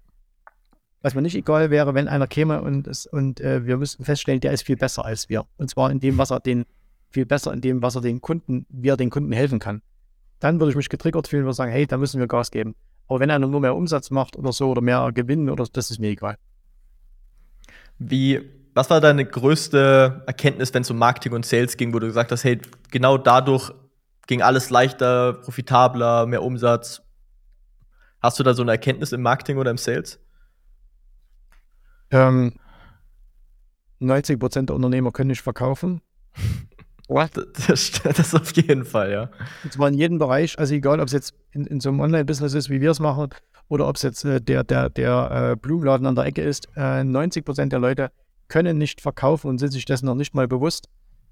Was 1.02 1.14
mir 1.14 1.22
nicht 1.22 1.36
egal 1.36 1.70
wäre, 1.70 1.94
wenn 1.94 2.08
einer 2.08 2.28
käme 2.28 2.62
und, 2.62 2.88
es, 2.88 3.06
und 3.06 3.42
äh, 3.42 3.66
wir 3.66 3.76
müssten 3.76 4.06
feststellen, 4.06 4.40
der 4.40 4.54
ist 4.54 4.66
viel 4.66 4.78
besser 4.78 5.04
als 5.04 5.28
wir. 5.28 5.46
Und 5.58 5.70
zwar 5.70 5.92
in 5.92 6.00
dem, 6.00 6.18
was 6.18 6.32
er 6.32 6.40
den, 6.40 6.64
viel 7.10 7.26
besser 7.26 7.52
in 7.52 7.60
dem, 7.60 7.82
was 7.82 7.96
er 7.96 8.02
den 8.02 8.22
Kunden, 8.22 8.66
wie 8.70 8.88
er 8.88 8.98
den 8.98 9.10
Kunden 9.10 9.34
helfen 9.34 9.60
kann. 9.60 9.82
Dann 10.40 10.62
würde 10.62 10.70
ich 10.70 10.78
mich 10.78 10.88
getriggert 10.88 11.28
fühlen 11.28 11.46
und 11.46 11.54
sagen, 11.54 11.74
hey, 11.74 11.86
da 11.86 11.98
müssen 11.98 12.22
wir 12.22 12.28
Gas 12.28 12.50
geben. 12.50 12.76
Aber 13.08 13.20
wenn 13.20 13.32
einer 13.32 13.48
nur 13.48 13.60
mehr 13.60 13.76
Umsatz 13.76 14.12
macht 14.12 14.36
oder 14.36 14.52
so 14.52 14.72
oder 14.72 14.82
mehr 14.82 15.12
Gewinn 15.14 15.50
oder 15.50 15.66
das 15.72 15.92
ist 15.92 16.00
mir 16.00 16.10
egal. 16.10 16.38
Wie, 18.00 18.50
was 18.74 18.90
war 18.90 19.02
deine 19.02 19.26
größte 19.26 20.24
Erkenntnis, 20.26 20.74
wenn 20.74 20.82
es 20.82 20.90
um 20.90 20.98
Marketing 20.98 21.34
und 21.34 21.46
Sales 21.46 21.78
ging, 21.78 21.94
wo 21.94 22.00
du 22.00 22.08
gesagt 22.08 22.32
hast, 22.32 22.44
hey, 22.44 22.60
genau 22.92 23.18
dadurch 23.18 23.72
ging 24.28 24.42
alles 24.42 24.70
leichter, 24.70 25.34
profitabler, 25.34 26.26
mehr 26.26 26.44
Umsatz? 26.44 27.02
Hast 28.22 28.40
du 28.40 28.44
da 28.44 28.54
so 28.54 28.62
eine 28.62 28.72
Erkenntnis 28.72 29.12
im 29.12 29.22
Marketing 29.22 29.58
oder 29.58 29.70
im 29.70 29.78
Sales? 29.78 30.20
Ähm, 32.10 32.54
90 34.00 34.40
Prozent 34.40 34.70
der 34.70 34.76
Unternehmer 34.76 35.12
können 35.12 35.30
nicht 35.30 35.42
verkaufen. 35.42 36.02
What? 37.08 37.32
Das, 37.68 37.92
das 38.04 38.36
auf 38.36 38.56
jeden 38.56 38.86
Fall, 38.86 39.12
ja. 39.12 39.30
Und 39.64 39.74
zwar 39.74 39.88
in 39.90 39.94
jedem 39.96 40.20
Bereich, 40.20 40.58
also 40.58 40.74
egal, 40.74 41.00
ob 41.00 41.08
es 41.08 41.14
jetzt 41.14 41.34
in, 41.52 41.66
in 41.66 41.80
so 41.80 41.90
einem 41.90 42.00
Online-Business 42.00 42.54
ist, 42.54 42.70
wie 42.70 42.82
wir 42.82 42.92
es 42.92 43.00
machen, 43.00 43.30
oder 43.68 43.88
ob 43.88 43.96
es 43.96 44.02
jetzt 44.02 44.26
äh, 44.26 44.42
der, 44.42 44.64
der, 44.64 44.90
der 44.90 45.52
äh, 45.52 45.56
Blumenladen 45.56 46.06
an 46.06 46.16
der 46.16 46.26
Ecke 46.26 46.42
ist, 46.42 46.68
äh, 46.76 47.04
90 47.04 47.46
Prozent 47.46 47.74
der 47.74 47.80
Leute 47.80 48.12
können 48.48 48.78
nicht 48.78 49.02
verkaufen 49.02 49.48
und 49.48 49.58
sind 49.58 49.72
sich 49.72 49.86
dessen 49.86 50.06
noch 50.06 50.16
nicht 50.16 50.36
mal 50.36 50.48
bewusst. 50.48 50.90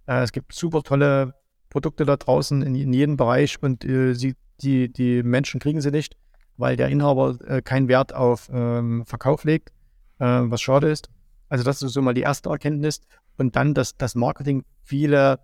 Äh, 0.08 0.24
es 0.24 0.32
gibt 0.32 0.54
super 0.54 0.84
tolle 0.84 1.36
Produkte 1.70 2.06
da 2.06 2.18
draußen 2.18 2.62
in, 2.62 2.76
in 2.76 2.94
jedem 2.94 3.18
Bereich 3.18 3.62
und 3.62 3.86
äh, 3.86 4.14
sie, 4.14 4.36
die, 4.62 4.92
die 4.92 5.24
Menschen 5.24 5.60
kriegen 5.60 5.82
sie 5.82 5.92
nicht, 5.92 6.16
weil 6.58 6.76
der 6.76 6.90
Inhaber 6.90 7.38
äh, 7.48 7.62
keinen 7.62 7.88
Wert 7.88 8.14
auf 8.14 8.50
ähm, 8.52 9.06
Verkauf 9.06 9.44
legt, 9.44 9.72
was 10.24 10.62
schade 10.62 10.88
ist. 10.88 11.10
Also 11.50 11.64
das 11.64 11.82
ist 11.82 11.94
so 11.94 12.02
mal 12.04 12.14
die 12.14 12.22
erste 12.22 12.50
Erkenntnis. 12.50 13.02
Und 13.40 13.56
dann, 13.56 13.74
dass 13.74 13.98
das 13.98 14.14
Marketing 14.14 14.64
viele 14.84 15.40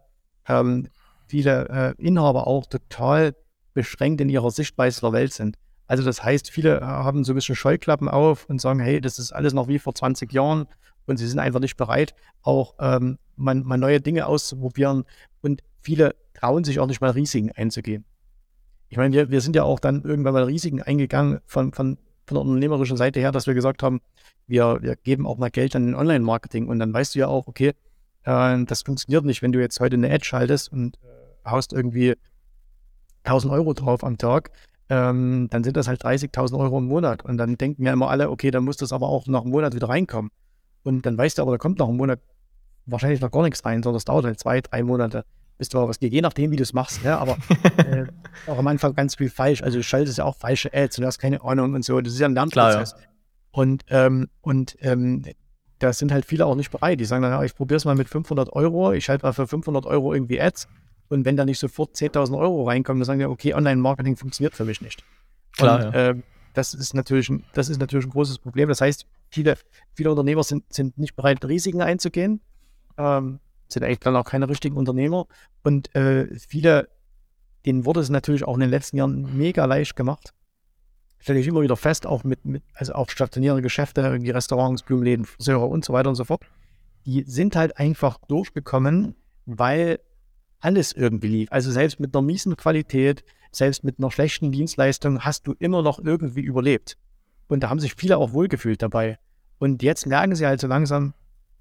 ähm, 0.48 0.88
viele 1.28 1.95
äh, 2.00 2.04
Inhaber 2.04 2.48
auch 2.48 2.66
total 2.66 3.36
beschränkt 3.74 4.22
in 4.22 4.30
ihrer 4.30 4.52
Sichtweise 4.52 5.02
der 5.02 5.12
Welt 5.12 5.34
sind. 5.34 5.58
Also 5.88 6.04
das 6.04 6.24
heißt, 6.24 6.52
viele 6.52 6.78
äh, 6.78 6.82
haben 6.82 7.24
so 7.24 7.34
ein 7.34 7.36
bisschen 7.36 7.56
Scheuklappen 7.56 8.10
auf 8.10 8.45
und 8.50 8.60
sagen, 8.60 8.80
hey, 8.80 9.00
das 9.02 9.20
ist 9.20 9.32
alles 9.32 9.54
noch 9.54 9.68
wie 9.68 9.80
vor 9.80 9.95
20 9.95 10.32
Jahren 10.34 10.68
und 11.06 11.18
sie 11.18 11.28
sind 11.28 11.39
einfach 11.39 11.60
nicht 11.60 11.78
bereit, 11.78 12.14
auch 12.41 12.76
ähm, 12.80 13.18
mal, 13.36 13.56
mal 13.56 13.78
neue 13.78 14.02
Dinge 14.02 14.28
auszuprobieren 14.28 15.06
und 15.41 15.62
viele 15.82 16.16
trauen 16.34 16.64
sich 16.64 16.80
auch 16.80 16.88
nicht 16.88 17.02
mal 17.02 17.12
Risiken 17.12 17.52
einzugehen. 17.52 18.06
Ich 18.89 18.98
meine, 18.98 19.16
wir, 19.16 19.32
wir 19.32 19.41
sind 19.41 19.56
ja 19.56 19.64
auch 19.64 19.80
dann 19.80 20.04
irgendwann 20.04 20.34
mal 20.34 20.43
Risiken 20.43 20.82
eingegangen 20.82 21.39
von, 21.45 21.74
von, 21.74 21.98
von 22.26 22.36
der 22.36 22.41
unternehmerischen 22.41 22.98
Seite 22.98 23.20
her, 23.20 23.32
dass 23.32 23.48
wir 23.48 23.54
gesagt 23.54 23.84
haben, 23.84 24.02
wir, 24.48 24.80
wir 24.82 24.95
geben 24.95 25.26
auch 25.26 25.38
mal 25.38 25.50
Geld 25.50 25.76
an 25.76 25.86
den 25.86 25.95
Online-Marketing 25.95 26.68
und 26.68 26.80
dann 26.80 26.93
weißt 26.93 27.16
du 27.16 27.20
ja 27.20 27.28
auch, 27.28 27.48
okay, 27.48 27.74
äh, 28.28 28.65
das 28.65 28.82
funktioniert 28.82 29.25
nicht, 29.25 29.41
wenn 29.41 29.51
du 29.51 29.59
jetzt 29.59 29.80
heute 29.80 29.95
eine 29.95 30.11
Ad 30.11 30.25
schaltest 30.25 30.71
und 30.71 30.97
äh, 30.97 31.49
haust 31.49 31.71
irgendwie 31.73 32.15
1000 33.23 33.51
Euro 33.53 33.73
drauf 33.73 34.03
am 34.03 34.17
Tag, 34.17 34.51
ähm, 34.89 35.47
dann 35.49 35.63
sind 35.63 35.78
das 35.78 35.88
halt 35.88 36.03
30.000 36.03 36.57
Euro 36.57 36.78
im 36.78 36.86
Monat. 36.86 37.23
Und 37.23 37.38
dann 37.38 37.57
denken 37.57 37.86
ja 37.86 37.93
immer 37.93 38.09
alle, 38.09 38.30
okay, 38.30 38.51
dann 38.51 38.63
muss 38.63 38.78
das 38.78 38.91
aber 38.91 39.07
auch 39.07 39.28
nach 39.28 39.41
einem 39.41 39.51
Monat 39.51 39.75
wieder 39.75 39.89
reinkommen. 39.89 40.32
Und 40.84 41.05
dann 41.05 41.17
weißt 41.17 41.38
du 41.38 41.41
aber, 41.41 41.51
da 41.51 41.57
kommt 41.57 41.80
nach 41.80 41.88
einem 41.88 41.97
Monat 41.97 42.19
wahrscheinlich 42.86 43.19
noch 43.19 43.32
gar 43.32 43.43
nichts 43.43 43.65
rein, 43.65 43.84
sondern 43.84 43.97
es 43.97 44.05
dauert 44.05 44.25
halt 44.25 44.39
zwei, 44.39 44.61
drei 44.61 44.84
Monate, 44.84 45.25
bis 45.57 45.69
du 45.69 45.78
was 45.80 45.99
geht, 45.99 46.13
je 46.13 46.21
nachdem, 46.21 46.51
wie 46.51 46.55
du 46.55 46.63
es 46.63 46.73
machst. 46.73 47.03
Ja, 47.03 47.17
aber 47.19 47.38
äh, 47.78 48.05
auch 48.47 48.57
am 48.57 48.67
Anfang 48.67 48.93
ganz 48.93 49.15
viel 49.15 49.30
falsch. 49.30 49.61
Also 49.63 49.78
du 49.78 49.84
schaltest 49.84 50.19
ja 50.19 50.23
auch 50.23 50.36
falsche 50.36 50.73
Ads 50.73 50.97
und 50.97 51.01
du 51.01 51.07
hast 51.07 51.19
keine 51.19 51.43
Ahnung 51.43 51.73
und 51.73 51.84
so. 51.84 51.99
Das 51.99 52.13
ist 52.13 52.19
ja 52.19 52.28
ein 52.28 52.34
Lernprozess. 52.34 52.91
Klar, 52.91 53.01
ja. 53.03 53.09
Und, 53.51 53.84
ähm, 53.89 54.30
und 54.41 54.78
ähm, 54.82 55.23
da 55.80 55.93
sind 55.93 56.11
halt 56.11 56.25
viele 56.25 56.45
auch 56.45 56.55
nicht 56.55 56.71
bereit. 56.71 56.99
Die 56.99 57.05
sagen 57.05 57.21
dann, 57.21 57.32
ja, 57.32 57.43
ich 57.43 57.55
probiere 57.55 57.78
es 57.78 57.86
mal 57.86 57.95
mit 57.95 58.09
500 58.09 58.53
Euro, 58.53 58.93
ich 58.93 59.05
schalte 59.05 59.25
mal 59.25 59.34
für 59.34 59.47
500 59.47 59.86
Euro 59.86 60.13
irgendwie 60.13 60.41
Ads 60.41 60.67
und 61.09 61.25
wenn 61.25 61.38
da 61.38 61.45
nicht 61.45 61.59
sofort 61.59 61.95
10.000 61.95 62.38
Euro 62.38 62.67
reinkommen, 62.67 62.99
dann 62.99 63.05
sagen 63.05 63.19
die, 63.19 63.25
okay, 63.25 63.53
Online-Marketing 63.53 64.15
funktioniert 64.17 64.53
für 64.55 64.65
mich 64.65 64.82
nicht. 64.82 65.03
Klar, 65.55 65.88
und, 65.88 65.93
ja. 65.93 66.09
äh, 66.09 66.15
das 66.53 66.73
ist 66.73 66.93
natürlich, 66.93 67.32
das 67.53 67.69
ist 67.69 67.80
natürlich 67.80 68.05
ein 68.07 68.11
großes 68.11 68.39
Problem. 68.39 68.69
Das 68.69 68.82
heißt, 68.82 69.05
viele, 69.30 69.55
viele 69.93 70.09
Unternehmer 70.11 70.43
sind, 70.43 70.71
sind 70.73 70.97
nicht 70.97 71.15
bereit, 71.15 71.43
Risiken 71.45 71.82
einzugehen, 71.82 72.41
ähm, 72.97 73.39
sind 73.67 73.84
eigentlich 73.84 73.99
dann 73.99 74.15
auch 74.15 74.25
keine 74.25 74.49
richtigen 74.49 74.75
Unternehmer 74.75 75.28
und 75.63 75.93
äh, 75.95 76.28
viele, 76.36 76.89
denen 77.65 77.86
wurde 77.86 77.99
es 77.99 78.09
natürlich 78.09 78.43
auch 78.45 78.55
in 78.55 78.61
den 78.61 78.69
letzten 78.69 78.97
Jahren 78.97 79.38
mega 79.38 79.65
leicht 79.65 79.95
gemacht, 79.95 80.34
stelle 81.20 81.39
ich 81.39 81.47
immer 81.47 81.61
wieder 81.61 81.78
fest, 81.78 82.05
auch 82.05 82.24
mit, 82.24 82.45
mit 82.45 82.63
also 82.74 82.93
auch 82.93 83.09
stationäre 83.09 83.61
Geschäfte, 83.61 84.01
irgendwie 84.01 84.32
Restaurants, 84.32 84.84
Blumenläden, 84.84 85.26
Friseure 85.26 85.68
und 85.68 85.84
so 85.84 85.93
weiter 85.93 86.09
und 86.09 86.15
so 86.15 86.24
fort, 86.24 86.41
die 87.05 87.24
sind 87.24 87.55
halt 87.55 87.78
einfach 87.78 88.18
durchgekommen, 88.28 89.15
weil 89.45 89.99
alles 90.59 90.91
irgendwie 90.93 91.28
lief. 91.28 91.51
Also 91.51 91.72
selbst 91.72 91.99
mit 91.99 92.15
einer 92.15 92.22
miesen 92.22 92.57
Qualität, 92.57 93.24
selbst 93.51 93.84
mit 93.84 93.99
einer 93.99 94.11
schlechten 94.11 94.51
Dienstleistung 94.51 95.22
hast 95.22 95.47
du 95.47 95.53
immer 95.59 95.82
noch 95.82 95.99
irgendwie 95.99 96.41
überlebt. 96.41 96.97
Und 97.47 97.61
da 97.61 97.70
haben 97.70 97.80
sich 97.80 97.95
viele 97.95 98.18
auch 98.18 98.34
wohlgefühlt 98.34 98.82
dabei. 98.82 99.20
Und 99.59 99.84
jetzt 99.84 100.05
merken 100.05 100.36
sie 100.36 100.45
halt 100.45 100.59
so 100.59 100.68
langsam, 100.68 101.13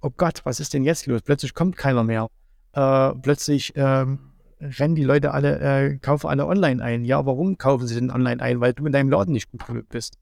oh 0.02 0.11
Gott, 0.14 0.40
was 0.44 0.61
ist 0.61 0.74
denn 0.74 0.84
jetzt 0.84 1.07
los? 1.07 1.22
Plötzlich 1.22 1.54
kommt 1.54 1.76
keiner 1.76 2.04
mehr. 2.04 2.28
Äh, 2.72 3.12
plötzlich 3.22 3.72
ähm, 3.76 4.32
rennen 4.61 4.94
die 4.94 5.04
Leute 5.04 5.32
alle, 5.32 5.59
äh, 5.61 5.98
kaufen 5.98 6.28
alle 6.28 6.46
online 6.46 6.82
ein. 6.82 7.04
Ja, 7.04 7.24
warum 7.26 7.59
kaufen 7.59 7.86
sie 7.86 7.94
denn 7.94 8.11
online 8.11 8.42
ein? 8.42 8.61
Weil 8.61 8.72
du 8.72 8.86
in 8.86 8.92
deinem 8.92 9.11
Laden 9.11 9.32
nicht 9.32 9.50
gut 9.50 9.66
genug 9.66 9.88
bist. 9.88 10.18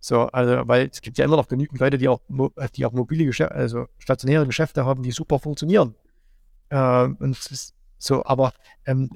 So, 0.00 0.22
also, 0.26 0.68
weil 0.68 0.88
es 0.92 1.00
gibt 1.00 1.18
ja 1.18 1.24
immer 1.24 1.36
noch 1.36 1.48
genügend 1.48 1.80
Leute, 1.80 1.98
die 1.98 2.08
auch, 2.08 2.20
die 2.74 2.86
auch 2.86 2.92
mobile 2.92 3.24
Geschäfte, 3.24 3.54
also 3.54 3.86
stationäre 3.98 4.46
Geschäfte 4.46 4.84
haben, 4.84 5.02
die 5.02 5.10
super 5.10 5.38
funktionieren. 5.38 5.94
Äh, 6.68 7.04
und 7.04 7.36
so, 7.98 8.24
aber 8.24 8.52
ähm, 8.84 9.10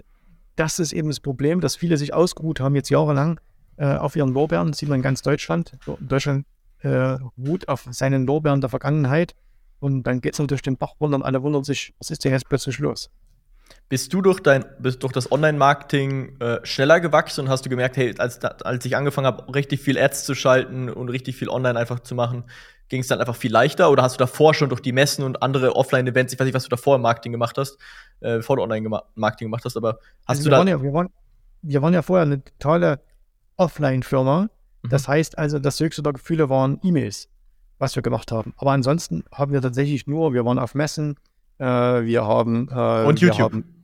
das 0.56 0.78
ist 0.78 0.92
eben 0.92 1.08
das 1.08 1.20
Problem, 1.20 1.60
dass 1.60 1.76
viele 1.76 1.96
sich 1.96 2.14
ausgeruht 2.14 2.60
haben, 2.60 2.74
jetzt 2.74 2.90
jahrelang 2.90 3.40
äh, 3.76 3.94
auf 3.94 4.16
ihren 4.16 4.32
Lorbeeren, 4.32 4.68
das 4.68 4.78
sieht 4.78 4.88
man 4.88 4.96
in 4.98 5.02
ganz 5.02 5.22
Deutschland. 5.22 5.78
Deutschland 6.00 6.46
äh, 6.80 7.16
ruht 7.38 7.68
auf 7.68 7.86
seinen 7.90 8.26
Lorbeeren 8.26 8.60
der 8.60 8.70
Vergangenheit 8.70 9.34
und 9.80 10.02
dann 10.04 10.20
geht 10.20 10.38
es 10.38 10.46
durch 10.46 10.62
den 10.62 10.76
Bach 10.76 10.94
runter 11.00 11.16
und 11.16 11.22
alle 11.22 11.42
wundern 11.42 11.64
sich, 11.64 11.94
was 11.98 12.10
ist 12.10 12.24
denn 12.24 12.32
jetzt 12.32 12.48
plötzlich 12.48 12.78
los? 12.78 13.10
Bist 13.91 14.12
du 14.14 14.22
durch 14.22 14.41
dein, 14.41 14.64
bist 14.78 15.03
durch 15.03 15.12
das 15.12 15.30
Online-Marketing 15.32 16.41
äh, 16.41 16.61
schneller 16.62 17.01
gewachsen 17.01 17.43
und 17.43 17.49
hast 17.51 17.66
du 17.66 17.68
gemerkt, 17.68 17.97
hey, 17.97 18.14
als, 18.18 18.43
als 18.43 18.84
ich 18.84 18.97
angefangen 18.97 19.26
habe, 19.26 19.53
richtig 19.53 19.80
viel 19.80 19.99
Ads 19.99 20.24
zu 20.24 20.36
schalten 20.36 20.88
und 20.88 21.09
richtig 21.09 21.34
viel 21.34 21.49
online 21.49 21.78
einfach 21.78 21.99
zu 21.99 22.14
machen, 22.14 22.45
ging 22.88 23.01
es 23.01 23.09
dann 23.09 23.18
einfach 23.18 23.34
viel 23.34 23.51
leichter? 23.51 23.91
Oder 23.91 24.05
hast 24.05 24.14
du 24.14 24.18
davor 24.18 24.55
schon 24.55 24.68
durch 24.68 24.80
die 24.80 24.93
Messen 24.93 25.24
und 25.24 25.43
andere 25.43 25.74
Offline-Events, 25.74 26.32
ich 26.32 26.38
weiß 26.38 26.45
nicht, 26.45 26.55
was 26.55 26.62
du 26.62 26.68
davor 26.68 26.97
im 26.97 27.03
Marketing 27.03 27.32
gemacht 27.32 27.59
hast, 27.59 27.78
äh, 28.20 28.36
bevor 28.36 28.57
du 28.57 28.62
Online-Marketing 28.62 29.47
gemacht 29.47 29.64
hast, 29.64 29.76
aber 29.76 29.99
hast 30.24 30.38
also 30.38 30.43
du 30.43 30.47
wir 30.47 30.51
da. 30.51 30.59
Waren 30.59 30.68
ja, 30.68 30.82
wir, 30.82 30.93
waren, 30.93 31.09
wir 31.62 31.82
waren 31.82 31.93
ja 31.93 32.03
vorher 32.03 32.26
eine 32.26 32.43
tolle 32.61 33.01
Offline-Firma. 33.57 34.51
Mhm. 34.82 34.88
Das 34.88 35.09
heißt 35.09 35.36
also, 35.36 35.59
das 35.59 35.80
höchste 35.80 36.05
der 36.05 36.12
Gefühle 36.12 36.49
waren 36.49 36.78
E-Mails, 36.84 37.28
was 37.80 37.97
wir 37.97 38.05
gemacht 38.05 38.30
haben. 38.30 38.55
Aber 38.57 38.70
ansonsten 38.70 39.24
haben 39.32 39.53
wir 39.53 39.61
tatsächlich 39.61 40.07
nur, 40.07 40.32
wir 40.32 40.45
waren 40.45 40.61
auf 40.61 40.76
Messen, 40.76 41.16
äh, 41.59 41.64
wir 41.64 42.24
haben. 42.24 42.68
Äh, 42.70 43.05
und 43.05 43.20
YouTube. 43.20 43.53
Haben, 43.53 43.79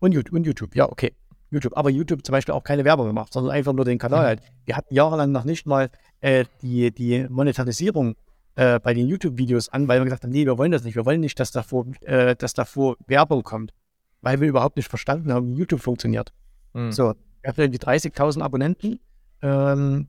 und, 0.00 0.32
und 0.32 0.44
YouTube, 0.44 0.74
ja, 0.74 0.90
okay. 0.90 1.14
YouTube. 1.50 1.76
Aber 1.76 1.90
YouTube 1.90 2.24
zum 2.24 2.32
Beispiel 2.32 2.54
auch 2.54 2.62
keine 2.62 2.84
Werbung 2.84 3.06
gemacht, 3.06 3.32
sondern 3.32 3.52
einfach 3.52 3.72
nur 3.72 3.84
den 3.84 3.98
Kanal 3.98 4.26
halt. 4.26 4.42
Wir 4.66 4.76
hatten 4.76 4.94
jahrelang 4.94 5.32
noch 5.32 5.44
nicht 5.44 5.66
mal 5.66 5.90
äh, 6.20 6.44
die, 6.62 6.90
die 6.90 7.26
Monetarisierung 7.28 8.16
äh, 8.56 8.78
bei 8.80 8.92
den 8.94 9.06
YouTube-Videos 9.08 9.70
an, 9.70 9.88
weil 9.88 10.00
wir 10.00 10.04
gesagt 10.04 10.24
haben, 10.24 10.30
nee, 10.30 10.44
wir 10.44 10.58
wollen 10.58 10.72
das 10.72 10.84
nicht. 10.84 10.94
Wir 10.94 11.06
wollen 11.06 11.20
nicht, 11.20 11.40
dass 11.40 11.50
davor, 11.50 11.86
äh, 12.02 12.36
dass 12.36 12.54
davor 12.54 12.96
Werbung 13.06 13.42
kommt. 13.42 13.72
Weil 14.20 14.40
wir 14.40 14.48
überhaupt 14.48 14.76
nicht 14.76 14.88
verstanden 14.88 15.32
haben, 15.32 15.46
wie 15.46 15.54
YouTube 15.54 15.80
funktioniert. 15.80 16.32
Mhm. 16.72 16.92
So, 16.92 17.14
wir 17.42 17.48
hatten 17.48 17.70
die 17.70 17.78
30.000 17.78 18.42
Abonnenten 18.42 18.98
ähm, 19.42 20.08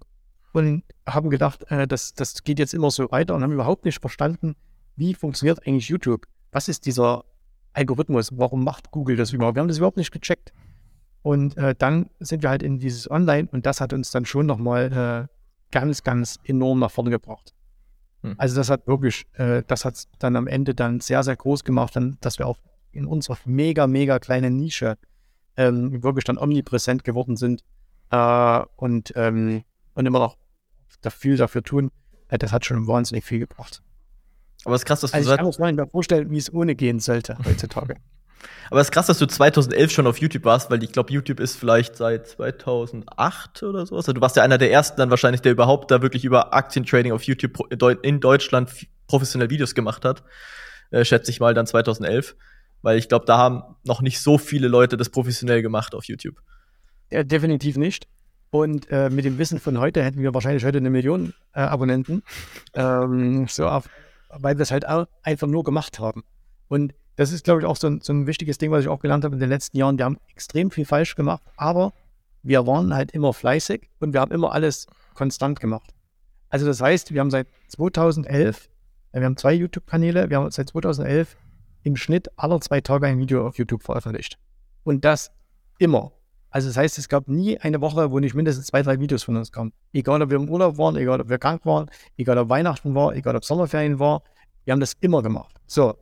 und 0.53 0.83
haben 1.07 1.29
gedacht, 1.29 1.63
äh, 1.71 1.87
das, 1.87 2.15
das 2.15 2.43
geht 2.43 2.59
jetzt 2.59 2.73
immer 2.73 2.89
so 2.89 3.09
weiter 3.11 3.35
und 3.35 3.43
haben 3.43 3.53
überhaupt 3.53 3.85
nicht 3.85 3.99
verstanden, 3.99 4.55
wie 4.95 5.13
funktioniert 5.13 5.65
eigentlich 5.65 5.89
YouTube. 5.89 6.25
Was 6.51 6.67
ist 6.67 6.85
dieser 6.87 7.23
Algorithmus? 7.74 8.38
Warum 8.38 8.63
macht 8.63 8.91
Google 8.91 9.15
das 9.15 9.34
überhaupt? 9.34 9.55
Wir 9.55 9.61
haben 9.61 9.67
das 9.67 9.78
überhaupt 9.78 9.97
nicht 9.97 10.11
gecheckt. 10.11 10.53
Und 11.22 11.57
äh, 11.57 11.76
dann 11.78 12.09
sind 12.20 12.43
wir 12.43 12.49
halt 12.49 12.63
in 12.63 12.80
dieses 12.80 13.09
Online 13.09 13.49
und 13.51 13.65
das 13.65 13.82
hat 13.82 13.93
uns 13.93 14.11
dann 14.11 14.26
schon 14.26 14.45
nochmal 14.45 15.28
äh, 15.30 15.36
ganz, 15.72 16.03
ganz 16.03 16.39
enorm 16.43 16.80
nach 16.80 16.91
vorne 16.91 17.09
gebracht. 17.09 17.53
Hm. 18.22 18.36
Also 18.38 18.55
das 18.55 18.70
hat 18.70 18.88
wirklich, 18.88 19.26
äh, 19.34 19.63
das 19.67 19.86
hat 19.86 20.05
dann 20.20 20.36
am 20.36 20.47
Ende 20.47 20.74
dann 20.74 20.99
sehr, 21.01 21.24
sehr 21.24 21.36
groß 21.36 21.63
gemacht, 21.63 21.95
dann, 21.95 22.17
dass 22.22 22.39
wir 22.39 22.47
auch 22.47 22.57
in 22.91 23.05
unserer 23.05 23.38
mega, 23.45 23.86
mega 23.88 24.20
kleinen 24.20 24.55
Nische 24.55 24.97
ähm, 25.57 26.01
wirklich 26.03 26.24
dann 26.24 26.38
omnipräsent 26.38 27.03
geworden 27.03 27.36
sind 27.36 27.63
äh, 28.11 28.61
und, 28.78 29.13
ähm, 29.15 29.63
und 29.93 30.05
immer 30.05 30.20
noch 30.20 30.38
viel 31.09 31.38
dafür 31.38 31.63
tun. 31.63 31.91
Äh, 32.30 32.38
das 32.38 32.51
hat 32.51 32.65
schon 32.65 32.88
wahnsinnig 32.88 33.26
viel 33.26 33.39
gebracht. 33.39 33.82
Aber 34.66 34.76
es 34.76 34.82
ist 34.82 34.86
krass, 34.86 35.01
dass 35.01 35.14
also 35.14 35.30
du. 35.30 35.34
Ich 35.34 35.38
kann 35.38 35.66
mir 35.66 35.68
nicht 35.68 35.78
mehr 35.78 35.88
vorstellen, 35.88 36.30
wie 36.32 36.38
es 36.38 36.53
ohne 36.53 36.76
gehen 36.76 36.99
sollte 36.99 37.38
heutzutage. 37.45 37.95
Aber 38.70 38.82
es 38.82 38.88
ist 38.88 38.91
krass, 38.91 39.07
dass 39.07 39.18
du 39.18 39.26
2011 39.26 39.91
schon 39.91 40.07
auf 40.07 40.18
YouTube 40.20 40.45
warst, 40.45 40.70
weil 40.70 40.84
ich 40.84 40.91
glaube, 40.91 41.12
YouTube 41.12 41.39
ist 41.39 41.55
vielleicht 41.55 41.95
seit 41.95 42.28
2008 42.28 43.64
oder 43.64 43.86
sowas. 43.86 44.05
Also 44.05 44.14
du 44.14 44.22
warst 44.22 44.36
ja 44.36 44.43
einer 44.43 44.57
der 44.57 44.72
ersten 44.72 44.97
dann 44.97 45.10
wahrscheinlich, 45.10 45.41
der 45.41 45.51
überhaupt 45.51 45.91
da 45.91 46.01
wirklich 46.01 46.24
über 46.24 46.53
Aktientrading 46.53 47.12
auf 47.12 47.24
YouTube 47.24 47.60
in 48.03 48.20
Deutschland 48.20 48.70
professionell 49.07 49.49
Videos 49.49 49.74
gemacht 49.76 50.05
hat. 50.05 50.24
Äh, 50.91 51.03
schätze 51.03 51.32
ich 51.32 51.39
mal 51.39 51.53
dann 51.53 51.66
2011. 51.66 52.36
Weil 52.82 52.97
ich 52.97 53.10
glaube, 53.10 53.26
da 53.26 53.38
haben 53.38 53.76
noch 53.84 54.01
nicht 54.01 54.22
so 54.22 54.38
viele 54.38 54.68
Leute 54.68 54.95
das 54.95 55.10
professionell 55.10 55.62
gemacht 55.62 55.93
auf 55.93 56.05
YouTube. 56.05 56.38
Ja, 57.12 57.24
definitiv 57.24 57.76
nicht. 57.76 58.07
Und 58.51 58.89
äh, 58.89 59.10
mit 59.10 59.26
dem 59.26 59.38
Wissen 59.38 59.60
von 59.60 59.80
heute 59.80 60.01
hätten 60.03 60.22
wir 60.22 60.34
wahrscheinlich 60.34 60.64
heute 60.64 60.78
eine 60.78 60.89
Million 60.89 61.34
äh, 61.53 61.60
Abonnenten. 61.60 62.24
ähm, 62.74 63.47
so 63.47 63.68
auf, 63.68 63.89
weil 64.30 64.57
wir 64.57 64.63
es 64.63 64.71
halt 64.71 64.86
einfach 64.86 65.47
nur 65.47 65.63
gemacht 65.63 65.99
haben. 65.99 66.23
Und 66.67 66.93
das 67.15 67.32
ist, 67.32 67.43
glaube 67.43 67.61
ich, 67.61 67.65
auch 67.65 67.75
so 67.75 67.88
ein, 67.88 68.01
so 68.01 68.13
ein 68.13 68.27
wichtiges 68.27 68.57
Ding, 68.57 68.71
was 68.71 68.82
ich 68.82 68.88
auch 68.88 68.99
gelernt 68.99 69.25
habe 69.25 69.36
in 69.36 69.39
den 69.39 69.49
letzten 69.49 69.77
Jahren. 69.77 69.97
Wir 69.97 70.05
haben 70.05 70.17
extrem 70.30 70.71
viel 70.71 70.86
falsch 70.86 71.15
gemacht, 71.15 71.43
aber 71.57 71.93
wir 72.43 72.65
waren 72.65 72.93
halt 72.93 73.11
immer 73.11 73.34
fleißig 73.34 73.89
und 73.99 74.13
wir 74.13 74.21
haben 74.21 74.32
immer 74.32 74.53
alles 74.53 74.88
konstant 75.15 75.59
gemacht. 75.59 75.93
Also 76.49 76.65
das 76.65 76.82
heißt, 76.82 77.13
wir 77.13 77.19
haben 77.19 77.32
seit 77.32 77.47
2011, 77.67 78.69
wir 79.11 79.25
haben 79.25 79.38
zwei 79.38 79.53
YouTube-Kanäle, 79.53 80.30
wir 80.30 80.38
haben 80.38 80.49
seit 80.51 80.69
2011 80.69 81.36
im 81.84 81.95
Schnitt 81.95 82.30
alle 82.38 82.59
zwei 82.59 82.82
Tage 82.82 83.07
ein 83.07 83.19
Video 83.19 83.47
auf 83.47 83.57
YouTube 83.57 83.84
veröffentlicht. 83.84 84.38
Und 84.84 85.05
das 85.05 85.32
immer. 85.77 86.11
Also 86.52 86.68
das 86.68 86.78
heißt, 86.78 86.97
es 86.97 87.10
gab 87.10 87.28
nie 87.28 87.60
eine 87.60 87.82
Woche, 87.82 88.12
wo 88.12 88.20
nicht 88.20 88.34
mindestens 88.34 88.68
zwei, 88.68 88.82
drei 88.82 89.00
Videos 89.00 89.24
von 89.24 89.36
uns 89.36 89.52
kamen. 89.52 89.72
Egal, 89.93 90.22
ob 90.22 90.30
wir 90.30 90.38
im 90.38 90.50
Urlaub 90.50 90.78
waren, 90.78 90.95
egal, 90.95 91.22
ob 91.22 91.30
wir 91.30 91.38
krank 91.38 91.66
waren, 91.66 91.89
egal, 92.18 92.38
ob 92.38 92.50
Weihnachten 92.50 92.95
war, 92.95 93.16
egal, 93.16 93.36
ob 93.36 93.45
Sommerferien 93.45 94.00
war. 94.00 94.24
Wir 94.66 94.74
haben 94.74 94.80
das 94.80 94.93
immer 95.00 95.22
gemacht. 95.22 95.56
So. 95.68 95.95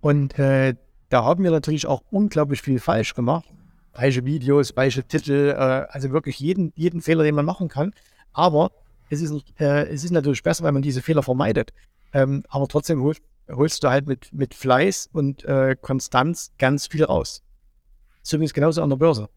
Und 0.00 0.38
äh, 0.38 0.74
da 1.08 1.24
haben 1.24 1.44
wir 1.44 1.50
natürlich 1.50 1.86
auch 1.86 2.02
unglaublich 2.10 2.62
viel 2.62 2.80
falsch 2.80 3.14
gemacht. 3.14 3.44
Falsche 3.92 4.24
Videos, 4.24 4.70
falsche 4.70 5.04
Titel, 5.04 5.50
äh, 5.50 5.54
also 5.54 6.10
wirklich 6.10 6.40
jeden, 6.40 6.72
jeden 6.74 7.00
Fehler, 7.00 7.22
den 7.22 7.34
man 7.34 7.44
machen 7.44 7.68
kann. 7.68 7.92
Aber 8.32 8.72
es 9.10 9.20
ist, 9.20 9.32
äh, 9.60 9.86
es 9.88 10.04
ist 10.04 10.10
natürlich 10.10 10.42
besser, 10.42 10.64
wenn 10.64 10.74
man 10.74 10.82
diese 10.82 11.02
Fehler 11.02 11.22
vermeidet. 11.22 11.72
Ähm, 12.12 12.42
aber 12.48 12.66
trotzdem 12.66 13.02
holst, 13.02 13.22
holst, 13.50 13.84
du 13.84 13.88
halt 13.88 14.06
mit, 14.06 14.32
mit 14.32 14.54
Fleiß 14.54 15.10
und 15.12 15.44
äh, 15.44 15.76
Konstanz 15.80 16.52
ganz 16.58 16.86
viel 16.86 17.04
raus. 17.04 17.42
Übrigens 18.30 18.54
genauso 18.54 18.82
an 18.82 18.90
der 18.90 18.96
Börse. 18.96 19.28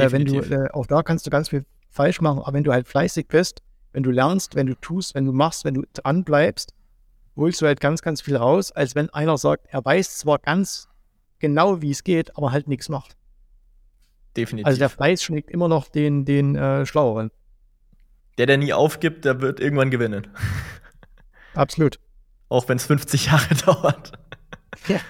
Äh, 0.00 0.12
wenn 0.12 0.24
du, 0.24 0.38
äh, 0.40 0.70
auch 0.72 0.86
da 0.86 1.02
kannst 1.02 1.26
du 1.26 1.30
ganz 1.30 1.48
viel 1.48 1.64
falsch 1.90 2.20
machen, 2.20 2.40
aber 2.40 2.52
wenn 2.52 2.64
du 2.64 2.72
halt 2.72 2.86
fleißig 2.86 3.28
bist, 3.28 3.62
wenn 3.92 4.02
du 4.02 4.10
lernst, 4.10 4.54
wenn 4.54 4.66
du 4.66 4.74
tust, 4.74 5.14
wenn 5.14 5.24
du 5.24 5.32
machst, 5.32 5.64
wenn 5.64 5.74
du 5.74 5.84
dran 5.92 6.24
bleibst, 6.24 6.74
holst 7.36 7.62
du 7.62 7.66
halt 7.66 7.80
ganz, 7.80 8.02
ganz 8.02 8.20
viel 8.20 8.36
raus, 8.36 8.72
als 8.72 8.94
wenn 8.94 9.10
einer 9.10 9.38
sagt, 9.38 9.66
er 9.70 9.84
weiß 9.84 10.18
zwar 10.18 10.38
ganz 10.38 10.88
genau, 11.38 11.80
wie 11.82 11.90
es 11.90 12.04
geht, 12.04 12.36
aber 12.36 12.52
halt 12.52 12.68
nichts 12.68 12.88
macht. 12.88 13.16
Definitiv. 14.36 14.66
Also 14.66 14.78
der 14.78 14.88
Fleiß 14.88 15.22
schlägt 15.22 15.50
immer 15.50 15.68
noch 15.68 15.88
den, 15.88 16.24
den 16.24 16.54
äh, 16.54 16.84
Schlaueren. 16.84 17.30
Der, 18.36 18.46
der 18.46 18.58
nie 18.58 18.72
aufgibt, 18.72 19.24
der 19.24 19.40
wird 19.40 19.58
irgendwann 19.60 19.90
gewinnen. 19.90 20.28
Absolut. 21.54 21.98
Auch 22.48 22.68
wenn 22.68 22.76
es 22.76 22.86
50 22.86 23.26
Jahre 23.26 23.54
dauert. 23.66 24.12
Ja. 24.86 25.00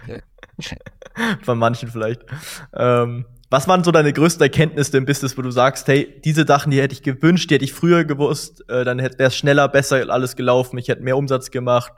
Von 1.43 1.59
manchen 1.59 1.91
vielleicht. 1.91 2.24
Ähm, 2.72 3.26
was 3.51 3.66
waren 3.66 3.82
so 3.82 3.90
deine 3.90 4.12
größten 4.12 4.42
Erkenntnisse 4.42 4.96
im 4.99 5.07
Business, 5.07 5.38
wo 5.38 5.42
du 5.42 5.51
sagst, 5.51 5.88
hey, 5.88 6.20
diese 6.24 6.46
Sachen, 6.46 6.70
die 6.70 6.80
hätte 6.80 6.92
ich 6.92 7.03
gewünscht, 7.03 7.51
die 7.51 7.55
hätte 7.55 7.64
ich 7.64 7.72
früher 7.72 8.05
gewusst, 8.05 8.68
äh, 8.68 8.84
dann 8.84 8.99
wäre 8.99 9.14
es 9.18 9.36
schneller, 9.36 9.68
besser 9.68 10.09
alles 10.11 10.36
gelaufen, 10.36 10.78
ich 10.78 10.88
hätte 10.88 11.03
mehr 11.03 11.16
Umsatz 11.16 11.51
gemacht, 11.51 11.92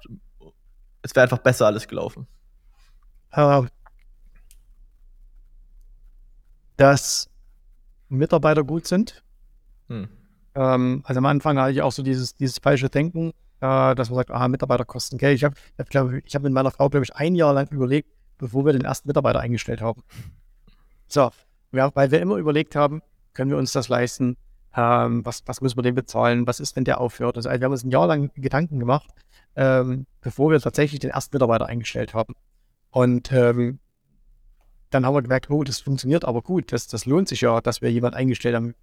es 1.03 1.15
wäre 1.15 1.25
einfach 1.25 1.39
besser 1.39 1.67
alles 1.67 1.89
gelaufen. 1.89 2.27
Uh, 3.37 3.67
dass 6.77 7.29
Mitarbeiter 8.09 8.65
gut 8.65 8.87
sind. 8.87 9.23
Hm. 9.89 10.09
Ähm, 10.55 11.03
also 11.05 11.19
am 11.19 11.27
Anfang 11.27 11.59
hatte 11.59 11.73
ich 11.73 11.83
auch 11.83 11.93
so 11.93 12.03
dieses, 12.03 12.35
dieses 12.37 12.59
falsche 12.59 12.89
Denken, 12.89 13.33
äh, 13.61 13.95
dass 13.95 14.09
man 14.11 14.17
sagt, 14.17 14.31
ah, 14.31 14.49
Mitarbeiter 14.49 14.85
kosten 14.85 15.19
Geld. 15.19 15.37
Ich 15.37 15.45
habe 15.45 15.55
ich 15.77 15.97
hab, 15.97 16.13
ich 16.13 16.35
hab 16.35 16.43
mit 16.43 16.53
meiner 16.53 16.71
Frau, 16.71 16.89
glaube 16.89 17.05
ich, 17.05 17.15
ein 17.15 17.35
Jahr 17.35 17.53
lang 17.53 17.69
überlegt, 17.71 18.09
bevor 18.39 18.65
wir 18.65 18.73
den 18.73 18.85
ersten 18.85 19.09
Mitarbeiter 19.09 19.41
eingestellt 19.41 19.81
haben. 19.81 20.03
So, 21.11 21.31
ja, 21.73 21.91
weil 21.95 22.11
wir 22.13 22.21
immer 22.21 22.37
überlegt 22.37 22.77
haben, 22.77 23.03
können 23.35 23.51
wir 23.51 23.59
uns 23.59 23.73
das 23.73 23.89
leisten? 23.89 24.37
Ähm, 24.77 25.27
was, 25.27 25.43
was 25.47 25.61
müssen 25.61 25.77
wir 25.77 25.83
dem 25.83 25.97
bezahlen? 25.97 26.47
Was 26.47 26.61
ist, 26.61 26.77
wenn 26.77 26.85
der 26.85 27.01
aufhört? 27.01 27.37
Also, 27.37 27.51
wir 27.51 27.61
haben 27.61 27.73
uns 27.73 27.85
ein 27.85 27.91
Jahr 27.91 28.07
lang 28.07 28.31
Gedanken 28.37 28.79
gemacht, 28.79 29.11
ähm, 29.57 30.07
bevor 30.21 30.53
wir 30.53 30.61
tatsächlich 30.61 31.01
den 31.01 31.11
ersten 31.11 31.35
Mitarbeiter 31.35 31.67
eingestellt 31.67 32.15
haben. 32.15 32.35
Und 32.93 33.33
ähm, 33.33 33.81
dann 34.91 35.05
haben 35.05 35.15
wir 35.15 35.23
gemerkt, 35.23 35.51
oh, 35.51 35.65
das 35.65 35.81
funktioniert 35.81 36.25
aber 36.25 36.43
gut, 36.43 36.73
das, 36.73 36.87
das 36.87 37.07
lohnt 37.07 37.29
sich 37.29 37.41
ja, 37.41 37.61
dass 37.61 37.83
wir 37.83 37.91
jemanden 37.91 38.17
eingestellt 38.17 38.55
haben. 38.55 38.75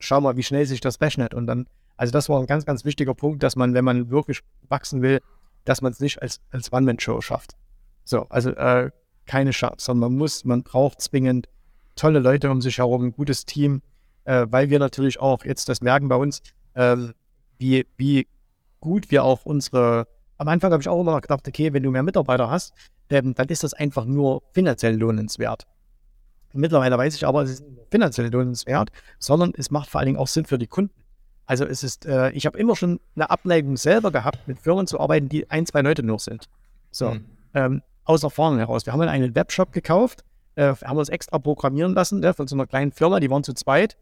Schau 0.00 0.20
mal, 0.20 0.36
wie 0.36 0.42
schnell 0.42 0.66
sich 0.66 0.80
das 0.80 1.00
rechnet. 1.00 1.34
Und 1.34 1.46
dann, 1.46 1.68
also 1.96 2.10
das 2.10 2.28
war 2.28 2.40
ein 2.40 2.46
ganz, 2.46 2.64
ganz 2.64 2.84
wichtiger 2.84 3.14
Punkt, 3.14 3.42
dass 3.44 3.54
man, 3.54 3.74
wenn 3.74 3.84
man 3.84 4.10
wirklich 4.10 4.40
wachsen 4.68 5.02
will, 5.02 5.20
dass 5.64 5.82
man 5.82 5.92
es 5.92 6.00
nicht 6.00 6.20
als, 6.20 6.40
als 6.50 6.72
One-Man-Show 6.72 7.20
schafft. 7.20 7.56
So, 8.04 8.26
also 8.28 8.50
äh, 8.50 8.90
keine 9.26 9.50
Chance, 9.50 9.84
sondern 9.84 10.10
man 10.10 10.18
muss, 10.18 10.44
man 10.44 10.62
braucht 10.64 11.00
zwingend 11.00 11.48
tolle 12.00 12.18
Leute 12.18 12.50
um 12.50 12.62
sich 12.62 12.78
herum, 12.78 13.04
ein 13.04 13.12
gutes 13.12 13.44
Team, 13.44 13.82
äh, 14.24 14.46
weil 14.48 14.70
wir 14.70 14.78
natürlich 14.78 15.20
auch 15.20 15.44
jetzt 15.44 15.68
das 15.68 15.82
merken 15.82 16.08
bei 16.08 16.16
uns, 16.16 16.42
ähm, 16.74 17.12
wie, 17.58 17.86
wie 17.98 18.26
gut 18.80 19.10
wir 19.10 19.22
auch 19.22 19.44
unsere, 19.44 20.08
am 20.38 20.48
Anfang 20.48 20.72
habe 20.72 20.82
ich 20.82 20.88
auch 20.88 21.00
immer 21.00 21.20
gedacht, 21.20 21.46
okay, 21.46 21.72
wenn 21.74 21.82
du 21.82 21.90
mehr 21.90 22.02
Mitarbeiter 22.02 22.48
hast, 22.50 22.72
ähm, 23.10 23.34
dann 23.34 23.48
ist 23.48 23.64
das 23.64 23.74
einfach 23.74 24.06
nur 24.06 24.42
finanziell 24.52 24.96
lohnenswert. 24.96 25.66
Mittlerweile 26.54 26.96
weiß 26.96 27.14
ich 27.14 27.26
aber, 27.26 27.42
es 27.42 27.50
ist 27.50 27.64
finanziell 27.90 28.28
lohnenswert, 28.30 28.90
sondern 29.18 29.52
es 29.56 29.70
macht 29.70 29.90
vor 29.90 30.00
allen 30.00 30.06
Dingen 30.06 30.18
auch 30.18 30.26
Sinn 30.26 30.46
für 30.46 30.58
die 30.58 30.66
Kunden. 30.66 30.94
Also 31.44 31.66
es 31.66 31.82
ist, 31.82 32.06
äh, 32.06 32.30
ich 32.30 32.46
habe 32.46 32.58
immer 32.58 32.76
schon 32.76 32.98
eine 33.14 33.28
Abneigung 33.28 33.76
selber 33.76 34.10
gehabt, 34.10 34.48
mit 34.48 34.58
Firmen 34.58 34.86
zu 34.86 34.98
arbeiten, 34.98 35.28
die 35.28 35.50
ein, 35.50 35.66
zwei 35.66 35.82
Leute 35.82 36.02
nur 36.02 36.18
sind. 36.18 36.48
So, 36.92 37.10
mhm. 37.10 37.24
ähm, 37.54 37.82
aus 38.04 38.22
Erfahrung 38.22 38.58
heraus. 38.58 38.86
Wir 38.86 38.92
haben 38.94 39.02
einen 39.02 39.34
Webshop 39.34 39.72
gekauft, 39.72 40.24
äh, 40.54 40.74
haben 40.84 40.96
uns 40.98 41.08
extra 41.08 41.38
programmieren 41.38 41.94
lassen 41.94 42.20
ne, 42.20 42.34
von 42.34 42.46
so 42.46 42.56
einer 42.56 42.66
kleinen 42.66 42.92
Firma, 42.92 43.20
die 43.20 43.30
waren 43.30 43.44
zu 43.44 43.54
zweit. 43.54 43.96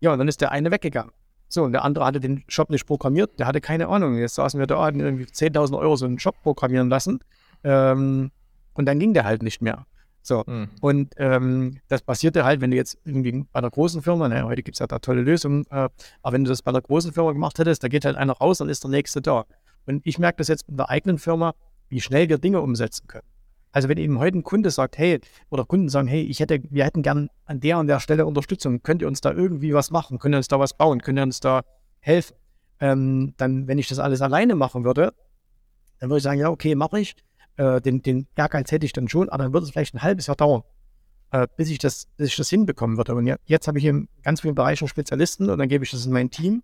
Ja, 0.00 0.12
und 0.12 0.18
dann 0.18 0.28
ist 0.28 0.40
der 0.40 0.50
eine 0.52 0.70
weggegangen. 0.70 1.12
So, 1.48 1.64
und 1.64 1.72
der 1.72 1.84
andere 1.84 2.04
hatte 2.04 2.20
den 2.20 2.44
Shop 2.46 2.70
nicht 2.70 2.86
programmiert, 2.86 3.38
der 3.38 3.46
hatte 3.46 3.60
keine 3.60 3.88
Ahnung. 3.88 4.16
Jetzt 4.16 4.36
saßen 4.36 4.58
wir 4.58 4.66
da, 4.66 4.82
hatten 4.82 5.00
irgendwie 5.00 5.24
10.000 5.24 5.76
Euro 5.76 5.96
so 5.96 6.06
einen 6.06 6.18
Shop 6.18 6.36
programmieren 6.42 6.88
lassen. 6.88 7.20
Ähm, 7.64 8.30
und 8.74 8.86
dann 8.86 8.98
ging 8.98 9.14
der 9.14 9.24
halt 9.24 9.42
nicht 9.42 9.60
mehr. 9.60 9.84
So, 10.22 10.44
mhm. 10.46 10.68
und 10.80 11.14
ähm, 11.16 11.80
das 11.88 12.02
passierte 12.02 12.44
halt, 12.44 12.60
wenn 12.60 12.70
du 12.70 12.76
jetzt 12.76 12.98
irgendwie 13.04 13.44
bei 13.50 13.58
einer 13.58 13.70
großen 13.70 14.02
Firma, 14.02 14.28
naja, 14.28 14.44
heute 14.44 14.62
gibt 14.62 14.76
es 14.76 14.78
ja 14.78 14.86
da 14.86 14.98
tolle 14.98 15.22
Lösungen, 15.22 15.64
äh, 15.70 15.88
aber 16.22 16.32
wenn 16.32 16.44
du 16.44 16.50
das 16.50 16.60
bei 16.62 16.70
einer 16.70 16.82
großen 16.82 17.12
Firma 17.12 17.32
gemacht 17.32 17.58
hättest, 17.58 17.82
da 17.82 17.88
geht 17.88 18.04
halt 18.04 18.16
einer 18.16 18.34
raus, 18.34 18.58
dann 18.58 18.68
ist 18.68 18.84
der 18.84 18.90
nächste 18.90 19.22
da. 19.22 19.46
Und 19.86 20.06
ich 20.06 20.18
merke 20.18 20.36
das 20.36 20.48
jetzt 20.48 20.68
mit 20.68 20.78
der 20.78 20.90
eigenen 20.90 21.18
Firma, 21.18 21.54
wie 21.88 22.00
schnell 22.00 22.28
wir 22.28 22.36
Dinge 22.38 22.60
umsetzen 22.60 23.08
können. 23.08 23.26
Also 23.72 23.88
wenn 23.88 23.98
eben 23.98 24.18
heute 24.18 24.38
ein 24.38 24.42
Kunde 24.42 24.70
sagt, 24.70 24.98
hey, 24.98 25.20
oder 25.48 25.64
Kunden 25.64 25.88
sagen, 25.88 26.08
hey, 26.08 26.22
ich 26.22 26.40
hätte, 26.40 26.60
wir 26.70 26.84
hätten 26.84 27.02
gern 27.02 27.30
an 27.44 27.60
der 27.60 27.78
und 27.78 27.86
der 27.86 28.00
Stelle 28.00 28.26
Unterstützung, 28.26 28.82
könnt 28.82 29.02
ihr 29.02 29.08
uns 29.08 29.20
da 29.20 29.32
irgendwie 29.32 29.72
was 29.74 29.90
machen, 29.90 30.18
könnt 30.18 30.34
ihr 30.34 30.38
uns 30.38 30.48
da 30.48 30.58
was 30.58 30.74
bauen, 30.74 31.02
könnt 31.02 31.18
ihr 31.18 31.22
uns 31.22 31.40
da 31.40 31.62
helfen? 32.00 32.34
Ähm, 32.80 33.34
dann, 33.36 33.68
wenn 33.68 33.78
ich 33.78 33.88
das 33.88 33.98
alles 33.98 34.22
alleine 34.22 34.54
machen 34.54 34.84
würde, 34.84 35.12
dann 36.00 36.10
würde 36.10 36.18
ich 36.18 36.24
sagen, 36.24 36.40
ja, 36.40 36.48
okay, 36.48 36.74
mache 36.74 36.98
ich. 37.00 37.14
Äh, 37.56 37.80
den, 37.80 38.02
den 38.02 38.26
Ehrgeiz 38.34 38.72
hätte 38.72 38.86
ich 38.86 38.92
dann 38.92 39.08
schon, 39.08 39.28
aber 39.28 39.44
dann 39.44 39.52
würde 39.52 39.64
es 39.64 39.70
vielleicht 39.70 39.94
ein 39.94 40.02
halbes 40.02 40.26
Jahr 40.26 40.36
dauern, 40.36 40.62
äh, 41.30 41.46
bis, 41.56 41.68
ich 41.70 41.78
das, 41.78 42.08
bis 42.16 42.28
ich 42.28 42.36
das 42.36 42.48
hinbekommen 42.48 42.96
würde. 42.96 43.14
Und 43.14 43.32
jetzt 43.44 43.68
habe 43.68 43.78
ich 43.78 43.84
in 43.84 44.08
ganz 44.22 44.40
vielen 44.40 44.54
Bereichen 44.54 44.88
Spezialisten 44.88 45.50
und 45.50 45.58
dann 45.58 45.68
gebe 45.68 45.84
ich 45.84 45.90
das 45.90 46.06
in 46.06 46.12
mein 46.12 46.30
Team 46.30 46.62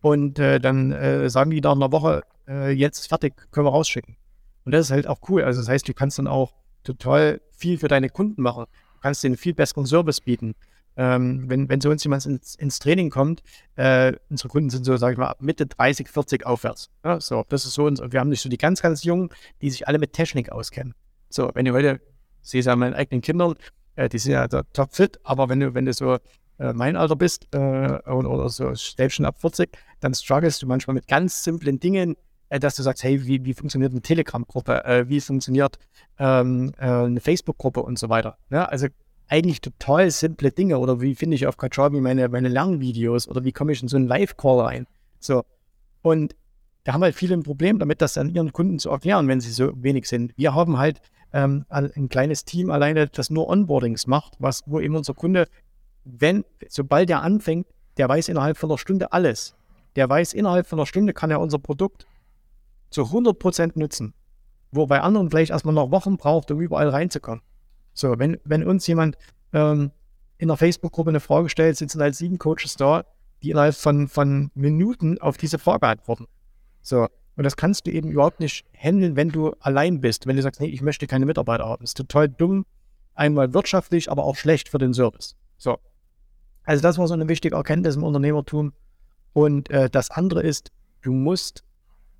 und 0.00 0.38
äh, 0.38 0.60
dann 0.60 0.92
äh, 0.92 1.30
sagen 1.30 1.50
die 1.50 1.60
nach 1.60 1.72
einer 1.72 1.92
Woche, 1.92 2.22
äh, 2.48 2.72
jetzt 2.72 3.06
fertig, 3.06 3.34
können 3.52 3.66
wir 3.66 3.70
rausschicken. 3.70 4.16
Und 4.64 4.72
das 4.72 4.86
ist 4.86 4.90
halt 4.90 5.06
auch 5.06 5.20
cool. 5.28 5.42
Also 5.42 5.60
das 5.60 5.68
heißt, 5.68 5.88
du 5.88 5.94
kannst 5.94 6.18
dann 6.18 6.26
auch 6.26 6.54
total 6.84 7.40
viel 7.50 7.78
für 7.78 7.88
deine 7.88 8.08
Kunden 8.08 8.42
machen. 8.42 8.66
Du 8.94 9.00
kannst 9.00 9.22
denen 9.22 9.36
viel 9.36 9.54
besseren 9.54 9.86
Service 9.86 10.20
bieten. 10.20 10.54
Ähm, 10.94 11.48
wenn, 11.48 11.68
wenn 11.68 11.80
so 11.80 11.90
uns 11.90 12.04
jemand 12.04 12.26
ins, 12.26 12.54
ins 12.54 12.78
Training 12.78 13.08
kommt, 13.08 13.42
äh, 13.76 14.12
unsere 14.28 14.48
Kunden 14.50 14.68
sind 14.68 14.84
so, 14.84 14.96
sag 14.96 15.12
ich 15.12 15.18
mal, 15.18 15.34
Mitte 15.40 15.66
30, 15.66 16.08
40 16.08 16.44
aufwärts. 16.44 16.90
Ja, 17.02 17.18
so, 17.18 17.44
das 17.48 17.64
ist 17.64 17.74
so, 17.74 17.86
und 17.86 18.12
wir 18.12 18.20
haben 18.20 18.28
nicht 18.28 18.42
so 18.42 18.50
die 18.50 18.58
ganz, 18.58 18.82
ganz 18.82 19.02
Jungen, 19.02 19.30
die 19.62 19.70
sich 19.70 19.88
alle 19.88 19.98
mit 19.98 20.12
Technik 20.12 20.52
auskennen. 20.52 20.94
So, 21.30 21.50
wenn 21.54 21.64
du 21.64 21.72
heute, 21.72 22.00
es 22.42 22.52
ja 22.52 22.72
an 22.72 22.78
meinen 22.78 22.94
eigenen 22.94 23.22
Kindern, 23.22 23.54
äh, 23.96 24.10
die 24.10 24.18
sind 24.18 24.32
ja 24.32 24.46
top 24.48 24.94
fit, 24.94 25.18
aber 25.24 25.48
wenn 25.48 25.60
du, 25.60 25.72
wenn 25.72 25.86
du 25.86 25.94
so 25.94 26.18
äh, 26.58 26.72
mein 26.74 26.96
Alter 26.96 27.16
bist 27.16 27.48
äh, 27.54 27.58
oder, 27.58 28.30
oder 28.30 28.48
so 28.50 28.74
selbst 28.74 29.14
schon 29.14 29.24
ab 29.24 29.40
40, 29.40 29.70
dann 30.00 30.12
strugglest 30.14 30.62
du 30.62 30.66
manchmal 30.66 30.94
mit 30.94 31.08
ganz 31.08 31.42
simplen 31.42 31.80
Dingen, 31.80 32.16
dass 32.58 32.76
du 32.76 32.82
sagst, 32.82 33.02
hey, 33.04 33.26
wie, 33.26 33.44
wie 33.44 33.54
funktioniert 33.54 33.92
eine 33.92 34.02
Telegram-Gruppe, 34.02 34.84
äh, 34.84 35.08
wie 35.08 35.20
funktioniert 35.20 35.78
ähm, 36.18 36.72
äh, 36.78 36.86
eine 36.86 37.20
Facebook-Gruppe 37.20 37.82
und 37.82 37.98
so 37.98 38.08
weiter. 38.08 38.36
Ja, 38.50 38.64
also 38.64 38.88
eigentlich 39.28 39.60
total 39.60 40.10
simple 40.10 40.50
Dinge 40.50 40.78
oder 40.78 41.00
wie 41.00 41.14
finde 41.14 41.36
ich 41.36 41.46
auf 41.46 41.56
Kajabi 41.56 42.00
meine, 42.00 42.28
meine 42.28 42.48
Lernvideos 42.48 43.28
oder 43.28 43.44
wie 43.44 43.52
komme 43.52 43.72
ich 43.72 43.82
in 43.82 43.88
so 43.88 43.96
einen 43.96 44.06
Live-Call 44.06 44.60
rein. 44.60 44.86
So. 45.20 45.44
Und 46.02 46.34
da 46.84 46.92
haben 46.92 47.02
halt 47.02 47.14
viele 47.14 47.34
ein 47.34 47.42
Problem 47.42 47.78
damit, 47.78 48.02
das 48.02 48.18
an 48.18 48.28
ihren 48.28 48.52
Kunden 48.52 48.78
zu 48.78 48.90
erklären, 48.90 49.28
wenn 49.28 49.40
sie 49.40 49.52
so 49.52 49.72
wenig 49.76 50.08
sind. 50.08 50.36
Wir 50.36 50.54
haben 50.54 50.78
halt 50.78 51.00
ähm, 51.32 51.64
ein 51.70 52.08
kleines 52.08 52.44
Team 52.44 52.70
alleine, 52.70 53.06
das 53.06 53.30
nur 53.30 53.48
Onboardings 53.48 54.06
macht, 54.06 54.34
was, 54.38 54.62
wo 54.66 54.80
eben 54.80 54.96
unser 54.96 55.14
Kunde, 55.14 55.48
wenn, 56.04 56.44
sobald 56.68 57.08
er 57.08 57.22
anfängt, 57.22 57.66
der 57.96 58.08
weiß 58.08 58.28
innerhalb 58.28 58.56
von 58.56 58.70
einer 58.70 58.78
Stunde 58.78 59.12
alles. 59.12 59.54
Der 59.96 60.08
weiß, 60.08 60.34
innerhalb 60.34 60.66
von 60.66 60.78
einer 60.78 60.86
Stunde 60.86 61.12
kann 61.12 61.30
er 61.30 61.40
unser 61.40 61.58
Produkt 61.58 62.06
zu 62.92 63.02
100% 63.02 63.72
nutzen. 63.78 64.14
Wo 64.70 64.86
bei 64.86 65.00
anderen 65.00 65.30
vielleicht 65.30 65.50
erstmal 65.50 65.74
noch 65.74 65.90
Wochen 65.90 66.16
braucht, 66.16 66.50
um 66.50 66.60
überall 66.60 66.88
reinzukommen. 66.88 67.42
So, 67.92 68.18
wenn, 68.18 68.38
wenn 68.44 68.66
uns 68.66 68.86
jemand 68.86 69.16
ähm, 69.52 69.90
in 70.38 70.48
der 70.48 70.56
Facebook-Gruppe 70.56 71.10
eine 71.10 71.20
Frage 71.20 71.48
stellt, 71.48 71.76
sitzen 71.76 72.00
halt 72.00 72.14
sieben 72.14 72.38
Coaches 72.38 72.76
da, 72.76 73.04
die 73.42 73.50
innerhalb 73.50 73.74
von, 73.74 74.08
von 74.08 74.50
Minuten 74.54 75.18
auf 75.18 75.36
diese 75.36 75.58
Frage 75.58 75.86
antworten. 75.86 76.26
So, 76.80 77.06
und 77.36 77.44
das 77.44 77.56
kannst 77.56 77.86
du 77.86 77.90
eben 77.90 78.10
überhaupt 78.10 78.40
nicht 78.40 78.64
handeln, 78.72 79.16
wenn 79.16 79.30
du 79.30 79.52
allein 79.60 80.00
bist. 80.00 80.26
Wenn 80.26 80.36
du 80.36 80.42
sagst, 80.42 80.60
nee, 80.60 80.68
ich 80.68 80.82
möchte 80.82 81.06
keine 81.06 81.26
Mitarbeiter 81.26 81.64
haben. 81.64 81.82
Das 81.82 81.90
ist 81.90 81.96
total 81.96 82.28
dumm, 82.28 82.66
einmal 83.14 83.54
wirtschaftlich, 83.54 84.10
aber 84.10 84.24
auch 84.24 84.36
schlecht 84.36 84.68
für 84.68 84.78
den 84.78 84.92
Service. 84.92 85.36
So. 85.56 85.78
Also 86.64 86.82
das 86.82 86.98
war 86.98 87.08
so 87.08 87.14
eine 87.14 87.28
wichtige 87.28 87.56
Erkenntnis 87.56 87.96
im 87.96 88.04
Unternehmertum. 88.04 88.72
Und 89.32 89.70
äh, 89.70 89.88
das 89.88 90.10
andere 90.10 90.42
ist, 90.42 90.70
du 91.00 91.12
musst 91.12 91.64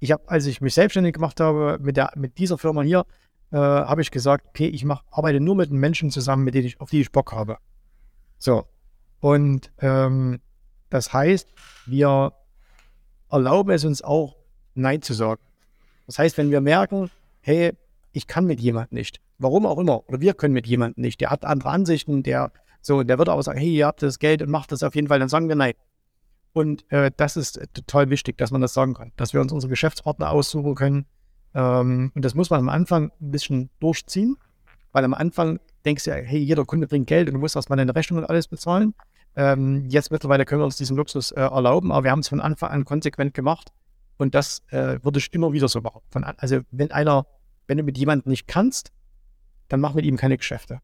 ich 0.03 0.11
habe, 0.11 0.29
als 0.29 0.47
ich 0.47 0.61
mich 0.61 0.75
selbstständig 0.75 1.15
gemacht 1.15 1.39
habe 1.39 1.79
mit, 1.81 1.97
der, 1.97 2.11
mit 2.17 2.37
dieser 2.39 2.59
Firma 2.59 2.83
hier, 2.83 3.07
äh, 3.53 3.57
habe 3.57 4.03
ich 4.03 4.11
gesagt, 4.11 4.47
okay, 4.49 4.67
ich 4.67 4.85
mach, 4.85 5.05
arbeite 5.13 5.39
nur 5.39 5.55
mit 5.55 5.71
den 5.71 5.79
Menschen 5.79 6.11
zusammen, 6.11 6.43
mit 6.43 6.55
denen 6.55 6.67
ich, 6.67 6.81
auf 6.81 6.91
die 6.91 7.01
ich 7.01 7.13
Bock 7.13 7.31
habe. 7.31 7.59
So. 8.37 8.65
Und 9.21 9.71
ähm, 9.79 10.41
das 10.91 11.13
heißt, 11.13 11.49
wir 11.87 12.33
erlauben 13.31 13.71
es 13.71 13.85
uns 13.85 14.03
auch, 14.03 14.35
Nein 14.75 15.03
zu 15.03 15.13
sagen. 15.13 15.41
Das 16.07 16.19
heißt, 16.19 16.37
wenn 16.37 16.51
wir 16.51 16.61
merken, 16.61 17.09
hey, 17.41 17.73
ich 18.11 18.27
kann 18.27 18.45
mit 18.45 18.59
jemandem 18.59 18.97
nicht, 18.97 19.21
warum 19.39 19.67
auch 19.67 19.79
immer, 19.79 20.09
oder 20.09 20.21
wir 20.21 20.35
können 20.35 20.53
mit 20.53 20.67
jemandem 20.67 21.01
nicht, 21.01 21.21
der 21.21 21.31
hat 21.31 21.45
andere 21.45 21.71
Ansichten, 21.71 22.25
der 22.25 22.51
so, 22.81 23.05
der 23.05 23.19
wird 23.19 23.29
aber 23.29 23.45
sagen, 23.45 23.61
hey, 23.61 23.73
ihr 23.73 23.87
habt 23.87 24.03
das 24.03 24.19
Geld 24.19 24.43
und 24.43 24.51
macht 24.51 24.73
das 24.73 24.83
auf 24.83 24.97
jeden 24.97 25.07
Fall, 25.07 25.21
dann 25.21 25.29
sagen 25.29 25.49
wir 25.49 25.55
nein. 25.55 25.75
Und 26.53 26.91
äh, 26.93 27.11
das 27.17 27.37
ist 27.37 27.57
äh, 27.57 27.67
total 27.69 28.11
wichtig, 28.11 28.39
dass 28.39 28.51
man 28.51 28.61
das 28.61 28.75
sagen 28.75 28.95
kann, 28.95 29.13
dass 29.17 29.33
wir 29.33 29.41
uns 29.41 29.53
unsere 29.53 29.71
Geschäftspartner 29.71 30.31
aussuchen 30.31 30.75
können. 30.75 31.07
Ähm, 31.55 32.13
und 32.15 32.25
das 32.25 32.35
muss 32.35 32.51
man 32.51 32.61
am 32.61 32.69
Anfang 32.69 33.11
ein 33.21 33.31
bisschen 33.31 33.71
durchziehen, 33.81 34.37
weil 34.93 35.05
am 35.05 35.15
Anfang 35.15 35.61
denkst 35.85 36.05
du 36.05 36.11
ja, 36.11 36.17
hey, 36.17 36.41
jeder 36.41 36.65
Kunde 36.65 36.87
bringt 36.87 37.07
Geld 37.07 37.29
und 37.29 37.35
du 37.35 37.41
musst 37.41 37.57
erstmal 37.57 37.79
deine 37.79 37.95
Rechnung 37.95 38.19
und 38.21 38.27
alles 38.27 38.49
bezahlen. 38.49 38.95
Ähm, 39.35 39.87
jetzt 39.89 40.11
mittlerweile 40.11 40.45
können 40.45 40.61
wir 40.61 40.67
uns 40.67 40.77
diesen 40.77 40.97
Luxus 40.97 41.31
äh, 41.31 41.41
erlauben, 41.41 41.91
aber 41.91 42.05
wir 42.05 42.11
haben 42.11 42.21
es 42.21 42.29
von 42.29 42.41
Anfang 42.41 42.71
an 42.71 42.85
konsequent 42.85 43.33
gemacht. 43.33 43.73
Und 44.19 44.35
das 44.35 44.63
äh, 44.69 45.03
würde 45.03 45.19
ich 45.19 45.33
immer 45.33 45.53
wieder 45.53 45.69
so 45.69 45.81
machen. 45.81 46.03
Von, 46.11 46.23
also 46.23 46.61
wenn 46.71 46.91
einer, 46.91 47.27
wenn 47.67 47.79
du 47.79 47.83
mit 47.83 47.97
jemandem 47.97 48.31
nicht 48.31 48.47
kannst, 48.47 48.93
dann 49.69 49.81
mach 49.81 49.95
mit 49.95 50.05
ihm 50.05 50.19
keine 50.19 50.37
Geschäfte. 50.37 50.81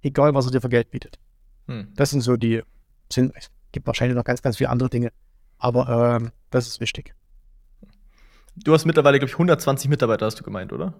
Egal, 0.00 0.34
was 0.34 0.46
er 0.46 0.52
dir 0.52 0.62
für 0.62 0.70
Geld 0.70 0.90
bietet. 0.90 1.18
Hm. 1.66 1.92
Das 1.94 2.10
sind 2.10 2.22
so 2.22 2.38
die, 2.38 2.62
sind, 3.12 3.34
Gibt 3.72 3.86
wahrscheinlich 3.86 4.16
noch 4.16 4.24
ganz, 4.24 4.42
ganz 4.42 4.56
viele 4.56 4.70
andere 4.70 4.90
Dinge. 4.90 5.12
Aber 5.58 6.16
ähm, 6.16 6.32
das 6.50 6.66
ist 6.66 6.80
wichtig. 6.80 7.14
Du 8.56 8.72
hast 8.72 8.84
mittlerweile, 8.84 9.18
glaube 9.18 9.28
ich, 9.28 9.34
120 9.34 9.88
Mitarbeiter, 9.88 10.26
hast 10.26 10.38
du 10.38 10.44
gemeint, 10.44 10.72
oder? 10.72 10.94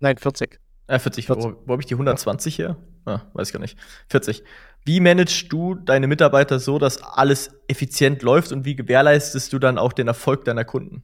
Nein, 0.00 0.16
40. 0.16 0.58
Äh, 0.86 0.98
40. 0.98 1.26
40. 1.26 1.44
Wo, 1.44 1.62
wo 1.66 1.72
habe 1.72 1.82
ich 1.82 1.86
die 1.86 1.94
120 1.94 2.58
ja. 2.58 2.68
her? 2.68 2.76
Ah, 3.04 3.20
weiß 3.34 3.48
ich 3.48 3.52
gar 3.52 3.60
nicht. 3.60 3.78
40. 4.08 4.42
Wie 4.84 5.00
managst 5.00 5.52
du 5.52 5.74
deine 5.74 6.06
Mitarbeiter 6.06 6.58
so, 6.58 6.78
dass 6.78 7.02
alles 7.02 7.50
effizient 7.68 8.22
läuft 8.22 8.52
und 8.52 8.64
wie 8.64 8.76
gewährleistest 8.76 9.52
du 9.52 9.58
dann 9.58 9.78
auch 9.78 9.92
den 9.92 10.08
Erfolg 10.08 10.44
deiner 10.44 10.64
Kunden? 10.64 11.02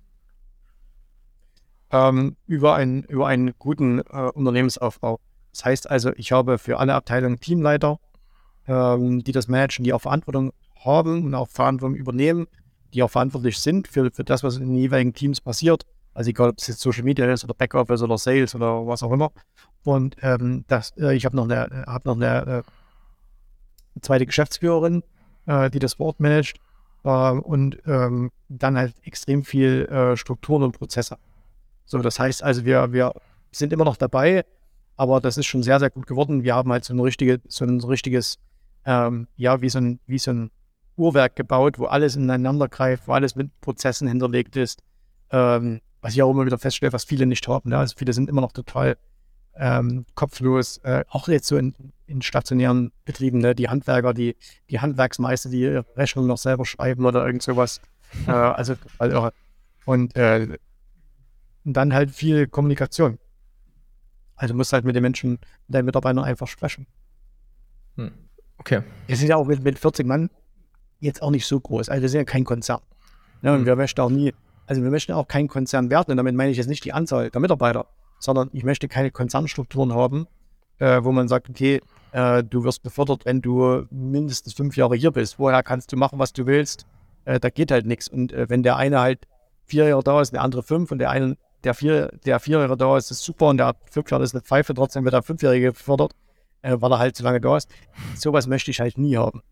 Ähm, 1.91 2.37
über, 2.47 2.75
einen, 2.75 3.03
über 3.05 3.27
einen 3.27 3.53
guten 3.59 3.99
äh, 3.99 4.31
Unternehmensaufbau. 4.35 5.21
Das 5.53 5.65
heißt 5.65 5.91
also, 5.91 6.13
ich 6.17 6.33
habe 6.33 6.59
für 6.59 6.79
alle 6.79 6.95
Abteilungen 6.95 7.39
Teamleiter, 7.39 7.99
ähm, 8.67 9.23
die 9.23 9.33
das 9.33 9.49
managen, 9.49 9.85
die 9.85 9.93
auch 9.93 10.01
Verantwortung 10.01 10.53
haben 10.85 11.25
und 11.25 11.35
auch 11.35 11.49
Verantwortung 11.49 11.97
übernehmen, 11.97 12.47
die 12.95 13.03
auch 13.03 13.11
verantwortlich 13.11 13.59
sind 13.59 13.89
für, 13.89 14.11
für 14.11 14.25
das, 14.25 14.43
was 14.43 14.57
in 14.57 14.69
den 14.69 14.77
jeweiligen 14.77 15.15
Teams 15.15 15.41
passiert. 15.41 15.87
Also 16.15 16.31
egal, 16.31 16.51
ob 16.51 16.59
es 16.59 16.67
jetzt 16.67 16.81
Social 16.81 17.05
Media 17.05 17.31
ist 17.33 17.45
oder 17.45 17.55
Backoffice 17.55 18.03
oder 18.03 18.19
Sales 18.19 18.55
oder 18.55 18.87
was 18.87 19.03
auch 19.03 19.13
immer. 19.13 19.33
Und 19.85 20.17
ähm, 20.21 20.65
das, 20.69 20.93
äh, 20.99 21.15
ich 21.15 21.25
habe 21.25 21.37
noch 21.37 21.45
eine, 21.45 21.85
hab 21.87 22.05
noch 22.05 22.17
eine 22.17 22.65
äh, 23.97 24.01
zweite 24.01 24.27
Geschäftsführerin, 24.27 25.03
äh, 25.47 25.71
die 25.71 25.79
das 25.79 25.97
Board 25.97 26.21
managt 26.21 26.59
ähm, 27.05 27.41
und 27.41 27.79
ähm, 27.87 28.31
dann 28.49 28.77
halt 28.77 28.95
extrem 29.05 29.45
viel 29.45 29.87
äh, 29.87 30.17
Strukturen 30.17 30.63
und 30.63 30.73
Prozesse. 30.73 31.17
So, 31.87 31.99
das 31.99 32.19
heißt 32.19 32.43
also, 32.43 32.65
wir, 32.65 32.93
wir 32.93 33.13
sind 33.51 33.73
immer 33.73 33.85
noch 33.85 33.97
dabei, 33.97 34.45
aber 34.97 35.21
das 35.21 35.39
ist 35.39 35.47
schon 35.47 35.63
sehr, 35.63 35.81
sehr 35.81 35.91
gut 35.91 36.07
geworden. 36.07 36.43
Wir 36.43 36.55
haben 36.55 36.71
halt 36.71 36.85
so 36.85 36.95
ein, 36.95 37.01
richtige, 37.01 37.41
so 37.49 37.65
ein 37.65 37.81
richtiges, 37.81 38.39
ähm, 38.85 39.29
ja, 39.37 39.61
wie 39.63 39.69
so 39.69 39.79
ein, 39.79 39.99
wie 40.07 40.19
so 40.19 40.31
ein 40.31 40.51
Uhrwerk 40.97 41.37
gebaut, 41.37 41.79
wo 41.79 41.87
alles 41.87 42.17
ineinander 42.17 42.69
greift, 42.69 43.09
wo 43.09 43.13
alles 43.13 43.35
mit 43.35 43.61
Prozessen 43.61 44.09
hinterlegt 44.09 44.57
ist. 44.57 44.83
Ähm, 45.31 45.81
was 46.01 46.15
ich 46.15 46.23
auch 46.23 46.31
immer 46.31 46.45
wieder 46.45 46.59
feststelle, 46.59 46.93
was 46.93 47.05
viele 47.05 47.27
nicht 47.27 47.47
haben. 47.49 47.71
Ne? 47.71 47.79
Also 47.79 47.95
viele 47.97 48.13
sind 48.13 48.29
immer 48.29 48.41
noch 48.41 48.53
total 48.53 48.97
ähm, 49.55 50.05
kopflos. 50.15 50.79
Äh, 50.79 51.05
auch 51.09 51.29
jetzt 51.29 51.47
so 51.47 51.57
in, 51.57 51.75
in 52.07 52.23
stationären 52.23 52.93
Betrieben, 53.05 53.39
ne? 53.39 53.55
die 53.55 53.69
Handwerker, 53.69 54.13
die, 54.13 54.37
die 54.69 54.81
Handwerksmeister, 54.81 55.49
die 55.49 55.67
Rechnung 55.67 56.27
noch 56.27 56.39
selber 56.39 56.67
schreiben 56.67 57.07
oder 57.07 57.25
irgend 57.25 57.43
sowas. 57.43 57.81
äh, 58.27 58.31
also, 58.31 58.75
also 58.99 59.31
und 59.85 60.17
äh, 60.17 60.59
dann 61.65 61.95
halt 61.95 62.11
viel 62.11 62.47
Kommunikation. 62.47 63.19
Also 64.35 64.55
musst 64.55 64.73
halt 64.73 64.85
mit 64.85 64.97
den 64.97 65.03
Menschen, 65.03 65.33
mit 65.33 65.41
deinen 65.69 65.85
Mitarbeitern 65.85 66.25
einfach 66.25 66.49
sprechen. 66.49 66.87
Hm. 67.97 68.13
Okay. 68.59 68.83
Wir 69.07 69.17
sind 69.17 69.29
ja 69.29 69.37
auch 69.37 69.47
mit, 69.47 69.63
mit 69.63 69.79
40 69.79 70.07
Mann 70.07 70.31
jetzt 71.03 71.23
auch 71.23 71.31
nicht 71.31 71.47
so 71.47 71.61
groß. 71.61 71.89
Also 71.89 72.03
wir 72.03 72.09
sind 72.09 72.19
ja 72.19 72.25
kein 72.25 72.45
Konzern. 72.45 72.81
Ja, 73.43 73.53
und 73.53 73.61
hm. 73.61 73.67
wir 73.67 73.77
möchten 73.77 74.01
auch 74.01 74.11
nie, 74.11 74.33
also 74.67 74.83
wir 74.83 74.91
möchten 74.91 75.13
auch 75.13 75.29
kein 75.29 75.49
Konzern 75.49 75.91
werden. 75.91 76.13
Und 76.13 76.17
damit 76.17 76.35
meine 76.35 76.51
ich 76.51 76.57
jetzt 76.57 76.69
nicht 76.69 76.85
die 76.85 76.93
Anzahl 76.93 77.31
der 77.31 77.41
Mitarbeiter, 77.41 77.87
sondern 78.19 78.49
ich 78.53 78.65
möchte 78.65 78.89
keine 78.89 79.11
Konzernstrukturen 79.11 79.93
haben, 79.93 80.27
äh, 80.79 81.03
wo 81.03 81.13
man 81.13 81.29
sagt, 81.29 81.51
okay, 81.51 81.81
äh, 82.13 82.45
du 82.45 82.65
wirst 82.65 82.83
befördert, 82.83 83.25
wenn 83.25 83.43
du 83.43 83.87
mindestens 83.91 84.55
fünf 84.55 84.77
Jahre 84.77 84.97
hier 84.97 85.11
bist. 85.11 85.39
Woher 85.39 85.63
kannst 85.63 85.93
du 85.93 85.97
machen, 85.97 86.19
was 86.19 86.33
du 86.33 86.47
willst? 86.47 86.87
Äh, 87.25 87.41
da 87.41 87.51
geht 87.51 87.73
halt 87.73 87.87
nichts. 87.87 88.09
Und 88.09 88.33
äh, 88.33 88.49
wenn 88.49 88.63
der 88.63 88.77
eine 88.77 89.01
halt 89.01 89.27
vier 89.65 89.89
Jahre 89.89 90.03
da 90.03 90.21
ist, 90.21 90.33
der 90.33 90.43
andere 90.43 90.63
fünf 90.63 90.93
und 90.93 90.99
der 90.99 91.11
eine, 91.11 91.37
der 91.65 91.75
vier, 91.75 92.09
der 92.25 92.39
vier 92.41 92.61
Jahre 92.61 92.77
da 92.77 92.97
ist, 92.97 93.11
ist 93.11 93.25
super 93.25 93.49
und 93.49 93.59
der 93.59 93.75
fünf 93.91 94.11
Jahre 94.11 94.25
ist 94.25 94.35
eine 94.35 94.43
Pfeife, 94.43 94.75
trotzdem 94.75 95.05
wird 95.05 95.15
der 95.15 95.23
Fünfjährige 95.23 95.73
befördert, 95.73 96.13
äh, 96.63 96.77
weil 96.79 96.93
er 96.93 96.99
halt 96.99 97.17
zu 97.17 97.25
lange 97.25 97.41
da 97.41 97.57
ist. 97.57 97.69
Sowas 98.17 98.47
möchte 98.47 98.71
ich 98.71 98.81
halt 98.81 98.99
nie 98.99 99.17
haben. 99.17 99.43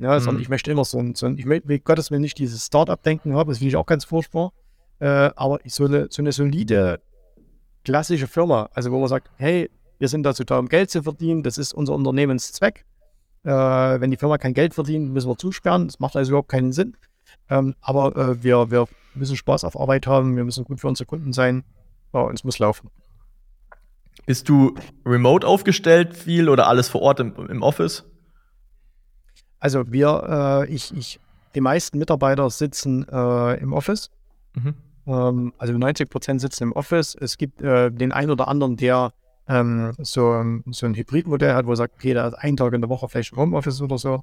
Ja, 0.00 0.14
mhm. 0.14 0.20
sondern 0.20 0.42
ich 0.42 0.48
möchte 0.48 0.70
immer 0.70 0.84
so 0.84 0.98
ein, 0.98 1.14
so 1.14 1.26
ein 1.26 1.36
ich 1.36 1.44
möchte, 1.44 1.78
Gottes 1.80 2.10
Willen 2.10 2.22
nicht 2.22 2.38
dieses 2.38 2.66
Start-up-Denken 2.66 3.34
haben, 3.34 3.48
das 3.50 3.58
finde 3.58 3.68
ich 3.68 3.76
auch 3.76 3.86
ganz 3.86 4.04
furchtbar. 4.04 4.52
Äh, 4.98 5.30
aber 5.36 5.60
so 5.66 5.84
eine, 5.84 6.08
so 6.10 6.22
eine 6.22 6.32
solide, 6.32 7.00
klassische 7.84 8.26
Firma, 8.26 8.70
also 8.72 8.90
wo 8.90 8.98
man 8.98 9.08
sagt, 9.08 9.30
hey, 9.36 9.70
wir 9.98 10.08
sind 10.08 10.22
dazu 10.22 10.44
da, 10.44 10.58
um 10.58 10.68
Geld 10.68 10.90
zu 10.90 11.02
verdienen, 11.02 11.42
das 11.42 11.58
ist 11.58 11.74
unser 11.74 11.94
Unternehmenszweck. 11.94 12.86
Äh, 13.44 13.50
wenn 13.50 14.10
die 14.10 14.16
Firma 14.16 14.38
kein 14.38 14.54
Geld 14.54 14.74
verdient, 14.74 15.12
müssen 15.12 15.28
wir 15.28 15.36
zusperren, 15.36 15.86
das 15.86 16.00
macht 16.00 16.16
also 16.16 16.30
überhaupt 16.30 16.48
keinen 16.48 16.72
Sinn. 16.72 16.96
Ähm, 17.50 17.74
aber 17.82 18.16
äh, 18.16 18.42
wir, 18.42 18.70
wir 18.70 18.86
müssen 19.14 19.36
Spaß 19.36 19.64
auf 19.64 19.78
Arbeit 19.78 20.06
haben, 20.06 20.36
wir 20.36 20.44
müssen 20.44 20.64
gut 20.64 20.80
für 20.80 20.88
unsere 20.88 21.06
Kunden 21.06 21.34
sein. 21.34 21.62
Ja, 22.14 22.20
und 22.20 22.34
es 22.34 22.44
muss 22.44 22.58
laufen. 22.58 22.90
Bist 24.24 24.48
du 24.48 24.74
remote 25.04 25.46
aufgestellt 25.46 26.16
viel 26.16 26.48
oder 26.48 26.68
alles 26.68 26.88
vor 26.88 27.02
Ort 27.02 27.20
im, 27.20 27.34
im 27.48 27.62
Office? 27.62 28.04
Also 29.60 29.92
wir, 29.92 30.66
äh, 30.66 30.74
ich, 30.74 30.94
ich, 30.96 31.20
die 31.54 31.60
meisten 31.60 31.98
Mitarbeiter 31.98 32.48
sitzen 32.50 33.06
äh, 33.08 33.60
im 33.60 33.72
Office. 33.72 34.10
Mhm. 34.54 34.74
Ähm, 35.06 35.52
also 35.58 35.74
90 35.74 36.08
Prozent 36.08 36.40
sitzen 36.40 36.64
im 36.64 36.72
Office. 36.72 37.14
Es 37.14 37.36
gibt 37.36 37.60
äh, 37.60 37.90
den 37.90 38.12
einen 38.12 38.30
oder 38.30 38.48
anderen, 38.48 38.76
der 38.76 39.12
ähm, 39.48 39.92
so, 39.98 40.42
so 40.70 40.86
ein 40.86 40.94
Hybridmodell 40.94 41.54
hat, 41.54 41.66
wo 41.66 41.72
er 41.72 41.76
sagt, 41.76 41.94
okay, 41.94 42.14
da 42.14 42.28
ist 42.28 42.34
ein 42.34 42.56
Tag 42.56 42.72
in 42.72 42.80
der 42.80 42.90
Woche 42.90 43.08
vielleicht 43.08 43.32
im 43.32 43.38
Homeoffice 43.38 43.82
oder 43.82 43.98
so. 43.98 44.22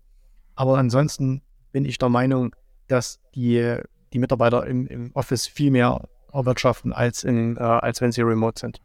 Aber 0.56 0.78
ansonsten 0.78 1.42
bin 1.72 1.86
ich 1.86 1.98
der 1.98 2.10
Meinung, 2.10 2.56
dass 2.88 3.20
die, 3.36 3.78
die 4.14 4.20
Mitarbeiter 4.20 4.66
im, 4.66 4.88
im 4.88 5.12
Office 5.14 5.46
viel 5.46 5.70
mehr 5.72 6.08
erwirtschaften, 6.34 6.94
als, 6.94 7.24
in, 7.24 7.58
äh, 7.58 7.60
als 7.60 8.02
wenn 8.02 8.12
sie 8.12 8.22
remote 8.22 8.60
sind. 8.60 8.82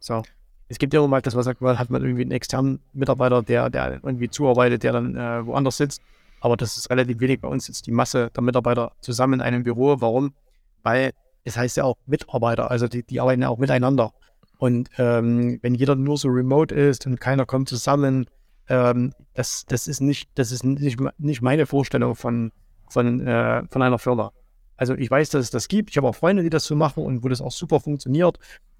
So. 0.00 0.22
Es 0.68 0.78
gibt 0.78 0.92
ja 0.92 1.00
immer 1.00 1.08
mal 1.08 1.22
das, 1.22 1.34
was 1.34 1.46
sagt, 1.46 1.60
man 1.60 1.78
hat 1.78 1.90
man 1.90 2.02
irgendwie 2.02 2.22
einen 2.22 2.30
externen 2.30 2.80
Mitarbeiter, 2.92 3.42
der, 3.42 3.70
der 3.70 4.00
irgendwie 4.02 4.28
zuarbeitet, 4.28 4.82
der 4.82 4.92
dann 4.92 5.16
äh, 5.16 5.46
woanders 5.46 5.78
sitzt. 5.78 6.02
Aber 6.40 6.56
das 6.56 6.76
ist 6.76 6.90
relativ 6.90 7.20
wenig. 7.20 7.40
Bei 7.40 7.48
uns 7.48 7.66
sitzt 7.66 7.86
die 7.86 7.90
Masse 7.90 8.30
der 8.34 8.42
Mitarbeiter 8.42 8.92
zusammen 9.00 9.34
in 9.34 9.40
einem 9.40 9.62
Büro. 9.62 9.96
Warum? 10.00 10.34
Weil 10.82 11.12
es 11.44 11.56
heißt 11.56 11.78
ja 11.78 11.84
auch 11.84 11.96
Mitarbeiter, 12.06 12.70
also 12.70 12.86
die, 12.86 13.02
die 13.02 13.20
arbeiten 13.20 13.42
ja 13.42 13.48
auch 13.48 13.58
miteinander. 13.58 14.12
Und 14.58 14.90
ähm, 14.98 15.58
wenn 15.62 15.74
jeder 15.74 15.94
nur 15.94 16.18
so 16.18 16.28
remote 16.28 16.74
ist 16.74 17.06
und 17.06 17.20
keiner 17.20 17.46
kommt 17.46 17.68
zusammen, 17.68 18.26
ähm, 18.68 19.12
das, 19.34 19.64
das 19.66 19.86
ist 19.86 20.00
nicht, 20.00 20.28
das 20.34 20.52
ist 20.52 20.64
nicht, 20.64 20.98
nicht 21.18 21.42
meine 21.42 21.66
Vorstellung 21.66 22.14
von, 22.14 22.52
von, 22.88 23.26
äh, 23.26 23.62
von 23.70 23.82
einer 23.82 23.98
Firma. 23.98 24.32
Also 24.76 24.94
ich 24.94 25.10
weiß, 25.10 25.30
dass 25.30 25.44
es 25.44 25.50
das 25.50 25.68
gibt. 25.68 25.90
Ich 25.90 25.96
habe 25.96 26.08
auch 26.08 26.14
Freunde, 26.14 26.42
die 26.42 26.50
das 26.50 26.64
so 26.64 26.76
machen 26.76 27.04
und 27.04 27.24
wo 27.24 27.28
das 27.28 27.40
auch 27.40 27.50
super 27.50 27.80
funktioniert. 27.80 28.38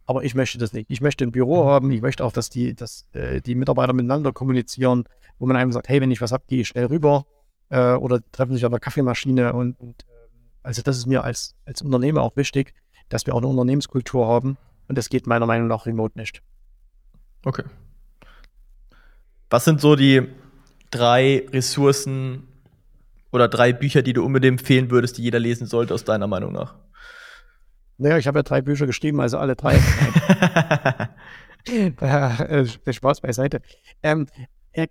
Aber 0.09 0.25
ich 0.25 0.35
möchte 0.35 0.57
das 0.57 0.73
nicht. 0.73 0.91
Ich 0.91 1.03
möchte 1.03 1.23
ein 1.23 1.33
Büro 1.33 1.65
mhm. 1.65 1.69
haben. 1.69 1.91
Ich 1.91 2.01
möchte 2.01 2.25
auch, 2.25 2.33
dass 2.33 2.49
die, 2.49 2.75
dass, 2.75 3.05
äh, 3.13 3.43
die 3.43 3.55
Mitarbeiter 3.55 3.93
miteinander 3.93 4.33
kommunizieren, 4.33 5.05
wo 5.39 5.45
man 5.45 5.55
einem 5.55 5.71
sagt, 5.71 5.91
hey, 5.91 6.01
wenn 6.01 6.11
ich 6.11 6.23
was 6.23 6.33
habe, 6.33 6.45
gehe 6.49 6.63
ich 6.63 6.69
schnell 6.69 6.87
rüber 6.87 7.27
äh, 7.69 7.93
oder 7.93 8.21
treffen 8.33 8.55
sich 8.55 8.65
an 8.65 8.71
der 8.71 8.81
Kaffeemaschine. 8.81 9.53
Und, 9.53 9.79
und 9.79 10.07
ähm, 10.09 10.49
also 10.63 10.81
das 10.81 10.97
ist 10.97 11.05
mir 11.05 11.25
als, 11.25 11.57
als 11.67 11.83
Unternehmer 11.83 12.23
auch 12.23 12.37
wichtig, 12.37 12.73
dass 13.11 13.27
wir 13.27 13.35
auch 13.35 13.39
eine 13.39 13.49
Unternehmenskultur 13.49 14.27
haben. 14.27 14.57
Und 14.89 14.97
das 14.97 15.11
geht 15.11 15.27
meiner 15.27 15.45
Meinung 15.45 15.69
nach 15.69 15.85
remote 15.85 16.19
nicht. 16.19 16.43
Okay. 17.45 17.65
Was 19.51 19.67
sind 19.67 19.79
so 19.79 19.95
die 19.95 20.27
drei 20.91 21.47
Ressourcen 21.53 22.49
oder 23.31 23.47
drei 23.47 23.75
Bücher, 23.75 24.01
die 24.01 24.15
du 24.15 24.25
unbedingt 24.25 24.61
empfehlen 24.61 24.91
würdest, 24.91 25.19
die 25.19 25.23
jeder 25.23 25.39
lesen 25.39 25.67
sollte, 25.67 25.93
aus 25.93 26.05
deiner 26.05 26.29
Meinung 26.29 26.55
nach? 26.55 26.77
Naja, 27.99 28.17
ich 28.19 28.27
habe 28.27 28.39
ja 28.39 28.43
drei 28.45 28.63
Bücher 28.63 28.87
geschrieben, 28.87 29.21
also 29.21 29.39
alle 29.39 29.57
drei. 29.57 29.75
äh, 31.67 31.91
der 32.87 32.93
Spaß 32.93 33.21
beiseite. 33.21 33.61
Ähm, 34.03 34.27
äh, 34.73 34.87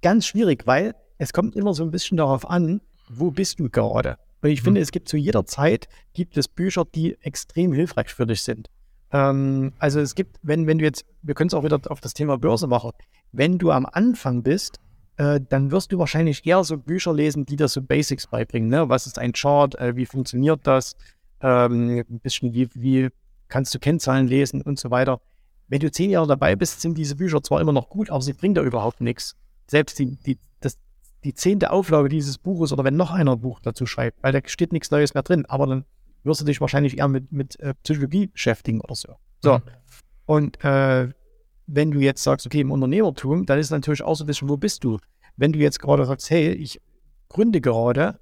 ganz 0.00 0.26
schwierig, 0.26 0.66
weil 0.66 0.94
es 1.18 1.32
kommt 1.32 1.54
immer 1.54 1.74
so 1.74 1.84
ein 1.84 1.90
bisschen 1.90 2.16
darauf 2.16 2.48
an, 2.48 2.80
wo 3.08 3.30
bist 3.30 3.60
du 3.60 3.68
gerade? 3.68 4.16
Und 4.40 4.50
ich 4.50 4.60
mhm. 4.60 4.64
finde, 4.64 4.80
es 4.80 4.90
gibt 4.90 5.08
zu 5.08 5.16
jeder 5.16 5.44
Zeit 5.44 5.88
gibt 6.14 6.36
es 6.36 6.48
Bücher, 6.48 6.84
die 6.84 7.16
extrem 7.20 7.72
hilfreich 7.72 8.12
für 8.12 8.26
dich 8.26 8.42
sind. 8.42 8.68
Ähm, 9.12 9.72
also 9.78 10.00
es 10.00 10.14
gibt, 10.14 10.38
wenn, 10.42 10.66
wenn 10.66 10.78
du 10.78 10.84
jetzt, 10.84 11.04
wir 11.22 11.34
können 11.34 11.48
es 11.48 11.54
auch 11.54 11.64
wieder 11.64 11.80
auf 11.88 12.00
das 12.00 12.14
Thema 12.14 12.38
Börse 12.38 12.66
machen, 12.66 12.92
wenn 13.30 13.58
du 13.58 13.70
am 13.70 13.86
Anfang 13.86 14.42
bist, 14.42 14.80
äh, 15.16 15.40
dann 15.48 15.70
wirst 15.70 15.92
du 15.92 15.98
wahrscheinlich 15.98 16.44
eher 16.46 16.64
so 16.64 16.78
Bücher 16.78 17.12
lesen, 17.12 17.44
die 17.44 17.56
dir 17.56 17.68
so 17.68 17.82
Basics 17.82 18.26
beibringen. 18.26 18.70
Ne? 18.70 18.88
Was 18.88 19.06
ist 19.06 19.18
ein 19.18 19.32
Chart? 19.32 19.74
Äh, 19.76 19.96
wie 19.96 20.06
funktioniert 20.06 20.60
das? 20.64 20.96
Ähm, 21.42 22.04
ein 22.08 22.20
bisschen 22.20 22.54
wie, 22.54 22.68
wie 22.74 23.08
kannst 23.48 23.74
du 23.74 23.78
Kennzahlen 23.78 24.26
lesen 24.26 24.62
und 24.62 24.78
so 24.78 24.90
weiter. 24.90 25.20
Wenn 25.68 25.80
du 25.80 25.90
zehn 25.90 26.10
Jahre 26.10 26.26
dabei 26.26 26.56
bist, 26.56 26.80
sind 26.80 26.96
diese 26.96 27.16
Bücher 27.16 27.42
zwar 27.42 27.60
immer 27.60 27.72
noch 27.72 27.88
gut, 27.88 28.10
aber 28.10 28.22
sie 28.22 28.32
bringen 28.32 28.54
dir 28.54 28.62
überhaupt 28.62 29.00
nichts. 29.00 29.36
Selbst 29.66 29.98
die, 29.98 30.16
die, 30.16 30.38
das, 30.60 30.78
die 31.24 31.34
zehnte 31.34 31.70
Auflage 31.70 32.08
dieses 32.08 32.38
Buches 32.38 32.72
oder 32.72 32.84
wenn 32.84 32.96
noch 32.96 33.10
einer 33.10 33.32
ein 33.32 33.40
Buch 33.40 33.60
dazu 33.60 33.86
schreibt, 33.86 34.22
weil 34.22 34.32
da 34.32 34.40
steht 34.46 34.72
nichts 34.72 34.90
Neues 34.90 35.14
mehr 35.14 35.22
drin, 35.22 35.46
aber 35.46 35.66
dann 35.66 35.84
wirst 36.24 36.40
du 36.40 36.44
dich 36.44 36.60
wahrscheinlich 36.60 36.98
eher 36.98 37.08
mit, 37.08 37.32
mit 37.32 37.58
äh, 37.60 37.74
Psychologie 37.82 38.28
beschäftigen 38.28 38.80
oder 38.80 38.94
so. 38.94 39.16
So. 39.40 39.54
Mhm. 39.54 39.62
Und 40.26 40.64
äh, 40.64 41.08
wenn 41.66 41.90
du 41.90 42.00
jetzt 42.00 42.22
sagst, 42.22 42.46
okay, 42.46 42.60
im 42.60 42.70
Unternehmertum, 42.70 43.46
dann 43.46 43.58
ist 43.58 43.70
natürlich 43.70 44.02
auch 44.02 44.14
so 44.14 44.24
ein 44.24 44.26
bisschen, 44.26 44.48
wo 44.48 44.56
bist 44.56 44.84
du? 44.84 44.98
Wenn 45.36 45.52
du 45.52 45.58
jetzt 45.58 45.80
gerade 45.80 46.04
sagst, 46.04 46.30
hey, 46.30 46.52
ich 46.52 46.80
gründe 47.28 47.60
gerade, 47.60 48.18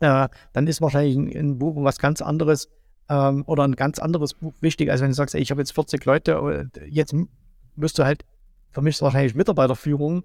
äh, 0.00 0.28
dann 0.52 0.66
ist 0.66 0.80
wahrscheinlich 0.80 1.16
ein, 1.16 1.36
ein, 1.36 1.58
Buch 1.58 1.74
was 1.78 1.98
ganz 1.98 2.20
anderes 2.20 2.68
ähm, 3.08 3.44
oder 3.46 3.64
ein 3.64 3.76
ganz 3.76 3.98
anderes 3.98 4.34
Buch 4.34 4.54
wichtig, 4.60 4.90
als 4.90 5.00
wenn 5.00 5.08
du 5.08 5.14
sagst, 5.14 5.34
ey, 5.34 5.40
ich 5.40 5.50
habe 5.50 5.60
jetzt 5.60 5.72
40 5.72 6.04
Leute, 6.04 6.70
äh, 6.76 6.84
jetzt 6.88 7.14
wirst 7.76 7.98
du 7.98 8.04
halt, 8.04 8.24
für 8.70 8.82
mich 8.82 8.96
ist 8.96 9.02
wahrscheinlich 9.02 9.34
Mitarbeiterführung 9.34 10.24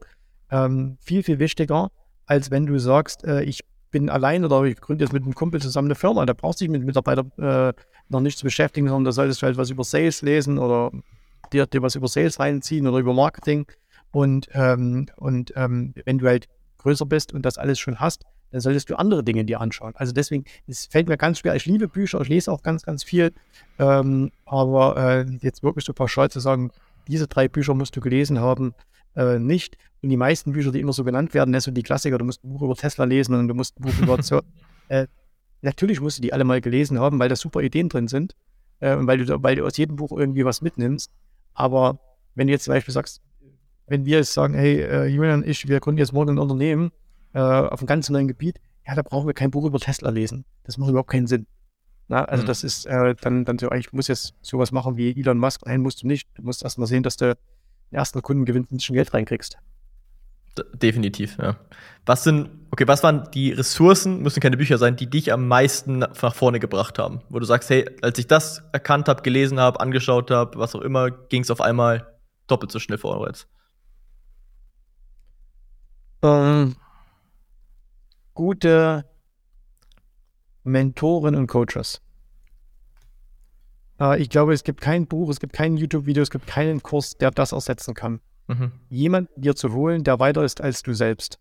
ähm, 0.50 0.98
viel, 1.02 1.24
viel 1.24 1.40
wichtiger, 1.40 1.92
als 2.26 2.52
wenn 2.52 2.66
du 2.66 2.80
sagst, 2.80 3.24
äh, 3.24 3.44
ich 3.44 3.62
bin 3.92 4.10
allein 4.10 4.46
oder 4.46 4.64
ich 4.64 4.80
gründe 4.80 5.04
jetzt 5.04 5.14
mit 5.14 5.24
einem 5.24 5.36
Kumpel 5.36 5.62
zusammen 5.62 5.90
eine 5.90 5.96
Firma. 5.96 6.26
Da 6.26 6.34
brauchst 6.34 6.62
du 6.62 6.66
dich 6.66 6.72
mit 6.72 6.84
Mitarbeitern 6.84 7.32
äh, 7.38 7.74
noch 8.10 8.22
nicht 8.22 8.38
zu 8.38 8.46
beschäftigen, 8.46 8.88
sondern 8.88 9.06
da 9.06 9.12
solltest 9.12 9.42
du 9.42 9.46
halt 9.46 9.58
was 9.58 9.70
über 9.70 9.84
Sales 9.84 10.22
lesen 10.22 10.58
oder 10.58 10.92
dir, 11.52 11.68
dir 11.68 11.82
was 11.82 11.96
über 11.96 12.08
Sales 12.08 12.40
reinziehen 12.40 12.88
oder 12.88 13.00
über 13.00 13.14
Marketing. 13.14 13.66
Und, 14.12 14.48
ähm, 14.54 15.08
und 15.18 15.54
ähm, 15.56 15.94
wenn 16.06 16.18
du 16.18 16.28
halt 16.28 16.48
größer 16.80 17.06
bist 17.06 17.34
und 17.34 17.46
das 17.46 17.58
alles 17.58 17.80
schon 17.80 18.00
hast, 18.00 18.24
dann 18.52 18.62
solltest 18.62 18.90
du 18.90 18.96
andere 18.96 19.24
Dinge 19.24 19.46
dir 19.46 19.62
anschauen. 19.62 19.94
Also 19.96 20.14
deswegen, 20.14 20.46
es 20.68 20.86
fällt 20.86 21.08
mir 21.08 21.18
ganz 21.18 21.40
schwer. 21.40 21.56
Ich 21.56 21.66
liebe 21.66 21.88
Bücher, 21.88 22.22
ich 22.22 22.30
lese 22.30 22.52
auch 22.52 22.64
ganz, 22.64 22.84
ganz 22.84 23.04
viel. 23.04 23.32
Ähm, 23.80 24.32
aber 24.46 24.98
äh, 24.98 25.26
jetzt 25.42 25.64
wirklich 25.64 25.86
so 25.86 25.94
pauschal 25.94 26.30
zu 26.30 26.40
sagen, 26.40 26.72
diese 27.08 27.28
drei 27.28 27.48
Bücher 27.48 27.74
musst 27.74 27.96
du 27.96 28.02
gelesen 28.02 28.40
haben, 28.40 28.74
äh, 29.16 29.40
nicht. 29.40 29.78
Und 30.02 30.10
die 30.10 30.18
meisten 30.18 30.52
Bücher, 30.52 30.72
die 30.72 30.80
immer 30.80 30.94
so 30.94 31.04
genannt 31.04 31.34
werden, 31.34 31.54
das 31.54 31.66
sind 31.66 31.76
die 31.76 31.84
Klassiker. 31.84 32.18
Du 32.18 32.26
musst 32.26 32.44
ein 32.44 32.50
Buch 32.50 32.62
über 32.62 32.76
Tesla 32.76 33.06
lesen 33.06 33.36
und 33.36 33.48
du 33.48 33.54
musst 33.54 33.80
ein 33.80 33.84
Buch 33.84 33.98
über 34.02 34.22
so. 34.22 34.42
Äh, 34.90 35.08
natürlich 35.62 36.02
musst 36.02 36.18
du 36.18 36.22
die 36.22 36.34
alle 36.34 36.44
mal 36.44 36.60
gelesen 36.60 37.00
haben, 37.00 37.18
weil 37.18 37.30
da 37.30 37.38
super 37.38 37.62
Ideen 37.62 37.88
drin 37.88 38.10
sind 38.10 38.36
äh, 38.82 38.94
und 38.94 39.08
weil 39.08 39.24
du, 39.24 39.42
weil 39.42 39.56
du 39.56 39.66
aus 39.66 39.78
jedem 39.78 39.96
Buch 39.96 40.12
irgendwie 40.12 40.44
was 40.44 40.62
mitnimmst. 40.62 41.12
Aber 41.54 41.98
wenn 42.36 42.48
du 42.48 42.52
jetzt 42.52 42.66
zum 42.66 42.74
Beispiel 42.74 42.94
sagst, 42.94 43.22
wenn 43.88 44.04
wir 44.04 44.18
jetzt 44.18 44.34
sagen, 44.34 44.54
hey, 44.54 44.82
äh, 44.82 45.06
Julian 45.06 45.48
ich, 45.48 45.70
wir 45.70 45.80
gründen 45.80 46.00
jetzt 46.00 46.12
morgen 46.12 46.32
ein 46.32 46.40
Unternehmen, 46.40 46.92
äh, 47.34 47.40
auf 47.40 47.80
einem 47.80 47.88
ganz 47.88 48.10
neuen 48.10 48.28
Gebiet, 48.28 48.60
ja, 48.86 48.96
da 48.96 49.02
brauchen 49.02 49.28
wir 49.28 49.34
kein 49.34 49.52
Buch 49.52 49.66
über 49.66 49.80
Tesla 49.80 50.10
lesen. 50.10 50.46
Das 50.64 50.78
macht 50.78 50.90
überhaupt 50.90 51.10
keinen 51.10 51.28
Sinn. 51.28 51.48
Na, 52.08 52.26
also 52.26 52.44
mhm. 52.44 52.48
das 52.48 52.64
ist 52.64 52.86
äh, 52.86 53.16
dann, 53.22 53.46
dann 53.46 53.58
so, 53.58 53.72
ich 53.72 53.94
muss 53.94 54.08
jetzt 54.08 54.34
sowas 54.42 54.72
machen 54.72 54.98
wie 54.98 55.18
Elon 55.18 55.38
Musk. 55.38 55.66
Nein, 55.66 55.82
musst 55.82 56.04
du 56.04 56.08
nicht. 56.08 56.28
Du 56.36 56.44
musst 56.44 56.64
erst 56.64 56.78
mal 56.78 56.88
sehen, 56.88 57.04
dass 57.04 57.16
du 57.16 57.36
den 57.36 57.96
ersten 57.96 58.22
Kunden 58.22 58.46
gewinnt 58.46 58.72
ein 58.72 58.78
bisschen 58.78 58.96
Geld 58.96 59.14
reinkriegst. 59.14 59.58
Definitiv, 60.74 61.38
ja. 61.38 61.56
Was 62.06 62.24
sind, 62.24 62.50
okay, 62.72 62.86
was 62.86 63.04
waren 63.04 63.30
die 63.34 63.54
Ressourcen, 63.54 64.22
müssen 64.22 64.42
keine 64.42 64.58
Bücher 64.58 64.78
sein, 64.78 64.98
die 64.98 65.10
dich 65.10 65.32
am 65.32 65.48
meisten 65.48 66.00
nach 66.00 66.36
vorne 66.36 66.60
gebracht 66.60 67.00
haben? 67.00 67.22
Wo 67.30 67.40
du 67.40 67.46
sagst, 67.46 67.70
hey, 67.70 67.90
als 68.02 68.20
ich 68.20 68.28
das 68.28 68.62
erkannt 68.74 69.08
habe, 69.08 69.22
gelesen 69.22 69.62
habe, 69.62 69.80
angeschaut 69.80 70.30
habe, 70.32 70.60
was 70.60 70.76
auch 70.76 70.82
immer, 70.82 71.10
ging 71.10 71.44
es 71.44 71.52
auf 71.52 71.62
einmal 71.62 72.14
doppelt 72.48 72.72
so 72.72 72.80
schnell 72.80 72.98
vorwärts. 72.98 73.48
Ähm, 76.24 76.76
gute 78.42 79.06
Mentoren 80.64 81.36
und 81.36 81.46
Coaches. 81.46 82.02
Äh, 84.00 84.20
ich 84.20 84.30
glaube, 84.32 84.52
es 84.54 84.64
gibt 84.64 84.82
kein 84.82 85.06
Buch, 85.06 85.30
es 85.30 85.40
gibt 85.40 85.54
kein 85.54 85.78
YouTube-Video, 85.78 86.24
es 86.24 86.32
gibt 86.32 86.48
keinen 86.48 86.82
Kurs, 86.82 87.16
der 87.20 87.30
das 87.30 87.52
ersetzen 87.52 87.94
kann. 87.94 88.20
Mhm. 88.48 88.72
Jemanden 88.90 89.40
dir 89.40 89.56
zu 89.56 89.72
holen, 89.74 90.04
der 90.04 90.20
weiter 90.20 90.44
ist 90.44 90.60
als 90.60 90.82
du 90.82 90.96
selbst. 90.96 91.38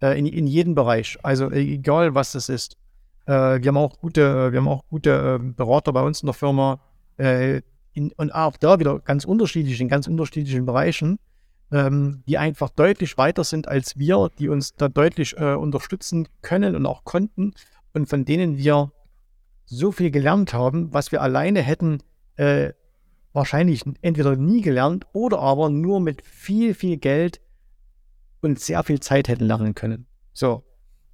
Äh, 0.00 0.18
in, 0.18 0.24
in 0.24 0.46
jedem 0.46 0.74
Bereich. 0.74 1.18
Also 1.22 1.50
egal, 1.50 2.14
was 2.14 2.34
es 2.34 2.48
ist. 2.48 2.78
Äh, 3.26 3.60
wir 3.60 3.68
haben 3.68 3.76
auch 3.76 3.98
gute, 3.98 4.52
wir 4.52 4.58
haben 4.58 4.68
auch 4.68 4.88
gute 4.88 5.38
äh, 5.38 5.38
Berater 5.38 5.92
bei 5.92 6.00
uns 6.00 6.22
in 6.22 6.28
der 6.28 6.34
Firma. 6.34 6.80
Äh, 7.18 7.60
in, 7.92 8.10
und 8.12 8.34
auch 8.34 8.56
da 8.56 8.78
wieder 8.78 9.00
ganz 9.00 9.26
unterschiedlich, 9.26 9.82
in 9.82 9.90
ganz 9.90 10.08
unterschiedlichen 10.08 10.64
Bereichen, 10.64 11.18
ähm, 11.72 12.22
die 12.26 12.38
einfach 12.38 12.70
deutlich 12.70 13.18
weiter 13.18 13.44
sind 13.44 13.68
als 13.68 13.98
wir, 13.98 14.30
die 14.38 14.48
uns 14.48 14.74
da 14.74 14.88
deutlich 14.88 15.36
äh, 15.36 15.54
unterstützen 15.54 16.28
können 16.42 16.76
und 16.76 16.86
auch 16.86 17.04
konnten 17.04 17.54
und 17.92 18.08
von 18.08 18.24
denen 18.24 18.56
wir 18.56 18.92
so 19.64 19.90
viel 19.90 20.10
gelernt 20.10 20.54
haben, 20.54 20.92
was 20.94 21.10
wir 21.12 21.22
alleine 21.22 21.60
hätten 21.60 22.02
äh, 22.36 22.72
wahrscheinlich 23.32 23.82
entweder 24.00 24.36
nie 24.36 24.62
gelernt 24.62 25.06
oder 25.12 25.40
aber 25.40 25.68
nur 25.68 26.00
mit 26.00 26.22
viel, 26.22 26.74
viel 26.74 26.96
Geld 26.96 27.40
und 28.40 28.60
sehr 28.60 28.82
viel 28.84 29.00
Zeit 29.00 29.28
hätten 29.28 29.44
lernen 29.44 29.74
können. 29.74 30.06
So. 30.32 30.64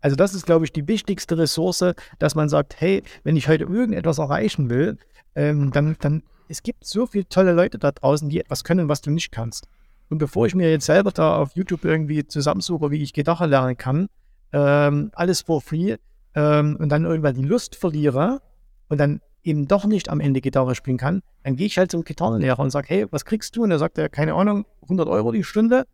Also 0.00 0.16
das 0.16 0.34
ist, 0.34 0.46
glaube 0.46 0.64
ich, 0.64 0.72
die 0.72 0.88
wichtigste 0.88 1.38
Ressource, 1.38 1.94
dass 2.18 2.34
man 2.34 2.48
sagt, 2.48 2.80
hey, 2.80 3.03
wenn 3.22 3.36
ich 3.36 3.48
heute 3.48 3.64
irgendetwas 3.64 4.18
erreichen 4.18 4.68
will, 4.68 4.98
ähm, 5.34 5.70
dann, 5.70 5.96
dann, 6.00 6.22
es 6.48 6.62
gibt 6.62 6.84
so 6.84 7.07
viele 7.07 7.28
tolle 7.28 7.53
Leute 7.53 7.78
da 7.78 7.92
draußen, 7.92 8.28
die 8.28 8.40
etwas 8.40 8.64
können, 8.64 8.88
was 8.88 9.00
du 9.00 9.11
nicht 9.11 9.30
kannst. 9.30 9.68
Und 10.12 10.18
bevor 10.18 10.44
ich 10.44 10.54
mir 10.54 10.70
jetzt 10.70 10.84
selber 10.84 11.10
da 11.10 11.38
auf 11.38 11.52
YouTube 11.54 11.86
irgendwie 11.86 12.26
zusammensuche, 12.26 12.90
wie 12.90 13.02
ich 13.02 13.14
Gitarre 13.14 13.46
lernen 13.46 13.78
kann, 13.78 14.08
ähm, 14.52 15.10
alles 15.14 15.40
for 15.40 15.62
free, 15.62 15.96
ähm, 16.34 16.76
und 16.78 16.90
dann 16.90 17.06
irgendwann 17.06 17.34
die 17.34 17.42
Lust 17.42 17.76
verliere 17.76 18.42
und 18.90 18.98
dann 18.98 19.22
eben 19.42 19.66
doch 19.68 19.86
nicht 19.86 20.10
am 20.10 20.20
Ende 20.20 20.42
Gitarre 20.42 20.74
spielen 20.74 20.98
kann, 20.98 21.22
dann 21.44 21.56
gehe 21.56 21.66
ich 21.66 21.78
halt 21.78 21.90
zum 21.90 22.04
Gitarrenlehrer 22.04 22.58
und 22.58 22.70
sage, 22.70 22.88
hey, 22.90 23.06
was 23.10 23.24
kriegst 23.24 23.56
du? 23.56 23.62
Und 23.62 23.70
er 23.70 23.78
sagt, 23.78 23.96
er, 23.96 24.10
keine 24.10 24.34
Ahnung, 24.34 24.66
100 24.82 25.08
Euro 25.08 25.32
die 25.32 25.44
Stunde. 25.44 25.86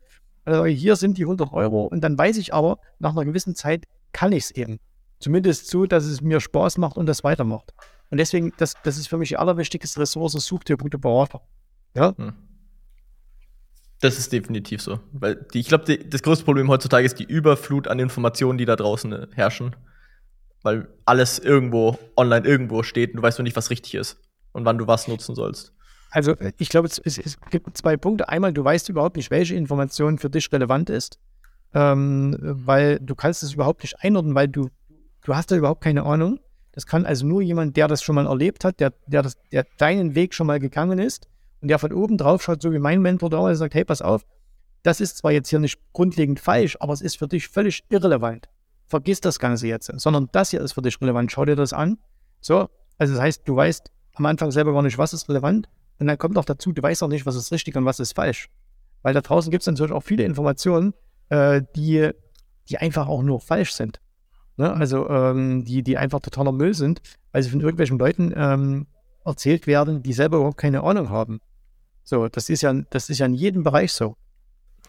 Also 0.43 0.65
hier 0.65 0.97
sind 0.97 1.17
die 1.17 1.23
100 1.23 1.53
Euro 1.53 1.85
und 1.85 2.01
dann 2.01 2.17
weiß 2.17 2.35
ich 2.39 2.53
aber, 2.53 2.79
nach 2.99 3.11
einer 3.11 3.23
gewissen 3.23 3.55
Zeit 3.55 3.85
kann 4.11 4.33
ich 4.33 4.43
es 4.43 4.51
eben. 4.51 4.81
Zumindest 5.21 5.69
so, 5.69 5.85
dass 5.85 6.03
es 6.03 6.19
mir 6.19 6.41
Spaß 6.41 6.77
macht 6.77 6.97
und 6.97 7.05
das 7.05 7.23
weitermacht. 7.23 7.73
Und 8.09 8.17
deswegen, 8.17 8.51
das, 8.57 8.73
das 8.83 8.97
ist 8.97 9.07
für 9.07 9.17
mich 9.17 9.29
die 9.29 9.37
allerwichtigste 9.37 10.01
Ressource, 10.01 10.33
such 10.33 10.65
dir 10.65 10.75
gute 10.75 10.97
Berater. 10.97 11.39
Ja. 11.95 12.13
Hm. 12.17 12.33
Das 14.01 14.17
ist 14.17 14.31
definitiv 14.31 14.81
so. 14.81 14.99
Weil 15.11 15.35
die, 15.53 15.59
ich 15.59 15.67
glaube, 15.67 15.97
das 15.97 16.23
größte 16.23 16.45
Problem 16.45 16.69
heutzutage 16.69 17.05
ist 17.05 17.19
die 17.19 17.25
Überflut 17.25 17.87
an 17.87 17.99
Informationen, 17.99 18.57
die 18.57 18.65
da 18.65 18.75
draußen 18.75 19.11
äh, 19.11 19.27
herrschen. 19.33 19.75
Weil 20.61 20.87
alles 21.05 21.39
irgendwo 21.39 21.97
online 22.15 22.45
irgendwo 22.47 22.83
steht 22.83 23.11
und 23.11 23.17
du 23.17 23.23
weißt 23.23 23.39
noch 23.39 23.43
nicht, 23.43 23.55
was 23.55 23.69
richtig 23.69 23.95
ist 23.95 24.17
und 24.51 24.65
wann 24.65 24.77
du 24.77 24.87
was 24.87 25.07
nutzen 25.07 25.35
sollst. 25.35 25.73
Also 26.11 26.35
ich 26.57 26.69
glaube, 26.69 26.87
es, 26.87 26.97
es, 26.97 27.37
gibt 27.51 27.77
zwei 27.77 27.97
Punkte. 27.97 28.29
Einmal, 28.29 28.51
du 28.51 28.63
weißt 28.63 28.89
überhaupt 28.89 29.15
nicht, 29.15 29.31
welche 29.31 29.55
Information 29.55 30.17
für 30.17 30.29
dich 30.29 30.51
relevant 30.51 30.89
ist, 30.89 31.19
ähm, 31.73 32.35
weil 32.39 32.99
du 32.99 33.15
kannst 33.15 33.43
es 33.43 33.53
überhaupt 33.53 33.83
nicht 33.83 33.95
einordnen, 34.01 34.33
weil 34.33 34.47
du, 34.47 34.69
du 35.23 35.35
hast 35.35 35.51
da 35.51 35.55
überhaupt 35.55 35.81
keine 35.83 36.03
Ahnung. 36.03 36.39
Das 36.71 36.85
kann 36.85 37.05
also 37.05 37.27
nur 37.27 37.41
jemand, 37.41 37.77
der 37.77 37.87
das 37.87 38.01
schon 38.01 38.15
mal 38.15 38.25
erlebt 38.25 38.63
hat, 38.63 38.79
der, 38.79 38.93
der, 39.07 39.21
das, 39.21 39.37
der 39.51 39.65
deinen 39.77 40.15
Weg 40.15 40.33
schon 40.33 40.47
mal 40.47 40.59
gegangen 40.59 40.99
ist 40.99 41.27
und 41.61 41.67
der 41.67 41.79
von 41.79 41.93
oben 41.93 42.17
drauf 42.17 42.41
schaut, 42.43 42.61
so 42.61 42.71
wie 42.71 42.79
mein 42.79 43.01
Mentor 43.01 43.29
da 43.29 43.39
und 43.39 43.55
sagt, 43.55 43.73
hey, 43.73 43.85
pass 43.85 44.01
auf, 44.01 44.25
das 44.83 45.01
ist 45.01 45.17
zwar 45.17 45.31
jetzt 45.31 45.49
hier 45.49 45.59
nicht 45.59 45.79
grundlegend 45.93 46.39
falsch, 46.39 46.77
aber 46.79 46.93
es 46.93 47.01
ist 47.01 47.17
für 47.17 47.27
dich 47.27 47.47
völlig 47.47 47.83
irrelevant. 47.89 48.47
Vergiss 48.85 49.21
das 49.21 49.39
Ganze 49.39 49.67
jetzt, 49.67 49.91
sondern 49.99 50.29
das 50.31 50.51
hier 50.51 50.61
ist 50.61 50.73
für 50.73 50.81
dich 50.81 50.99
relevant. 51.01 51.31
Schau 51.31 51.45
dir 51.45 51.55
das 51.55 51.73
an. 51.73 51.97
So, 52.41 52.69
also 52.97 53.13
das 53.13 53.21
heißt, 53.21 53.41
du 53.45 53.55
weißt 53.55 53.91
am 54.15 54.25
Anfang 54.25 54.51
selber 54.51 54.73
gar 54.73 54.81
nicht, 54.81 54.97
was 54.97 55.13
ist 55.13 55.29
relevant 55.29 55.69
und 55.99 56.07
dann 56.07 56.17
kommt 56.17 56.35
noch 56.35 56.45
dazu, 56.45 56.71
du 56.71 56.81
weißt 56.81 57.03
auch 57.03 57.07
nicht, 57.07 57.25
was 57.25 57.35
ist 57.35 57.51
richtig 57.51 57.75
und 57.75 57.85
was 57.85 57.99
ist 57.99 58.13
falsch. 58.13 58.49
Weil 59.01 59.13
da 59.13 59.21
draußen 59.21 59.51
gibt 59.51 59.61
es 59.61 59.67
natürlich 59.67 59.91
auch 59.91 60.03
viele 60.03 60.23
Informationen, 60.23 60.93
äh, 61.29 61.61
die, 61.75 62.09
die 62.69 62.77
einfach 62.77 63.07
auch 63.07 63.21
nur 63.21 63.39
falsch 63.39 63.73
sind. 63.73 64.01
Ne? 64.57 64.73
Also 64.73 65.09
ähm, 65.09 65.63
die, 65.63 65.83
die 65.83 65.97
einfach 65.97 66.19
totaler 66.19 66.51
Müll 66.51 66.73
sind, 66.73 67.01
weil 67.31 67.43
sie 67.43 67.49
von 67.49 67.61
irgendwelchen 67.61 67.97
Leuten 67.97 68.33
ähm, 68.35 68.87
erzählt 69.25 69.67
werden, 69.67 70.03
die 70.03 70.13
selber 70.13 70.37
überhaupt 70.37 70.57
keine 70.57 70.83
Ahnung 70.83 71.09
haben. 71.09 71.39
So, 72.09 72.27
das 72.27 72.49
ist 72.49 72.63
ja, 72.63 72.73
das 72.89 73.11
ist 73.11 73.19
ja 73.19 73.27
in 73.27 73.35
jedem 73.35 73.61
Bereich 73.63 73.93
so. 73.93 74.15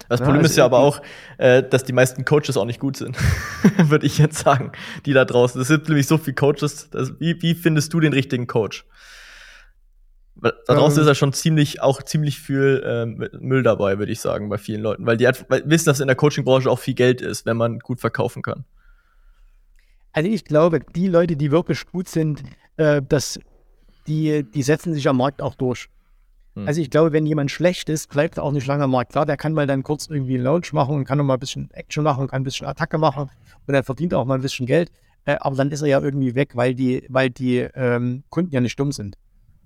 Das 0.08 0.20
Problem 0.20 0.36
ja, 0.36 0.40
also 0.40 0.50
ist 0.50 0.56
ja 0.56 0.64
aber 0.64 0.78
auch, 0.78 1.02
äh, 1.36 1.62
dass 1.62 1.84
die 1.84 1.92
meisten 1.92 2.24
Coaches 2.24 2.56
auch 2.56 2.64
nicht 2.64 2.80
gut 2.80 2.96
sind, 2.96 3.14
würde 3.76 4.06
ich 4.06 4.16
jetzt 4.16 4.38
sagen, 4.38 4.72
die 5.04 5.12
da 5.12 5.26
draußen. 5.26 5.60
Es 5.60 5.68
sind 5.68 5.86
nämlich 5.86 6.06
so 6.06 6.16
viele 6.16 6.34
Coaches. 6.34 6.88
Das, 6.90 7.20
wie, 7.20 7.42
wie 7.42 7.54
findest 7.54 7.92
du 7.92 8.00
den 8.00 8.14
richtigen 8.14 8.46
Coach? 8.46 8.86
Da 10.36 10.52
draußen 10.66 10.96
ähm, 10.96 11.02
ist 11.02 11.08
ja 11.08 11.14
schon 11.14 11.34
ziemlich, 11.34 11.82
auch 11.82 12.02
ziemlich 12.02 12.38
viel 12.38 12.82
ähm, 12.86 13.28
Müll 13.38 13.62
dabei, 13.62 13.98
würde 13.98 14.12
ich 14.12 14.22
sagen, 14.22 14.48
bei 14.48 14.56
vielen 14.56 14.80
Leuten, 14.80 15.04
weil 15.04 15.18
die 15.18 15.26
weil 15.48 15.62
wissen, 15.66 15.84
dass 15.90 16.00
in 16.00 16.06
der 16.06 16.16
Coaching-Branche 16.16 16.70
auch 16.70 16.78
viel 16.78 16.94
Geld 16.94 17.20
ist, 17.20 17.44
wenn 17.44 17.58
man 17.58 17.80
gut 17.80 18.00
verkaufen 18.00 18.40
kann. 18.40 18.64
Also 20.12 20.30
ich 20.30 20.46
glaube, 20.46 20.80
die 20.80 21.08
Leute, 21.08 21.36
die 21.36 21.50
wirklich 21.50 21.84
gut 21.84 22.08
sind, 22.08 22.42
äh, 22.78 23.02
das, 23.06 23.38
die, 24.06 24.42
die 24.42 24.62
setzen 24.62 24.94
sich 24.94 25.06
am 25.06 25.18
Markt 25.18 25.42
auch 25.42 25.54
durch. 25.54 25.90
Hm. 26.54 26.66
Also 26.66 26.80
ich 26.80 26.90
glaube, 26.90 27.12
wenn 27.12 27.26
jemand 27.26 27.50
schlecht 27.50 27.88
ist, 27.88 28.10
bleibt 28.10 28.38
er 28.38 28.44
auch 28.44 28.52
nicht 28.52 28.66
lange 28.66 28.84
am 28.84 28.90
Markt. 28.90 29.12
Klar, 29.12 29.26
der 29.26 29.36
kann 29.36 29.52
mal 29.52 29.66
dann 29.66 29.82
kurz 29.82 30.08
irgendwie 30.08 30.34
einen 30.34 30.44
Launch 30.44 30.72
machen 30.72 30.94
und 30.94 31.04
kann 31.04 31.18
noch 31.18 31.24
mal 31.24 31.34
ein 31.34 31.40
bisschen 31.40 31.70
Action 31.72 32.04
machen, 32.04 32.28
kann 32.28 32.42
ein 32.42 32.44
bisschen 32.44 32.66
Attacke 32.66 32.98
machen 32.98 33.30
und 33.66 33.74
er 33.74 33.84
verdient 33.84 34.14
auch 34.14 34.24
mal 34.24 34.34
ein 34.34 34.42
bisschen 34.42 34.66
Geld. 34.66 34.90
Äh, 35.24 35.36
aber 35.40 35.56
dann 35.56 35.70
ist 35.70 35.82
er 35.82 35.88
ja 35.88 36.00
irgendwie 36.00 36.34
weg, 36.34 36.56
weil 36.56 36.74
die, 36.74 37.04
weil 37.08 37.30
die 37.30 37.58
ähm, 37.58 38.24
Kunden 38.30 38.52
ja 38.52 38.60
nicht 38.60 38.78
dumm 38.78 38.92
sind. 38.92 39.16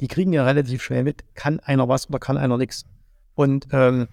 Die 0.01 0.09
kriegen 0.09 0.33
ja 0.33 0.45
relativ 0.45 0.83
schnell 0.83 1.05
mit, 1.05 1.25
kann 1.35 1.61
einer 1.61 1.89
was 1.89 2.09
oder 2.09 2.19
kann 2.19 2.37
einer 2.37 2.59
nichts. 2.59 2.85
Und 3.35 3.69
ähm, 3.73 4.09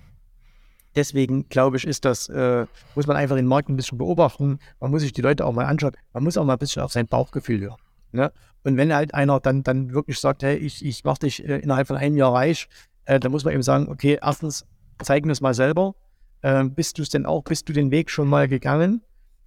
deswegen 0.96 1.50
glaube 1.50 1.78
ich, 1.78 1.86
ist 1.86 2.06
das, 2.06 2.30
äh, 2.30 2.66
muss 2.96 3.08
man 3.08 3.18
einfach 3.18 3.36
den 3.36 3.48
Markt 3.48 3.70
ein 3.70 3.76
bisschen 3.76 3.98
beobachten. 3.98 4.60
Man 4.80 4.92
muss 4.92 5.02
sich 5.02 5.14
die 5.14 5.22
Leute 5.22 5.46
auch 5.46 5.54
mal 5.54 5.66
anschauen. 5.66 5.94
Man 6.14 6.24
muss 6.24 6.38
auch 6.38 6.46
mal 6.46 6.54
ein 6.54 6.60
bisschen 6.60 6.84
auf 6.84 6.92
sein 6.92 7.08
Bauchgefühl 7.08 7.62
hören. 7.62 7.82
Ne? 8.12 8.32
Und 8.64 8.78
wenn 8.78 8.94
halt 8.94 9.14
einer 9.14 9.40
dann, 9.40 9.64
dann 9.64 9.94
wirklich 9.94 10.20
sagt, 10.20 10.44
hey, 10.44 10.56
ich, 10.56 10.86
ich 10.86 11.04
mache 11.04 11.20
dich 11.20 11.48
äh, 11.48 11.60
innerhalb 11.60 11.88
von 11.88 11.98
einem 11.98 12.16
Jahr 12.16 12.34
reich, 12.34 12.68
äh, 13.06 13.20
dann 13.20 13.32
muss 13.32 13.44
man 13.44 13.54
eben 13.54 13.64
sagen, 13.64 13.88
okay, 13.90 14.20
erstens, 14.22 14.66
zeig 15.02 15.26
mir 15.26 15.32
es 15.32 15.42
mal 15.42 15.54
selber. 15.54 15.96
Äh, 16.42 16.66
bist 16.66 16.98
du 16.98 17.02
es 17.02 17.10
denn 17.10 17.26
auch, 17.26 17.44
bist 17.44 17.68
du 17.70 17.74
den 17.74 17.92
Weg 17.92 18.10
schon 18.10 18.28
mal 18.28 18.48
gegangen? 18.48 19.02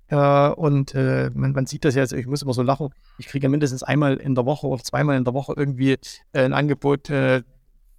Äh, 0.09 0.49
und 0.51 0.95
äh, 0.95 1.31
man, 1.35 1.53
man, 1.53 1.67
sieht 1.67 1.85
das 1.85 1.95
ja, 1.95 2.03
also 2.03 2.17
ich 2.17 2.27
muss 2.27 2.43
immer 2.43 2.53
so 2.53 2.63
lachen, 2.63 2.91
ich 3.19 3.27
kriege 3.27 3.45
ja 3.45 3.49
mindestens 3.49 3.83
einmal 3.83 4.17
in 4.17 4.35
der 4.35 4.47
Woche 4.47 4.67
oder 4.67 4.83
zweimal 4.83 5.17
in 5.17 5.25
der 5.25 5.35
Woche 5.35 5.55
irgendwie 5.57 5.93
äh, 6.33 6.45
ein 6.45 6.53
Angebot 6.53 7.11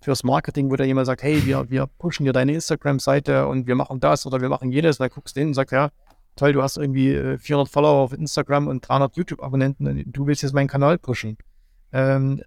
fürs 0.02 0.24
Marketing, 0.24 0.70
wo 0.70 0.76
da 0.76 0.84
jemand 0.84 1.08
sagt, 1.08 1.24
hey, 1.24 1.44
wir, 1.46 1.70
wir 1.70 1.88
pushen 1.88 2.26
dir 2.26 2.34
deine 2.34 2.54
Instagram-Seite 2.54 3.48
und 3.48 3.66
wir 3.66 3.74
machen 3.74 4.00
das 4.00 4.26
oder 4.28 4.40
wir 4.40 4.50
machen 4.50 4.72
jenes. 4.72 5.00
Und 5.00 5.06
dann 5.06 5.10
guckst 5.10 5.36
du 5.36 5.40
hin 5.40 5.50
und 5.50 5.54
sagst, 5.56 5.72
ja, 5.72 5.90
toll, 6.36 6.54
du 6.54 6.62
hast 6.62 6.78
irgendwie 6.78 7.38
400 7.38 7.68
äh, 7.68 7.72
Follower 7.72 8.02
auf 8.02 8.14
Instagram 8.14 8.68
und 8.68 8.88
300 8.88 9.16
YouTube-Abonnenten 9.16 9.88
und 9.88 10.04
du 10.12 10.28
willst 10.28 10.44
jetzt 10.44 10.54
meinen 10.54 10.68
Kanal 10.68 10.98
pushen. 10.98 11.38
Ähm, 11.92 12.42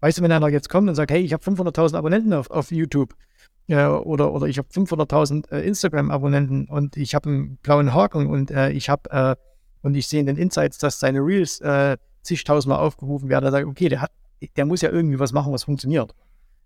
weißt 0.00 0.18
du, 0.18 0.22
wenn 0.22 0.32
einer 0.32 0.48
jetzt 0.48 0.68
kommt 0.68 0.88
und 0.88 0.94
sagt, 0.94 1.10
hey, 1.10 1.20
ich 1.20 1.32
habe 1.32 1.42
500.000 1.42 1.96
Abonnenten 1.96 2.32
auf, 2.32 2.50
auf 2.50 2.70
YouTube 2.70 3.14
äh, 3.68 3.84
oder, 3.86 4.32
oder 4.32 4.46
ich 4.46 4.58
habe 4.58 4.68
500.000 4.68 5.50
äh, 5.50 5.66
Instagram-Abonnenten 5.66 6.66
und 6.66 6.96
ich 6.96 7.14
habe 7.14 7.28
einen 7.28 7.56
blauen 7.58 7.92
Haken 7.92 8.26
und 8.26 8.50
äh, 8.50 8.70
ich 8.70 8.88
habe 8.88 9.10
äh, 9.10 9.36
und 9.82 9.94
ich 9.94 10.08
sehe 10.08 10.20
in 10.20 10.26
den 10.26 10.36
Insights, 10.36 10.78
dass 10.78 10.98
seine 10.98 11.20
Reels 11.20 11.60
äh, 11.60 11.96
zigtausendmal 12.22 12.78
aufgerufen 12.78 13.28
werden, 13.28 13.44
dann 13.44 13.52
sage 13.52 13.64
ich, 13.64 13.70
okay, 13.70 13.88
der 13.88 14.02
hat, 14.02 14.10
der 14.56 14.66
muss 14.66 14.82
ja 14.82 14.90
irgendwie 14.90 15.18
was 15.18 15.32
machen, 15.32 15.52
was 15.52 15.64
funktioniert. 15.64 16.12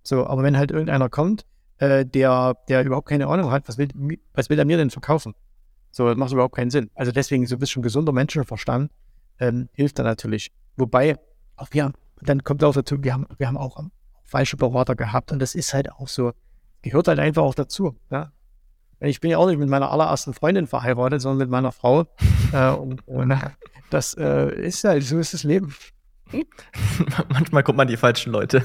So, 0.03 0.27
aber 0.27 0.43
wenn 0.43 0.57
halt 0.57 0.71
irgendeiner 0.71 1.11
kommt, 1.11 1.45
der, 1.83 2.55
der 2.69 2.85
überhaupt 2.85 3.09
keine 3.09 3.27
Ahnung 3.27 3.51
hat, 3.51 3.67
was 3.67 3.79
will, 3.79 3.89
was 4.35 4.51
will 4.51 4.59
er 4.59 4.67
mir 4.67 4.77
denn 4.77 4.91
verkaufen? 4.91 5.35
So, 5.91 6.09
das 6.09 6.17
macht 6.17 6.33
überhaupt 6.33 6.55
keinen 6.55 6.71
Sinn. 6.71 6.91
Also 6.95 7.13
deswegen 7.13 7.47
so 7.47 7.57
ein 7.57 7.59
bisschen 7.59 7.83
gesunder 7.83 8.13
Menschenverstand 8.13 8.91
ähm, 9.39 9.69
hilft 9.73 9.99
da 9.99 10.03
natürlich. 10.03 10.53
Wobei, 10.77 11.19
auch 11.57 11.69
wir, 11.73 11.93
dann 12.23 12.45
kommt 12.45 12.63
auch 12.65 12.75
dazu, 12.75 13.03
wir 13.03 13.13
haben, 13.13 13.27
wir 13.39 13.47
haben 13.47 13.57
auch 13.57 13.83
falsche 14.25 14.57
Berater 14.57 14.95
gehabt 14.95 15.33
und 15.33 15.41
das 15.41 15.55
ist 15.55 15.75
halt 15.75 15.91
auch 15.91 16.09
so, 16.09 16.33
gehört 16.83 17.09
halt 17.09 17.19
einfach 17.19 17.43
auch 17.43 17.55
dazu. 17.55 17.97
Ja? 18.11 18.33
Ich 19.01 19.21
bin 19.21 19.31
ja 19.31 19.39
auch 19.39 19.49
nicht 19.49 19.59
mit 19.59 19.69
meiner 19.69 19.91
allerersten 19.91 20.35
Freundin 20.35 20.67
verheiratet, 20.67 21.21
sondern 21.21 21.39
mit 21.39 21.51
meiner 21.51 21.73
Frau. 21.73 22.07
äh, 22.53 22.71
und, 22.71 23.07
und, 23.09 23.35
das 23.91 24.15
äh, 24.15 24.55
ist 24.55 24.85
halt, 24.85 25.03
so 25.03 25.19
ist 25.19 25.35
das 25.35 25.43
Leben. 25.43 25.75
Manchmal 27.29 27.65
kommt 27.65 27.79
man 27.79 27.89
die 27.89 27.97
falschen 27.97 28.31
Leute. 28.31 28.65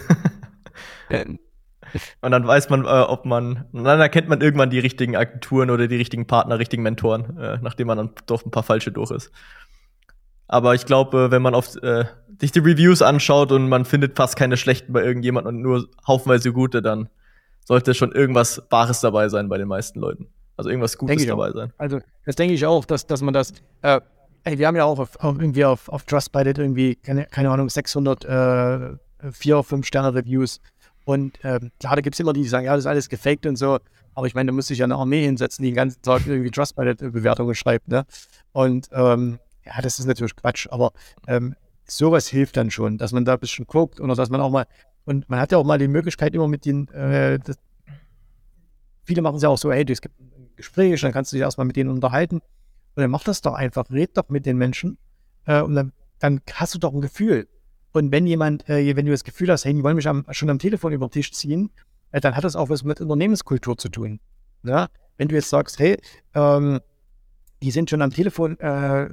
Und 2.21 2.31
dann 2.31 2.45
weiß 2.45 2.69
man, 2.69 2.85
äh, 2.85 2.87
ob 2.87 3.25
man, 3.25 3.65
und 3.71 3.83
dann 3.83 3.99
erkennt 3.99 4.27
man 4.29 4.41
irgendwann 4.41 4.69
die 4.69 4.79
richtigen 4.79 5.15
Agenturen 5.15 5.69
oder 5.69 5.87
die 5.87 5.95
richtigen 5.95 6.27
Partner, 6.27 6.59
richtigen 6.59 6.83
Mentoren, 6.83 7.37
äh, 7.37 7.57
nachdem 7.61 7.87
man 7.87 7.97
dann 7.97 8.11
doch 8.25 8.45
ein 8.45 8.51
paar 8.51 8.63
falsche 8.63 8.91
durch 8.91 9.11
ist. 9.11 9.31
Aber 10.47 10.75
ich 10.75 10.85
glaube, 10.85 11.31
wenn 11.31 11.41
man 11.41 11.55
auf 11.55 11.75
äh, 11.81 12.05
sich 12.39 12.51
die 12.51 12.59
Reviews 12.59 13.01
anschaut 13.01 13.51
und 13.51 13.67
man 13.67 13.85
findet 13.85 14.15
fast 14.15 14.35
keine 14.35 14.57
schlechten 14.57 14.93
bei 14.93 15.03
irgendjemand 15.03 15.47
und 15.47 15.61
nur 15.61 15.87
haufenweise 16.07 16.53
gute, 16.53 16.81
dann 16.81 17.09
sollte 17.63 17.93
schon 17.95 18.11
irgendwas 18.11 18.61
Wahres 18.69 19.01
dabei 19.01 19.27
sein 19.29 19.49
bei 19.49 19.57
den 19.57 19.67
meisten 19.67 19.99
Leuten. 19.99 20.27
Also 20.57 20.69
irgendwas 20.69 20.97
Gutes 20.97 21.25
dabei 21.25 21.51
sein. 21.51 21.73
Also 21.77 21.99
das 22.25 22.35
denke 22.35 22.53
ich 22.53 22.65
auch, 22.65 22.85
dass, 22.85 23.07
dass 23.07 23.21
man 23.21 23.33
das, 23.33 23.53
äh, 23.81 23.99
ey, 24.43 24.57
wir 24.59 24.67
haben 24.67 24.75
ja 24.75 24.85
auch 24.85 24.99
auf, 24.99 25.19
auf, 25.19 25.39
irgendwie 25.39 25.65
auf, 25.65 25.89
auf 25.89 26.03
Trustpilot 26.03 26.59
irgendwie, 26.59 26.95
keine, 26.95 27.25
keine 27.25 27.49
Ahnung, 27.49 27.69
600 27.69 28.25
äh, 28.25 29.31
4, 29.31 29.63
5 29.63 29.85
Sterne 29.85 30.13
Reviews. 30.13 30.61
Und 31.05 31.37
ähm, 31.43 31.71
klar, 31.79 31.95
da 31.95 32.01
gibt 32.01 32.15
es 32.15 32.19
immer 32.19 32.33
die, 32.33 32.41
die 32.41 32.47
sagen, 32.47 32.65
ja, 32.65 32.73
das 32.73 32.81
ist 32.81 32.87
alles 32.87 33.09
gefaked 33.09 33.45
und 33.45 33.55
so. 33.55 33.79
Aber 34.15 34.27
ich 34.27 34.33
meine, 34.33 34.47
da 34.47 34.53
muss 34.53 34.67
sich 34.67 34.79
ja 34.79 34.85
eine 34.85 34.95
Armee 34.95 35.23
hinsetzen, 35.23 35.63
die 35.63 35.69
den 35.69 35.75
ganzen 35.75 36.01
Tag 36.01 36.25
irgendwie 36.25 36.51
Trustpilot-Bewertungen 36.51 37.53
schreibt. 37.53 37.87
Ne? 37.87 38.05
Und 38.51 38.89
ähm, 38.91 39.39
ja, 39.65 39.81
das 39.81 39.99
ist 39.99 40.05
natürlich 40.05 40.35
Quatsch. 40.35 40.67
Aber 40.71 40.91
ähm, 41.27 41.55
sowas 41.87 42.27
hilft 42.27 42.57
dann 42.57 42.71
schon, 42.71 42.97
dass 42.97 43.11
man 43.11 43.23
da 43.23 43.33
ein 43.33 43.39
bisschen 43.39 43.67
guckt 43.67 43.99
oder 43.99 44.15
dass 44.15 44.29
man 44.29 44.41
auch 44.41 44.49
mal, 44.49 44.65
und 45.05 45.29
man 45.29 45.39
hat 45.39 45.51
ja 45.51 45.57
auch 45.59 45.63
mal 45.63 45.77
die 45.77 45.87
Möglichkeit, 45.87 46.33
immer 46.33 46.47
mit 46.47 46.65
den, 46.65 46.87
äh, 46.89 47.39
das, 47.39 47.57
viele 49.03 49.21
machen 49.21 49.35
es 49.35 49.43
ja 49.43 49.49
auch 49.49 49.57
so, 49.57 49.71
hey, 49.71 49.85
es 49.87 50.01
gibt 50.01 50.19
ein 50.19 50.49
Gespräch, 50.55 51.01
dann 51.01 51.11
kannst 51.11 51.31
du 51.31 51.35
dich 51.35 51.41
erstmal 51.41 51.67
mit 51.67 51.75
denen 51.75 51.91
unterhalten. 51.91 52.37
Und 52.37 53.01
dann 53.01 53.11
mach 53.11 53.23
das 53.23 53.41
doch 53.41 53.53
einfach, 53.53 53.85
red 53.91 54.17
doch 54.17 54.29
mit 54.29 54.45
den 54.45 54.57
Menschen. 54.57 54.97
Äh, 55.45 55.61
und 55.61 55.75
dann, 55.75 55.91
dann 56.19 56.41
hast 56.53 56.73
du 56.73 56.79
doch 56.79 56.93
ein 56.93 57.01
Gefühl. 57.01 57.47
Und 57.95 58.11
wenn 58.11 58.27
jemand, 58.27 58.67
äh, 58.67 58.93
wenn 58.97 59.05
du 59.05 59.13
das 59.13 59.23
Gefühl 59.23 59.49
hast, 59.49 59.63
hey, 59.63 59.73
die 59.73 59.81
wollen 59.81 59.95
mich 59.95 60.09
am, 60.09 60.25
schon 60.31 60.49
am 60.49 60.59
Telefon 60.59 60.91
über 60.91 61.07
den 61.07 61.11
Tisch 61.11 61.31
ziehen, 61.31 61.71
äh, 62.11 62.19
dann 62.19 62.35
hat 62.35 62.43
das 62.43 62.57
auch 62.57 62.67
was 62.67 62.83
mit 62.83 62.99
Unternehmenskultur 62.99 63.77
zu 63.77 63.87
tun. 63.87 64.19
Ja? 64.63 64.89
Wenn 65.15 65.29
du 65.29 65.35
jetzt 65.35 65.49
sagst, 65.49 65.79
hey, 65.79 65.97
ähm, 66.33 66.81
die 67.63 67.71
sind 67.71 67.89
schon 67.89 68.01
am 68.01 68.11
Telefon, 68.11 68.59
äh, 68.59 69.11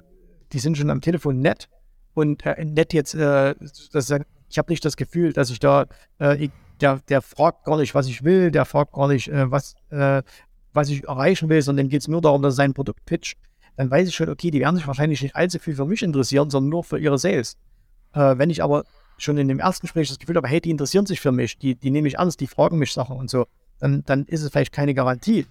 die 0.53 0.59
sind 0.59 0.77
schon 0.77 0.91
am 0.91 1.01
Telefon 1.01 1.39
nett 1.39 1.69
und 2.15 2.45
äh, 2.45 2.65
nett 2.65 2.93
jetzt, 2.93 3.15
äh, 3.15 3.55
das, 3.93 4.11
ich 4.49 4.59
habe 4.59 4.73
nicht 4.73 4.85
das 4.85 4.97
Gefühl, 4.97 5.33
dass 5.33 5.51
ich 5.51 5.61
da, 5.61 5.87
äh, 6.19 6.47
ich, 6.47 6.51
der, 6.81 6.99
der 7.09 7.23
fragt 7.23 7.65
gar 7.65 7.77
nicht, 7.77 7.95
was 7.95 8.09
ich 8.09 8.25
will, 8.25 8.51
der 8.51 8.65
fragt 8.65 8.95
gar 8.95 9.07
nicht, 9.07 9.31
was, 9.33 9.77
was 9.89 10.89
ich 10.89 11.05
erreichen 11.05 11.49
will, 11.49 11.63
sondern 11.63 11.89
geht 11.89 12.01
es 12.01 12.09
nur 12.09 12.21
darum, 12.21 12.43
dass 12.43 12.55
er 12.55 12.57
sein 12.57 12.75
Produkt 12.75 13.05
pitcht, 13.05 13.39
dann 13.77 13.93
weiß 13.93 14.09
ich 14.09 14.15
schon, 14.17 14.29
okay, 14.29 14.51
die 14.51 14.59
werden 14.59 14.75
sich 14.75 14.89
wahrscheinlich 14.89 15.23
nicht 15.23 15.37
allzu 15.37 15.61
viel 15.61 15.77
für 15.77 15.87
mich 15.87 16.03
interessieren, 16.03 16.51
sondern 16.51 16.71
nur 16.71 16.83
für 16.83 16.99
ihre 16.99 17.19
Sales. 17.19 17.57
Äh, 18.15 18.39
wenn 18.39 18.51
ich 18.51 18.63
aber 18.63 18.85
schon 19.19 19.39
in 19.39 19.49
dem 19.49 19.61
ersten 19.61 19.85
Gespräch 19.85 20.09
das 20.09 20.19
Gefühl 20.19 20.37
habe, 20.37 20.49
hey, 20.49 20.61
die 20.61 20.71
interessieren 20.71 21.07
sich 21.07 21.21
für 21.21 21.33
mich, 21.33 21.59
die, 21.59 21.75
die 21.75 21.91
nehme 21.91 22.09
ich 22.09 22.15
ernst, 22.15 22.41
die 22.41 22.47
fragen 22.47 22.79
mich 22.79 22.93
Sachen 22.93 23.17
und 23.17 23.31
so, 23.31 23.47
dann, 23.79 24.03
dann 24.05 24.25
ist 24.25 24.43
es 24.43 24.51
vielleicht 24.51 24.73
keine 24.73 24.95
Garantie, 24.95 25.47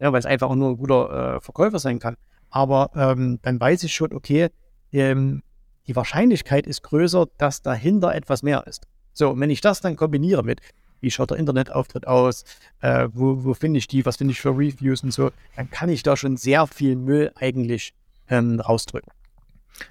ja, 0.00 0.12
weil 0.12 0.20
es 0.20 0.26
einfach 0.26 0.48
auch 0.48 0.54
nur 0.54 0.70
ein 0.70 0.76
guter 0.76 1.36
äh, 1.36 1.40
Verkäufer 1.40 1.78
sein 1.78 1.98
kann. 1.98 2.16
Aber 2.50 2.90
ähm, 2.94 3.38
dann 3.42 3.60
weiß 3.60 3.82
ich 3.84 3.94
schon, 3.94 4.12
okay, 4.12 4.48
ähm, 4.92 5.42
die 5.86 5.96
Wahrscheinlichkeit 5.96 6.66
ist 6.66 6.82
größer, 6.82 7.26
dass 7.38 7.62
dahinter 7.62 8.14
etwas 8.14 8.42
mehr 8.42 8.66
ist. 8.66 8.86
So, 9.12 9.30
und 9.30 9.40
wenn 9.40 9.50
ich 9.50 9.60
das 9.60 9.80
dann 9.80 9.96
kombiniere 9.96 10.42
mit, 10.42 10.60
wie 11.00 11.10
schaut 11.10 11.30
der 11.30 11.38
Internetauftritt 11.38 12.06
aus, 12.06 12.44
äh, 12.80 13.08
wo, 13.12 13.44
wo 13.44 13.54
finde 13.54 13.78
ich 13.78 13.86
die, 13.86 14.04
was 14.06 14.16
finde 14.16 14.32
ich 14.32 14.40
für 14.40 14.50
Reviews 14.50 15.02
und 15.02 15.12
so, 15.12 15.30
dann 15.56 15.70
kann 15.70 15.88
ich 15.88 16.02
da 16.02 16.16
schon 16.16 16.36
sehr 16.36 16.66
viel 16.66 16.96
Müll 16.96 17.30
eigentlich 17.34 17.94
ähm, 18.28 18.60
rausdrücken. 18.60 19.12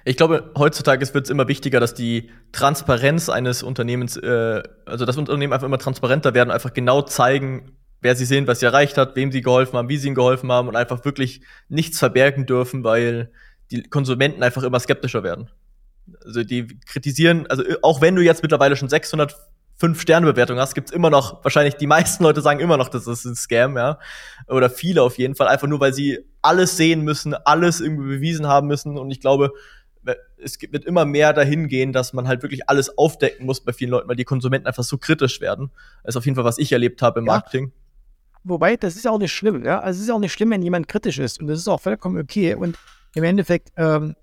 Ich 0.04 0.16
glaube, 0.16 0.50
heutzutage 0.56 1.14
wird 1.14 1.26
es 1.26 1.30
immer 1.30 1.48
wichtiger, 1.48 1.80
dass 1.80 1.94
die 1.94 2.30
Transparenz 2.52 3.28
eines 3.28 3.62
Unternehmens, 3.62 4.16
äh, 4.16 4.62
also 4.84 5.04
das 5.04 5.16
Unternehmen 5.16 5.52
einfach 5.52 5.66
immer 5.66 5.78
transparenter 5.78 6.34
werden, 6.34 6.50
einfach 6.50 6.72
genau 6.74 7.02
zeigen, 7.02 7.72
wer 8.00 8.16
sie 8.16 8.24
sind, 8.24 8.46
was 8.46 8.60
sie 8.60 8.66
erreicht 8.66 8.98
hat, 8.98 9.16
wem 9.16 9.32
sie 9.32 9.42
geholfen 9.42 9.76
haben, 9.76 9.88
wie 9.88 9.96
sie 9.96 10.08
ihnen 10.08 10.14
geholfen 10.14 10.50
haben 10.50 10.68
und 10.68 10.76
einfach 10.76 11.04
wirklich 11.04 11.40
nichts 11.68 11.98
verbergen 11.98 12.46
dürfen, 12.46 12.84
weil 12.84 13.30
die 13.70 13.82
Konsumenten 13.82 14.42
einfach 14.42 14.62
immer 14.62 14.80
skeptischer 14.80 15.22
werden. 15.22 15.50
Also 16.24 16.44
die 16.44 16.66
kritisieren, 16.86 17.46
also 17.48 17.64
auch 17.82 18.00
wenn 18.00 18.14
du 18.14 18.22
jetzt 18.22 18.42
mittlerweile 18.42 18.76
schon 18.76 18.88
600 18.88 19.36
fünf 19.78 20.00
Sterne 20.00 20.26
Bewertung 20.26 20.58
hast, 20.58 20.74
gibt's 20.74 20.90
immer 20.90 21.10
noch 21.10 21.44
wahrscheinlich 21.44 21.74
die 21.74 21.86
meisten 21.86 22.22
Leute 22.22 22.40
sagen 22.40 22.60
immer 22.60 22.76
noch, 22.76 22.88
das 22.88 23.06
ist 23.06 23.24
ein 23.24 23.34
Scam, 23.34 23.76
ja, 23.76 23.98
oder 24.48 24.70
viele 24.70 25.02
auf 25.02 25.18
jeden 25.18 25.34
Fall, 25.34 25.48
einfach 25.48 25.68
nur 25.68 25.80
weil 25.80 25.92
sie 25.92 26.20
alles 26.40 26.76
sehen 26.76 27.02
müssen, 27.02 27.34
alles 27.34 27.80
irgendwie 27.80 28.08
bewiesen 28.08 28.46
haben 28.46 28.68
müssen 28.68 28.96
und 28.96 29.10
ich 29.10 29.20
glaube, 29.20 29.52
es 30.36 30.60
wird 30.60 30.84
immer 30.84 31.04
mehr 31.04 31.32
dahin 31.32 31.68
gehen, 31.68 31.92
dass 31.92 32.12
man 32.12 32.28
halt 32.28 32.42
wirklich 32.42 32.68
alles 32.68 32.96
aufdecken 32.96 33.46
muss 33.46 33.60
bei 33.60 33.72
vielen 33.72 33.90
Leuten, 33.90 34.08
weil 34.08 34.16
die 34.16 34.24
Konsumenten 34.24 34.66
einfach 34.66 34.84
so 34.84 34.98
kritisch 34.98 35.40
werden. 35.40 35.70
Das 36.02 36.14
ist 36.14 36.16
auf 36.16 36.24
jeden 36.24 36.36
Fall, 36.36 36.44
was 36.44 36.58
ich 36.58 36.72
erlebt 36.72 37.02
habe 37.02 37.20
im 37.20 37.26
ja. 37.26 37.32
Marketing. 37.32 37.72
Wobei, 38.44 38.76
das 38.76 38.94
ist 38.94 39.04
ja 39.04 39.10
auch 39.10 39.18
nicht 39.18 39.32
schlimm, 39.32 39.64
ja. 39.64 39.80
Also 39.80 39.98
es 39.98 40.04
ist 40.04 40.10
auch 40.10 40.20
nicht 40.20 40.32
schlimm, 40.32 40.50
wenn 40.50 40.62
jemand 40.62 40.86
kritisch 40.86 41.18
ist. 41.18 41.40
Und 41.40 41.48
das 41.48 41.58
ist 41.58 41.68
auch 41.68 41.80
vollkommen 41.80 42.20
okay. 42.20 42.54
Und 42.54 42.78
im 43.14 43.24
Endeffekt 43.24 43.72
ähm, 43.76 44.14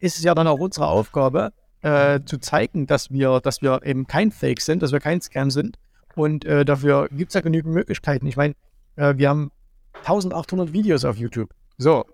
ist 0.00 0.16
es 0.16 0.24
ja 0.24 0.34
dann 0.34 0.48
auch 0.48 0.58
unsere 0.58 0.88
Aufgabe, 0.88 1.52
äh, 1.82 2.20
zu 2.24 2.38
zeigen, 2.38 2.86
dass 2.86 3.10
wir, 3.10 3.40
dass 3.40 3.62
wir 3.62 3.80
eben 3.84 4.06
kein 4.06 4.32
Fake 4.32 4.60
sind, 4.60 4.82
dass 4.82 4.92
wir 4.92 5.00
kein 5.00 5.20
Scam 5.20 5.50
sind. 5.50 5.78
Und 6.16 6.44
äh, 6.44 6.64
dafür 6.64 7.08
gibt 7.12 7.30
es 7.30 7.34
ja 7.34 7.40
genügend 7.40 7.72
Möglichkeiten. 7.72 8.26
Ich 8.26 8.36
meine, 8.36 8.54
äh, 8.96 9.14
wir 9.16 9.28
haben 9.28 9.52
1800 10.00 10.72
Videos 10.72 11.04
auf 11.04 11.16
YouTube. 11.16 11.50
So. 11.76 12.04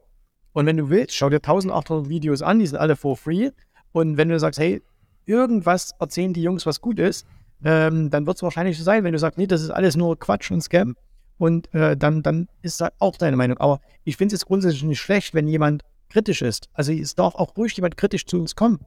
Und 0.55 0.67
wenn 0.67 0.77
du 0.77 0.89
willst, 0.89 1.15
schau 1.15 1.29
dir 1.29 1.37
1800 1.37 2.09
Videos 2.09 2.41
an, 2.41 2.61
die 2.61 2.67
sind 2.67 2.79
alle 2.79 2.97
for 2.97 3.17
free. 3.17 3.51
Und 3.93 4.17
wenn 4.17 4.29
du 4.29 4.39
sagst, 4.39 4.59
hey, 4.59 4.83
irgendwas 5.27 5.93
erzählen 5.99 6.33
die 6.33 6.43
Jungs, 6.43 6.65
was 6.65 6.81
gut 6.81 6.99
ist, 6.99 7.27
ähm, 7.65 8.09
dann 8.09 8.27
wird 8.27 8.37
es 8.37 8.43
wahrscheinlich 8.43 8.79
so 8.79 8.85
sein, 8.85 9.05
wenn 9.05 9.13
du 9.13 9.19
sagst, 9.19 9.37
nee, 9.37 9.47
das 9.47 9.63
ist 9.63 9.71
alles 9.71 9.97
nur 9.97 10.19
Quatsch 10.19 10.51
und 10.51 10.63
Scam. 10.63 10.97
Und 11.39 11.73
äh, 11.75 11.97
dann, 11.97 12.23
dann 12.23 12.49
ist 12.63 12.81
das 12.81 12.91
auch 13.01 13.17
deine 13.17 13.37
Meinung. 13.37 13.59
Aber 13.59 13.81
ich 14.05 14.17
finde 14.17 14.35
es 14.35 14.41
jetzt 14.41 14.47
grundsätzlich 14.47 14.85
nicht 14.85 15.01
schlecht, 15.01 15.35
wenn 15.35 15.49
jemand 15.49 15.83
kritisch 16.09 16.43
ist. 16.43 16.69
Also 16.73 16.93
es 16.93 17.17
darf 17.17 17.35
auch 17.35 17.57
ruhig 17.57 17.75
jemand 17.75 17.97
kritisch 17.97 18.25
zu 18.25 18.39
uns 18.39 18.55
kommen. 18.55 18.79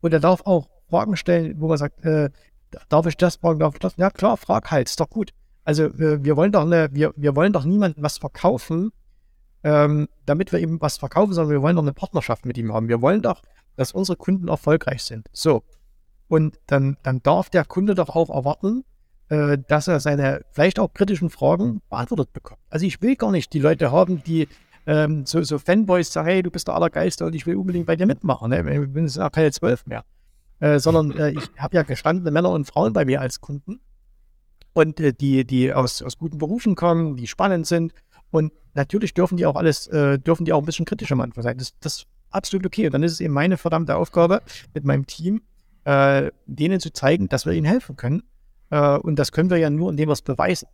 Und 0.00 0.12
er 0.12 0.20
darf 0.20 0.42
auch 0.46 0.68
Fragen 0.88 1.16
stellen, 1.16 1.60
wo 1.60 1.66
man 1.66 1.78
sagt, 1.78 2.04
äh, 2.04 2.30
darf 2.88 3.06
ich 3.06 3.16
das 3.16 3.36
fragen, 3.36 3.58
darf 3.58 3.74
ich 3.74 3.80
das? 3.80 3.96
Ja 3.96 4.10
klar, 4.10 4.36
frag 4.36 4.70
halt, 4.70 4.88
ist 4.88 5.00
doch 5.00 5.10
gut. 5.10 5.32
Also 5.64 5.86
äh, 5.86 6.22
wir 6.22 6.36
wollen 6.36 6.52
doch 6.52 6.62
eine, 6.62 6.88
wir, 6.92 7.12
wir 7.16 7.34
wollen 7.34 7.52
doch 7.52 7.64
niemandem 7.64 8.04
was 8.04 8.18
verkaufen, 8.18 8.92
ähm, 9.66 10.08
damit 10.26 10.52
wir 10.52 10.60
ihm 10.60 10.80
was 10.80 10.96
verkaufen, 10.96 11.32
sondern 11.32 11.50
wir 11.50 11.60
wollen 11.60 11.74
doch 11.74 11.82
eine 11.82 11.92
Partnerschaft 11.92 12.46
mit 12.46 12.56
ihm 12.56 12.72
haben. 12.72 12.88
Wir 12.88 13.02
wollen 13.02 13.20
doch, 13.20 13.42
dass 13.74 13.90
unsere 13.90 14.16
Kunden 14.16 14.46
erfolgreich 14.46 15.02
sind. 15.02 15.26
So. 15.32 15.64
Und 16.28 16.60
dann, 16.68 16.98
dann 17.02 17.20
darf 17.24 17.50
der 17.50 17.64
Kunde 17.64 17.96
doch 17.96 18.10
auch 18.10 18.30
erwarten, 18.30 18.84
äh, 19.28 19.58
dass 19.66 19.88
er 19.88 19.98
seine 19.98 20.42
vielleicht 20.52 20.78
auch 20.78 20.94
kritischen 20.94 21.30
Fragen 21.30 21.82
beantwortet 21.90 22.32
bekommt. 22.32 22.60
Also 22.70 22.86
ich 22.86 23.02
will 23.02 23.16
gar 23.16 23.32
nicht 23.32 23.52
die 23.52 23.58
Leute 23.58 23.90
haben, 23.90 24.22
die 24.22 24.46
ähm, 24.86 25.26
so, 25.26 25.42
so 25.42 25.58
Fanboys 25.58 26.12
sagen, 26.12 26.28
hey, 26.28 26.42
du 26.44 26.52
bist 26.52 26.68
der 26.68 26.76
Allergeiste 26.76 27.24
und 27.24 27.34
ich 27.34 27.44
will 27.44 27.56
unbedingt 27.56 27.86
bei 27.86 27.96
dir 27.96 28.06
mitmachen. 28.06 28.50
Ne? 28.50 28.84
Ich 28.84 28.92
bin 28.92 29.10
auch 29.20 29.32
keine 29.32 29.50
zwölf 29.50 29.84
mehr. 29.86 30.04
Äh, 30.60 30.78
sondern 30.78 31.10
äh, 31.18 31.30
ich 31.30 31.50
habe 31.58 31.74
ja 31.74 31.82
gestandene 31.82 32.30
Männer 32.30 32.50
und 32.50 32.68
Frauen 32.68 32.92
bei 32.92 33.04
mir 33.04 33.20
als 33.20 33.40
Kunden. 33.40 33.80
Und 34.74 35.00
äh, 35.00 35.12
die, 35.12 35.44
die 35.44 35.74
aus, 35.74 36.02
aus 36.02 36.18
guten 36.18 36.38
Berufen 36.38 36.76
kommen, 36.76 37.16
die 37.16 37.26
spannend 37.26 37.66
sind. 37.66 37.92
Und 38.36 38.52
natürlich 38.74 39.14
dürfen 39.14 39.36
die 39.36 39.46
auch 39.46 39.56
alles, 39.56 39.86
äh, 39.88 40.18
dürfen 40.18 40.44
die 40.44 40.52
auch 40.52 40.60
ein 40.60 40.66
bisschen 40.66 40.84
kritisch 40.84 41.12
am 41.12 41.20
Anfang 41.20 41.42
sein. 41.42 41.58
Das, 41.58 41.78
das 41.80 41.98
ist 41.98 42.06
absolut 42.30 42.66
okay. 42.66 42.86
Und 42.86 42.92
dann 42.92 43.02
ist 43.02 43.12
es 43.12 43.20
eben 43.20 43.34
meine 43.34 43.56
verdammte 43.56 43.96
Aufgabe 43.96 44.42
mit 44.74 44.84
meinem 44.84 45.06
Team, 45.06 45.42
äh, 45.84 46.30
denen 46.46 46.80
zu 46.80 46.92
zeigen, 46.92 47.28
dass 47.28 47.46
wir 47.46 47.52
ihnen 47.52 47.66
helfen 47.66 47.96
können. 47.96 48.22
Äh, 48.70 48.98
und 48.98 49.18
das 49.18 49.32
können 49.32 49.50
wir 49.50 49.56
ja 49.58 49.70
nur, 49.70 49.90
indem 49.90 50.08
wir 50.08 50.14
es 50.14 50.22
beweisen. 50.22 50.68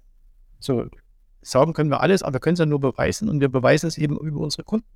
So, 0.59 0.87
sagen 1.43 1.73
können 1.73 1.91
wir 1.91 2.01
alles, 2.01 2.23
aber 2.23 2.35
wir 2.35 2.41
können 2.41 2.55
es 2.55 2.61
ja 2.61 2.67
nur 2.67 2.81
beweisen 2.81 3.29
und 3.29 3.41
wir 3.41 3.49
beweisen 3.49 3.89
es 3.89 3.99
eben 3.99 4.17
über 4.17 4.41
unsere 4.41 4.65
Kunden, 4.65 4.87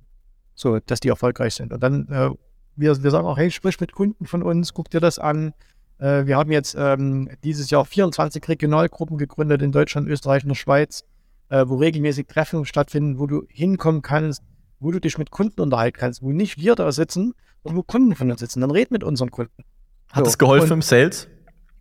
so 0.55 0.79
dass 0.79 0.99
die 0.99 1.09
erfolgreich 1.09 1.55
sind. 1.55 1.73
Und 1.73 1.81
dann, 1.81 2.07
äh, 2.09 2.29
wir, 2.75 3.03
wir 3.03 3.11
sagen 3.11 3.27
auch, 3.27 3.37
hey, 3.37 3.51
sprich 3.51 3.79
mit 3.79 3.91
Kunden 3.91 4.25
von 4.25 4.43
uns, 4.43 4.73
guck 4.73 4.89
dir 4.89 4.99
das 4.99 5.19
an. 5.19 5.53
Äh, 5.99 6.25
wir 6.25 6.37
haben 6.37 6.51
jetzt 6.51 6.75
ähm, 6.77 7.29
dieses 7.43 7.69
Jahr 7.69 7.85
24 7.85 8.47
Regionalgruppen 8.47 9.17
gegründet 9.17 9.61
in 9.61 9.71
Deutschland, 9.71 10.07
Österreich 10.07 10.43
und 10.43 10.49
der 10.49 10.55
Schweiz, 10.55 11.03
äh, 11.49 11.65
wo 11.67 11.75
regelmäßig 11.75 12.27
Treffen 12.27 12.65
stattfinden, 12.65 13.19
wo 13.19 13.27
du 13.27 13.43
hinkommen 13.49 14.01
kannst, 14.01 14.43
wo 14.79 14.91
du 14.91 14.99
dich 14.99 15.17
mit 15.17 15.31
Kunden 15.31 15.61
unterhalten 15.61 15.97
kannst, 15.97 16.21
wo 16.21 16.31
nicht 16.31 16.57
wir 16.57 16.75
da 16.75 16.91
sitzen, 16.91 17.33
sondern 17.63 17.77
wo 17.77 17.83
Kunden 17.83 18.15
von 18.15 18.29
uns 18.31 18.39
sitzen. 18.39 18.61
Dann 18.61 18.71
red 18.71 18.91
mit 18.91 19.03
unseren 19.03 19.31
Kunden. 19.31 19.63
Hat 20.11 20.25
so. 20.25 20.29
es 20.29 20.37
geholfen 20.37 20.71
und, 20.71 20.77
im 20.77 20.81
Sales, 20.81 21.27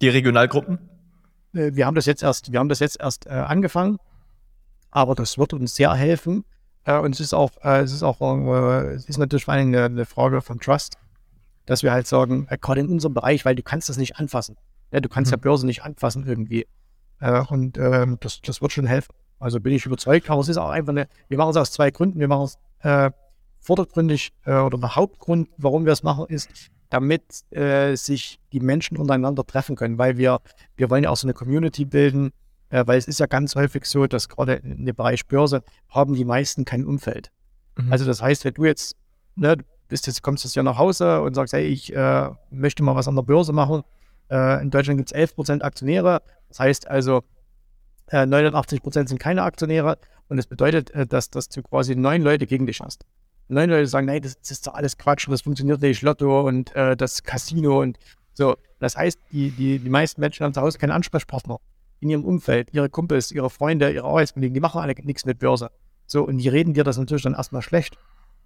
die 0.01 0.09
Regionalgruppen? 0.09 0.79
Äh, 1.55 1.73
wir 1.75 1.87
haben 1.87 1.95
das 1.95 2.07
jetzt 2.07 2.23
erst, 2.23 2.53
wir 2.53 2.59
haben 2.59 2.69
das 2.69 2.81
jetzt 2.81 3.01
erst 3.01 3.27
äh, 3.27 3.31
angefangen 3.31 3.99
aber 4.97 5.15
das 5.15 5.37
wird 5.37 5.53
uns 5.53 5.75
sehr 5.75 5.93
helfen. 5.93 6.45
Äh, 6.85 6.99
und 6.99 7.15
es 7.15 7.21
ist 7.21 7.35
auch, 7.35 7.51
äh, 7.63 7.83
es 7.83 7.93
ist 7.93 8.03
auch, 8.03 8.21
äh, 8.23 8.95
es 8.95 9.05
ist 9.05 9.19
natürlich 9.19 9.45
vor 9.45 9.53
allem 9.53 9.69
eine, 9.69 9.85
eine, 9.85 10.07
Frage 10.07 10.41
von 10.41 10.59
Trust, 10.59 10.97
dass 11.67 11.83
wir 11.83 11.93
halt 11.93 12.07
sagen, 12.07 12.47
gerade 12.63 12.81
in 12.81 12.89
unserem 12.89 13.13
Bereich, 13.13 13.45
weil 13.45 13.55
du 13.55 13.63
kannst 13.63 13.91
das 13.91 13.99
nicht 13.99 14.17
anfassen. 14.17 14.57
Ja, 14.93 15.01
du 15.01 15.11
kannst 15.11 15.31
mhm. 15.31 15.35
ja 15.35 15.37
Börse 15.37 15.67
nicht 15.67 15.83
anfassen 15.83 16.27
irgendwie. 16.27 16.67
Und 17.49 17.79
ähm, 17.79 18.19
das, 18.21 18.41
das 18.43 18.61
wird 18.61 18.73
schon 18.73 18.87
helfen. 18.87 19.15
Also 19.39 19.61
bin 19.61 19.73
ich 19.73 19.85
überzeugt, 19.87 20.31
aber 20.31 20.41
es 20.41 20.49
ist 20.49 20.57
auch 20.57 20.71
einfach 20.71 20.93
eine, 20.93 21.09
wir 21.29 21.39
machen 21.39 21.51
es 21.51 21.57
aus 21.57 21.73
zwei 21.73 21.91
Gründen. 21.91 22.21
Wir 22.21 22.29
machen 22.29 22.45
es 22.45 22.59
äh, 22.81 23.11
vordergründig 23.61 24.33
oder 24.45 24.79
der 24.79 24.95
Hauptgrund, 24.95 25.49
warum 25.57 25.87
wir 25.87 25.93
es 25.93 26.05
machen, 26.05 26.27
ist, 26.29 26.49
damit 26.89 27.25
sich 27.51 28.39
die 28.53 28.61
Menschen 28.61 28.97
untereinander 28.97 29.45
treffen 29.45 29.75
können, 29.75 29.99
weil 29.99 30.19
wir, 30.19 30.39
wir 30.77 30.89
wollen 30.89 31.03
ja 31.03 31.11
auch 31.11 31.17
so 31.17 31.27
eine 31.27 31.35
Community 31.35 31.85
bilden, 31.85 32.31
äh, 32.71 32.87
weil 32.87 32.99
es 32.99 33.07
ist 33.07 33.21
ja 33.21 33.27
ganz 33.27 33.55
häufig 33.55 33.85
so, 33.85 34.07
dass 34.07 34.29
gerade 34.29 34.55
in 34.55 34.87
dem 34.87 34.95
Bereich 34.95 35.27
Börse 35.27 35.63
haben 35.89 36.15
die 36.15 36.25
meisten 36.25 36.65
kein 36.65 36.85
Umfeld. 36.85 37.31
Mhm. 37.77 37.93
Also 37.93 38.05
das 38.05 38.23
heißt, 38.23 38.45
wenn 38.45 38.55
du 38.55 38.65
jetzt, 38.65 38.97
ne, 39.37 39.57
bist 39.89 40.07
jetzt, 40.07 40.23
kommst 40.23 40.45
jetzt 40.45 40.57
ja 40.57 40.63
nach 40.63 40.79
Hause 40.79 41.23
und 41.23 41.35
sagst, 41.35 41.53
hey, 41.53 41.65
ich 41.67 41.95
äh, 41.95 42.31
möchte 42.51 42.83
mal 42.83 42.97
was 42.97 43.07
an 43.07 43.15
der 43.15 43.23
Börse 43.23 43.53
machen. 43.53 43.83
Äh, 44.31 44.63
in 44.63 44.71
Deutschland 44.71 44.99
gibt 44.99 45.13
es 45.13 45.37
11% 45.37 45.63
Aktionäre. 45.63 46.23
Das 46.49 46.59
heißt 46.59 46.89
also, 46.89 47.23
Äh, 48.09 48.27
89 48.27 48.83
Prozent 48.83 49.09
sind 49.09 49.19
keine 49.19 49.43
Aktionäre 49.43 49.99
und 50.29 50.37
das 50.37 50.47
bedeutet, 50.47 50.91
äh, 50.91 51.07
dass, 51.07 51.31
dass 51.31 51.49
du 51.49 51.63
quasi 51.63 51.97
neun 51.97 52.23
Leute 52.23 52.47
gegen 52.47 52.67
dich 52.67 52.81
hast. 52.81 53.05
Neun 53.49 53.71
Leute 53.71 53.87
sagen, 53.87 54.07
nein, 54.07 54.23
das, 54.23 54.39
das 54.39 54.51
ist 54.51 54.67
doch 54.67 54.75
alles 54.75 54.97
Quatsch 54.99 55.27
und 55.29 55.33
das 55.33 55.43
funktioniert 55.43 55.81
nicht, 55.81 56.03
Lotto 56.03 56.47
und 56.47 56.75
äh, 56.75 56.97
das 56.97 57.23
Casino 57.23 57.81
und 57.83 57.99
so. 58.33 58.57
Das 58.81 58.97
heißt, 58.97 59.19
die, 59.33 59.51
die, 59.51 59.79
die 59.79 59.89
meisten 59.89 60.21
Menschen 60.21 60.45
haben 60.45 60.53
zu 60.53 60.61
Hause 60.61 60.79
keinen 60.79 60.91
Ansprechpartner 60.91 61.59
in 62.01 62.11
ihrem 62.11 62.25
Umfeld, 62.25 62.69
ihre 62.73 62.91
Kumpels, 62.91 63.33
ihre 63.33 63.51
Freunde, 63.51 63.91
ihre 63.91 64.07
Arbeitskollegen, 64.07 64.55
die 64.55 64.61
machen 64.61 64.81
alle 64.81 64.95
nichts 65.03 65.25
mit 65.25 65.39
Börse. 65.39 65.71
So, 66.07 66.25
und 66.25 66.39
die 66.39 66.49
reden 66.49 66.75
dir 66.75 66.85
das 66.85 66.99
natürlich 66.99 67.23
dann 67.23 67.35
erstmal 67.35 67.63
schlecht. 67.63 67.97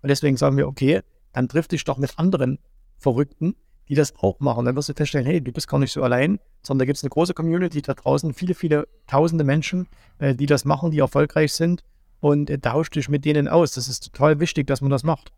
Und 0.02 0.08
deswegen 0.08 0.36
sagen 0.36 0.56
wir, 0.56 0.68
okay, 0.68 1.00
dann 1.32 1.48
triff 1.48 1.68
dich 1.68 1.84
doch 1.84 1.98
mit 1.98 2.18
anderen 2.18 2.58
Verrückten, 2.98 3.54
die 3.90 3.96
das 3.96 4.14
auch 4.16 4.38
machen. 4.38 4.64
Dann 4.64 4.76
wirst 4.76 4.88
du 4.88 4.94
feststellen, 4.94 5.26
hey, 5.26 5.40
du 5.40 5.50
bist 5.50 5.66
gar 5.66 5.80
nicht 5.80 5.92
so 5.92 6.02
allein, 6.04 6.38
sondern 6.62 6.80
da 6.80 6.84
gibt 6.84 6.98
es 6.98 7.02
eine 7.02 7.10
große 7.10 7.34
Community 7.34 7.82
da 7.82 7.94
draußen, 7.94 8.32
viele, 8.32 8.54
viele 8.54 8.86
tausende 9.08 9.42
Menschen, 9.42 9.88
äh, 10.20 10.32
die 10.34 10.46
das 10.46 10.64
machen, 10.64 10.92
die 10.92 11.00
erfolgreich 11.00 11.52
sind 11.52 11.82
und 12.20 12.48
äh, 12.50 12.58
tausch 12.58 12.90
dich 12.90 13.08
mit 13.08 13.24
denen 13.24 13.48
aus. 13.48 13.72
Das 13.72 13.88
ist 13.88 14.12
total 14.12 14.38
wichtig, 14.38 14.68
dass 14.68 14.80
man 14.80 14.90
das 14.90 15.02
macht. 15.02 15.32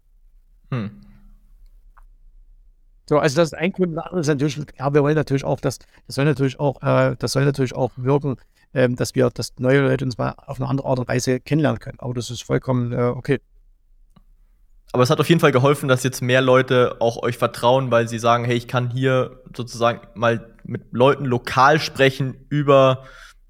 Hm. 0.70 0.90
So, 3.08 3.18
also 3.18 3.36
das 3.36 3.48
ist 3.48 3.54
ein 3.54 3.72
Grund. 3.72 3.96
Das 3.96 4.12
ist 4.12 4.28
natürlich, 4.28 4.60
ja, 4.78 4.92
wir 4.92 5.02
wollen 5.02 5.16
natürlich 5.16 5.44
auch, 5.44 5.58
dass, 5.58 5.78
das 6.06 6.14
soll 6.14 6.26
natürlich 6.26 6.60
auch, 6.60 6.82
äh, 6.82 7.16
das 7.18 7.32
soll 7.32 7.46
natürlich 7.46 7.74
auch 7.74 7.92
wirken, 7.96 8.36
ähm, 8.74 8.96
dass 8.96 9.14
wir, 9.14 9.30
dass 9.30 9.54
neue 9.58 9.80
Leute 9.80 10.04
uns 10.04 10.18
mal 10.18 10.34
auf 10.46 10.60
eine 10.60 10.68
andere 10.68 10.88
Art 10.88 10.98
und 10.98 11.08
Weise 11.08 11.40
kennenlernen 11.40 11.80
können. 11.80 12.00
Aber 12.00 12.12
das 12.12 12.30
ist 12.30 12.42
vollkommen 12.42 12.92
äh, 12.92 12.96
okay. 13.16 13.40
Aber 14.92 15.02
es 15.02 15.10
hat 15.10 15.20
auf 15.20 15.28
jeden 15.28 15.40
Fall 15.40 15.52
geholfen, 15.52 15.88
dass 15.88 16.02
jetzt 16.02 16.20
mehr 16.20 16.42
Leute 16.42 16.96
auch 17.00 17.22
euch 17.22 17.38
vertrauen, 17.38 17.90
weil 17.90 18.08
sie 18.08 18.18
sagen, 18.18 18.44
hey, 18.44 18.56
ich 18.56 18.68
kann 18.68 18.90
hier 18.90 19.42
sozusagen 19.56 20.00
mal 20.14 20.54
mit 20.64 20.92
Leuten 20.92 21.24
lokal 21.24 21.80
sprechen 21.80 22.36
über 22.50 23.04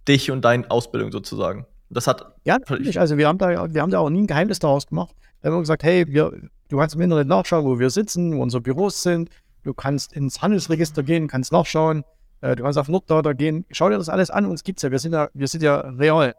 dich 0.07 0.31
und 0.31 0.45
deine 0.45 0.71
Ausbildung 0.71 1.11
sozusagen. 1.11 1.67
Das 1.91 2.07
hat 2.07 2.35
ja 2.45 2.59
natürlich. 2.59 2.99
Also 2.99 3.19
wir 3.19 3.27
haben 3.27 3.39
da, 3.39 3.73
wir 3.75 3.83
haben 3.83 3.91
da 3.91 3.99
auch 3.99 4.09
nie 4.09 4.23
ein 4.23 4.27
Geheimnis 4.27 4.61
daraus 4.61 4.87
gemacht. 4.87 5.15
Wir 5.43 5.51
haben 5.51 5.61
gesagt, 5.61 5.83
hey, 5.83 6.07
wir, 6.09 6.33
du 6.69 6.79
kannst 6.79 6.95
im 6.95 7.01
Internet 7.01 7.27
nachschauen, 7.27 7.65
wo 7.65 7.79
wir 7.79 7.91
sitzen, 7.91 8.37
wo 8.37 8.43
unsere 8.43 8.61
Büros 8.61 9.03
sind. 9.03 9.29
Du 9.65 9.75
kannst 9.75 10.13
ins 10.13 10.43
Handelsregister 10.43 11.03
gehen, 11.03 11.29
kannst 11.29 11.53
nachschauen. 11.53 12.05
Äh, 12.41 12.57
du 12.57 12.63
kannst 12.63 12.79
auf 12.79 12.89
Norddata 12.89 13.33
gehen. 13.33 13.67
Schau 13.71 13.91
dir 13.91 13.99
das 13.99 14.09
alles 14.09 14.31
an. 14.31 14.47
Uns 14.47 14.63
gibt's 14.65 14.83
ja. 14.83 14.91
Wir 14.91 14.99
sind 14.99 15.13
ja, 15.13 15.29
wir 15.35 15.49
sind 15.49 15.63
ja 15.63 15.81
real. 15.81 16.35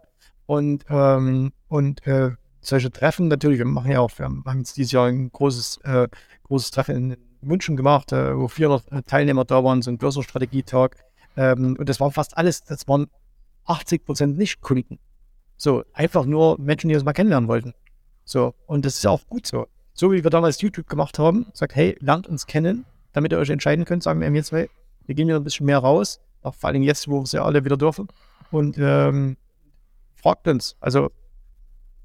Und 0.45 0.85
ähm, 0.89 1.51
und 1.67 2.05
äh, 2.07 2.31
solche 2.63 2.91
Treffen 2.91 3.27
natürlich, 3.27 3.59
wir 3.59 3.65
machen 3.65 3.91
ja 3.91 3.99
auch, 3.99 4.11
wir 4.17 4.25
haben 4.25 4.43
jetzt 4.57 4.77
dieses 4.77 4.91
Jahr 4.91 5.07
ein 5.07 5.31
großes, 5.31 5.77
äh, 5.83 6.07
großes 6.43 6.71
Treffen 6.71 6.95
in 6.95 7.17
München 7.41 7.75
gemacht, 7.75 8.11
äh, 8.11 8.37
wo 8.37 8.47
400 8.47 8.91
äh, 8.91 9.01
Teilnehmer 9.03 9.45
da 9.45 9.63
waren, 9.63 9.81
so 9.81 9.91
ein 9.91 9.97
Börsenstrategietag. 9.97 10.91
Ähm, 11.35 11.75
und 11.77 11.89
das 11.89 11.99
war 11.99 12.11
fast 12.11 12.37
alles, 12.37 12.63
das 12.63 12.87
waren 12.87 13.07
80 13.65 14.05
Prozent 14.05 14.37
Nicht-Kunden. 14.37 14.99
So, 15.57 15.83
einfach 15.93 16.25
nur 16.25 16.59
Menschen, 16.59 16.89
die 16.89 16.95
uns 16.95 17.03
mal 17.03 17.13
kennenlernen 17.13 17.47
wollten. 17.47 17.73
So, 18.25 18.53
und 18.65 18.85
das 18.85 18.95
ist 18.95 19.03
ja 19.03 19.11
auch 19.11 19.27
gut 19.27 19.45
so. 19.45 19.67
So 19.93 20.11
wie 20.11 20.23
wir 20.23 20.31
damals 20.31 20.61
YouTube 20.61 20.89
gemacht 20.89 21.19
haben, 21.19 21.45
sagt, 21.53 21.75
hey, 21.75 21.95
lernt 21.99 22.27
uns 22.27 22.47
kennen, 22.47 22.85
damit 23.11 23.31
ihr 23.31 23.37
euch 23.37 23.49
entscheiden 23.49 23.85
könnt, 23.85 24.03
sagen 24.03 24.19
wir 24.21 24.29
mir 24.31 24.43
zwei, 24.43 24.69
wir 25.05 25.15
gehen 25.15 25.27
hier 25.27 25.35
ein 25.35 25.43
bisschen 25.43 25.65
mehr 25.65 25.79
raus, 25.79 26.19
auch 26.41 26.55
vor 26.55 26.69
allem 26.69 26.81
jetzt, 26.81 27.07
wo 27.07 27.19
wir 27.19 27.23
es 27.23 27.31
ja 27.31 27.43
alle 27.43 27.63
wieder 27.63 27.77
dürfen. 27.77 28.07
Und 28.51 28.77
ähm, 28.79 29.37
fragt 30.15 30.47
uns. 30.47 30.75
Also, 30.79 31.11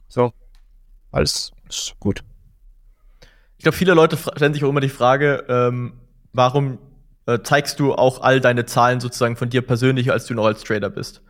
so, 0.08 0.32
alles 1.10 1.52
ist 1.68 1.94
gut. 1.98 2.22
Ich 3.56 3.64
glaube, 3.64 3.76
viele 3.76 3.94
Leute 3.94 4.16
stellen 4.16 4.54
sich 4.54 4.64
auch 4.64 4.68
immer 4.68 4.80
die 4.80 4.88
Frage, 4.88 5.44
ähm, 5.48 5.94
warum 6.32 6.78
äh, 7.26 7.40
zeigst 7.42 7.80
du 7.80 7.94
auch 7.94 8.22
all 8.22 8.40
deine 8.40 8.66
Zahlen 8.66 9.00
sozusagen 9.00 9.36
von 9.36 9.50
dir 9.50 9.62
persönlich, 9.62 10.12
als 10.12 10.26
du 10.26 10.34
noch 10.34 10.46
als 10.46 10.62
Trader 10.62 10.90
bist? 10.90 11.22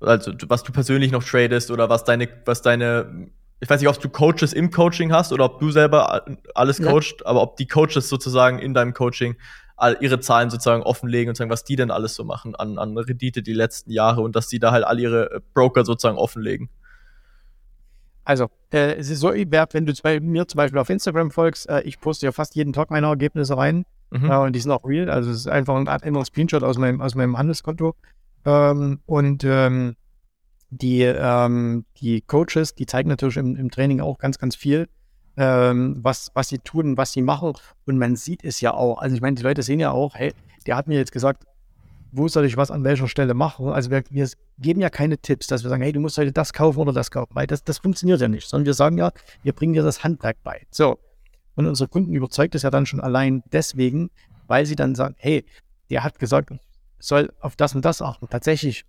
Also, 0.00 0.32
was 0.46 0.62
du 0.62 0.72
persönlich 0.72 1.10
noch 1.10 1.24
tradest 1.24 1.70
oder 1.70 1.88
was 1.88 2.04
deine, 2.04 2.28
was 2.44 2.62
deine, 2.62 3.30
ich 3.58 3.68
weiß 3.68 3.80
nicht, 3.80 3.88
ob 3.88 4.00
du 4.00 4.08
Coaches 4.08 4.52
im 4.52 4.70
Coaching 4.70 5.12
hast 5.12 5.32
oder 5.32 5.46
ob 5.46 5.58
du 5.58 5.72
selber 5.72 6.24
alles 6.54 6.80
coachst, 6.80 7.20
ja. 7.20 7.26
aber 7.26 7.42
ob 7.42 7.56
die 7.56 7.66
Coaches 7.66 8.08
sozusagen 8.08 8.60
in 8.60 8.74
deinem 8.74 8.94
Coaching 8.94 9.36
all 9.76 9.96
ihre 10.00 10.20
Zahlen 10.20 10.50
sozusagen 10.50 10.82
offenlegen 10.82 11.30
und 11.30 11.36
sagen, 11.36 11.50
was 11.50 11.64
die 11.64 11.76
denn 11.76 11.90
alles 11.90 12.14
so 12.14 12.24
machen 12.24 12.54
an, 12.54 12.78
an 12.78 12.96
Rendite 12.96 13.42
die 13.42 13.52
letzten 13.52 13.90
Jahre 13.90 14.20
und 14.20 14.36
dass 14.36 14.48
die 14.48 14.58
da 14.58 14.72
halt 14.72 14.84
all 14.84 15.00
ihre 15.00 15.30
äh, 15.32 15.40
Broker 15.54 15.84
sozusagen 15.84 16.18
offenlegen. 16.18 16.68
Also, 18.28 18.50
äh, 18.74 18.94
es 18.96 19.08
ist 19.08 19.20
so, 19.20 19.30
wenn 19.30 19.86
du 19.86 19.92
bei 20.02 20.20
mir 20.20 20.46
zum 20.46 20.58
Beispiel 20.58 20.78
auf 20.78 20.90
Instagram 20.90 21.30
folgst, 21.30 21.66
äh, 21.70 21.80
ich 21.84 21.98
poste 21.98 22.26
ja 22.26 22.32
fast 22.32 22.54
jeden 22.56 22.74
Tag 22.74 22.90
meine 22.90 23.06
Ergebnisse 23.06 23.56
rein. 23.56 23.86
Mhm. 24.10 24.30
Äh, 24.30 24.36
und 24.36 24.54
die 24.54 24.60
sind 24.60 24.70
auch 24.70 24.84
real. 24.84 25.08
Also, 25.08 25.30
es 25.30 25.38
ist 25.38 25.48
einfach 25.48 25.74
ein, 25.74 25.88
ein 25.88 26.24
Screenshot 26.26 26.62
aus 26.62 26.76
meinem, 26.76 27.00
aus 27.00 27.14
meinem 27.14 27.38
Handelskonto. 27.38 27.94
Ähm, 28.44 29.00
und 29.06 29.44
ähm, 29.44 29.96
die, 30.68 31.04
ähm, 31.04 31.86
die 32.02 32.20
Coaches, 32.20 32.74
die 32.74 32.84
zeigen 32.84 33.08
natürlich 33.08 33.38
im, 33.38 33.56
im 33.56 33.70
Training 33.70 34.02
auch 34.02 34.18
ganz, 34.18 34.38
ganz 34.38 34.56
viel, 34.56 34.90
ähm, 35.38 35.96
was, 36.02 36.30
was 36.34 36.50
sie 36.50 36.58
tun, 36.58 36.98
was 36.98 37.12
sie 37.12 37.22
machen. 37.22 37.54
Und 37.86 37.96
man 37.96 38.14
sieht 38.14 38.44
es 38.44 38.60
ja 38.60 38.74
auch. 38.74 38.98
Also, 38.98 39.16
ich 39.16 39.22
meine, 39.22 39.36
die 39.36 39.42
Leute 39.42 39.62
sehen 39.62 39.80
ja 39.80 39.90
auch, 39.90 40.16
hey, 40.16 40.34
der 40.66 40.76
hat 40.76 40.86
mir 40.86 40.98
jetzt 40.98 41.12
gesagt, 41.12 41.44
wo 42.10 42.28
soll 42.28 42.44
ich 42.44 42.56
was 42.56 42.70
an 42.70 42.84
welcher 42.84 43.08
Stelle 43.08 43.34
machen? 43.34 43.68
Also 43.68 43.90
wir, 43.90 44.02
wir, 44.10 44.28
geben 44.58 44.80
ja 44.80 44.90
keine 44.90 45.18
Tipps, 45.18 45.46
dass 45.46 45.62
wir 45.62 45.70
sagen, 45.70 45.82
hey, 45.82 45.92
du 45.92 46.00
musst 46.00 46.18
heute 46.18 46.32
das 46.32 46.52
kaufen 46.52 46.80
oder 46.80 46.92
das 46.92 47.10
kaufen, 47.10 47.34
weil 47.34 47.46
das, 47.46 47.62
das 47.62 47.78
funktioniert 47.78 48.20
ja 48.20 48.28
nicht, 48.28 48.48
sondern 48.48 48.66
wir 48.66 48.74
sagen 48.74 48.98
ja, 48.98 49.12
wir 49.42 49.52
bringen 49.52 49.74
dir 49.74 49.82
das 49.82 50.02
Handwerk 50.02 50.36
bei. 50.42 50.66
So. 50.70 50.98
Und 51.54 51.66
unsere 51.66 51.88
Kunden 51.88 52.14
überzeugt 52.14 52.54
es 52.54 52.62
ja 52.62 52.70
dann 52.70 52.86
schon 52.86 53.00
allein 53.00 53.42
deswegen, 53.52 54.10
weil 54.46 54.66
sie 54.66 54.76
dann 54.76 54.94
sagen, 54.94 55.14
hey, 55.18 55.44
der 55.90 56.04
hat 56.04 56.18
gesagt, 56.18 56.50
ich 56.50 56.58
soll 56.98 57.32
auf 57.40 57.56
das 57.56 57.74
und 57.74 57.84
das 57.84 58.02
achten. 58.02 58.28
Tatsächlich 58.28 58.84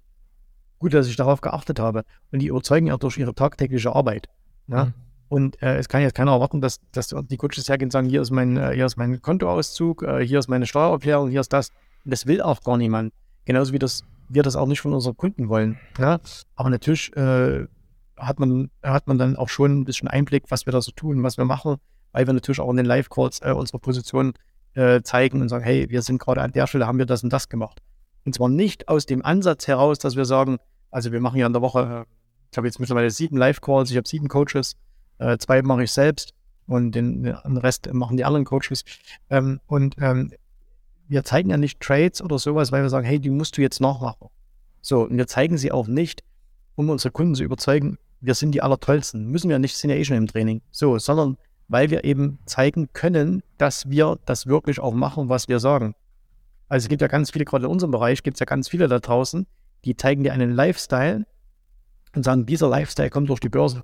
gut, 0.80 0.94
dass 0.94 1.08
ich 1.08 1.16
darauf 1.16 1.42
geachtet 1.42 1.80
habe. 1.80 2.04
Und 2.32 2.40
die 2.40 2.48
überzeugen 2.48 2.88
ja 2.88 2.98
durch 2.98 3.18
ihre 3.18 3.36
tagtägliche 3.36 3.94
Arbeit. 3.94 4.28
Ja? 4.68 4.86
Mhm. 4.86 4.94
Und 5.30 5.62
äh, 5.62 5.78
es 5.78 5.90
kann 5.90 6.02
jetzt 6.02 6.16
keiner 6.16 6.32
erwarten, 6.32 6.60
dass, 6.60 6.80
dass 6.92 7.10
die 7.10 7.38
Coaches 7.38 7.70
hergehen 7.70 7.88
und 7.88 7.92
sagen, 7.92 8.10
hier 8.10 8.22
ist 8.22 8.32
mein, 8.32 8.58
äh, 8.58 8.74
hier 8.74 8.88
ist 8.88 8.98
mein 8.98 9.22
Kontoauszug, 9.22 10.02
äh, 10.02 10.26
hier 10.26 10.40
ist 10.40 10.48
meine 10.48 10.66
Steuererklärung, 10.66 11.30
hier 11.30 11.42
ist 11.42 11.54
das. 11.54 11.72
Das 12.10 12.26
will 12.26 12.42
auch 12.42 12.62
gar 12.62 12.78
niemand. 12.78 13.14
Genauso 13.46 13.74
wie 13.74 13.80
das, 13.80 14.04
wir 14.28 14.44
das 14.44 14.56
auch 14.56 14.68
nicht 14.68 14.82
von 14.82 14.94
unseren 14.94 15.18
Kunden 15.18 15.50
wollen. 15.50 15.78
Ja? 15.98 16.20
Aber 16.56 16.70
natürlich 16.70 17.16
äh, 17.16 17.66
hat, 18.18 18.40
man, 18.40 18.70
hat 18.84 19.08
man 19.08 19.18
dann 19.18 19.36
auch 19.36 19.50
schon 19.50 19.80
ein 19.80 19.86
bisschen 19.86 20.08
Einblick, 20.08 20.46
was 20.50 20.66
wir 20.66 20.74
da 20.74 20.82
so 20.82 20.92
tun, 20.92 21.24
was 21.24 21.38
wir 21.38 21.46
machen, 21.46 21.78
weil 22.12 22.28
wir 22.28 22.34
natürlich 22.34 22.60
auch 22.60 22.70
in 22.70 22.78
den 22.78 22.86
Live-Calls 22.86 23.42
äh, 23.42 23.52
unsere 23.52 23.80
Position 23.80 24.34
äh, 24.74 25.02
zeigen 25.02 25.42
und 25.42 25.50
sagen, 25.50 25.64
hey, 25.64 25.90
wir 25.90 26.02
sind 26.02 26.20
gerade 26.20 26.42
an 26.42 26.52
der 26.52 26.68
Stelle, 26.68 26.88
haben 26.88 26.98
wir 26.98 27.06
das 27.06 27.24
und 27.24 27.32
das 27.32 27.50
gemacht. 27.50 27.82
Und 28.26 28.36
zwar 28.36 28.50
nicht 28.50 28.88
aus 28.88 29.06
dem 29.06 29.24
Ansatz 29.24 29.68
heraus, 29.68 30.00
dass 30.00 30.16
wir 30.16 30.26
sagen, 30.26 30.58
also 30.92 31.12
wir 31.12 31.22
machen 31.22 31.38
ja 31.40 31.48
in 31.48 31.54
der 31.54 31.62
Woche, 31.62 32.06
ich 32.52 32.58
habe 32.58 32.68
jetzt 32.68 32.80
mittlerweile 32.80 33.10
sieben 33.10 33.38
Live-Calls, 33.38 33.92
ich 33.92 33.98
habe 33.98 34.08
sieben 34.08 34.28
Coaches, 34.28 34.76
äh, 35.20 35.38
zwei 35.38 35.62
mache 35.62 35.84
ich 35.84 35.92
selbst 35.92 36.34
und 36.68 36.92
den, 36.92 37.24
den 37.24 37.58
Rest 37.58 37.92
machen 37.94 38.18
die 38.18 38.26
anderen 38.26 38.46
Coaches. 38.46 38.84
Ähm, 39.30 39.60
und 39.68 39.96
ähm, 40.00 40.32
wir 41.10 41.24
zeigen 41.24 41.50
ja 41.50 41.58
nicht 41.58 41.82
Trades 41.82 42.22
oder 42.22 42.38
sowas, 42.38 42.72
weil 42.72 42.84
wir 42.84 42.90
sagen, 42.90 43.06
hey, 43.06 43.20
die 43.20 43.32
musst 43.32 43.58
du 43.58 43.62
jetzt 43.62 43.82
nachmachen. 43.82 44.30
So, 44.82 45.02
und 45.02 45.18
wir 45.18 45.28
zeigen 45.28 45.58
sie 45.58 45.72
auch 45.72 45.88
nicht, 45.88 46.24
um 46.76 46.90
unsere 46.90 47.12
Kunden 47.12 47.36
zu 47.36 47.44
überzeugen, 47.44 47.98
wir 48.22 48.36
sind 48.36 48.52
die 48.52 48.62
Allertollsten. 48.62 49.26
Müssen 49.26 49.50
wir 49.50 49.60
nicht, 49.60 49.76
sind 49.76 49.90
ja 49.90 49.96
eh 49.96 50.06
schon 50.06 50.18
im 50.18 50.28
Training. 50.28 50.62
So, 50.72 50.98
sondern 51.00 51.38
weil 51.68 51.90
wir 51.90 52.04
eben 52.04 52.40
zeigen 52.46 52.90
können, 52.94 53.42
dass 53.58 53.90
wir 53.90 54.20
das 54.26 54.46
wirklich 54.46 54.80
auch 54.80 54.94
machen, 54.94 55.30
was 55.30 55.48
wir 55.48 55.60
sagen. 55.60 55.96
Also 56.68 56.86
es 56.86 56.90
gibt 56.90 57.02
ja 57.02 57.08
ganz 57.08 57.32
viele, 57.32 57.46
gerade 57.46 57.66
in 57.66 57.72
unserem 57.72 57.92
Bereich 57.92 58.22
gibt 58.22 58.36
es 58.36 58.40
ja 58.40 58.46
ganz 58.46 58.70
viele 58.70 58.88
da 58.88 59.00
draußen, 59.00 59.48
die 59.86 59.98
zeigen 59.98 60.24
dir 60.24 60.34
einen 60.34 60.52
Lifestyle 60.52 61.26
und 62.16 62.24
sagen, 62.24 62.46
dieser 62.46 62.70
Lifestyle 62.70 63.10
kommt 63.10 63.30
durch 63.30 63.40
die 63.40 63.50
Börse. 63.50 63.84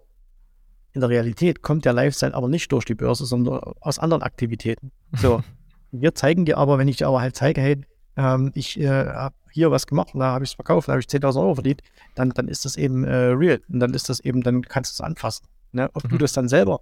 In 0.93 1.01
der 1.01 1.09
Realität 1.09 1.61
kommt 1.61 1.85
der 1.85 1.93
Lifestyle 1.93 2.33
aber 2.33 2.47
nicht 2.47 2.71
durch 2.71 2.85
die 2.85 2.95
Börse, 2.95 3.25
sondern 3.25 3.59
aus 3.81 3.97
anderen 3.97 4.21
Aktivitäten. 4.21 4.91
So. 5.13 5.41
Wir 6.01 6.15
zeigen 6.15 6.45
dir 6.45 6.57
aber, 6.57 6.77
wenn 6.77 6.87
ich 6.87 6.97
dir 6.97 7.07
aber 7.07 7.21
halt 7.21 7.35
zeige, 7.35 7.61
hey, 7.61 7.81
ähm, 8.17 8.51
ich 8.55 8.79
äh, 8.79 8.87
habe 8.87 9.35
hier 9.51 9.71
was 9.71 9.87
gemacht 9.87 10.13
und 10.13 10.19
da 10.19 10.27
habe 10.27 10.43
ich 10.43 10.51
es 10.51 10.55
verkauft, 10.55 10.87
da 10.87 10.93
habe 10.93 11.01
ich 11.01 11.07
10.000 11.07 11.39
Euro 11.39 11.55
verdient, 11.55 11.81
dann, 12.15 12.29
dann 12.31 12.47
ist 12.47 12.65
das 12.65 12.75
eben 12.75 13.03
äh, 13.03 13.13
real. 13.13 13.61
Und 13.69 13.79
dann 13.79 13.93
ist 13.93 14.09
das 14.09 14.19
eben, 14.19 14.41
dann 14.41 14.61
kannst 14.63 14.91
du 14.91 15.01
es 15.01 15.05
anfassen. 15.05 15.47
Ne? 15.71 15.89
Ob 15.93 16.03
mhm. 16.03 16.09
du 16.09 16.17
das 16.17 16.33
dann 16.33 16.47
selber, 16.47 16.81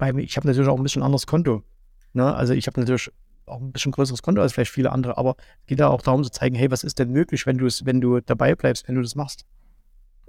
mir, 0.00 0.22
ich 0.22 0.36
habe 0.36 0.46
natürlich 0.46 0.68
auch 0.68 0.76
ein 0.76 0.82
bisschen 0.82 1.02
anderes 1.02 1.26
Konto. 1.26 1.62
Ne? 2.12 2.34
Also 2.34 2.54
ich 2.54 2.66
habe 2.66 2.80
natürlich 2.80 3.10
auch 3.46 3.60
ein 3.60 3.72
bisschen 3.72 3.92
größeres 3.92 4.22
Konto 4.22 4.42
als 4.42 4.52
vielleicht 4.52 4.72
viele 4.72 4.90
andere, 4.90 5.16
aber 5.16 5.36
es 5.60 5.66
geht 5.66 5.80
ja 5.80 5.88
auch 5.88 6.02
darum 6.02 6.24
zu 6.24 6.30
zeigen, 6.30 6.56
hey, 6.56 6.70
was 6.70 6.84
ist 6.84 6.98
denn 6.98 7.10
möglich, 7.10 7.46
wenn 7.46 7.58
du 7.58 7.66
es, 7.66 7.86
wenn 7.86 8.00
du 8.00 8.20
dabei 8.20 8.54
bleibst, 8.54 8.88
wenn 8.88 8.96
du 8.96 9.02
das 9.02 9.14
machst. 9.14 9.44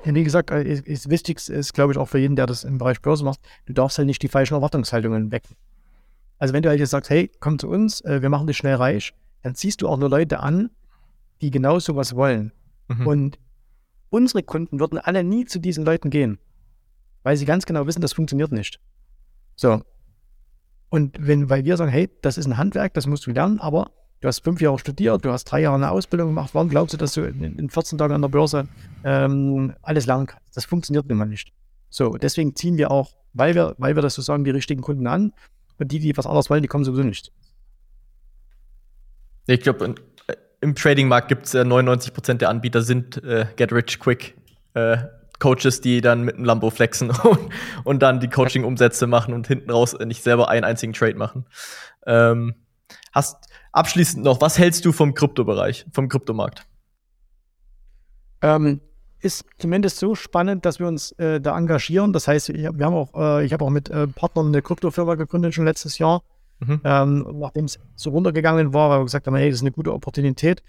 Ja, 0.05 0.13
wie 0.13 0.23
gesagt, 0.23 0.51
äh, 0.51 0.63
ist, 0.63 0.85
ist 0.85 1.09
wichtig 1.09 1.49
ist, 1.49 1.73
glaube 1.73 1.93
ich, 1.93 1.97
auch 1.97 2.07
für 2.07 2.19
jeden, 2.19 2.35
der 2.35 2.45
das 2.45 2.63
im 2.63 2.77
Bereich 2.77 3.01
Börse 3.01 3.23
macht, 3.23 3.39
du 3.65 3.73
darfst 3.73 3.97
halt 3.97 4.05
nicht 4.05 4.21
die 4.21 4.27
falschen 4.27 4.53
Erwartungshaltungen 4.53 5.31
wecken. 5.31 5.55
Also 6.39 6.53
wenn 6.53 6.63
du 6.63 6.69
halt 6.69 6.79
jetzt 6.79 6.91
sagst, 6.91 7.09
hey, 7.09 7.31
komm 7.39 7.59
zu 7.59 7.69
uns, 7.69 8.01
äh, 8.01 8.21
wir 8.21 8.29
machen 8.29 8.47
dich 8.47 8.57
schnell 8.57 8.75
reich, 8.75 9.13
dann 9.43 9.55
ziehst 9.55 9.81
du 9.81 9.87
auch 9.87 9.97
nur 9.97 10.09
Leute 10.09 10.39
an, 10.39 10.69
die 11.41 11.51
genau 11.51 11.79
sowas 11.79 12.15
wollen. 12.15 12.51
Mhm. 12.87 13.07
Und 13.07 13.39
unsere 14.09 14.43
Kunden 14.43 14.79
würden 14.79 14.97
alle 14.97 15.23
nie 15.23 15.45
zu 15.45 15.59
diesen 15.59 15.85
Leuten 15.85 16.09
gehen, 16.09 16.39
weil 17.23 17.37
sie 17.37 17.45
ganz 17.45 17.65
genau 17.65 17.85
wissen, 17.87 18.01
das 18.01 18.13
funktioniert 18.13 18.51
nicht. 18.51 18.79
So. 19.55 19.81
Und 20.89 21.17
wenn, 21.19 21.49
weil 21.49 21.65
wir 21.65 21.75
sagen, 21.75 21.91
hey, 21.91 22.09
das 22.21 22.37
ist 22.37 22.45
ein 22.45 22.57
Handwerk, 22.57 22.93
das 22.93 23.07
musst 23.07 23.25
du 23.25 23.31
lernen, 23.31 23.59
aber 23.59 23.91
du 24.21 24.27
hast 24.27 24.43
fünf 24.43 24.61
Jahre 24.61 24.79
studiert, 24.79 25.25
du 25.25 25.31
hast 25.31 25.45
drei 25.45 25.61
Jahre 25.61 25.75
eine 25.75 25.91
Ausbildung 25.91 26.29
gemacht. 26.29 26.51
Warum 26.53 26.69
glaubst 26.69 26.93
du, 26.93 26.97
dass 26.97 27.13
du 27.13 27.21
in, 27.21 27.57
in 27.57 27.69
14 27.69 27.97
Tagen 27.97 28.13
an 28.13 28.21
der 28.21 28.29
Börse 28.29 28.67
ähm, 29.03 29.73
alles 29.81 30.05
lernen 30.05 30.27
kannst? 30.27 30.55
Das 30.55 30.65
funktioniert 30.65 31.09
mal 31.09 31.25
nicht. 31.25 31.51
So, 31.89 32.11
deswegen 32.11 32.55
ziehen 32.55 32.77
wir 32.77 32.91
auch, 32.91 33.15
weil 33.33 33.55
wir, 33.55 33.75
weil 33.77 33.95
wir 33.95 34.01
das 34.01 34.15
so 34.15 34.21
sagen, 34.21 34.43
die 34.43 34.51
richtigen 34.51 34.81
Kunden 34.81 35.07
an. 35.07 35.33
Und 35.79 35.91
die, 35.91 35.99
die 35.99 36.15
was 36.17 36.25
anderes 36.25 36.49
wollen, 36.49 36.61
die 36.61 36.67
kommen 36.67 36.83
sowieso 36.83 37.03
nicht. 37.03 37.31
Ich 39.45 39.61
glaube, 39.61 39.95
äh, 40.27 40.35
im 40.61 40.75
Trading-Markt 40.75 41.27
gibt 41.27 41.45
es 41.45 41.53
äh, 41.53 41.61
99% 41.61 42.35
der 42.35 42.49
Anbieter 42.49 42.81
sind 42.81 43.23
äh, 43.23 43.47
Get 43.55 43.71
Rich 43.71 43.99
Quick. 43.99 44.35
Äh, 44.73 44.97
Coaches, 45.39 45.81
die 45.81 46.01
dann 46.01 46.23
mit 46.23 46.35
einem 46.35 46.45
Lambo 46.45 46.69
flexen 46.69 47.11
und, 47.23 47.49
und 47.83 48.01
dann 48.01 48.19
die 48.19 48.29
Coaching-Umsätze 48.29 49.07
machen 49.07 49.33
und 49.33 49.47
hinten 49.47 49.69
raus 49.69 49.95
nicht 49.99 50.23
selber 50.23 50.49
einen 50.49 50.63
einzigen 50.63 50.93
Trade 50.93 51.15
machen. 51.15 51.45
Ähm, 52.05 52.55
hast 53.11 53.47
abschließend 53.71 54.23
noch, 54.23 54.41
was 54.41 54.57
hältst 54.57 54.85
du 54.85 54.91
vom 54.91 55.13
Kryptobereich, 55.13 55.85
vom 55.91 56.09
Kryptomarkt? 56.09 56.65
Ähm, 58.41 58.81
ist 59.19 59.45
zumindest 59.57 59.97
so 59.97 60.15
spannend, 60.15 60.65
dass 60.65 60.79
wir 60.79 60.87
uns 60.87 61.11
äh, 61.13 61.41
da 61.41 61.57
engagieren. 61.57 62.13
Das 62.13 62.27
heißt, 62.27 62.49
ich, 62.49 62.63
wir 62.63 62.85
haben 62.85 62.93
auch, 62.93 63.13
äh, 63.15 63.45
ich 63.45 63.53
habe 63.53 63.65
auch 63.65 63.69
mit 63.69 63.89
äh, 63.89 64.07
Partnern 64.07 64.47
eine 64.47 64.61
Kryptofirma 64.61 65.15
gegründet 65.15 65.53
schon 65.53 65.65
letztes 65.65 65.97
Jahr. 65.97 66.23
Mhm. 66.59 66.81
Ähm, 66.83 67.27
nachdem 67.39 67.65
es 67.65 67.79
so 67.95 68.09
runtergegangen 68.09 68.73
war, 68.73 68.89
weil 68.89 68.99
wir 68.99 69.05
gesagt 69.05 69.27
haben, 69.27 69.35
hey, 69.35 69.49
das 69.49 69.57
ist 69.59 69.63
eine 69.63 69.71
gute 69.71 69.93
Opportunität. 69.93 70.63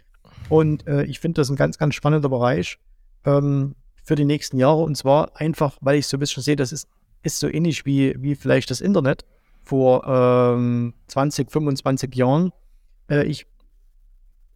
Und 0.49 0.87
äh, 0.87 1.05
ich 1.05 1.21
finde 1.21 1.41
das 1.41 1.51
ein 1.51 1.57
ganz, 1.57 1.79
ganz 1.79 1.95
spannender 1.95 2.29
Bereich 2.29 2.79
ähm, 3.25 3.75
für 4.03 4.15
die 4.15 4.25
nächsten 4.25 4.59
Jahre. 4.59 4.83
Und 4.83 4.97
zwar 4.97 5.37
einfach, 5.37 5.77
weil 5.81 5.99
ich 5.99 6.07
so 6.07 6.17
ein 6.17 6.21
bisschen 6.21 6.43
sehe, 6.43 6.57
das 6.57 6.73
ist, 6.73 6.89
ist 7.23 7.39
so 7.39 7.49
ähnlich 7.49 7.85
wie, 7.87 8.15
wie 8.19 8.35
vielleicht 8.35 8.71
das 8.71 8.81
Internet 8.81 9.25
vor 9.63 10.07
ähm, 10.07 10.95
20, 11.09 11.51
25 11.51 12.15
Jahren. 12.15 12.53
Äh, 13.11 13.25
ich 13.25 13.47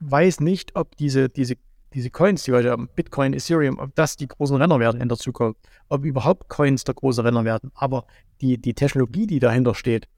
weiß 0.01 0.41
nicht, 0.41 0.77
ob 0.77 0.97
diese, 0.97 1.29
diese 1.29 1.57
diese 1.95 2.11
Coins, 2.11 2.45
die 2.45 2.53
heute 2.53 2.71
haben, 2.71 2.89
Bitcoin, 2.95 3.33
Ethereum, 3.33 3.79
ob 3.79 3.95
das 3.95 4.17
die 4.17 4.29
großen 4.29 4.57
Renner 4.57 4.81
werden 4.81 5.01
in 5.01 5.09
der 5.09 5.19
Zukunft, 5.19 5.61
ob 5.89 6.05
überhaupt 6.05 6.49
Coins 6.49 6.85
der 6.85 6.95
große 6.95 7.25
Renner 7.25 7.45
werden. 7.45 7.71
Aber 7.75 8.07
die, 8.41 8.59
die 8.59 8.75
Technologie, 8.75 9.27
die 9.27 9.39
dahinter 9.39 9.75
steht, 9.75 10.09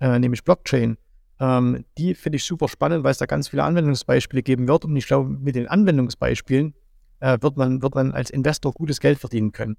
äh, 0.00 0.18
nämlich 0.18 0.44
Blockchain, 0.44 0.96
ähm, 1.40 1.84
die 1.98 2.14
finde 2.14 2.36
ich 2.36 2.44
super 2.44 2.68
spannend, 2.68 3.04
weil 3.04 3.10
es 3.10 3.18
da 3.18 3.26
ganz 3.26 3.48
viele 3.48 3.64
Anwendungsbeispiele 3.64 4.42
geben 4.42 4.68
wird. 4.68 4.84
Und 4.84 4.96
ich 4.96 5.06
glaube, 5.06 5.28
mit 5.28 5.56
den 5.56 5.68
Anwendungsbeispielen 5.68 6.74
äh, 7.20 7.38
wird, 7.40 7.56
man, 7.56 7.82
wird 7.82 7.94
man 7.94 8.12
als 8.12 8.30
Investor 8.30 8.72
gutes 8.72 9.00
Geld 9.00 9.18
verdienen 9.18 9.52
können. 9.52 9.76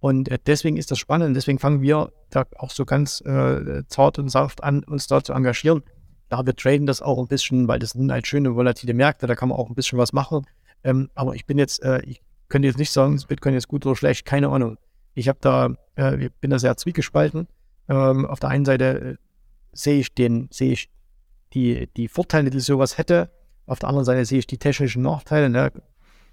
Und 0.00 0.28
äh, 0.28 0.38
deswegen 0.44 0.76
ist 0.76 0.90
das 0.90 0.98
spannend. 0.98 1.36
Deswegen 1.36 1.58
fangen 1.58 1.82
wir 1.82 2.12
da 2.30 2.44
auch 2.56 2.70
so 2.70 2.84
ganz 2.84 3.20
äh, 3.22 3.82
zart 3.88 4.18
und 4.18 4.28
sanft 4.28 4.62
an, 4.62 4.84
uns 4.84 5.06
da 5.06 5.22
zu 5.22 5.32
engagieren. 5.32 5.82
Da 6.28 6.44
wir 6.44 6.54
traden 6.54 6.86
das 6.86 7.00
auch 7.00 7.18
ein 7.18 7.26
bisschen, 7.26 7.68
weil 7.68 7.78
das 7.78 7.90
sind 7.90 8.12
halt 8.12 8.26
schöne 8.26 8.54
volatile 8.54 8.92
Märkte, 8.92 9.26
da 9.26 9.34
kann 9.34 9.48
man 9.48 9.56
auch 9.58 9.68
ein 9.68 9.74
bisschen 9.74 9.98
was 9.98 10.12
machen. 10.12 10.46
Ähm, 10.84 11.10
aber 11.14 11.34
ich 11.34 11.46
bin 11.46 11.58
jetzt, 11.58 11.82
äh, 11.82 12.00
ich 12.02 12.22
könnte 12.48 12.68
jetzt 12.68 12.78
nicht 12.78 12.92
sagen, 12.92 13.14
das 13.14 13.26
Bitcoin 13.26 13.54
ist 13.54 13.68
gut 13.68 13.84
oder 13.86 13.96
schlecht, 13.96 14.24
keine 14.24 14.48
Ahnung. 14.48 14.78
Ich 15.14 15.28
habe 15.28 15.38
da, 15.40 15.74
äh, 15.96 16.30
bin 16.40 16.50
da 16.50 16.58
sehr 16.58 16.76
zwiegespalten. 16.76 17.48
Ähm, 17.88 18.26
auf 18.26 18.40
der 18.40 18.50
einen 18.50 18.64
Seite 18.64 18.84
äh, 18.84 19.16
sehe 19.72 20.00
ich 20.00 20.14
den, 20.14 20.48
sehe 20.50 20.72
ich 20.72 20.90
die, 21.52 21.88
die 21.96 22.08
Vorteile, 22.08 22.50
die 22.50 22.60
sowas 22.60 22.98
hätte. 22.98 23.30
Auf 23.66 23.78
der 23.78 23.88
anderen 23.88 24.04
Seite 24.04 24.24
sehe 24.24 24.38
ich 24.38 24.46
die 24.46 24.58
technischen 24.58 25.02
Nachteile, 25.02 25.50
ne, 25.50 25.72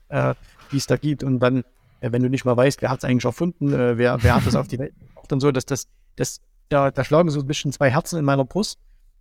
äh, 0.10 0.36
die 0.72 0.78
es 0.78 0.88
da 0.88 0.98
gibt. 0.98 1.24
Und 1.24 1.40
dann, 1.40 1.64
äh, 2.02 2.12
wenn 2.12 2.22
du 2.22 2.30
nicht 2.30 2.46
mal 2.46 2.56
weißt, 2.56 2.82
wer 2.82 2.90
hat 2.90 3.00
es 3.00 3.04
eigentlich 3.04 3.26
erfunden, 3.26 3.74
äh, 3.74 3.98
wer, 3.98 4.22
wer 4.24 4.36
hat 4.36 4.46
das 4.46 4.56
auf 4.56 4.68
die 4.68 4.80
Welt 4.80 4.94
gemacht 5.00 5.32
und 5.32 5.40
so, 5.40 5.52
dass 5.52 5.66
das, 5.66 5.88
das, 6.16 6.42
da, 6.70 6.92
da 6.92 7.04
schlagen 7.04 7.30
so 7.30 7.40
ein 7.40 7.48
bisschen 7.48 7.72
zwei 7.72 7.90
Herzen 7.90 8.20
in 8.20 8.26
meiner 8.26 8.46
Brust. 8.46 8.80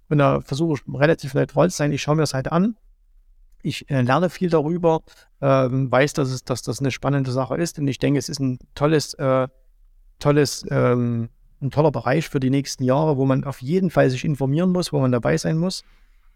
Und 0.09 0.19
da 0.19 0.41
versuche 0.43 0.75
ich 0.75 0.95
relativ 0.95 1.35
neutral 1.35 1.71
zu 1.71 1.77
sein. 1.77 1.93
Ich 1.93 2.03
schaue 2.03 2.17
mir 2.17 2.23
das 2.23 2.35
halt 2.35 2.53
an 2.53 2.77
ich 3.65 3.91
äh, 3.91 4.03
lerne 4.03 4.31
viel 4.31 4.51
darüber, 4.51 5.03
ähm, 5.41 5.91
weiß, 5.91 6.13
dass, 6.13 6.31
es, 6.31 6.45
dass 6.45 6.63
das 6.63 6.81
eine 6.81 6.91
spannende 6.91 7.33
Sache 7.33 7.57
ist 7.57 7.79
und 7.79 7.89
ich 7.89 7.99
denke, 7.99 8.19
es 8.19 8.29
ist 8.29 8.41
ein 8.41 8.59
tolles, 8.75 9.15
äh, 9.15 9.49
tolles, 10.19 10.65
ähm, 10.71 11.31
ein 11.61 11.71
toller 11.71 11.91
Bereich 11.91 12.29
für 12.29 12.41
die 12.41 12.51
nächsten 12.51 12.85
Jahre, 12.85 13.17
wo 13.17 13.25
man 13.25 13.45
auf 13.45 13.63
jeden 13.63 13.91
Fall 13.91 14.11
sich 14.11 14.25
informieren 14.25 14.71
muss, 14.71 14.93
wo 14.93 15.01
man 15.01 15.13
dabei 15.13 15.37
sein 15.37 15.59
muss. 15.59 15.83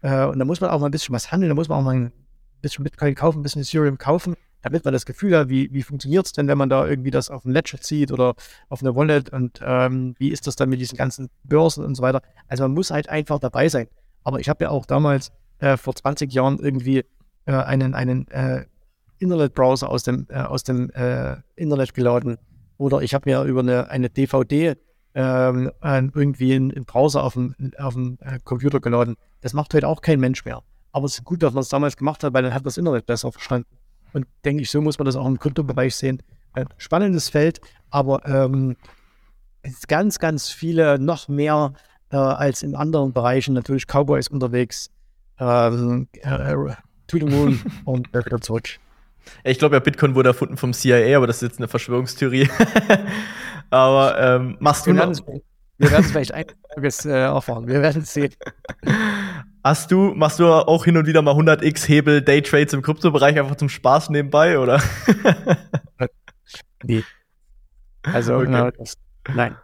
Äh, 0.01 0.25
und 0.25 0.39
da 0.39 0.45
muss 0.45 0.61
man 0.61 0.69
auch 0.71 0.79
mal 0.79 0.87
ein 0.87 0.91
bisschen 0.91 1.13
was 1.13 1.31
handeln, 1.31 1.49
da 1.49 1.55
muss 1.55 1.69
man 1.69 1.79
auch 1.79 1.83
mal 1.83 1.95
ein 1.95 2.11
bisschen 2.61 2.83
Bitcoin 2.83 3.15
kaufen, 3.15 3.39
ein 3.39 3.43
bisschen 3.43 3.61
Ethereum 3.61 3.97
kaufen, 3.97 4.35
damit 4.61 4.83
man 4.85 4.93
das 4.93 5.05
Gefühl 5.05 5.37
hat, 5.37 5.49
wie, 5.49 5.71
wie 5.71 5.83
funktioniert 5.83 6.25
es 6.25 6.33
denn, 6.33 6.47
wenn 6.47 6.57
man 6.57 6.69
da 6.69 6.87
irgendwie 6.87 7.11
das 7.11 7.29
auf 7.29 7.45
ein 7.45 7.51
Ledger 7.51 7.79
zieht 7.79 8.11
oder 8.11 8.35
auf 8.69 8.81
eine 8.81 8.95
Wallet 8.95 9.29
und 9.29 9.59
ähm, 9.63 10.15
wie 10.17 10.29
ist 10.29 10.47
das 10.47 10.55
dann 10.55 10.69
mit 10.69 10.79
diesen 10.79 10.97
ganzen 10.97 11.29
Börsen 11.43 11.85
und 11.85 11.95
so 11.95 12.01
weiter. 12.01 12.21
Also 12.47 12.63
man 12.63 12.73
muss 12.73 12.91
halt 12.91 13.07
einfach 13.09 13.39
dabei 13.39 13.69
sein. 13.69 13.87
Aber 14.23 14.39
ich 14.39 14.49
habe 14.49 14.65
ja 14.65 14.69
auch 14.69 14.85
damals 14.85 15.31
äh, 15.59 15.77
vor 15.77 15.95
20 15.95 16.33
Jahren 16.33 16.59
irgendwie 16.59 17.05
äh, 17.49 17.53
einen, 17.53 17.95
einen 17.95 18.27
äh, 18.27 18.65
Internetbrowser 19.17 19.89
aus 19.89 20.03
dem, 20.03 20.27
äh, 20.29 20.39
aus 20.39 20.63
dem 20.63 20.91
äh, 20.91 21.37
Internet 21.55 21.95
geladen. 21.95 22.37
Oder 22.77 23.01
ich 23.01 23.13
habe 23.13 23.29
mir 23.29 23.43
über 23.43 23.61
eine, 23.61 23.89
eine 23.89 24.09
DVD 24.09 24.75
ähm, 25.15 25.71
irgendwie 25.81 26.53
einen, 26.53 26.71
einen, 26.71 26.85
Browser 26.85 27.23
auf 27.23 27.33
dem, 27.33 27.55
auf 27.79 27.95
dem 27.95 28.19
äh, 28.21 28.37
Computer 28.43 28.79
geladen. 28.79 29.15
Das 29.41 29.53
macht 29.53 29.73
heute 29.73 29.87
auch 29.87 30.01
kein 30.01 30.19
Mensch 30.19 30.45
mehr. 30.45 30.61
Aber 30.91 31.05
es 31.05 31.15
ist 31.15 31.23
gut, 31.23 31.41
dass 31.41 31.53
man 31.53 31.61
es 31.61 31.69
damals 31.69 31.97
gemacht 31.97 32.23
hat, 32.23 32.33
weil 32.33 32.43
dann 32.43 32.53
hat 32.53 32.61
man 32.61 32.65
das 32.65 32.77
Internet 32.77 33.07
besser 33.07 33.31
verstanden. 33.31 33.67
Und 34.13 34.27
denke 34.45 34.61
ich, 34.61 34.69
so 34.69 34.79
muss 34.79 34.99
man 34.99 35.05
das 35.05 35.15
auch 35.15 35.25
im 35.25 35.39
Kryptobereich 35.39 35.95
sehen. 35.95 36.21
Ein 36.53 36.67
spannendes 36.77 37.29
Feld, 37.29 37.61
aber 37.89 38.25
ähm, 38.25 38.75
ganz, 39.87 40.19
ganz 40.19 40.49
viele, 40.49 40.99
noch 40.99 41.27
mehr 41.27 41.73
äh, 42.11 42.17
als 42.17 42.63
in 42.63 42.75
anderen 42.75 43.13
Bereichen. 43.13 43.53
Natürlich 43.53 43.85
Cowboys 43.87 44.27
unterwegs, 44.27 44.89
ähm, 45.39 46.07
äh, 46.13 46.75
to 47.09 47.17
the 47.17 47.25
moon 47.25 47.59
und 47.85 48.13
wieder 48.13 48.39
zurück. 48.39 48.69
Ich 49.43 49.59
glaube 49.59 49.75
ja, 49.75 49.79
Bitcoin 49.79 50.15
wurde 50.15 50.29
erfunden 50.29 50.57
vom 50.57 50.73
CIA, 50.73 51.17
aber 51.17 51.27
das 51.27 51.37
ist 51.37 51.41
jetzt 51.41 51.59
eine 51.59 51.67
Verschwörungstheorie. 51.67 52.49
aber 53.69 54.19
ähm, 54.19 54.57
machst 54.59 54.87
du 54.87 54.93
wir 54.93 55.05
noch? 55.05 55.15
Wir 55.77 55.91
werden 55.91 56.03
es 56.03 56.11
vielleicht 56.11 56.33
eines 56.33 56.55
Tages 56.73 57.05
äh, 57.05 57.11
erfahren. 57.11 57.67
Wir 57.67 57.81
werden 57.81 58.01
es 58.01 58.13
sehen. 58.13 58.33
Hast 59.63 59.91
du, 59.91 60.13
machst 60.13 60.39
du 60.39 60.47
auch 60.47 60.83
hin 60.85 60.97
und 60.97 61.05
wieder 61.05 61.21
mal 61.21 61.35
100x 61.35 61.87
Hebel 61.87 62.21
Daytrades 62.21 62.73
im 62.73 62.81
Kryptobereich 62.81 63.39
einfach 63.39 63.55
zum 63.55 63.69
Spaß 63.69 64.09
nebenbei, 64.09 64.59
oder? 64.59 64.81
nee. 66.83 67.03
Also, 68.03 68.35
okay. 68.35 68.47
na, 68.49 68.71
das, 68.71 68.95
nein. 69.33 69.55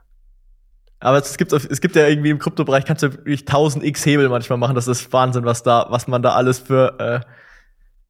Aber 1.00 1.18
es 1.18 1.38
gibt, 1.38 1.52
es 1.54 1.82
gibt 1.82 1.96
ja 1.96 2.08
irgendwie 2.08 2.30
im 2.30 2.40
Kryptobereich 2.40 2.86
kannst 2.86 3.04
du 3.04 3.12
wirklich 3.12 3.42
1000 3.42 3.84
X 3.84 4.06
Hebel 4.06 4.30
manchmal 4.30 4.58
machen. 4.58 4.76
Das 4.76 4.88
ist 4.88 5.12
Wahnsinn, 5.12 5.46
was 5.46 5.62
da, 5.62 5.88
was 5.90 6.08
man 6.08 6.22
da 6.22 6.34
alles 6.34 6.60
für 6.60 7.00
äh, 7.00 7.20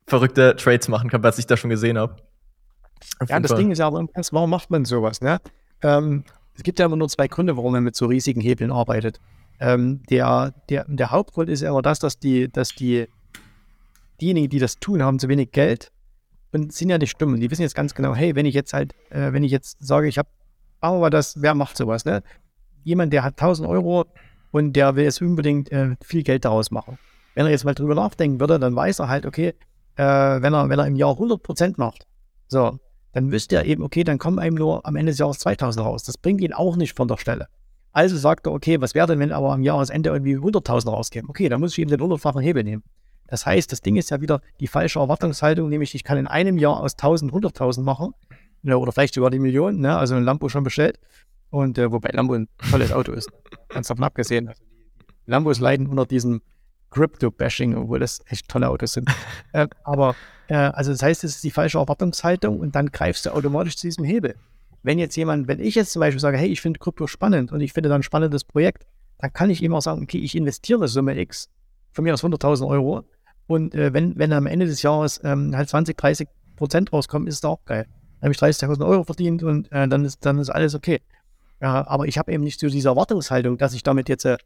verrückte 0.08 0.56
Trades 0.56 0.88
machen 0.88 1.10
kann, 1.10 1.24
was 1.24 1.40
ich 1.40 1.48
da 1.48 1.58
schon 1.58 1.70
gesehen 1.70 1.98
habe. 1.98 2.16
Ja, 3.28 3.40
das 3.40 3.52
Fall. 3.52 3.60
Ding 3.60 3.72
ist 3.72 3.80
ja 3.80 3.88
aber 3.88 4.06
warum 4.32 4.50
macht 4.50 4.70
man 4.70 4.86
sowas, 4.86 5.22
ne? 5.22 5.40
Ähm, 5.82 6.24
es 6.56 6.64
gibt 6.64 6.80
ja 6.80 6.86
immer 6.86 6.96
nur 6.96 7.10
zwei 7.10 7.28
Gründe, 7.28 7.58
warum 7.58 7.74
man 7.74 7.84
mit 7.84 7.96
so 7.96 8.06
riesigen 8.06 8.42
Hebeln 8.42 8.72
arbeitet. 8.72 9.20
Ähm, 9.60 10.04
der, 10.10 10.54
der, 10.70 10.86
der 10.88 11.12
Hauptgrund 11.12 11.50
ist 11.50 11.62
ja 11.62 11.70
immer 11.70 11.82
das, 11.82 12.00
dass 12.00 12.20
die, 12.20 12.52
dass 12.52 12.70
die, 12.70 13.08
diejenigen, 14.22 14.50
die 14.50 14.60
das 14.60 14.80
tun, 14.80 15.04
haben 15.04 15.20
zu 15.20 15.28
wenig 15.28 15.52
Geld 15.52 15.92
und 16.52 16.74
sind 16.74 16.90
ja 16.90 16.98
nicht 16.98 17.22
dumm. 17.22 17.40
Die 17.40 17.52
wissen 17.52 17.62
jetzt 17.62 17.76
ganz 17.76 17.94
genau, 17.94 18.16
hey, 18.16 18.36
wenn 18.36 18.46
ich 18.46 18.56
jetzt 18.56 18.74
halt, 18.74 18.94
äh, 19.10 19.34
wenn 19.34 19.44
ich 19.44 19.52
jetzt 19.52 19.86
sage, 19.86 20.08
ich 20.08 20.18
habe, 20.18 20.30
machen 20.82 21.02
wir 21.02 21.10
das, 21.10 21.42
wer 21.42 21.54
macht 21.56 21.78
sowas, 21.78 22.06
ne? 22.06 22.24
Jemand, 22.86 23.12
der 23.12 23.24
hat 23.24 23.34
1000 23.34 23.68
Euro 23.68 24.06
und 24.52 24.74
der 24.74 24.96
will 24.96 25.04
jetzt 25.04 25.22
unbedingt 25.22 25.70
äh, 25.72 25.96
viel 26.02 26.24
Geld 26.24 26.46
daraus 26.46 26.72
machen. 26.72 26.98
Wenn 27.34 27.46
er 27.46 27.52
jetzt 27.52 27.66
mal 27.66 27.74
drüber 27.74 27.96
nachdenken 27.96 28.40
würde, 28.40 28.58
dann 28.58 28.74
weiß 28.74 29.00
er 29.00 29.10
halt, 29.10 29.26
okay, 29.26 29.54
äh, 29.98 30.04
wenn, 30.04 30.54
er, 30.54 30.70
wenn 30.70 30.80
er 30.80 30.88
im 30.88 30.96
Jahr 30.96 31.12
100 31.12 31.44
Prozent 31.44 31.78
macht, 31.78 32.08
so, 32.48 32.80
dann 33.12 33.32
wüsste 33.32 33.58
er 33.58 33.66
eben, 33.66 33.84
okay, 33.84 34.04
dann 34.04 34.18
kommen 34.18 34.40
einem 34.40 34.56
nur 34.56 34.86
am 34.86 34.96
Ende 34.96 35.12
des 35.12 35.20
Jahres 35.20 35.40
2000 35.40 35.86
raus. 35.86 36.04
Das 36.04 36.18
bringt 36.18 36.42
ihn 36.42 36.54
auch 36.54 36.78
nicht 36.78 36.96
von 36.96 37.08
der 37.08 37.18
Stelle. 37.18 37.48
Also 37.92 38.18
sagt 38.18 38.46
er, 38.46 38.54
okay, 38.54 38.80
was 38.82 38.94
wäre 38.94 39.08
denn, 39.08 39.20
wenn 39.20 39.32
aber 39.32 39.54
am 39.54 39.64
Jahresende 39.64 40.10
irgendwie 40.10 40.38
100.000 40.38 40.90
rauskämen? 40.90 41.30
Okay, 41.30 41.50
dann 41.50 41.62
muss 41.62 41.72
ich 41.72 41.80
eben 41.80 41.90
den 41.90 42.02
100-fachen 42.02 42.42
Hebel 42.42 42.64
nehmen. 42.64 42.84
Das 43.28 43.46
heißt, 43.46 43.72
das 43.72 43.82
Ding 43.82 43.96
ist 43.96 44.12
ja 44.12 44.22
wieder 44.22 44.42
die 44.60 44.68
falsche 44.68 45.00
Erwartungshaltung, 45.00 45.70
nämlich 45.70 45.96
ich 45.96 46.04
kann 46.04 46.18
in 46.18 46.28
einem 46.28 46.58
Jahr 46.58 46.80
aus 46.82 46.94
1000 46.94 47.32
100.000 47.32 47.82
machen, 47.82 48.14
ne, 48.62 48.78
oder 48.78 48.92
vielleicht 48.92 49.14
sogar 49.14 49.32
die 49.32 49.40
Millionen, 49.40 49.80
ne, 49.80 49.98
also 49.98 50.16
ein 50.16 50.24
Lambo 50.24 50.50
schon 50.50 50.64
bestellt. 50.64 51.00
Und 51.56 51.78
äh, 51.78 51.90
wobei 51.90 52.10
Lambo 52.12 52.34
ein 52.34 52.50
tolles 52.70 52.92
Auto 52.92 53.14
ist. 53.14 53.30
Ganz 53.70 53.88
davon 53.88 54.04
abgesehen. 54.04 54.50
Also 54.50 54.62
die 54.62 55.32
Lambos 55.32 55.62
leiden 55.62 55.88
unter 55.88 56.06
diesem 56.06 56.42
Crypto-Bashing, 56.92 57.78
obwohl 57.78 58.00
das 58.00 58.20
echt 58.28 58.50
tolle 58.50 58.68
Autos 58.68 58.92
sind. 58.92 59.10
äh, 59.54 59.66
aber 59.86 60.16
äh, 60.50 60.56
also 60.56 60.92
das 60.92 61.02
heißt, 61.02 61.24
es 61.24 61.36
ist 61.36 61.46
die 61.46 61.52
falsche 61.52 61.78
Erwartungshaltung 61.78 62.60
und 62.60 62.76
dann 62.76 62.88
greifst 62.92 63.26
du 63.26 63.34
automatisch 63.34 63.78
zu 63.78 63.88
diesem 63.88 64.04
Hebel. 64.04 64.36
Wenn 64.84 65.00
jetzt 65.00 65.16
jemand, 65.16 65.48
wenn 65.48 65.62
ich 65.62 65.76
jetzt 65.76 65.94
zum 65.94 66.02
Beispiel 66.02 66.20
sage, 66.20 66.36
hey, 66.36 66.50
ich 66.50 66.60
finde 66.60 66.78
Krypto 66.78 67.08
spannend 67.08 67.54
und 67.54 67.62
ich 67.62 67.72
finde 67.72 67.88
da 67.88 67.96
ein 67.96 68.04
spannendes 68.04 68.44
Projekt, 68.44 68.86
dann 69.20 69.32
kann 69.32 69.50
ich 69.50 69.64
ihm 69.64 69.74
auch 69.74 69.82
sagen, 69.82 70.04
okay, 70.04 70.18
ich 70.18 70.36
investiere 70.36 70.80
eine 70.80 70.90
Summe 70.90 71.18
X, 71.18 71.48
von 71.94 72.04
mir 72.04 72.14
aus 72.14 72.24
100.000 72.26 72.68
Euro. 72.68 73.04
Und 73.48 73.74
äh, 73.76 73.94
wenn, 73.94 74.18
wenn 74.18 74.34
am 74.34 74.46
Ende 74.46 74.66
des 74.66 74.82
Jahres 74.82 75.22
ähm, 75.24 75.56
halt 75.56 75.70
20, 75.70 75.96
30 75.96 76.28
Prozent 76.58 76.92
rauskommen, 76.92 77.30
ist 77.30 77.36
es 77.36 77.46
auch 77.46 77.64
geil. 77.64 77.88
Dann 78.20 78.28
habe 78.28 78.34
ich 78.34 78.40
30.000 78.40 78.86
Euro 78.86 79.06
verdient 79.06 79.42
und 79.42 79.72
äh, 79.72 79.88
dann, 79.88 80.04
ist, 80.04 80.26
dann 80.26 80.38
ist 80.40 80.50
alles 80.50 80.76
okay. 80.76 81.00
Ja, 81.62 81.88
aber 81.88 82.06
ich 82.06 82.18
habe 82.18 82.32
eben 82.32 82.44
nicht 82.44 82.60
so 82.60 82.68
diese 82.68 82.90
Erwartungshaltung, 82.90 83.58
dass 83.58 83.74
ich 83.74 83.84
damit 83.84 84.10
jetzt 84.10 84.26
äh, 84.26 84.38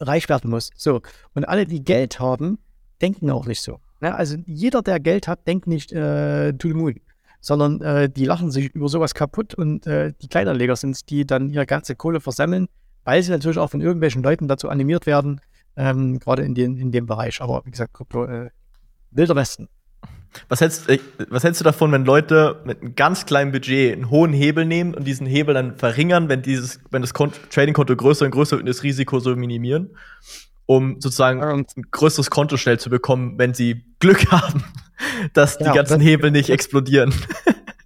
reich 0.00 0.28
werden 0.28 0.50
muss. 0.50 0.70
So. 0.76 1.02
Und 1.34 1.44
alle, 1.44 1.66
die 1.66 1.84
Geld 1.84 2.20
haben, 2.20 2.58
denken 3.00 3.30
auch 3.30 3.46
nicht 3.46 3.60
so. 3.60 3.80
Ne? 4.00 4.14
Also 4.14 4.36
jeder, 4.46 4.82
der 4.82 5.00
Geld 5.00 5.28
hat, 5.28 5.46
denkt 5.46 5.66
nicht 5.66 5.92
äh, 5.92 6.52
to 6.52 6.68
the 6.68 6.74
moon, 6.74 7.00
sondern 7.40 7.80
äh, 7.82 8.08
die 8.08 8.24
lachen 8.24 8.50
sich 8.50 8.74
über 8.74 8.88
sowas 8.88 9.14
kaputt 9.14 9.54
und 9.54 9.86
äh, 9.86 10.12
die 10.20 10.28
Kleinanleger 10.28 10.76
sind 10.76 10.92
es, 10.92 11.04
die 11.04 11.26
dann 11.26 11.50
ihre 11.50 11.66
ganze 11.66 11.94
Kohle 11.94 12.20
versammeln, 12.20 12.68
weil 13.04 13.22
sie 13.22 13.30
natürlich 13.30 13.58
auch 13.58 13.70
von 13.70 13.80
irgendwelchen 13.80 14.22
Leuten 14.22 14.48
dazu 14.48 14.68
animiert 14.68 15.06
werden, 15.06 15.40
ähm, 15.76 16.18
gerade 16.18 16.42
in, 16.42 16.56
in 16.56 16.92
dem 16.92 17.06
Bereich. 17.06 17.40
Aber 17.40 17.62
wie 17.64 17.70
gesagt, 17.70 17.92
Krypto, 17.94 18.24
äh, 18.24 18.50
wilder 19.10 19.36
Westen. 19.36 19.68
Was 20.48 20.60
hältst, 20.60 20.88
äh, 20.88 20.98
was 21.28 21.44
hältst 21.44 21.60
du 21.60 21.64
davon, 21.64 21.92
wenn 21.92 22.04
Leute 22.04 22.60
mit 22.64 22.80
einem 22.80 22.94
ganz 22.94 23.26
kleinen 23.26 23.52
Budget 23.52 23.94
einen 23.94 24.10
hohen 24.10 24.32
Hebel 24.32 24.64
nehmen 24.64 24.94
und 24.94 25.04
diesen 25.04 25.26
Hebel 25.26 25.54
dann 25.54 25.76
verringern, 25.76 26.28
wenn 26.28 26.42
dieses, 26.42 26.80
wenn 26.90 27.02
das 27.02 27.12
Trading-Konto 27.12 27.96
größer 27.96 28.24
und 28.24 28.30
größer 28.30 28.52
wird 28.52 28.62
und 28.62 28.68
das 28.68 28.82
Risiko 28.82 29.20
so 29.20 29.34
minimieren, 29.36 29.96
um 30.66 31.00
sozusagen 31.00 31.42
ein 31.42 31.66
größeres 31.90 32.30
Konto 32.30 32.56
schnell 32.56 32.78
zu 32.78 32.90
bekommen, 32.90 33.38
wenn 33.38 33.54
sie 33.54 33.84
Glück 34.00 34.26
haben, 34.30 34.64
dass 35.32 35.58
genau, 35.58 35.72
die 35.72 35.76
ganzen 35.76 35.98
das, 35.98 36.06
Hebel 36.06 36.30
nicht 36.30 36.50
explodieren. 36.50 37.14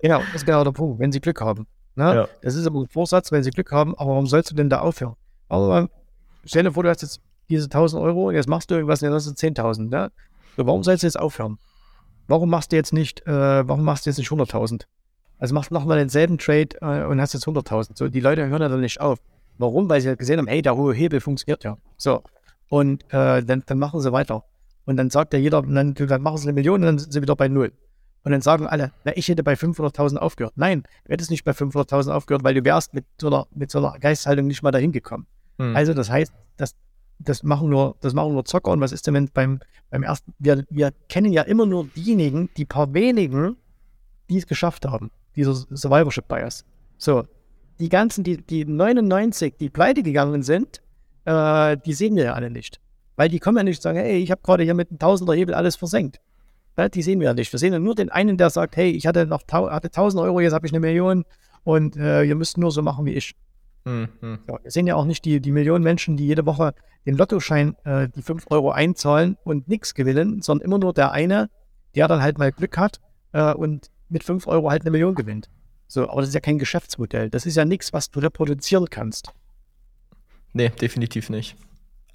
Genau, 0.00 0.20
das 0.20 0.36
ist 0.36 0.46
genau 0.46 0.62
der 0.62 0.70
Punkt, 0.70 1.00
wenn 1.00 1.10
sie 1.10 1.20
Glück 1.20 1.40
haben. 1.40 1.66
Ne? 1.96 2.14
Ja. 2.14 2.28
Das 2.40 2.54
ist 2.54 2.64
aber 2.68 2.82
ein 2.82 2.86
Vorsatz, 2.86 3.32
wenn 3.32 3.42
sie 3.42 3.50
Glück 3.50 3.72
haben, 3.72 3.98
aber 3.98 4.10
warum 4.10 4.28
sollst 4.28 4.48
du 4.48 4.54
denn 4.54 4.70
da 4.70 4.78
aufhören? 4.78 5.16
Aber 5.48 5.88
stell 6.44 6.62
dir 6.62 6.70
vor, 6.70 6.84
du 6.84 6.88
hast 6.88 7.02
jetzt 7.02 7.20
diese 7.50 7.64
1000 7.64 8.00
Euro, 8.00 8.30
jetzt 8.30 8.48
machst 8.48 8.70
du 8.70 8.76
irgendwas, 8.76 9.02
und 9.02 9.10
das 9.10 9.24
sind 9.24 9.36
10.000. 9.36 9.88
Ne? 9.88 10.12
So, 10.56 10.66
warum 10.66 10.84
sollst 10.84 11.02
du 11.02 11.08
jetzt 11.08 11.18
aufhören? 11.18 11.58
Warum 12.28 12.50
machst 12.50 12.72
du 12.72 12.76
jetzt 12.76 12.92
nicht, 12.92 13.26
äh, 13.26 13.66
warum 13.66 13.82
machst 13.82 14.06
du 14.06 14.10
jetzt 14.10 14.18
nicht 14.18 14.30
100.000? 14.30 14.84
Also 15.38 15.54
machst 15.54 15.70
nochmal 15.70 15.98
denselben 15.98 16.38
Trade 16.38 16.68
äh, 16.80 17.04
und 17.04 17.20
hast 17.20 17.32
jetzt 17.32 17.46
100.000. 17.46 17.96
So, 17.96 18.08
die 18.08 18.20
Leute 18.20 18.46
hören 18.46 18.62
ja 18.62 18.68
dann 18.68 18.80
nicht 18.80 19.00
auf. 19.00 19.18
Warum? 19.56 19.88
Weil 19.88 20.00
sie 20.00 20.08
halt 20.08 20.18
gesehen 20.18 20.38
haben, 20.38 20.46
hey, 20.46 20.62
der 20.62 20.76
hohe 20.76 20.94
Hebel 20.94 21.20
funktioniert 21.20 21.64
ja. 21.64 21.78
So. 21.96 22.22
Und 22.68 23.02
äh, 23.12 23.42
dann, 23.42 23.62
dann 23.66 23.78
machen 23.78 24.00
sie 24.00 24.12
weiter. 24.12 24.44
Und 24.84 24.96
dann 24.96 25.10
sagt 25.10 25.32
ja 25.32 25.38
jeder, 25.38 25.62
dann, 25.62 25.94
dann 25.94 26.22
machen 26.22 26.38
sie 26.38 26.44
eine 26.44 26.52
Million 26.52 26.80
und 26.80 26.86
dann 26.86 26.98
sind 26.98 27.12
sie 27.12 27.22
wieder 27.22 27.34
bei 27.34 27.48
Null. 27.48 27.72
Und 28.24 28.32
dann 28.32 28.42
sagen 28.42 28.66
alle, 28.66 28.92
na, 29.04 29.16
ich 29.16 29.28
hätte 29.28 29.42
bei 29.42 29.54
500.000 29.54 30.16
aufgehört. 30.16 30.54
Nein, 30.56 30.82
du 31.04 31.12
hättest 31.12 31.30
nicht 31.30 31.44
bei 31.44 31.52
500.000 31.52 32.10
aufgehört, 32.10 32.44
weil 32.44 32.54
du 32.54 32.64
wärst 32.64 32.92
mit 32.94 33.06
so 33.20 33.28
einer, 33.28 33.46
mit 33.54 33.70
so 33.70 33.78
einer 33.78 33.98
Geisthaltung 33.98 34.46
nicht 34.46 34.62
mal 34.62 34.70
dahin 34.70 34.92
gekommen. 34.92 35.26
Hm. 35.58 35.74
Also 35.74 35.94
das 35.94 36.10
heißt, 36.10 36.32
das, 36.56 36.74
das 37.18 37.42
machen 37.42 37.70
nur, 37.70 37.96
das 38.00 38.14
machen 38.14 38.32
nur 38.32 38.44
Zocker. 38.44 38.70
Und 38.70 38.80
was 38.80 38.92
ist 38.92 39.06
denn 39.06 39.14
wenn 39.14 39.28
beim, 39.32 39.60
beim 39.90 40.02
ersten, 40.02 40.32
wir, 40.38 40.64
wir 40.70 40.92
kennen 41.08 41.32
ja 41.32 41.42
immer 41.42 41.66
nur 41.66 41.86
diejenigen, 41.96 42.48
die 42.56 42.64
paar 42.64 42.92
wenigen, 42.94 43.56
die 44.28 44.38
es 44.38 44.46
geschafft 44.46 44.86
haben. 44.86 45.10
Dieser 45.36 45.54
Survivorship 45.54 46.28
Bias. 46.28 46.64
So. 46.96 47.24
Die 47.78 47.88
ganzen, 47.88 48.24
die, 48.24 48.38
die 48.38 48.64
99, 48.64 49.54
die 49.58 49.70
pleite 49.70 50.02
gegangen 50.02 50.42
sind, 50.42 50.82
äh, 51.24 51.76
die 51.76 51.92
sehen 51.92 52.16
wir 52.16 52.24
ja 52.24 52.32
alle 52.32 52.50
nicht. 52.50 52.80
Weil 53.16 53.28
die 53.28 53.38
kommen 53.38 53.56
ja 53.56 53.62
nicht 53.62 53.78
und 53.78 53.82
sagen, 53.82 53.98
hey, 53.98 54.18
ich 54.18 54.30
habe 54.30 54.40
gerade 54.42 54.64
hier 54.64 54.74
mit 54.74 54.90
einem 54.90 54.98
Tausender 54.98 55.34
Hebel 55.34 55.54
alles 55.54 55.76
versenkt. 55.76 56.20
Ja, 56.76 56.88
die 56.88 57.02
sehen 57.02 57.18
wir 57.20 57.26
ja 57.26 57.34
nicht. 57.34 57.52
Wir 57.52 57.58
sehen 57.58 57.72
ja 57.72 57.78
nur 57.78 57.94
den 57.94 58.08
einen, 58.08 58.36
der 58.36 58.50
sagt, 58.50 58.76
hey, 58.76 58.90
ich 58.90 59.06
hatte 59.06 59.26
noch 59.26 59.42
hatte 59.48 59.88
1000 59.88 60.22
Euro, 60.22 60.40
jetzt 60.40 60.52
habe 60.52 60.66
ich 60.66 60.72
eine 60.72 60.80
Million 60.80 61.24
und 61.64 61.96
äh, 61.96 62.22
ihr 62.22 62.36
müsst 62.36 62.56
nur 62.56 62.70
so 62.70 62.82
machen 62.82 63.04
wie 63.04 63.14
ich. 63.14 63.34
Mhm. 63.88 64.38
Ja, 64.46 64.58
wir 64.62 64.70
sehen 64.70 64.86
ja 64.86 64.94
auch 64.94 65.04
nicht 65.04 65.24
die, 65.24 65.40
die 65.40 65.52
Millionen 65.52 65.82
Menschen, 65.82 66.16
die 66.16 66.26
jede 66.26 66.46
Woche 66.46 66.74
den 67.06 67.16
Lottoschein, 67.16 67.74
äh, 67.84 68.08
die 68.08 68.22
5 68.22 68.46
Euro 68.50 68.70
einzahlen 68.70 69.36
und 69.44 69.68
nichts 69.68 69.94
gewinnen, 69.94 70.42
sondern 70.42 70.66
immer 70.66 70.78
nur 70.78 70.92
der 70.92 71.12
eine, 71.12 71.48
der 71.94 72.06
dann 72.08 72.20
halt 72.20 72.38
mal 72.38 72.52
Glück 72.52 72.76
hat 72.76 73.00
äh, 73.32 73.52
und 73.52 73.90
mit 74.08 74.24
5 74.24 74.46
Euro 74.46 74.70
halt 74.70 74.82
eine 74.82 74.90
Million 74.90 75.14
gewinnt. 75.14 75.48
So, 75.86 76.08
aber 76.08 76.20
das 76.20 76.28
ist 76.28 76.34
ja 76.34 76.40
kein 76.40 76.58
Geschäftsmodell. 76.58 77.30
Das 77.30 77.46
ist 77.46 77.56
ja 77.56 77.64
nichts, 77.64 77.92
was 77.92 78.10
du 78.10 78.20
reproduzieren 78.20 78.86
kannst. 78.90 79.32
Nee, 80.52 80.68
definitiv 80.68 81.30
nicht. 81.30 81.56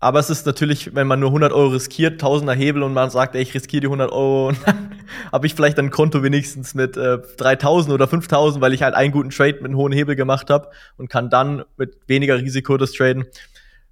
Aber 0.04 0.20
es 0.20 0.30
ist 0.30 0.46
natürlich, 0.46 0.94
wenn 0.94 1.08
man 1.08 1.22
nur 1.22 1.30
100 1.30 1.54
Euro 1.54 1.70
riskiert, 1.70 2.20
Tausender 2.20 2.54
Hebel 2.54 2.84
und 2.84 2.94
man 2.94 3.10
sagt, 3.10 3.36
ey, 3.36 3.42
ich 3.42 3.54
riskiere 3.54 3.80
die 3.80 3.88
100 3.88 4.12
Euro 4.12 4.50
und 4.50 4.58
dann 4.66 4.92
habe 5.32 5.48
ich 5.48 5.56
vielleicht 5.56 5.80
ein 5.80 5.92
Konto 5.92 6.22
wenigstens 6.22 6.76
mit 6.76 6.98
äh, 6.98 7.20
3000 7.38 7.94
oder 7.94 8.06
5000, 8.06 8.62
weil 8.62 8.74
ich 8.74 8.84
halt 8.84 8.96
einen 8.96 9.14
guten 9.14 9.30
Trade 9.30 9.54
mit 9.54 9.66
einem 9.66 9.78
hohen 9.78 9.94
Hebel 9.94 10.18
gemacht 10.18 10.50
habe 10.50 10.70
und 10.98 11.10
kann 11.10 11.30
dann 11.30 11.64
mit 11.78 11.98
weniger 12.08 12.38
Risiko 12.38 12.76
das 12.76 12.92
traden. 12.92 13.24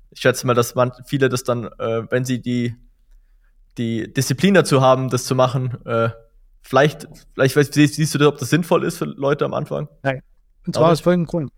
Ich 0.09 0.19
schätze 0.19 0.45
mal, 0.45 0.53
dass 0.53 0.75
man 0.75 0.91
viele 1.05 1.29
das 1.29 1.45
dann, 1.45 1.67
äh, 1.79 2.03
wenn 2.09 2.25
sie 2.25 2.41
die, 2.41 2.75
die 3.77 4.11
Disziplin 4.11 4.53
dazu 4.53 4.81
haben, 4.81 5.09
das 5.09 5.23
zu 5.23 5.33
machen, 5.33 5.77
äh, 5.85 6.09
vielleicht, 6.61 7.07
vielleicht 7.35 7.55
weißt, 7.55 7.73
siehst 7.73 8.13
du 8.13 8.17
das, 8.17 8.27
ob 8.27 8.38
das 8.38 8.49
sinnvoll 8.49 8.83
ist 8.83 8.97
für 8.97 9.05
Leute 9.05 9.45
am 9.45 9.53
Anfang? 9.53 9.88
Nein. 10.03 10.21
Und 10.67 10.75
zwar 10.75 10.91
aus 10.91 10.99
folgendem 10.99 11.27
Grund. 11.27 11.51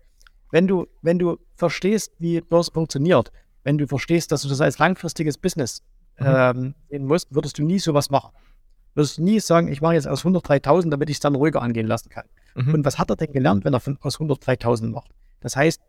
Wenn 0.52 0.68
du, 0.68 0.86
wenn 1.02 1.18
du 1.18 1.38
verstehst, 1.56 2.12
wie 2.20 2.40
Börse 2.40 2.70
funktioniert, 2.72 3.32
wenn 3.64 3.78
du 3.78 3.86
verstehst, 3.86 4.30
dass 4.30 4.42
du 4.42 4.48
das 4.48 4.60
als 4.60 4.78
langfristiges 4.78 5.38
Business 5.38 5.82
mhm. 6.18 6.26
ähm, 6.26 6.74
sehen 6.88 7.06
musst, 7.06 7.34
würdest 7.34 7.58
du 7.58 7.64
nie 7.64 7.78
sowas 7.78 8.10
machen. 8.10 8.30
Würdest 8.94 9.18
du 9.18 9.22
nie 9.22 9.40
sagen, 9.40 9.68
ich 9.68 9.80
mache 9.80 9.94
jetzt 9.94 10.06
aus 10.06 10.24
103.000, 10.24 10.90
damit 10.90 11.10
ich 11.10 11.16
es 11.16 11.20
dann 11.20 11.34
ruhiger 11.34 11.60
angehen 11.60 11.86
lassen 11.86 12.10
kann. 12.10 12.26
Mhm. 12.54 12.74
Und 12.74 12.84
was 12.84 12.98
hat 12.98 13.10
er 13.10 13.16
denn 13.16 13.32
gelernt, 13.32 13.64
wenn 13.64 13.72
er 13.72 13.80
von, 13.80 13.98
aus 14.00 14.20
103.000 14.20 14.90
macht? 14.90 15.10
Das 15.40 15.56
heißt, 15.56 15.80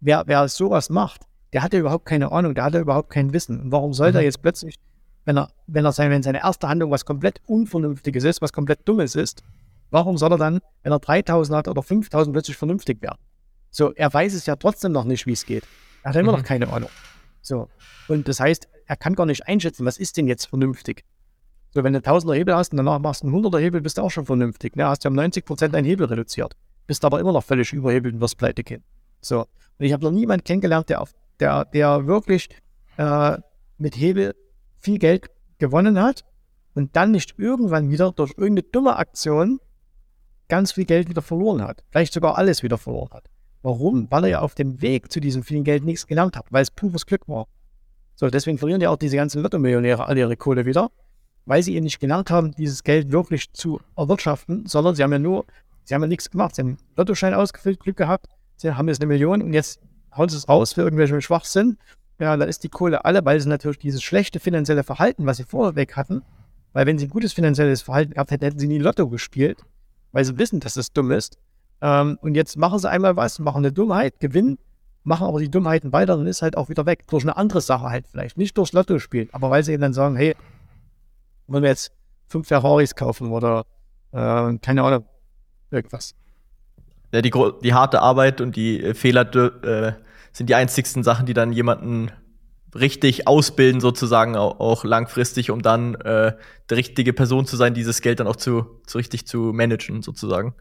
wer, 0.00 0.24
wer 0.26 0.46
sowas 0.48 0.90
macht, 0.90 1.22
der 1.52 1.62
hat 1.62 1.72
ja 1.72 1.80
überhaupt 1.80 2.04
keine 2.04 2.32
Ahnung, 2.32 2.54
der 2.54 2.64
hat 2.64 2.74
ja 2.74 2.80
überhaupt 2.80 3.10
kein 3.10 3.32
Wissen. 3.32 3.60
Und 3.60 3.72
warum 3.72 3.94
soll 3.94 4.10
mhm. 4.10 4.16
er 4.16 4.22
jetzt 4.22 4.42
plötzlich, 4.42 4.76
wenn 5.24 5.38
er, 5.38 5.48
wenn 5.66 5.84
er 5.84 5.92
seine, 5.92 6.14
wenn 6.14 6.22
seine 6.22 6.40
erste 6.40 6.68
Handlung 6.68 6.90
was 6.90 7.04
komplett 7.04 7.40
Unvernünftiges 7.46 8.24
ist, 8.24 8.42
was 8.42 8.52
komplett 8.52 8.86
Dummes 8.86 9.14
ist, 9.14 9.42
warum 9.90 10.18
soll 10.18 10.32
er 10.32 10.38
dann, 10.38 10.60
wenn 10.82 10.92
er 10.92 10.98
3000 10.98 11.56
hat 11.56 11.68
oder 11.68 11.82
5000, 11.82 12.34
plötzlich 12.34 12.56
vernünftig 12.56 13.00
werden? 13.00 13.18
So, 13.70 13.92
er 13.94 14.12
weiß 14.12 14.34
es 14.34 14.46
ja 14.46 14.56
trotzdem 14.56 14.92
noch 14.92 15.04
nicht, 15.04 15.26
wie 15.26 15.32
es 15.32 15.46
geht. 15.46 15.64
Er 16.02 16.10
hat 16.10 16.16
immer 16.16 16.32
mhm. 16.32 16.38
noch 16.38 16.44
keine 16.44 16.72
Ahnung. 16.72 16.90
So. 17.50 17.68
Und 18.06 18.28
das 18.28 18.38
heißt, 18.38 18.68
er 18.86 18.96
kann 18.96 19.16
gar 19.16 19.26
nicht 19.26 19.48
einschätzen, 19.48 19.84
was 19.84 19.98
ist 19.98 20.16
denn 20.16 20.28
jetzt 20.28 20.46
vernünftig. 20.46 21.04
So, 21.72 21.82
wenn 21.82 21.92
du 21.92 21.98
1000er 21.98 22.34
Hebel 22.34 22.54
hast 22.54 22.72
und 22.72 22.76
danach 22.76 23.00
machst 23.00 23.24
du 23.24 23.26
einen 23.26 23.44
100er 23.44 23.58
Hebel, 23.58 23.80
bist 23.80 23.98
du 23.98 24.02
auch 24.02 24.10
schon 24.10 24.24
vernünftig. 24.24 24.76
Ne? 24.76 24.86
Hast 24.86 25.02
ja 25.02 25.10
um 25.10 25.16
90 25.16 25.44
Prozent 25.44 25.74
deinen 25.74 25.84
Hebel 25.84 26.06
reduziert. 26.06 26.56
Bist 26.86 27.04
aber 27.04 27.18
immer 27.18 27.32
noch 27.32 27.42
völlig 27.42 27.72
überhebelt 27.72 28.14
und 28.14 28.20
wirst 28.20 28.38
pleite 28.38 28.62
gehen. 28.62 28.84
So. 29.20 29.40
Und 29.40 29.84
ich 29.84 29.92
habe 29.92 30.04
noch 30.04 30.12
niemanden 30.12 30.44
kennengelernt, 30.44 30.88
der, 30.88 31.00
auf, 31.00 31.12
der, 31.40 31.64
der 31.64 32.06
wirklich 32.06 32.48
äh, 32.98 33.38
mit 33.78 33.96
Hebel 33.96 34.36
viel 34.78 34.98
Geld 34.98 35.28
gewonnen 35.58 36.00
hat 36.00 36.24
und 36.74 36.94
dann 36.94 37.10
nicht 37.10 37.36
irgendwann 37.36 37.90
wieder 37.90 38.12
durch 38.12 38.30
irgendeine 38.36 38.68
dumme 38.70 38.96
Aktion 38.96 39.58
ganz 40.48 40.72
viel 40.72 40.84
Geld 40.84 41.08
wieder 41.08 41.22
verloren 41.22 41.62
hat. 41.62 41.82
Vielleicht 41.90 42.12
sogar 42.12 42.38
alles 42.38 42.62
wieder 42.62 42.78
verloren 42.78 43.10
hat. 43.12 43.24
Warum? 43.62 44.10
Weil 44.10 44.24
er 44.24 44.30
ja 44.30 44.40
auf 44.40 44.54
dem 44.54 44.80
Weg 44.80 45.12
zu 45.12 45.20
diesem 45.20 45.42
vielen 45.42 45.64
Geld 45.64 45.84
nichts 45.84 46.06
gelernt 46.06 46.36
hat, 46.36 46.46
weil 46.50 46.62
es 46.62 46.70
pures 46.70 47.04
Glück 47.06 47.28
war. 47.28 47.46
So, 48.14 48.28
deswegen 48.28 48.58
verlieren 48.58 48.80
ja 48.80 48.90
auch 48.90 48.96
diese 48.96 49.16
ganzen 49.16 49.42
Lotto-Millionäre 49.42 50.06
all 50.06 50.16
ihre 50.16 50.36
Kohle 50.36 50.66
wieder, 50.66 50.90
weil 51.46 51.62
sie 51.62 51.74
eben 51.74 51.84
nicht 51.84 52.00
gelernt 52.00 52.30
haben, 52.30 52.52
dieses 52.52 52.82
Geld 52.84 53.12
wirklich 53.12 53.52
zu 53.52 53.80
erwirtschaften, 53.96 54.66
sondern 54.66 54.94
sie 54.94 55.02
haben 55.02 55.12
ja 55.12 55.18
nur, 55.18 55.46
sie 55.84 55.94
haben 55.94 56.02
ja 56.02 56.08
nichts 56.08 56.30
gemacht. 56.30 56.54
Sie 56.54 56.62
haben 56.62 56.68
einen 56.68 56.78
Lottoschein 56.96 57.34
ausgefüllt, 57.34 57.80
Glück 57.80 57.96
gehabt, 57.96 58.26
sie 58.56 58.72
haben 58.72 58.88
jetzt 58.88 59.00
eine 59.00 59.08
Million 59.08 59.42
und 59.42 59.52
jetzt 59.52 59.80
hauen 60.16 60.28
sie 60.28 60.36
es 60.36 60.48
raus 60.48 60.72
für 60.72 60.82
irgendwelchen 60.82 61.20
Schwachsinn. 61.22 61.78
Ja, 62.18 62.36
dann 62.36 62.48
ist 62.48 62.62
die 62.64 62.68
Kohle 62.68 63.04
alle, 63.04 63.24
weil 63.24 63.40
sie 63.40 63.48
natürlich 63.48 63.78
dieses 63.78 64.02
schlechte 64.02 64.40
finanzielle 64.40 64.84
Verhalten, 64.84 65.24
was 65.24 65.38
sie 65.38 65.44
vorher 65.44 65.74
weg 65.74 65.96
hatten, 65.96 66.22
weil 66.72 66.86
wenn 66.86 66.98
sie 66.98 67.06
ein 67.06 67.10
gutes 67.10 67.32
finanzielles 67.32 67.82
Verhalten 67.82 68.12
gehabt 68.12 68.30
hätten, 68.30 68.44
hätten 68.44 68.58
sie 68.58 68.68
nie 68.68 68.78
Lotto 68.78 69.08
gespielt, 69.08 69.62
weil 70.12 70.24
sie 70.24 70.36
wissen, 70.38 70.60
dass 70.60 70.76
es 70.76 70.92
dumm 70.92 71.10
ist. 71.10 71.38
Ähm, 71.82 72.18
und 72.20 72.34
jetzt 72.34 72.56
machen 72.56 72.78
sie 72.78 72.88
einmal 72.88 73.16
was, 73.16 73.38
machen 73.38 73.58
eine 73.58 73.72
Dummheit, 73.72 74.20
gewinnen, 74.20 74.58
machen 75.02 75.26
aber 75.26 75.40
die 75.40 75.50
Dummheiten 75.50 75.92
weiter, 75.92 76.16
dann 76.16 76.26
ist 76.26 76.42
halt 76.42 76.56
auch 76.56 76.68
wieder 76.68 76.86
weg. 76.86 77.06
Durch 77.08 77.24
eine 77.24 77.36
andere 77.36 77.60
Sache 77.60 77.84
halt 77.84 78.06
vielleicht. 78.06 78.36
Nicht 78.36 78.56
durchs 78.58 78.72
Lotto 78.72 78.98
spielen, 78.98 79.28
aber 79.32 79.50
weil 79.50 79.62
sie 79.62 79.72
eben 79.72 79.82
dann 79.82 79.92
sagen, 79.92 80.16
hey, 80.16 80.36
wollen 81.46 81.62
wir 81.62 81.70
jetzt 81.70 81.92
fünf 82.28 82.48
Ferraris 82.48 82.94
kaufen 82.94 83.32
oder 83.32 83.64
äh, 84.12 84.56
keine 84.58 84.82
Ahnung, 84.82 85.04
irgendwas. 85.70 86.14
Ja, 87.12 87.22
die, 87.22 87.32
die 87.62 87.74
harte 87.74 88.00
Arbeit 88.00 88.40
und 88.40 88.56
die 88.56 88.82
äh, 88.82 88.94
Fehler 88.94 89.34
äh, 89.64 89.92
sind 90.32 90.48
die 90.48 90.54
einzigsten 90.54 91.02
Sachen, 91.02 91.26
die 91.26 91.34
dann 91.34 91.52
jemanden 91.52 92.12
richtig 92.74 93.26
ausbilden, 93.26 93.80
sozusagen 93.80 94.36
auch, 94.36 94.60
auch 94.60 94.84
langfristig, 94.84 95.50
um 95.50 95.60
dann 95.60 95.96
äh, 95.96 96.36
die 96.70 96.74
richtige 96.74 97.12
Person 97.12 97.46
zu 97.46 97.56
sein, 97.56 97.74
dieses 97.74 98.00
Geld 98.00 98.20
dann 98.20 98.28
auch 98.28 98.36
zu, 98.36 98.80
zu 98.86 98.98
richtig 98.98 99.26
zu 99.26 99.52
managen, 99.52 100.02
sozusagen. 100.02 100.54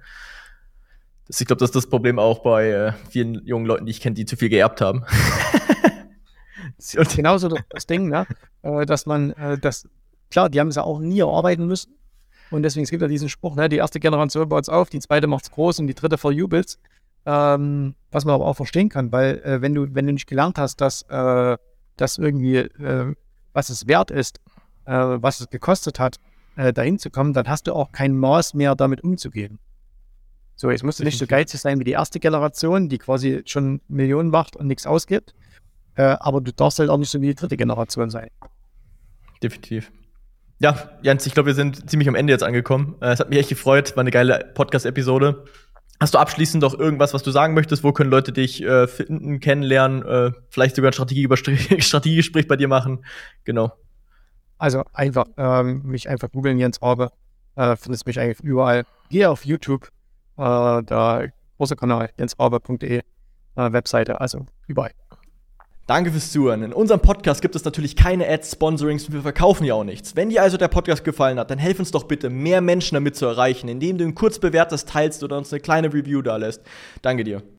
Das, 1.29 1.39
ich 1.39 1.47
glaube, 1.47 1.59
das 1.59 1.69
ist 1.69 1.75
das 1.75 1.87
Problem 1.87 2.19
auch 2.19 2.39
bei 2.39 2.69
äh, 2.69 2.93
vielen 3.09 3.45
jungen 3.45 3.65
Leuten, 3.65 3.85
die 3.85 3.91
ich 3.91 4.01
kenne, 4.01 4.15
die 4.15 4.25
zu 4.25 4.35
viel 4.35 4.49
geerbt 4.49 4.81
haben. 4.81 5.05
Und 6.97 7.15
genauso 7.15 7.49
das 7.69 7.85
Ding, 7.87 8.09
ne? 8.09 8.25
Äh, 8.63 8.85
dass 8.85 9.05
man, 9.05 9.31
äh, 9.33 9.57
das, 9.57 9.87
klar, 10.31 10.49
die 10.49 10.59
haben 10.59 10.69
es 10.69 10.75
ja 10.75 10.83
auch 10.83 10.99
nie 10.99 11.19
erarbeiten 11.19 11.67
müssen. 11.67 11.95
Und 12.51 12.63
deswegen, 12.63 12.83
es 12.83 12.89
gibt 12.89 13.03
ja 13.03 13.07
diesen 13.07 13.29
Spruch, 13.29 13.55
ne? 13.55 13.69
die 13.69 13.77
erste 13.77 13.99
Generation 13.99 14.49
baut 14.49 14.63
es 14.63 14.69
auf, 14.69 14.89
die 14.89 14.99
zweite 14.99 15.27
macht 15.27 15.43
es 15.43 15.51
groß 15.51 15.79
und 15.79 15.87
die 15.87 15.93
dritte 15.93 16.17
verjubelt 16.17 16.79
ähm, 17.25 17.93
Was 18.09 18.25
man 18.25 18.35
aber 18.35 18.45
auch 18.45 18.55
verstehen 18.55 18.89
kann, 18.89 19.11
weil 19.11 19.39
äh, 19.43 19.61
wenn, 19.61 19.75
du, 19.75 19.93
wenn 19.93 20.07
du 20.07 20.13
nicht 20.13 20.27
gelernt 20.27 20.57
hast, 20.57 20.81
dass 20.81 21.03
äh, 21.03 21.57
das 21.95 22.17
irgendwie, 22.17 22.57
äh, 22.57 23.13
was 23.53 23.69
es 23.69 23.87
wert 23.87 24.09
ist, 24.09 24.39
äh, 24.85 24.93
was 24.93 25.41
es 25.41 25.49
gekostet 25.49 25.99
hat, 25.99 26.17
dahin 26.73 26.99
zu 26.99 27.09
kommen, 27.09 27.31
dann 27.31 27.47
hast 27.47 27.67
du 27.67 27.73
auch 27.73 27.93
kein 27.93 28.17
Maß 28.17 28.53
mehr, 28.53 28.75
damit 28.75 29.01
umzugehen. 29.01 29.59
So, 30.61 30.69
jetzt 30.69 30.83
musst 30.83 30.99
du 30.99 31.05
nicht 31.05 31.17
so 31.17 31.25
geizig 31.25 31.61
sein 31.61 31.79
wie 31.79 31.85
die 31.85 31.93
erste 31.93 32.19
Generation, 32.19 32.89
die 32.89 32.97
quasi 32.97 33.43
schon 33.45 33.79
Millionen 33.87 34.29
macht 34.29 34.57
und 34.57 34.67
nichts 34.67 34.85
ausgibt. 34.85 35.33
äh, 35.95 36.17
aber 36.19 36.41
du 36.41 36.51
darfst 36.51 36.79
halt 36.79 36.89
auch 36.89 36.97
nicht 36.97 37.09
so 37.09 37.21
wie 37.21 37.27
die 37.27 37.35
dritte 37.35 37.55
Generation 37.55 38.09
sein. 38.09 38.27
Definitiv. 39.41 39.89
Ja, 40.59 40.89
Jens, 41.01 41.25
ich 41.25 41.33
glaube, 41.33 41.47
wir 41.47 41.53
sind 41.53 41.89
ziemlich 41.89 42.09
am 42.09 42.15
Ende 42.15 42.33
jetzt 42.33 42.43
angekommen. 42.43 42.97
Äh, 42.99 43.11
es 43.11 43.21
hat 43.21 43.29
mich 43.29 43.39
echt 43.39 43.47
gefreut, 43.47 43.95
war 43.95 44.01
eine 44.01 44.11
geile 44.11 44.51
Podcast-Episode. 44.53 45.45
Hast 45.97 46.13
du 46.13 46.17
abschließend 46.17 46.61
noch 46.61 46.77
irgendwas, 46.77 47.13
was 47.13 47.23
du 47.23 47.31
sagen 47.31 47.53
möchtest? 47.53 47.85
Wo 47.85 47.93
können 47.93 48.11
Leute 48.11 48.33
dich 48.33 48.61
äh, 48.61 48.87
finden, 48.87 49.39
kennenlernen, 49.39 50.05
äh, 50.05 50.31
vielleicht 50.49 50.75
sogar 50.75 50.89
ein 50.89 50.93
Strategie 50.93 51.29
Strategiegespräch 51.79 52.49
bei 52.49 52.57
dir 52.57 52.67
machen? 52.67 53.05
Genau. 53.45 53.71
Also 54.57 54.83
einfach 54.91 55.27
ähm, 55.37 55.83
mich 55.85 56.09
einfach 56.09 56.29
googeln, 56.29 56.59
Jens 56.59 56.81
Raube. 56.81 57.13
Äh, 57.55 57.77
findest 57.77 58.05
mich 58.05 58.19
eigentlich 58.19 58.41
überall. 58.41 58.83
Geh 59.09 59.25
auf 59.25 59.45
YouTube, 59.45 59.89
äh, 60.39 60.83
da 60.83 61.23
großer 61.57 61.75
Kanal, 61.75 62.09
jensraube.de, 62.17 62.97
äh, 62.97 63.03
Webseite, 63.55 64.19
also 64.21 64.45
überall. 64.67 64.91
Danke 65.89 66.11
fürs 66.11 66.31
Zuhören. 66.31 66.61
In 66.61 66.71
unserem 66.71 66.99
Podcast 66.99 67.41
gibt 67.41 67.55
es 67.55 67.65
natürlich 67.65 67.95
keine 67.95 68.29
Ads, 68.29 68.51
Sponsorings 68.51 69.07
und 69.07 69.13
wir 69.13 69.23
verkaufen 69.23 69.65
ja 69.65 69.73
auch 69.73 69.83
nichts. 69.83 70.15
Wenn 70.15 70.29
dir 70.29 70.43
also 70.43 70.55
der 70.55 70.67
Podcast 70.67 71.03
gefallen 71.03 71.39
hat, 71.39 71.49
dann 71.49 71.57
helf 71.57 71.79
uns 71.79 71.89
doch 71.89 72.03
bitte, 72.03 72.29
mehr 72.29 72.61
Menschen 72.61 72.93
damit 72.93 73.15
zu 73.15 73.25
erreichen, 73.25 73.67
indem 73.67 73.97
du 73.97 74.03
ihn 74.03 74.13
kurz 74.13 74.37
bewertest, 74.37 74.87
teilst 74.87 75.23
oder 75.23 75.37
uns 75.37 75.51
eine 75.51 75.61
kleine 75.61 75.91
Review 75.91 76.21
da 76.21 76.37
lässt. 76.37 76.61
Danke 77.01 77.23
dir. 77.23 77.41